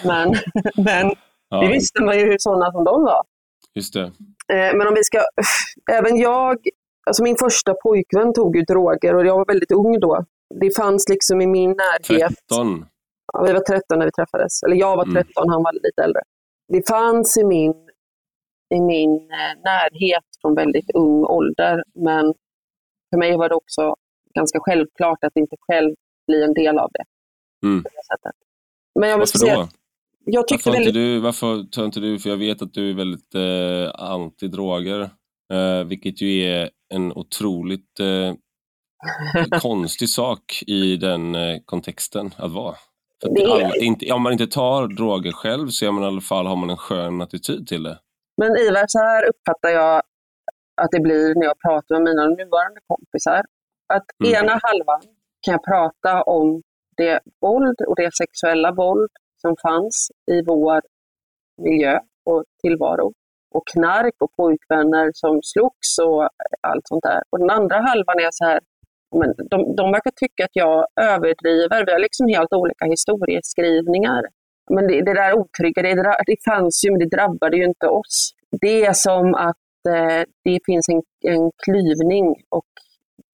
Men, 0.05 0.29
men 0.87 1.13
ja. 1.49 1.61
det 1.61 1.69
visste 1.69 2.03
man 2.03 2.19
ju 2.19 2.25
hur 2.25 2.37
sådana 2.39 2.73
som 2.73 2.85
de 2.85 3.03
var. 3.03 3.23
Just 3.75 3.95
det. 3.95 4.05
Eh, 4.53 4.77
men 4.77 4.87
om 4.87 4.95
vi 4.95 5.05
ska, 5.05 5.25
även 5.93 6.17
jag, 6.17 6.57
alltså 7.07 7.23
min 7.23 7.37
första 7.37 7.75
pojkvän 7.75 8.33
tog 8.33 8.57
ju 8.57 8.63
droger 8.63 9.15
och 9.15 9.27
jag 9.27 9.37
var 9.37 9.45
väldigt 9.45 9.73
ung 9.73 10.01
då. 10.01 10.25
Det 10.61 10.77
fanns 10.77 11.09
liksom 11.09 11.41
i 11.41 11.47
min 11.47 11.71
närhet. 11.71 12.33
13? 12.49 12.87
Ja, 13.33 13.43
vi 13.43 13.53
var 13.53 13.61
13 13.61 13.99
när 13.99 14.07
vi 14.07 14.13
träffades. 14.13 14.63
Eller 14.63 14.77
jag 14.77 14.97
var 14.97 15.05
13, 15.05 15.15
mm. 15.15 15.53
han 15.53 15.63
var 15.63 15.73
lite 15.73 16.03
äldre. 16.03 16.23
Det 16.69 16.89
fanns 16.89 17.37
i 17.37 17.45
min, 17.45 17.75
i 18.75 18.81
min 18.81 19.11
eh, 19.11 19.63
närhet 19.65 20.25
från 20.41 20.55
väldigt 20.55 20.91
ung 20.95 21.25
ålder, 21.25 21.85
men 21.95 22.35
för 23.11 23.19
mig 23.19 23.37
var 23.37 23.49
det 23.49 23.55
också 23.55 23.95
ganska 24.35 24.59
självklart 24.61 25.25
att 25.25 25.37
inte 25.37 25.57
själv 25.61 25.95
bli 26.27 26.43
en 26.43 26.55
del 26.55 26.79
av 26.79 26.91
det. 26.93 27.05
Mm. 27.67 27.85
Men 28.95 29.09
jag 29.09 29.19
Varför 29.19 29.39
då? 29.39 29.69
Jag 30.25 30.49
tyckte 30.49 30.69
varför, 30.69 30.79
väldigt... 30.79 30.97
inte 30.97 31.01
du, 31.01 31.21
varför 31.21 31.63
tar 31.71 31.85
inte 31.85 32.01
du, 32.01 32.19
för 32.19 32.31
jag 32.31 32.37
vet 32.37 32.63
att 32.63 32.75
du 32.75 32.91
är 32.91 32.95
väldigt 32.95 33.35
eh, 33.35 34.05
anti-droger, 34.05 35.11
eh, 35.53 35.85
vilket 35.85 36.23
ju 36.23 36.43
är 36.43 36.71
en 36.95 37.13
otroligt 37.13 38.01
eh, 38.01 38.35
konstig 39.61 40.09
sak 40.09 40.63
i 40.67 40.97
den 40.97 41.35
eh, 41.35 41.59
kontexten 41.65 42.31
att 42.37 42.53
vara. 42.53 42.75
För 43.23 43.35
det 43.35 43.53
alla, 43.53 43.77
inte, 43.77 44.13
om 44.13 44.23
man 44.23 44.33
inte 44.33 44.47
tar 44.47 44.89
droger 44.89 45.33
själv 45.33 45.69
så 45.69 45.87
är 45.87 45.91
man 45.91 46.03
i 46.03 46.07
alla 46.07 46.21
fall, 46.21 46.47
har 46.47 46.57
man 46.57 46.71
en 46.71 46.77
skön 46.77 47.21
attityd 47.21 47.67
till 47.67 47.83
det. 47.83 47.99
Men 48.37 48.57
Ivar, 48.57 48.85
så 48.89 48.99
här 48.99 49.29
uppfattar 49.29 49.69
jag 49.69 50.03
att 50.83 50.91
det 50.91 51.01
blir 51.01 51.35
när 51.35 51.47
jag 51.47 51.59
pratar 51.67 51.95
med 51.95 52.03
mina 52.03 52.27
nuvarande 52.27 52.81
kompisar. 52.87 53.43
Att 53.95 54.05
mm. 54.25 54.35
ena 54.35 54.61
halvan 54.63 55.03
kan 55.41 55.53
jag 55.53 55.65
prata 55.65 56.23
om 56.23 56.63
det 56.97 57.21
våld 57.41 57.81
och 57.89 57.97
det 57.97 58.11
sexuella 58.15 58.73
våld 58.73 59.11
som 59.41 59.57
fanns 59.63 60.09
i 60.31 60.43
vår 60.43 60.81
miljö 61.63 61.99
och 62.25 62.45
tillvaro. 62.63 63.13
Och 63.55 63.67
knark 63.73 64.15
och 64.19 64.33
pojkvänner 64.37 65.11
som 65.15 65.41
slogs 65.43 65.99
och 66.07 66.29
allt 66.61 66.89
sånt 66.89 67.03
där. 67.03 67.23
Och 67.31 67.39
den 67.39 67.51
andra 67.51 67.77
halvan 67.77 68.19
är 68.19 68.29
så 68.31 68.45
här, 68.45 68.61
men 69.19 69.35
de, 69.51 69.77
de 69.77 69.93
verkar 69.93 70.11
tycka 70.11 70.45
att 70.45 70.57
jag 70.57 70.87
överdriver. 71.01 71.87
Vi 71.87 71.93
har 71.93 71.99
liksom 71.99 72.29
helt 72.29 72.53
olika 72.53 72.85
historieskrivningar. 72.85 74.23
Men 74.71 74.87
det, 74.87 75.03
det 75.03 75.15
där 75.15 75.39
otrygga, 75.39 75.83
det, 75.83 75.95
det 76.27 76.45
fanns 76.45 76.85
ju 76.85 76.91
men 76.91 77.01
det 77.01 77.17
drabbade 77.17 77.57
ju 77.57 77.65
inte 77.65 77.87
oss. 77.87 78.33
Det 78.61 78.85
är 78.85 78.93
som 78.93 79.35
att 79.35 79.57
eh, 79.89 80.23
det 80.45 80.59
finns 80.67 80.89
en, 80.89 81.03
en 81.33 81.51
klyvning 81.65 82.27
och 82.49 82.71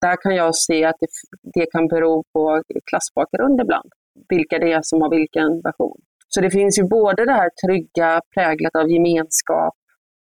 där 0.00 0.16
kan 0.22 0.34
jag 0.34 0.56
se 0.56 0.84
att 0.84 0.96
det, 1.00 1.08
det 1.42 1.66
kan 1.72 1.88
bero 1.88 2.24
på 2.32 2.62
klassbakgrund 2.90 3.60
ibland 3.60 3.90
vilka 4.28 4.58
det 4.58 4.72
är 4.72 4.80
som 4.82 5.02
har 5.02 5.10
vilken 5.10 5.60
version. 5.60 6.00
Så 6.28 6.40
det 6.40 6.50
finns 6.50 6.78
ju 6.78 6.84
både 6.84 7.24
det 7.24 7.32
här 7.32 7.50
trygga, 7.66 8.20
präglat 8.34 8.76
av 8.76 8.90
gemenskap, 8.90 9.74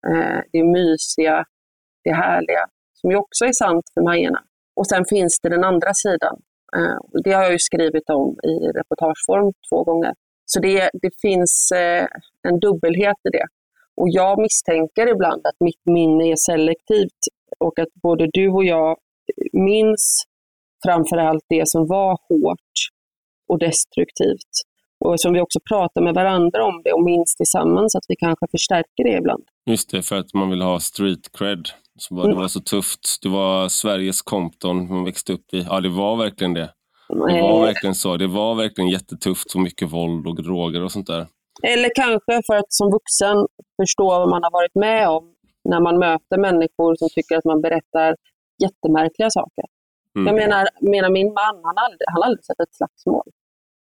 eh, 0.07 0.39
det 0.51 0.63
mysiga, 0.63 1.45
det 2.03 2.13
härliga, 2.13 2.65
som 2.93 3.11
ju 3.11 3.17
också 3.17 3.45
är 3.45 3.53
sant 3.53 3.85
för 3.93 4.01
Majerna. 4.01 4.41
Och 4.75 4.87
sen 4.87 5.05
finns 5.09 5.39
det 5.43 5.49
den 5.49 5.63
andra 5.63 5.93
sidan. 5.93 6.35
Eh, 6.77 7.21
det 7.23 7.31
har 7.31 7.43
jag 7.43 7.51
ju 7.51 7.59
skrivit 7.59 8.09
om 8.09 8.35
i 8.43 8.53
reportageform 8.79 9.53
två 9.69 9.83
gånger. 9.83 10.13
Så 10.45 10.59
det, 10.59 10.89
det 10.93 11.11
finns 11.21 11.71
eh, 11.75 12.07
en 12.47 12.59
dubbelhet 12.59 13.17
i 13.29 13.29
det. 13.29 13.45
Och 13.95 14.07
jag 14.09 14.41
misstänker 14.41 15.07
ibland 15.11 15.41
att 15.47 15.59
mitt 15.59 15.85
minne 15.85 16.31
är 16.31 16.35
selektivt 16.35 17.21
och 17.59 17.79
att 17.79 17.93
både 17.93 18.29
du 18.33 18.49
och 18.49 18.65
jag 18.65 18.97
minns 19.53 20.23
framför 20.85 21.17
allt 21.17 21.45
det 21.49 21.67
som 21.67 21.87
var 21.87 22.17
hårt 22.29 22.75
och 23.49 23.59
destruktivt. 23.59 24.53
Och 25.05 25.19
som 25.19 25.33
vi 25.33 25.41
också 25.41 25.59
pratar 25.69 26.01
med 26.01 26.13
varandra 26.13 26.65
om 26.65 26.81
det 26.83 26.93
och 26.93 27.03
minns 27.03 27.35
tillsammans, 27.35 27.95
att 27.95 28.05
vi 28.07 28.15
kanske 28.15 28.45
förstärker 28.51 29.03
det 29.03 29.17
ibland. 29.17 29.43
Just 29.69 29.91
det, 29.91 30.01
för 30.01 30.15
att 30.15 30.33
man 30.33 30.49
vill 30.49 30.61
ha 30.61 30.79
street 30.79 31.31
cred. 31.37 31.69
Så 31.97 32.15
bara, 32.15 32.23
mm. 32.23 32.35
Det 32.35 32.41
var 32.41 32.47
så 32.47 32.59
tufft. 32.59 33.19
Det 33.21 33.29
var 33.29 33.69
Sveriges 33.69 34.21
Compton 34.21 34.87
man 34.87 35.05
växte 35.05 35.33
upp 35.33 35.53
i. 35.53 35.65
Ja, 35.69 35.79
det 35.79 35.89
var 35.89 36.15
verkligen 36.15 36.53
det. 36.53 36.69
Det 37.09 37.41
var 37.41 37.65
verkligen 37.65 37.95
så. 37.95 38.17
Det 38.17 38.27
var 38.27 38.55
verkligen 38.55 38.89
jättetufft 38.89 39.55
och 39.55 39.61
mycket 39.61 39.91
våld 39.91 40.27
och 40.27 40.43
droger 40.43 40.83
och 40.83 40.91
sånt 40.91 41.07
där. 41.07 41.27
Eller 41.63 41.89
kanske 41.95 42.41
för 42.45 42.55
att 42.55 42.73
som 42.73 42.91
vuxen 42.91 43.47
förstå 43.81 44.05
vad 44.05 44.29
man 44.29 44.43
har 44.43 44.51
varit 44.51 44.75
med 44.75 45.09
om 45.09 45.33
när 45.69 45.81
man 45.81 45.99
möter 45.99 46.37
människor 46.37 46.95
som 46.95 47.09
tycker 47.15 47.37
att 47.37 47.45
man 47.45 47.61
berättar 47.61 48.15
jättemärkliga 48.63 49.29
saker. 49.29 49.65
Mm. 50.15 50.25
Jag 50.27 50.35
menar, 50.41 50.69
menar, 50.93 51.09
min 51.09 51.33
man, 51.33 51.55
han 51.67 51.75
har 51.77 51.85
aldrig, 51.85 52.05
han 52.11 52.21
har 52.21 52.27
aldrig 52.29 52.45
sett 52.45 52.59
ett 52.59 52.75
slagsmål. 52.75 53.27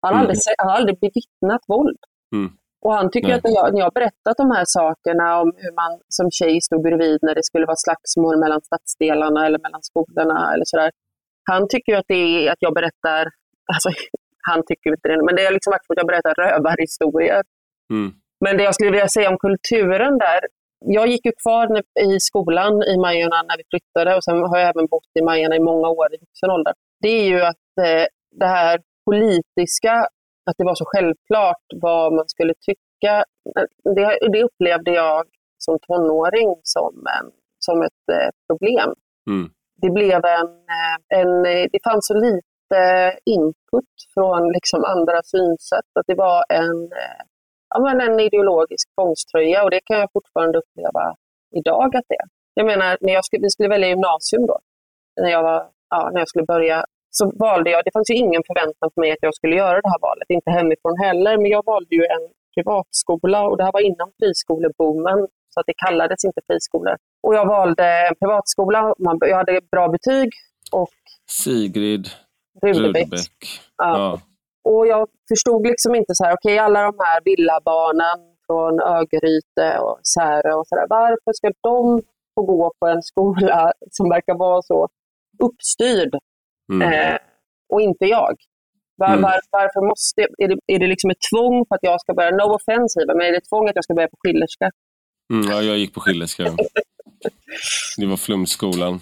Han 0.02 0.14
har, 0.14 0.20
mm. 0.20 0.30
aldrig, 0.30 0.38
han 0.58 0.70
har 0.70 0.78
aldrig 0.78 1.00
bevittnat 1.00 1.64
våld. 1.68 2.02
Mm. 2.36 2.50
Och 2.86 2.94
han 2.94 3.12
tycker 3.12 3.28
Nej. 3.28 3.38
att 3.38 3.44
när 3.44 3.52
jag, 3.52 3.74
när 3.74 3.80
jag 3.80 3.94
berättat 3.94 4.38
de 4.38 4.52
här 4.52 4.66
sakerna 4.68 5.42
om 5.42 5.54
hur 5.58 5.74
man 5.82 5.92
som 6.08 6.32
tjej 6.32 6.62
stod 6.62 6.82
bredvid 6.82 7.20
när 7.22 7.36
det 7.36 7.44
skulle 7.44 7.66
vara 7.66 7.84
slagsmål 7.86 8.40
mellan 8.40 8.62
stadsdelarna 8.62 9.46
eller 9.46 9.60
mellan 9.60 9.84
skolorna 9.90 10.54
eller 10.54 10.66
sådär. 10.66 10.92
Han 11.52 11.68
tycker 11.68 11.94
att 11.98 12.06
det 12.08 12.16
är 12.16 12.52
att 12.52 12.62
jag 12.66 12.74
berättar, 12.74 13.24
alltså 13.74 13.90
han 14.50 14.60
tycker 14.68 14.90
inte 14.90 15.08
det, 15.10 15.26
men 15.26 15.36
det 15.36 15.46
är 15.46 15.52
liksom 15.52 15.74
att 15.74 15.82
jag 15.88 16.08
berättar 16.08 16.34
rövarhistorier. 16.34 17.44
Mm. 17.94 18.12
Men 18.44 18.58
det 18.58 18.64
jag 18.64 18.76
skulle 18.76 18.92
vilja 18.92 19.08
säga 19.08 19.30
om 19.30 19.38
kulturen 19.38 20.18
där, 20.18 20.40
jag 20.86 21.08
gick 21.08 21.26
ju 21.26 21.32
kvar 21.32 21.84
i 22.02 22.20
skolan 22.20 22.84
i 22.84 22.98
Majorna 22.98 23.42
när 23.48 23.58
vi 23.58 23.64
flyttade 23.70 24.16
och 24.16 24.24
sen 24.24 24.38
har 24.38 24.58
jag 24.58 24.70
även 24.70 24.88
bott 24.88 25.12
i 25.20 25.22
Majorna 25.22 25.56
i 25.56 25.60
många 25.60 25.90
år 25.90 26.14
i 26.14 26.18
vuxen 26.18 26.52
ålder. 26.52 26.74
Det 27.02 27.08
är 27.08 27.26
ju 27.26 27.42
att 27.42 27.78
eh, 27.82 28.06
det 28.32 28.46
här 28.46 28.82
politiska, 29.06 29.94
att 30.46 30.58
det 30.58 30.64
var 30.64 30.76
så 30.76 30.86
självklart 30.88 31.66
vad 31.82 32.14
man 32.14 32.30
skulle 32.30 32.54
tycka. 32.54 33.24
Det, 33.96 34.18
det 34.32 34.44
upplevde 34.44 34.92
jag 34.92 35.24
som 35.58 35.80
tonåring 35.80 36.56
som, 36.64 36.94
en, 37.20 37.32
som 37.60 37.82
ett 37.82 38.06
eh, 38.12 38.30
problem. 38.48 38.94
Mm. 39.30 39.50
Det 39.82 39.90
blev 39.90 40.26
en, 40.26 40.52
eh, 40.78 41.20
en, 41.20 41.44
det 41.44 41.84
fanns 41.84 42.08
så 42.08 42.14
lite 42.14 42.42
input 43.26 43.94
från 44.14 44.52
liksom 44.52 44.86
andra 44.86 45.22
synsätt. 45.24 45.92
Att 46.00 46.08
det 46.08 46.16
var 46.16 46.44
en 46.50 46.90
ja, 47.74 47.80
men 47.80 48.02
en 48.02 48.20
ideologisk 48.20 48.96
tvångströja 48.96 49.64
och 49.64 49.72
det 49.72 49.82
kan 49.86 50.00
jag 50.00 50.10
fortfarande 50.14 50.58
uppleva 50.58 51.16
idag 51.56 51.96
att 51.96 52.06
det 52.08 52.16
är. 52.16 52.28
Jag 52.54 52.66
menar, 52.66 52.98
när 53.02 53.14
jag 53.14 53.26
skulle, 53.26 53.42
vi 53.42 53.50
skulle 53.50 53.70
välja 53.70 53.88
gymnasium 53.88 54.46
då, 54.48 54.58
när 55.22 55.30
jag, 55.30 55.44
var, 55.44 55.70
ja, 55.90 56.10
när 56.14 56.20
jag 56.22 56.30
skulle 56.30 56.46
börja, 56.46 56.86
så 57.10 57.32
valde 57.36 57.70
jag, 57.70 57.82
det 57.86 57.92
fanns 57.94 58.10
ju 58.10 58.16
ingen 58.16 58.44
förväntan 58.48 58.90
på 58.94 59.02
mig 59.02 59.12
att 59.12 59.22
jag 59.22 59.36
skulle 59.36 59.56
göra 59.56 59.82
det 59.82 59.90
här 59.90 60.02
valet, 60.02 60.30
inte 60.30 60.52
hemifrån 60.52 60.98
heller, 61.06 61.38
men 61.38 61.52
jag 61.52 61.66
valde 61.66 61.96
ju 61.96 62.04
en 62.16 62.26
privatskola 62.56 63.48
och 63.48 63.58
det 63.58 63.64
här 63.64 63.72
var 63.72 63.82
innan 63.82 64.12
friskoleboomen, 64.20 65.28
så 65.54 65.60
att 65.60 65.66
det 65.66 65.74
kallades 65.86 66.26
inte 66.26 66.42
friskolor. 66.48 66.96
Och 67.24 67.36
jag 67.36 67.46
valde 67.46 68.08
en 68.08 68.16
privatskola, 68.16 68.94
jag 69.20 69.38
hade 69.38 69.62
bra 69.72 69.88
betyg 69.88 70.30
och 70.72 71.00
Sigrid 71.30 72.10
Rudbeck. 72.62 73.10
Ja. 73.78 73.98
ja. 73.98 74.20
Och 74.64 74.88
jag 74.88 75.08
förstod 75.30 75.68
liksom 75.68 75.96
inte 75.96 76.16
så 76.16 76.24
här, 76.24 76.34
okej 76.34 76.54
okay, 76.54 76.66
alla 76.66 76.82
de 76.84 76.96
här 77.00 77.22
villabarnen 77.26 78.20
från 78.48 78.80
Örgryte 78.80 79.80
och 79.80 80.00
Särö 80.16 80.54
och 80.54 80.68
sådär, 80.68 80.86
varför 80.90 81.34
ska 81.34 81.52
de 81.62 82.02
få 82.36 82.42
gå 82.46 82.74
på 82.80 82.88
en 82.88 83.02
skola 83.02 83.72
som 83.92 84.10
verkar 84.10 84.36
vara 84.38 84.62
så 84.62 84.88
uppstyrd 85.44 86.16
mm. 86.74 86.94
eh, 86.94 87.18
och 87.74 87.82
inte 87.82 88.06
jag? 88.06 88.36
Var, 88.96 89.08
mm. 89.08 89.22
var, 89.22 89.40
varför 89.52 89.88
måste, 89.88 90.22
är 90.22 90.48
det, 90.48 90.58
är 90.68 90.80
det 90.80 90.88
liksom 90.88 91.10
ett 91.10 91.24
tvång 91.32 91.66
för 91.68 91.76
att 91.76 91.84
jag 91.84 92.02
ska 92.02 92.14
börja, 92.14 92.32
no 92.32 92.56
offensive, 92.60 93.14
men 93.16 93.22
är 93.22 93.32
det 93.32 93.38
ett 93.38 93.50
tvång 93.50 93.70
att 93.70 93.76
jag 93.76 93.84
ska 93.84 93.94
börja 93.94 94.08
på 94.08 94.18
Schillerska? 94.24 94.72
Mm, 95.34 95.52
ja, 95.52 95.62
jag 95.62 95.78
gick 95.78 95.94
på 95.94 96.00
Schillerska. 96.00 96.44
det 97.98 98.06
var 98.06 98.18
flumskolan. 98.18 99.00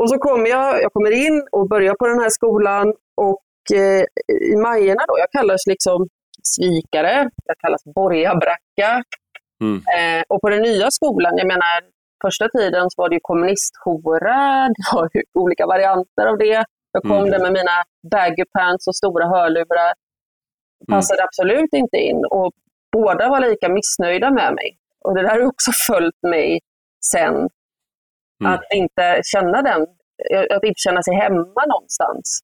och 0.00 0.10
så 0.10 0.18
kommer 0.18 0.48
jag, 0.50 0.82
jag 0.82 0.92
kommer 0.92 1.10
in 1.10 1.46
och 1.52 1.68
börjar 1.68 1.94
på 1.94 2.06
den 2.06 2.18
här 2.18 2.30
skolan 2.30 2.94
och 3.16 3.40
eh, 3.70 4.02
i 4.52 4.56
Majerna 4.56 5.02
då, 5.08 5.14
jag 5.18 5.30
kallas 5.30 5.66
liksom 5.66 6.08
svikare, 6.42 7.30
jag 7.44 7.58
kallas 7.58 7.84
borgarbracka. 7.94 9.02
Mm. 9.60 9.76
Eh, 9.96 10.22
och 10.28 10.40
på 10.40 10.48
den 10.50 10.62
nya 10.62 10.90
skolan, 10.90 11.36
jag 11.36 11.46
menar 11.46 11.80
första 12.24 12.48
tiden 12.48 12.90
så 12.90 13.02
var 13.02 13.08
det 13.08 13.14
ju 13.14 13.20
kommunisthora, 13.22 14.68
det 14.76 14.84
var 14.92 15.10
olika 15.34 15.66
varianter 15.66 16.26
av 16.26 16.38
det. 16.38 16.64
Jag 16.92 17.02
kom 17.02 17.18
mm. 17.18 17.30
där 17.30 17.40
med 17.40 17.52
mina 17.52 17.76
baggy 18.10 18.44
pants 18.58 18.86
och 18.86 18.96
stora 18.96 19.26
hörlurar. 19.26 19.92
Passade 20.88 21.20
mm. 21.20 21.28
absolut 21.28 21.72
inte 21.72 21.96
in 21.96 22.24
och 22.30 22.52
båda 22.92 23.28
var 23.28 23.40
lika 23.40 23.68
missnöjda 23.68 24.30
med 24.30 24.54
mig. 24.54 24.78
Och 25.04 25.14
det 25.14 25.22
där 25.22 25.28
har 25.28 25.46
också 25.46 25.70
följt 25.86 26.22
mig 26.22 26.60
sen. 27.12 27.34
Mm. 28.40 28.52
Att 28.52 28.64
inte 28.74 29.20
känna 29.24 29.62
den, 29.62 29.80
att 30.56 30.64
inte 30.64 30.80
känna 30.86 31.02
sig 31.02 31.14
hemma 31.14 31.62
någonstans. 31.68 32.40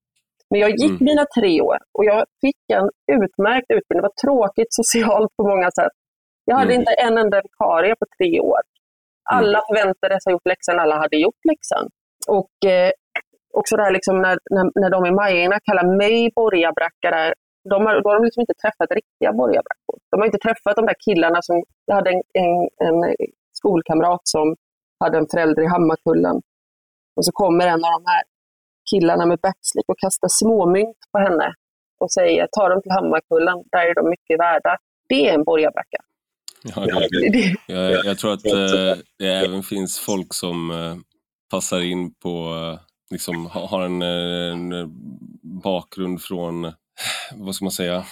Men 0.53 0.61
jag 0.61 0.71
gick 0.71 0.97
mm. 1.01 1.09
mina 1.11 1.25
tre 1.39 1.61
år 1.61 1.79
och 1.97 2.05
jag 2.05 2.21
fick 2.41 2.63
en 2.79 2.89
utmärkt 3.23 3.69
utbildning. 3.77 4.03
Det 4.03 4.09
var 4.11 4.21
tråkigt 4.27 4.71
socialt 4.81 5.33
på 5.37 5.43
många 5.53 5.71
sätt. 5.79 5.95
Jag 6.45 6.57
hade 6.57 6.75
mm. 6.75 6.81
inte 6.81 6.93
en 7.07 7.19
enda 7.19 7.37
vikarie 7.47 7.95
på 8.01 8.07
tre 8.17 8.41
år. 8.41 8.63
Alla 9.31 9.59
mm. 9.59 9.67
förväntades 9.69 10.25
ha 10.25 10.33
gjort 10.33 10.49
läxan, 10.53 10.79
alla 10.79 10.97
hade 11.05 11.17
gjort 11.17 11.43
läxan. 11.51 11.85
Och 12.39 12.71
eh, 12.73 12.91
också 13.61 13.77
det 13.77 13.83
här 13.83 13.95
liksom 13.99 14.17
när, 14.23 14.37
när, 14.55 14.65
när 14.81 14.91
de 14.91 15.01
i 15.07 15.11
Majorna 15.21 15.59
kallar 15.69 15.87
mig 16.03 16.31
borgarbrackare, 16.35 17.35
de 17.73 17.87
har, 17.87 17.93
då 18.03 18.09
har 18.09 18.17
de 18.19 18.25
liksom 18.25 18.41
inte 18.41 18.59
träffat 18.63 18.91
riktiga 19.01 19.31
borgarbrackor. 19.41 19.97
De 20.11 20.15
har 20.21 20.27
inte 20.27 20.45
träffat 20.47 20.77
de 20.77 20.87
där 20.91 20.99
killarna 21.07 21.39
som, 21.43 21.63
jag 21.87 21.95
hade 21.95 22.11
en, 22.11 22.23
en, 22.45 22.57
en 22.87 22.99
skolkamrat 23.61 24.25
som 24.25 24.47
hade 25.05 25.19
en 25.19 25.29
förälder 25.33 25.63
i 25.63 25.73
Hammarkullen. 25.75 26.37
Och 27.17 27.25
så 27.27 27.33
kommer 27.33 27.67
en 27.67 27.85
av 27.89 27.93
de 27.99 28.03
här 28.13 28.23
killarna 28.93 29.27
med 29.27 29.39
backslick 29.39 29.89
och 29.89 29.99
kastar 29.99 30.29
småmynt 30.29 30.99
på 31.13 31.19
henne 31.19 31.55
och 32.01 32.13
säger 32.13 32.49
ta 32.53 32.69
dem 32.69 32.83
till 32.83 32.93
Hammarkullen, 32.93 33.59
där 33.73 33.87
är 33.91 33.95
de 33.95 34.11
mycket 34.11 34.41
värda. 34.41 34.79
Det 35.09 35.29
är 35.29 35.35
en 35.35 35.45
borgarbracka. 35.45 35.99
Ja, 36.65 36.87
det, 37.11 37.57
jag, 37.67 38.05
jag, 38.05 38.19
tror 38.19 38.33
att 38.33 38.47
eh, 38.47 39.03
det 39.19 39.27
även 39.27 39.63
finns 39.63 39.99
folk 39.99 40.35
som 40.35 40.71
eh, 40.71 40.97
passar 41.51 41.81
in 41.81 42.15
på, 42.15 42.55
eh, 42.55 42.81
liksom 43.11 43.47
har 43.47 43.83
en, 43.83 44.03
en, 44.03 44.93
bakgrund 45.63 46.23
från, 46.23 46.73
vad 47.35 47.55
ska 47.55 47.65
man 47.65 47.73
säga, 47.73 48.05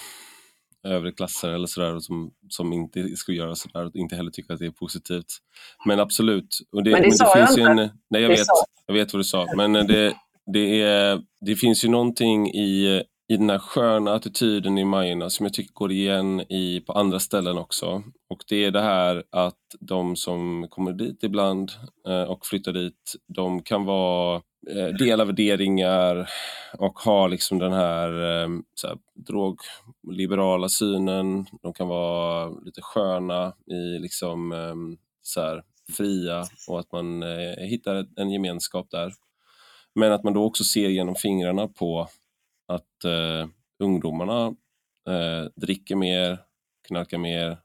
övre 0.83 1.11
klasser 1.11 1.49
eller 1.49 1.67
sådär 1.67 1.99
som, 1.99 2.31
som 2.49 2.73
inte 2.73 3.15
skulle 3.15 3.37
göra 3.37 3.55
sådär 3.55 3.85
och 3.85 3.95
inte 3.95 4.15
heller 4.15 4.31
tycker 4.31 4.53
att 4.53 4.59
det 4.59 4.65
är 4.65 4.71
positivt. 4.71 5.37
Men 5.85 5.99
absolut. 5.99 6.59
Och 6.71 6.83
det, 6.83 6.91
men 6.91 7.01
det 7.01 7.07
men 7.07 7.17
sa 7.17 7.33
det 7.33 7.45
finns 7.45 7.57
jag 7.57 7.71
inte. 7.71 7.83
En, 7.83 7.89
nej, 8.09 8.21
jag 8.21 8.29
vet, 8.29 8.47
jag 8.85 8.93
vet 8.93 9.13
vad 9.13 9.19
du 9.19 9.23
sa. 9.23 9.47
Men 9.55 9.73
det, 9.73 10.13
det, 10.53 10.81
är, 10.81 11.21
det 11.41 11.55
finns 11.55 11.85
ju 11.85 11.89
någonting 11.89 12.47
i, 12.47 13.03
i 13.27 13.37
den 13.37 13.49
här 13.49 13.59
sköna 13.59 14.13
attityden 14.13 14.77
i 14.77 14.85
Majorna 14.85 15.29
som 15.29 15.45
jag 15.45 15.53
tycker 15.53 15.73
går 15.73 15.91
igen 15.91 16.41
i, 16.41 16.83
på 16.85 16.93
andra 16.93 17.19
ställen 17.19 17.57
också. 17.57 18.03
Och 18.29 18.43
det 18.49 18.65
är 18.65 18.71
det 18.71 18.81
här 18.81 19.23
att 19.29 19.59
de 19.79 20.15
som 20.15 20.67
kommer 20.69 20.93
dit 20.93 21.23
ibland 21.23 21.71
eh, 22.07 22.23
och 22.23 22.45
flyttar 22.45 22.73
dit, 22.73 23.15
de 23.27 23.63
kan 23.63 23.85
vara 23.85 24.41
eh, 24.69 25.19
av 25.19 25.27
värderingar 25.27 26.29
och 26.77 26.99
ha 26.99 27.27
liksom 27.27 27.59
den 27.59 27.73
här, 27.73 28.41
eh, 28.43 28.49
så 28.75 28.87
här 28.87 28.97
drogliberala 29.15 30.69
synen. 30.69 31.45
De 31.61 31.73
kan 31.73 31.87
vara 31.87 32.49
lite 32.49 32.81
sköna 32.81 33.53
i 33.67 33.99
liksom 33.99 34.51
eh, 34.51 34.75
så 35.21 35.41
här, 35.41 35.63
fria 35.97 36.43
och 36.67 36.79
att 36.79 36.91
man 36.91 37.23
eh, 37.23 37.63
hittar 37.67 38.07
en 38.15 38.31
gemenskap 38.31 38.87
där. 38.91 39.13
Men 39.95 40.11
att 40.11 40.23
man 40.23 40.33
då 40.33 40.43
också 40.43 40.63
ser 40.63 40.89
genom 40.89 41.15
fingrarna 41.15 41.67
på 41.67 42.07
att 42.67 43.03
eh, 43.05 43.49
ungdomarna 43.83 44.45
eh, 45.09 45.49
dricker 45.55 45.95
mer, 45.95 46.39
knarkar 46.87 47.17
mer 47.17 47.57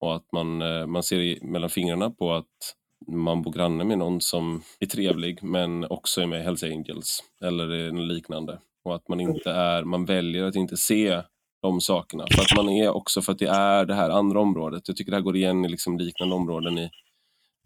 och 0.00 0.16
att 0.16 0.32
man, 0.32 0.62
eh, 0.62 0.86
man 0.86 1.02
ser 1.02 1.44
mellan 1.44 1.70
fingrarna 1.70 2.10
på 2.10 2.32
att 2.32 2.74
man 3.06 3.42
bor 3.42 3.52
granne 3.52 3.84
med 3.84 3.98
någon 3.98 4.20
som 4.20 4.62
är 4.80 4.86
trevlig 4.86 5.42
men 5.42 5.84
också 5.84 6.20
är 6.20 6.26
med 6.26 6.40
i 6.40 6.42
Hells 6.42 6.62
Angels 6.62 7.24
eller 7.44 7.92
något 7.92 8.08
liknande. 8.08 8.58
Och 8.84 8.94
att 8.94 9.08
man 9.08 9.20
inte 9.20 9.50
är, 9.50 9.84
man 9.84 10.04
väljer 10.04 10.44
att 10.44 10.56
inte 10.56 10.76
se 10.76 11.22
de 11.62 11.80
sakerna. 11.80 12.24
För 12.34 12.42
att 12.42 12.64
man 12.64 12.68
är 12.74 12.88
också, 12.96 13.22
för 13.22 13.32
att 13.32 13.38
det 13.38 13.48
är 13.48 13.84
det 13.84 13.94
här 13.94 14.10
andra 14.10 14.40
området. 14.40 14.88
Jag 14.88 14.96
tycker 14.96 15.10
det 15.10 15.16
här 15.16 15.22
går 15.22 15.36
igen 15.36 15.64
i 15.64 15.68
liksom 15.68 15.98
liknande 15.98 16.34
områden 16.34 16.78
i 16.78 16.90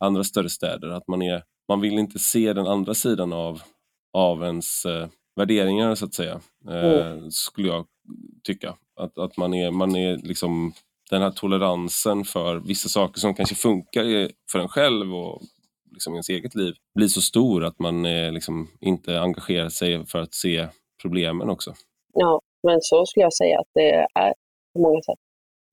andra 0.00 0.24
större 0.24 0.48
städer. 0.48 0.88
Att 0.88 1.08
man, 1.08 1.22
är, 1.22 1.42
man 1.68 1.80
vill 1.80 1.98
inte 1.98 2.18
se 2.18 2.52
den 2.52 2.66
andra 2.66 2.94
sidan 2.94 3.32
av 3.32 3.62
av 4.12 4.42
ens 4.44 4.84
eh, 4.84 5.08
värderingar 5.36 5.94
så 5.94 6.04
att 6.04 6.14
säga. 6.14 6.40
Eh, 6.68 7.12
mm. 7.12 7.30
Skulle 7.30 7.68
jag 7.68 7.86
tycka. 8.44 8.74
Att, 8.96 9.18
att 9.18 9.36
man 9.36 9.54
är, 9.54 9.70
man 9.70 9.96
är 9.96 10.16
liksom 10.16 10.72
den 11.10 11.22
här 11.22 11.30
toleransen 11.30 12.24
för 12.24 12.56
vissa 12.56 12.88
saker 12.88 13.20
som 13.20 13.34
kanske 13.34 13.54
funkar 13.54 14.30
för 14.52 14.58
en 14.58 14.68
själv 14.68 15.14
och 15.14 15.42
liksom 15.92 16.14
ens 16.14 16.28
eget 16.28 16.54
liv 16.54 16.74
blir 16.94 17.08
så 17.08 17.20
stor 17.20 17.64
att 17.64 17.78
man 17.78 18.06
eh, 18.06 18.32
liksom 18.32 18.68
inte 18.80 19.20
engagerar 19.20 19.68
sig 19.68 20.06
för 20.06 20.18
att 20.18 20.34
se 20.34 20.66
problemen 21.02 21.50
också. 21.50 21.74
Ja, 22.12 22.40
men 22.62 22.78
så 22.80 23.06
skulle 23.06 23.24
jag 23.24 23.34
säga 23.34 23.58
att 23.60 23.70
det 23.74 24.06
är 24.14 24.34
på 24.74 24.80
många 24.80 25.02
sätt. 25.02 25.18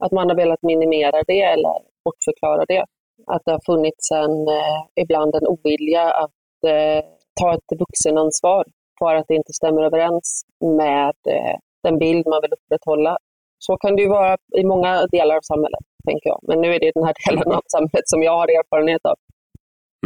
Att 0.03 0.11
man 0.11 0.29
har 0.29 0.35
velat 0.35 0.61
minimera 0.61 1.23
det 1.27 1.41
eller 1.41 1.73
bortförklara 2.05 2.65
det. 2.67 2.85
Att 3.27 3.41
det 3.45 3.51
har 3.51 3.61
funnits 3.65 4.11
en, 4.11 4.47
eh, 4.47 5.03
ibland 5.03 5.35
en 5.35 5.47
ovilja 5.47 6.11
att 6.11 6.63
eh, 6.67 7.05
ta 7.39 7.53
ett 7.53 7.79
vuxenansvar 7.79 8.65
för 8.99 9.15
att 9.15 9.25
det 9.27 9.35
inte 9.35 9.53
stämmer 9.53 9.81
överens 9.81 10.41
med 10.81 11.15
eh, 11.35 11.57
den 11.83 11.99
bild 11.99 12.27
man 12.27 12.41
vill 12.41 12.53
upprätthålla. 12.53 13.17
Så 13.59 13.77
kan 13.77 13.95
det 13.95 14.01
ju 14.01 14.09
vara 14.09 14.37
i 14.57 14.63
många 14.63 15.07
delar 15.07 15.35
av 15.35 15.41
samhället, 15.41 15.85
tänker 16.05 16.29
jag. 16.29 16.39
Men 16.47 16.61
nu 16.61 16.75
är 16.75 16.79
det 16.79 16.91
den 16.95 17.03
här 17.03 17.13
delen 17.29 17.51
av 17.51 17.61
samhället 17.67 18.07
som 18.13 18.23
jag 18.23 18.31
har 18.31 18.47
erfarenhet 18.47 19.05
av. 19.05 19.15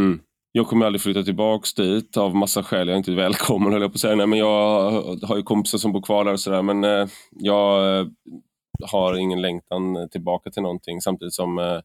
Mm. 0.00 0.20
Jag 0.54 0.66
kommer 0.66 0.86
aldrig 0.86 1.02
flytta 1.02 1.22
tillbaka 1.22 1.66
dit 1.76 2.16
av 2.16 2.34
massa 2.34 2.62
skäl. 2.62 2.88
Jag 2.88 2.94
är 2.94 2.98
inte 2.98 3.12
välkommen 3.12 3.72
höll 3.72 3.82
jag 3.82 3.90
på 3.92 3.96
att 3.96 4.00
säga. 4.00 4.16
Nej, 4.16 4.26
men 4.26 4.38
jag 4.38 4.90
har 5.22 5.36
ju 5.36 5.42
kompisar 5.42 5.78
som 5.78 5.92
bor 5.92 6.02
kvar 6.02 6.24
där 6.24 6.32
och 6.32 6.40
sådär. 6.40 6.62
Men 6.62 6.84
eh, 6.84 7.06
jag, 7.30 7.98
eh, 7.98 8.06
har 8.90 9.16
ingen 9.16 9.42
längtan 9.42 10.08
tillbaka 10.10 10.50
till 10.50 10.62
någonting 10.62 11.00
samtidigt 11.00 11.34
som 11.34 11.58
eh, 11.58 11.78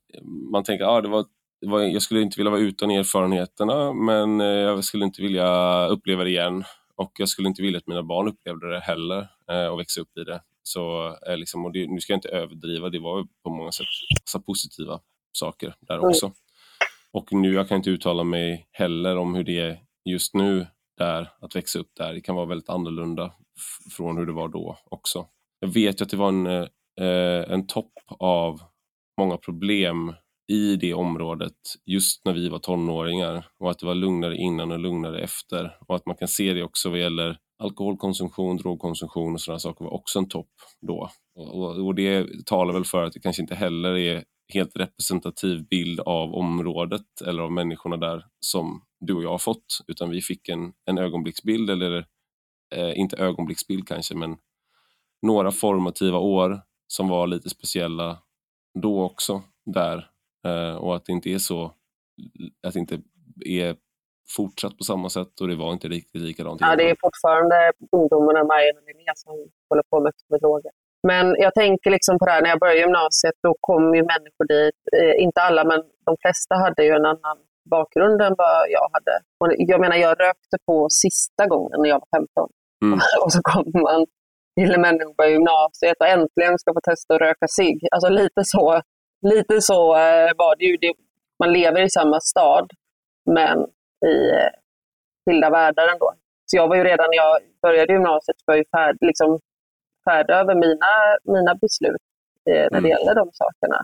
man 0.52 0.64
tänker 0.64 0.86
att 0.86 0.92
ah, 0.92 1.02
det 1.02 1.08
var, 1.08 1.18
det 1.20 1.24
var, 1.24 1.26
jag 1.62 2.02
skulle 2.02 2.22
inte 2.22 2.40
vilja 2.40 2.52
vara 2.52 2.62
utan 2.62 2.92
erfarenheterna 2.92 3.94
men 3.94 4.42
eh, 4.42 4.48
jag 4.48 4.84
skulle 4.84 5.06
inte 5.06 5.22
vilja 5.22 5.88
uppleva 5.88 6.24
det 6.24 6.30
igen 6.30 6.64
och 6.96 7.12
jag 7.20 7.30
skulle 7.30 7.48
inte 7.48 7.62
vilja 7.62 7.78
att 7.78 7.88
mina 7.88 8.04
barn 8.04 8.28
upplevde 8.28 8.72
det 8.72 8.80
heller 8.80 9.28
eh, 9.52 9.68
och 9.68 9.80
växa 9.80 10.02
upp 10.02 10.18
i 10.18 10.24
det. 10.24 10.42
Så, 10.64 11.16
eh, 11.28 11.38
liksom, 11.38 11.66
och 11.66 11.72
det, 11.72 11.88
nu 11.88 12.00
ska 12.00 12.14
jag 12.14 12.18
inte 12.18 12.30
överdriva, 12.30 12.90
det 12.90 13.00
var 13.00 13.28
på 13.44 13.50
många 13.50 13.72
sätt 13.72 13.86
massa 14.26 14.40
positiva 14.40 15.00
saker 15.32 15.76
där 15.80 16.06
också. 16.06 16.32
Och 17.12 17.34
nu, 17.34 17.54
jag 17.54 17.68
kan 17.68 17.78
inte 17.78 17.90
uttala 17.90 18.24
mig 18.24 18.68
heller 18.72 19.18
om 19.18 19.36
hur 19.36 19.44
det 19.44 19.60
är 19.60 19.80
just 20.06 20.34
nu 20.34 20.68
där, 20.98 21.30
att 21.42 21.56
växa 21.56 21.80
upp 21.80 21.92
där. 21.96 22.14
Det 22.14 22.22
kan 22.22 22.36
vara 22.36 22.46
väldigt 22.46 22.70
annorlunda 22.70 23.34
från 23.98 24.18
hur 24.18 24.26
det 24.26 24.32
var 24.32 24.48
då 24.48 24.78
också. 24.86 25.28
Jag 25.60 25.68
vet 25.68 26.02
ju 26.02 26.04
att 26.04 26.10
det 26.10 26.18
var 26.18 26.30
en, 26.30 26.46
eh, 26.48 27.52
en 27.54 27.68
topp 27.68 27.92
av 28.08 28.62
många 29.18 29.38
problem 29.38 30.14
i 30.48 30.76
det 30.76 30.94
området 30.94 31.54
just 31.86 32.26
när 32.26 32.34
vi 32.34 32.50
var 32.50 32.60
tonåringar 32.60 33.48
och 33.60 33.72
att 33.72 33.80
det 33.80 33.86
var 33.86 33.96
lugnare 33.96 34.38
innan 34.38 34.72
och 34.72 34.80
lugnare 34.80 35.20
efter 35.20 35.78
och 35.88 35.96
att 35.96 36.06
man 36.06 36.16
kan 36.16 36.28
se 36.28 36.54
det 36.54 36.64
också 36.64 36.90
vad 36.90 37.00
gäller 37.00 37.38
alkoholkonsumtion, 37.64 38.58
drogkonsumtion 38.58 39.34
och 39.34 39.42
sådana 39.42 39.60
saker 39.60 39.86
var 39.86 39.94
också 39.94 40.20
en 40.20 40.30
topp 40.30 40.50
då. 40.88 41.10
Och, 41.36 41.86
och, 41.86 41.96
det 41.96 42.28
talar 42.46 42.74
väl 42.74 42.86
för 42.86 43.04
att 43.04 43.14
det 43.14 43.20
kanske 43.20 43.42
inte 43.42 43.56
heller 43.56 43.98
är 43.98 44.24
helt 44.54 44.76
representativ 44.76 45.68
bild 45.68 46.00
av 46.00 46.34
området 46.34 47.22
eller 47.28 47.44
av 47.44 47.52
människorna 47.52 47.98
där 47.98 48.26
som 48.40 48.82
du 49.00 49.14
och 49.14 49.24
jag 49.24 49.30
har 49.30 49.38
fått, 49.38 49.80
utan 49.88 50.10
vi 50.10 50.22
fick 50.22 50.50
en, 50.50 50.74
en 50.86 50.98
ögonblicksbild, 50.98 51.70
eller 51.70 52.06
eh, 52.76 53.00
inte 53.00 53.18
ögonblicksbild 53.18 53.88
kanske, 53.88 54.16
men 54.16 54.38
några 55.22 55.52
formativa 55.52 56.18
år 56.18 56.62
som 56.88 57.08
var 57.08 57.28
lite 57.28 57.50
speciella 57.50 58.20
då 58.82 59.04
också 59.04 59.44
där 59.66 60.10
och 60.80 60.96
att 60.96 61.06
det 61.06 61.12
inte 61.12 61.30
är 61.30 61.38
så, 61.38 61.62
att 62.68 62.74
det 62.74 62.80
inte 62.80 63.00
är 63.46 63.76
fortsatt 64.36 64.78
på 64.78 64.84
samma 64.84 65.10
sätt 65.10 65.42
och 65.42 65.48
det 65.48 65.56
var 65.56 65.74
inte 65.74 65.88
riktigt 65.88 66.22
likadant. 66.22 66.62
Ja, 66.62 66.76
det 66.76 66.90
är 66.90 66.96
fortfarande 67.06 67.72
ungdomarna, 67.98 68.44
Marion 68.44 68.78
och 68.80 68.86
Linnea, 68.88 69.14
som 69.16 69.34
håller 69.70 69.84
på 69.92 70.00
med, 70.00 70.14
med 70.30 70.40
droger. 70.40 70.72
Men 71.08 71.36
jag 71.46 71.54
tänker 71.54 71.90
liksom 71.92 72.20
på 72.20 72.26
det 72.26 72.32
här, 72.32 72.42
när 72.42 72.50
jag 72.50 72.60
började 72.60 72.80
gymnasiet, 72.80 73.36
då 73.44 73.56
kom 73.62 73.96
ju 73.96 74.02
människor 74.14 74.46
dit. 74.56 74.80
Eh, 74.98 75.24
inte 75.24 75.42
alla, 75.42 75.64
men 75.64 75.80
de 76.06 76.16
flesta 76.22 76.56
hade 76.56 76.84
ju 76.84 76.92
en 77.00 77.06
annan 77.06 77.38
bakgrund 77.70 78.22
än 78.22 78.36
vad 78.38 78.70
jag 78.70 78.88
hade. 78.96 79.16
Och 79.40 79.48
jag 79.58 79.80
menar, 79.82 79.96
jag 79.96 80.20
rökte 80.20 80.58
på 80.68 80.88
sista 80.90 81.48
gången 81.48 81.78
när 81.82 81.90
jag 81.90 82.00
var 82.04 82.20
15. 82.20 82.50
Mm. 82.86 83.00
och 83.24 83.32
så 83.34 83.42
kommer 83.52 83.82
man 83.88 84.06
till 84.58 84.80
människor 84.80 85.14
på 85.14 85.26
gymnasiet 85.26 85.98
och 86.00 86.08
äntligen 86.08 86.60
ska 86.60 86.74
få 86.74 86.82
testa 86.92 87.16
att 87.16 87.22
röka 87.22 87.48
cigg. 87.58 87.80
Alltså 87.92 88.10
lite 88.10 88.42
så, 88.44 88.82
lite 89.22 89.62
så 89.62 89.96
eh, 89.96 90.32
var 90.38 90.56
det 90.56 90.66
ju. 90.66 90.94
man 91.40 91.54
lever 91.54 91.82
i 91.82 91.90
samma 91.90 92.20
stad, 92.20 92.72
men 93.26 93.60
i 94.06 94.30
eh, 94.30 94.50
skilda 95.26 95.50
världar 95.50 95.88
ändå. 95.88 96.14
Så 96.46 96.58
jag 96.58 96.68
var 96.68 96.76
ju 96.76 96.84
redan 96.84 97.08
när 97.10 97.18
jag 97.18 97.42
började 97.62 97.94
gymnasiet 97.94 98.38
var 98.46 98.56
ju 98.56 98.64
färd, 98.76 98.98
liksom, 99.02 99.40
färdig 100.06 100.34
över 100.34 100.56
mina, 100.56 100.92
mina 101.24 101.56
beslut 101.56 102.02
eh, 102.50 102.68
när 102.72 102.82
det 102.82 102.90
mm. 102.90 102.90
gäller 102.90 103.16
de 103.16 103.30
sakerna. 103.34 103.80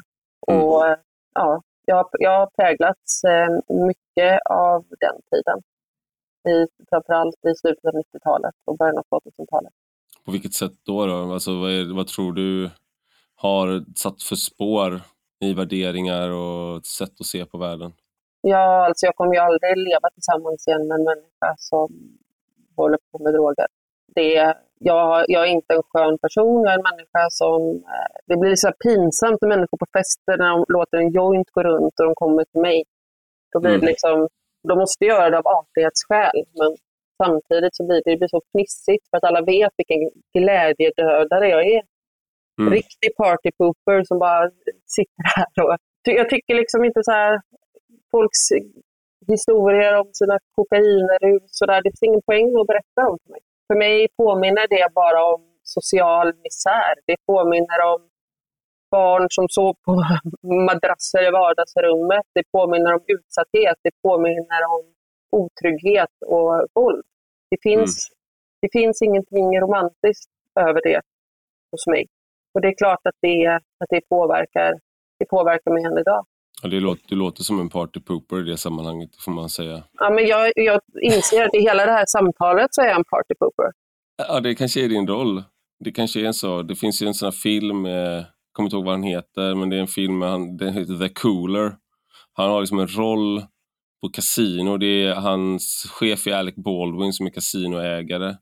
Mm. 0.47 0.63
Och 0.63 0.87
eh, 0.87 0.97
ja, 1.33 1.61
jag, 1.85 2.09
jag 2.11 2.39
har 2.39 2.49
präglats 2.55 3.23
eh, 3.23 3.49
mycket 3.87 4.39
av 4.49 4.85
den 4.99 5.21
tiden. 5.31 5.61
I, 6.53 6.67
framförallt 6.89 7.35
i 7.35 7.55
slutet 7.55 7.85
av 7.85 7.93
90-talet 7.93 8.55
och 8.65 8.77
början 8.77 8.97
av 8.97 9.03
2000-talet. 9.03 9.73
På 10.25 10.31
vilket 10.31 10.53
sätt 10.53 10.71
då? 10.85 11.05
då? 11.05 11.33
Alltså, 11.33 11.59
vad, 11.59 11.71
är, 11.71 11.95
vad 11.95 12.07
tror 12.07 12.33
du 12.33 12.69
har 13.35 13.83
satt 13.95 14.23
för 14.23 14.35
spår 14.35 15.01
i 15.43 15.53
värderingar 15.53 16.29
och 16.29 16.85
sätt 16.85 17.19
att 17.19 17.25
se 17.25 17.45
på 17.45 17.57
världen? 17.57 17.91
Ja, 18.41 18.85
alltså 18.85 19.05
jag 19.05 19.15
kommer 19.15 19.33
ju 19.33 19.39
aldrig 19.39 19.77
leva 19.77 20.09
tillsammans 20.13 20.67
igen 20.67 20.87
med 20.87 20.95
en 20.95 21.03
människa 21.03 21.49
som 21.57 21.87
håller 22.75 22.97
på 23.11 23.23
med 23.23 23.33
droger. 23.33 23.67
Det, 24.15 24.55
jag, 24.79 25.25
jag 25.27 25.43
är 25.47 25.51
inte 25.51 25.73
en 25.73 25.83
skön 25.89 26.17
person, 26.17 26.63
jag 26.63 26.73
är 26.73 26.77
en 26.77 26.89
människa 26.91 27.29
som... 27.29 27.61
Eh, 27.75 28.13
det 28.27 28.37
blir 28.37 28.55
så 28.55 28.71
pinsamt 28.83 29.41
när 29.41 29.49
människor 29.49 29.77
på 29.77 29.85
fester 29.97 30.37
när 30.37 30.49
de 30.49 30.65
låter 30.67 30.97
en 30.97 31.11
joint 31.11 31.49
gå 31.51 31.63
runt 31.63 31.99
och 31.99 32.05
de 32.05 32.15
kommer 32.15 32.43
till 32.43 32.61
mig. 32.61 32.83
Då 33.51 33.59
blir 33.59 33.75
mm. 33.75 33.85
liksom, 33.85 34.27
de 34.67 34.77
måste 34.77 35.05
göra 35.05 35.29
det 35.29 35.37
av 35.37 35.47
artighetsskäl, 35.47 36.37
men 36.59 36.75
samtidigt 37.23 37.75
så 37.75 37.85
blir 37.87 38.01
det, 38.05 38.11
det 38.11 38.17
blir 38.17 38.27
så 38.27 38.41
fnissigt 38.51 39.09
för 39.09 39.17
att 39.17 39.23
alla 39.23 39.41
vet 39.41 39.73
vilken 39.77 40.03
glädjedödare 40.37 41.47
jag 41.49 41.63
är. 41.67 41.81
Mm. 42.61 42.73
Riktig 42.73 43.09
partypooper 43.17 44.03
som 44.03 44.19
bara 44.19 44.49
sitter 44.95 45.23
här 45.35 45.63
och... 45.65 45.77
Jag 46.05 46.29
tycker 46.29 46.53
liksom 46.55 46.85
inte 46.85 47.01
så 47.03 47.11
här, 47.11 47.41
folks 48.11 48.43
historier 49.27 49.93
om 50.01 50.09
sina 50.13 50.37
kokainrus 50.55 51.61
och 51.61 51.67
där. 51.67 51.81
Det 51.83 51.89
finns 51.91 52.03
ingen 52.09 52.25
poäng 52.29 52.47
att 52.59 52.67
berätta 52.71 53.01
om 53.09 53.17
för 53.23 53.31
mig. 53.31 53.41
För 53.67 53.77
mig 53.85 54.07
påminner 54.17 54.67
det 54.75 54.87
bara 55.01 55.19
om 55.33 55.41
social 55.63 56.27
misär. 56.43 56.93
Det 57.07 57.17
påminner 57.31 57.79
om 57.93 58.01
barn 58.91 59.25
som 59.29 59.45
sov 59.49 59.73
på 59.85 59.91
madrasser 60.69 61.27
i 61.27 61.31
vardagsrummet. 61.31 62.25
Det 62.35 62.45
påminner 62.57 62.93
om 62.97 63.03
utsatthet. 63.15 63.77
Det 63.85 63.93
påminner 64.07 64.61
om 64.75 64.83
otrygghet 65.41 66.15
och 66.25 66.51
våld. 66.75 67.05
Det 67.51 67.59
finns, 67.67 67.93
mm. 68.09 68.15
det 68.61 68.69
finns 68.77 69.01
ingenting 69.01 69.47
romantiskt 69.61 70.31
över 70.59 70.81
det 70.83 71.01
hos 71.71 71.87
mig. 71.87 72.05
Och 72.53 72.61
det 72.61 72.67
är 72.67 72.77
klart 72.77 72.99
att 73.03 73.15
det, 73.21 73.47
att 73.55 73.89
det, 73.89 74.01
påverkar, 74.09 74.73
det 75.19 75.25
påverkar 75.25 75.71
mig 75.71 75.83
än 75.83 75.97
idag. 75.97 76.25
Ja, 76.61 76.69
det 76.69 76.79
låter, 76.79 77.03
du 77.07 77.15
låter 77.15 77.43
som 77.43 77.59
en 77.59 77.69
partypooper 77.69 78.39
i 78.39 78.43
det 78.51 78.57
sammanhanget, 78.57 79.09
får 79.15 79.31
man 79.31 79.49
säga. 79.49 79.83
Ja, 79.99 80.09
men 80.09 80.27
jag, 80.27 80.51
jag 80.55 80.81
inser 81.01 81.45
att 81.45 81.55
i 81.55 81.59
hela 81.59 81.85
det 81.85 81.91
här 81.91 82.05
samtalet 82.07 82.67
så 82.71 82.81
är 82.81 82.85
jag 82.85 82.97
en 82.97 83.03
partypooper. 83.03 83.65
Ja, 84.17 84.39
det 84.39 84.55
kanske 84.55 84.85
är 84.85 84.89
din 84.89 85.07
roll. 85.07 85.43
Det 85.79 85.91
kanske 85.91 86.21
är 86.21 86.25
en 86.25 86.33
så. 86.33 86.61
Det 86.61 86.75
finns 86.75 87.01
ju 87.01 87.07
en 87.07 87.13
sån 87.13 87.25
här 87.25 87.31
film, 87.31 87.85
jag 87.85 88.25
kommer 88.51 88.67
inte 88.67 88.75
ihåg 88.75 88.85
vad 88.85 88.93
den 88.93 89.03
heter, 89.03 89.55
men 89.55 89.69
det 89.69 89.75
är 89.75 89.79
en 89.79 89.87
film 89.87 90.21
han, 90.21 90.57
den 90.57 90.73
heter 90.73 91.07
The 91.07 91.09
Cooler. 91.09 91.75
Han 92.33 92.49
har 92.49 92.59
liksom 92.61 92.79
en 92.79 92.87
roll 92.87 93.41
på 94.01 94.09
kasino. 94.09 94.77
Det 94.77 95.05
är 95.05 95.15
hans 95.15 95.87
chef 95.91 96.27
är 96.27 96.33
Alec 96.33 96.55
Baldwin 96.55 97.13
som 97.13 97.25
är 97.25 97.29
kasinoägare. 97.29 98.35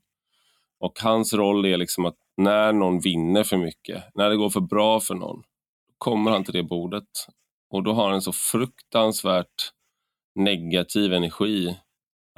Och 0.80 1.00
hans 1.02 1.34
roll 1.34 1.64
är 1.64 1.76
liksom 1.76 2.06
att 2.06 2.16
när 2.36 2.72
någon 2.72 3.00
vinner 3.00 3.44
för 3.44 3.56
mycket, 3.56 4.04
när 4.14 4.30
det 4.30 4.36
går 4.36 4.50
för 4.50 4.60
bra 4.60 5.00
för 5.00 5.14
någon, 5.14 5.42
kommer 5.98 6.30
han 6.30 6.44
till 6.44 6.54
det 6.54 6.62
bordet 6.62 7.08
och 7.70 7.82
då 7.82 7.92
har 7.92 8.04
han 8.04 8.14
en 8.14 8.22
så 8.22 8.32
fruktansvärt 8.32 9.72
negativ 10.34 11.12
energi 11.12 11.76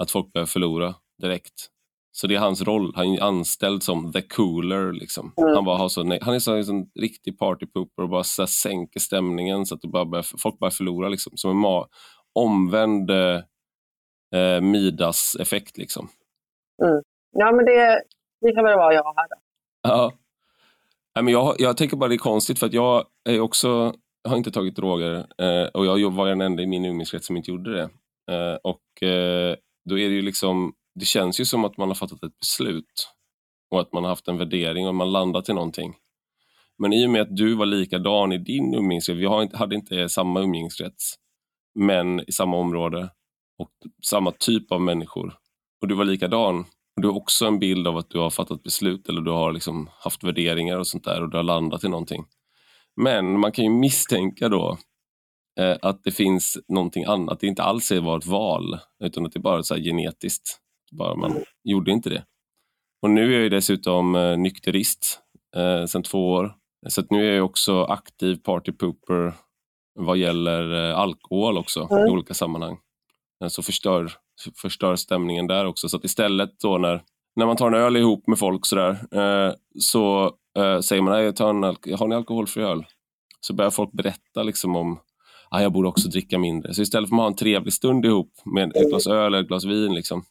att 0.03 0.11
folk 0.11 0.33
börjar 0.33 0.47
förlora 0.47 0.95
direkt. 1.23 1.71
Så 2.13 2.27
det 2.27 2.35
är 2.35 2.39
hans 2.39 2.63
roll. 2.63 2.93
Han 2.95 3.07
är 3.07 3.23
anställd 3.23 3.83
som 3.83 4.13
the 4.13 4.23
cooler. 4.23 4.93
Liksom. 4.93 5.33
Mm. 5.37 5.55
Han, 5.55 5.65
bara 5.65 5.79
har 5.79 5.89
så, 5.89 6.01
han 6.01 6.35
är 6.35 6.39
så, 6.39 6.55
en 6.55 6.65
sån 6.65 6.87
riktig 7.01 7.39
partypooper 7.39 8.03
och 8.03 8.09
bara 8.09 8.25
så 8.25 8.47
sänker 8.47 9.01
stämningen 9.01 9.67
så 9.67 9.75
att 9.75 9.81
bara 9.81 10.05
börjar, 10.05 10.27
folk 10.39 10.59
börjar 10.59 10.71
förlora. 10.71 11.09
Liksom. 11.09 11.37
Som 11.37 11.51
en 11.51 11.57
ma 11.57 11.87
omvänd 12.35 13.11
eh, 13.11 14.61
Midas-effekt. 14.61 15.79
Liksom. 15.79 16.09
Mm. 16.83 17.03
Ja, 17.33 17.53
men 17.53 17.65
det, 17.65 18.03
det 18.41 18.53
kan 18.55 18.65
väl 18.65 18.77
vara 18.77 18.95
jag 18.95 19.15
här. 19.17 19.29
Då. 19.29 19.44
Ja. 19.85 20.13
Men 21.15 21.29
jag, 21.29 21.55
jag 21.59 21.77
tänker 21.77 21.97
bara 21.97 22.09
det 22.09 22.15
är 22.15 22.19
konstigt 22.19 22.59
för 22.59 22.67
att 22.67 22.73
jag 22.73 23.05
är 23.25 23.41
också 23.41 23.95
jag 24.25 24.31
har 24.31 24.37
inte 24.37 24.51
tagit 24.51 24.77
droger 24.77 25.27
eh, 25.39 25.67
och 25.75 25.87
jag 25.87 26.11
var 26.11 26.29
den 26.29 26.41
enda 26.41 26.63
i 26.63 26.67
min 26.67 26.85
umgängeskrets 26.85 27.27
som 27.27 27.37
inte 27.37 27.51
gjorde 27.51 27.73
det. 27.73 27.91
Eh, 28.35 28.55
och 28.63 29.03
eh, 29.03 29.57
då 29.85 29.99
är 29.99 30.09
det 30.09 30.15
ju 30.15 30.23
liksom, 30.23 30.73
det 30.95 31.05
känns 31.05 31.41
ju 31.41 31.45
som 31.45 31.65
att 31.65 31.77
man 31.77 31.89
har 31.89 31.95
fattat 31.95 32.25
ett 32.25 32.39
beslut 32.41 33.09
och 33.71 33.81
att 33.81 33.93
man 33.93 34.05
har 34.05 34.11
haft 34.11 34.29
en 34.29 34.39
värdering 34.39 34.89
och 34.89 34.95
man 34.95 35.13
landat 35.13 35.49
i 35.49 35.53
någonting. 35.53 35.95
Men 36.79 36.93
i 36.93 37.07
och 37.07 37.11
med 37.11 37.23
att 37.23 37.37
du 37.37 37.55
var 37.55 37.67
likadan 37.67 38.33
i 38.33 38.39
din 38.39 38.75
umgängeskrets, 38.75 39.19
vi 39.19 39.57
hade 39.57 39.75
inte 39.75 40.09
samma 40.09 40.41
umgängeskrets, 40.41 41.15
men 41.75 42.21
i 42.21 42.33
samma 42.33 42.57
område 42.57 43.11
och 43.59 43.71
samma 44.05 44.31
typ 44.31 44.73
av 44.73 44.81
människor. 44.81 45.35
Och 45.81 45.89
du 45.89 45.95
var 45.95 46.05
likadan. 46.05 46.65
Du 47.01 47.09
har 47.09 47.17
också 47.17 47.47
en 47.47 47.59
bild 47.59 47.87
av 47.87 47.97
att 47.97 48.11
du 48.11 48.19
har 48.19 48.31
fattat 48.31 48.63
beslut 48.63 49.09
eller 49.09 49.21
du 49.21 49.31
har 49.31 49.53
liksom 49.53 49.91
haft 49.93 50.25
värderingar 50.25 50.79
och 50.79 50.87
sånt 50.87 51.05
där 51.05 51.23
och 51.23 51.31
du 51.31 51.37
har 51.37 51.45
landat 51.45 51.85
i 51.85 51.89
någonting. 51.89 52.25
Men 52.97 53.41
man 53.41 53.53
kan 53.53 53.65
ju 53.65 53.71
misstänka 53.71 54.49
då 54.49 54.79
eh, 55.61 55.77
att 55.83 56.05
det 56.05 56.13
finns 56.13 56.59
någonting 56.69 57.05
annat. 57.05 57.41
Det 57.41 57.47
inte 57.47 57.63
alls 57.63 57.91
var 57.91 58.19
ett 58.19 58.27
val, 58.27 58.79
utan 59.05 59.27
att 59.27 59.33
det 59.33 59.41
bara 59.41 59.59
är 59.59 59.63
så 59.63 59.77
genetiskt. 59.77 60.59
Bara 60.93 61.15
man 61.15 61.45
gjorde 61.65 61.93
inte 61.93 62.11
det. 62.11 62.25
Och 63.03 63.11
nu 63.11 63.37
är 63.37 63.41
jag 63.41 63.51
dessutom 63.51 64.15
eh, 64.15 64.37
nykterist 64.37 65.21
eh, 65.57 65.85
sedan 65.87 66.03
två 66.03 66.31
år. 66.31 66.55
Så 66.89 67.03
nu 67.11 67.29
är 67.29 67.37
jag 67.37 67.45
också 67.45 67.85
aktiv 67.85 68.37
partypooper 68.37 69.35
vad 69.95 70.17
gäller 70.17 70.91
eh, 70.91 70.99
alkohol 70.99 71.59
också 71.59 71.89
mm. 71.91 72.07
i 72.07 72.11
olika 72.11 72.35
sammanhang. 72.35 72.79
Eh, 73.43 73.49
så 73.49 73.63
förstör, 73.63 74.13
förstör 74.57 74.97
stämningen 74.97 75.47
där 75.47 75.67
också. 75.67 75.89
Så 75.89 75.97
att 75.97 76.05
istället 76.05 76.61
då 76.63 76.79
när, 76.79 77.03
när 77.37 77.47
man 77.47 77.57
tar 77.57 77.67
en 77.67 77.75
öl 77.75 77.97
ihop 77.97 78.27
med 78.27 78.39
folk 78.39 78.67
sådär, 78.67 78.99
eh, 79.13 79.53
så 79.79 80.35
Uh, 80.59 80.81
säger 80.81 81.03
man 81.03 81.13
nej, 81.13 81.35
ta 81.35 81.51
en 81.51 81.63
har 81.99 82.09
ni 82.09 82.15
alkoholfri 82.15 82.63
öl? 82.63 82.85
Så 83.41 83.55
börjar 83.55 83.71
folk 83.71 83.93
berätta 83.93 84.43
liksom 84.43 84.77
om 84.77 85.01
ah, 85.51 85.61
jag 85.61 85.73
borde 85.73 85.89
också 85.89 86.09
dricka 86.09 86.39
mindre. 86.39 86.75
Så 86.75 86.83
istället 86.83 87.09
för 87.09 87.17
att 87.17 87.21
ha 87.21 87.27
en 87.27 87.37
trevlig 87.37 87.73
stund 87.73 88.05
ihop 88.05 88.33
med 88.45 88.77
ett 88.77 88.91
glas 88.91 89.07
öl 89.07 89.27
eller 89.27 89.41
ett 89.41 89.49
glas 89.49 89.65
vin 89.65 89.95
liksom, 89.95 90.25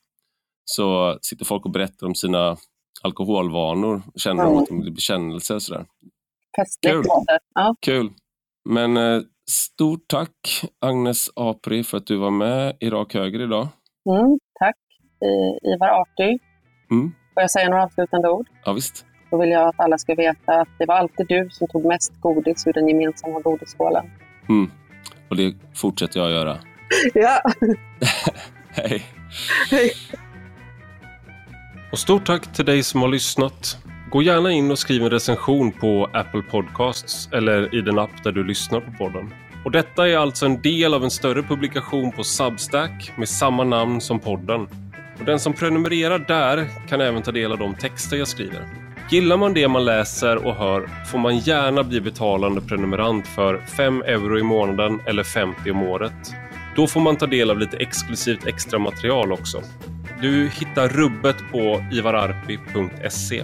så 0.66 1.18
sitter 1.22 1.46
folk 1.46 1.66
och 1.66 1.72
berättar 1.72 2.08
om 2.08 2.16
sina 2.16 2.58
alkoholvanor 3.02 4.02
och 4.14 4.20
känner 4.20 4.44
mm. 4.44 4.58
att 4.58 4.68
de 4.68 4.80
blir 4.80 4.92
bekännelser. 4.92 5.60
Sådär. 5.60 5.86
Kul. 6.88 7.04
Ja. 7.54 7.76
Kul. 7.82 8.12
Men 8.70 8.98
eh, 8.98 9.22
stort 9.50 10.08
tack 10.08 10.64
Agnes 10.80 11.30
Apri 11.36 11.84
för 11.84 11.98
att 11.98 12.08
du 12.08 12.18
var 12.18 12.32
med 12.32 12.78
i 12.80 12.90
Rak 12.90 13.14
Höger 13.14 13.42
idag. 13.42 13.68
Mm, 14.10 14.40
tack 14.60 14.76
Ivar 15.76 16.02
Arty. 16.02 16.40
Mm. 16.92 17.12
Får 17.34 17.42
jag 17.44 17.52
säga 17.52 17.70
några 17.70 17.84
avslutande 17.84 18.30
ord? 18.30 18.48
Ja, 18.66 18.74
visst. 18.74 19.06
Då 19.32 19.38
vill 19.38 19.50
jag 19.50 19.68
att 19.68 19.80
alla 19.80 19.98
ska 19.98 20.16
veta 20.16 20.62
att 20.62 20.68
det 20.80 20.86
var 20.86 20.96
alltid 20.96 21.28
du 21.28 21.50
som 21.50 21.68
tog 21.68 21.86
mest 21.86 22.22
godis 22.22 22.68
ur 22.68 22.74
den 22.74 22.88
gemensamma 22.88 23.40
godisskålen. 23.40 24.12
Mm. 24.50 24.72
Och 25.30 25.36
det 25.36 25.56
fortsätter 25.76 26.20
jag 26.20 26.28
att 26.28 26.36
göra. 26.36 26.58
ja. 27.14 27.42
Hej. 28.70 29.04
Hej. 29.72 29.92
Och 31.92 32.00
stort 32.00 32.26
tack 32.26 32.54
till 32.54 32.66
dig 32.66 32.84
som 32.84 33.02
har 33.02 33.10
lyssnat. 33.10 33.78
Gå 34.12 34.22
gärna 34.22 34.52
in 34.52 34.72
och 34.72 34.80
skriv 34.80 35.04
en 35.04 35.10
recension 35.10 35.72
på 35.72 36.10
Apple 36.14 36.42
Podcasts 36.42 37.30
eller 37.32 37.76
i 37.76 37.82
den 37.82 38.00
app 38.00 38.24
där 38.24 38.32
du 38.32 38.44
lyssnar 38.44 38.80
på 38.82 38.92
podden. 38.92 39.34
Och 39.64 39.72
detta 39.72 40.10
är 40.10 40.18
alltså 40.18 40.46
en 40.46 40.62
del 40.62 40.94
av 40.94 41.04
en 41.04 41.12
större 41.12 41.44
publikation 41.44 42.12
på 42.12 42.24
Substack 42.24 43.12
med 43.16 43.30
samma 43.30 43.64
namn 43.64 44.02
som 44.02 44.20
podden. 44.20 44.68
Och 45.20 45.26
den 45.26 45.40
som 45.40 45.54
prenumererar 45.54 46.20
där 46.20 46.68
kan 46.90 47.02
även 47.02 47.22
ta 47.22 47.32
del 47.32 47.52
av 47.52 47.58
de 47.58 47.76
texter 47.76 48.18
jag 48.18 48.28
skriver. 48.28 48.68
Gillar 49.12 49.38
man 49.38 49.54
det 49.54 49.68
man 49.68 49.86
läser 49.86 50.46
och 50.48 50.56
hör 50.56 51.06
får 51.12 51.20
man 51.20 51.38
gärna 51.38 51.84
bli 51.84 52.02
betalande 52.02 52.62
prenumerant 52.62 53.28
för 53.28 53.58
5 53.78 54.02
euro 54.02 54.40
i 54.40 54.44
månaden 54.44 55.00
eller 55.06 55.24
50 55.24 55.72
om 55.72 55.84
året. 55.84 56.34
Då 56.76 56.88
får 56.88 57.02
man 57.02 57.16
ta 57.16 57.26
del 57.26 57.52
av 57.52 57.60
lite 57.60 57.78
exklusivt 57.78 58.48
extra 58.48 58.80
material 58.80 59.32
också. 59.32 59.62
Du 60.22 60.50
hittar 60.50 60.90
rubbet 60.90 61.36
på 61.52 61.86
ivararpi.se. 61.92 63.44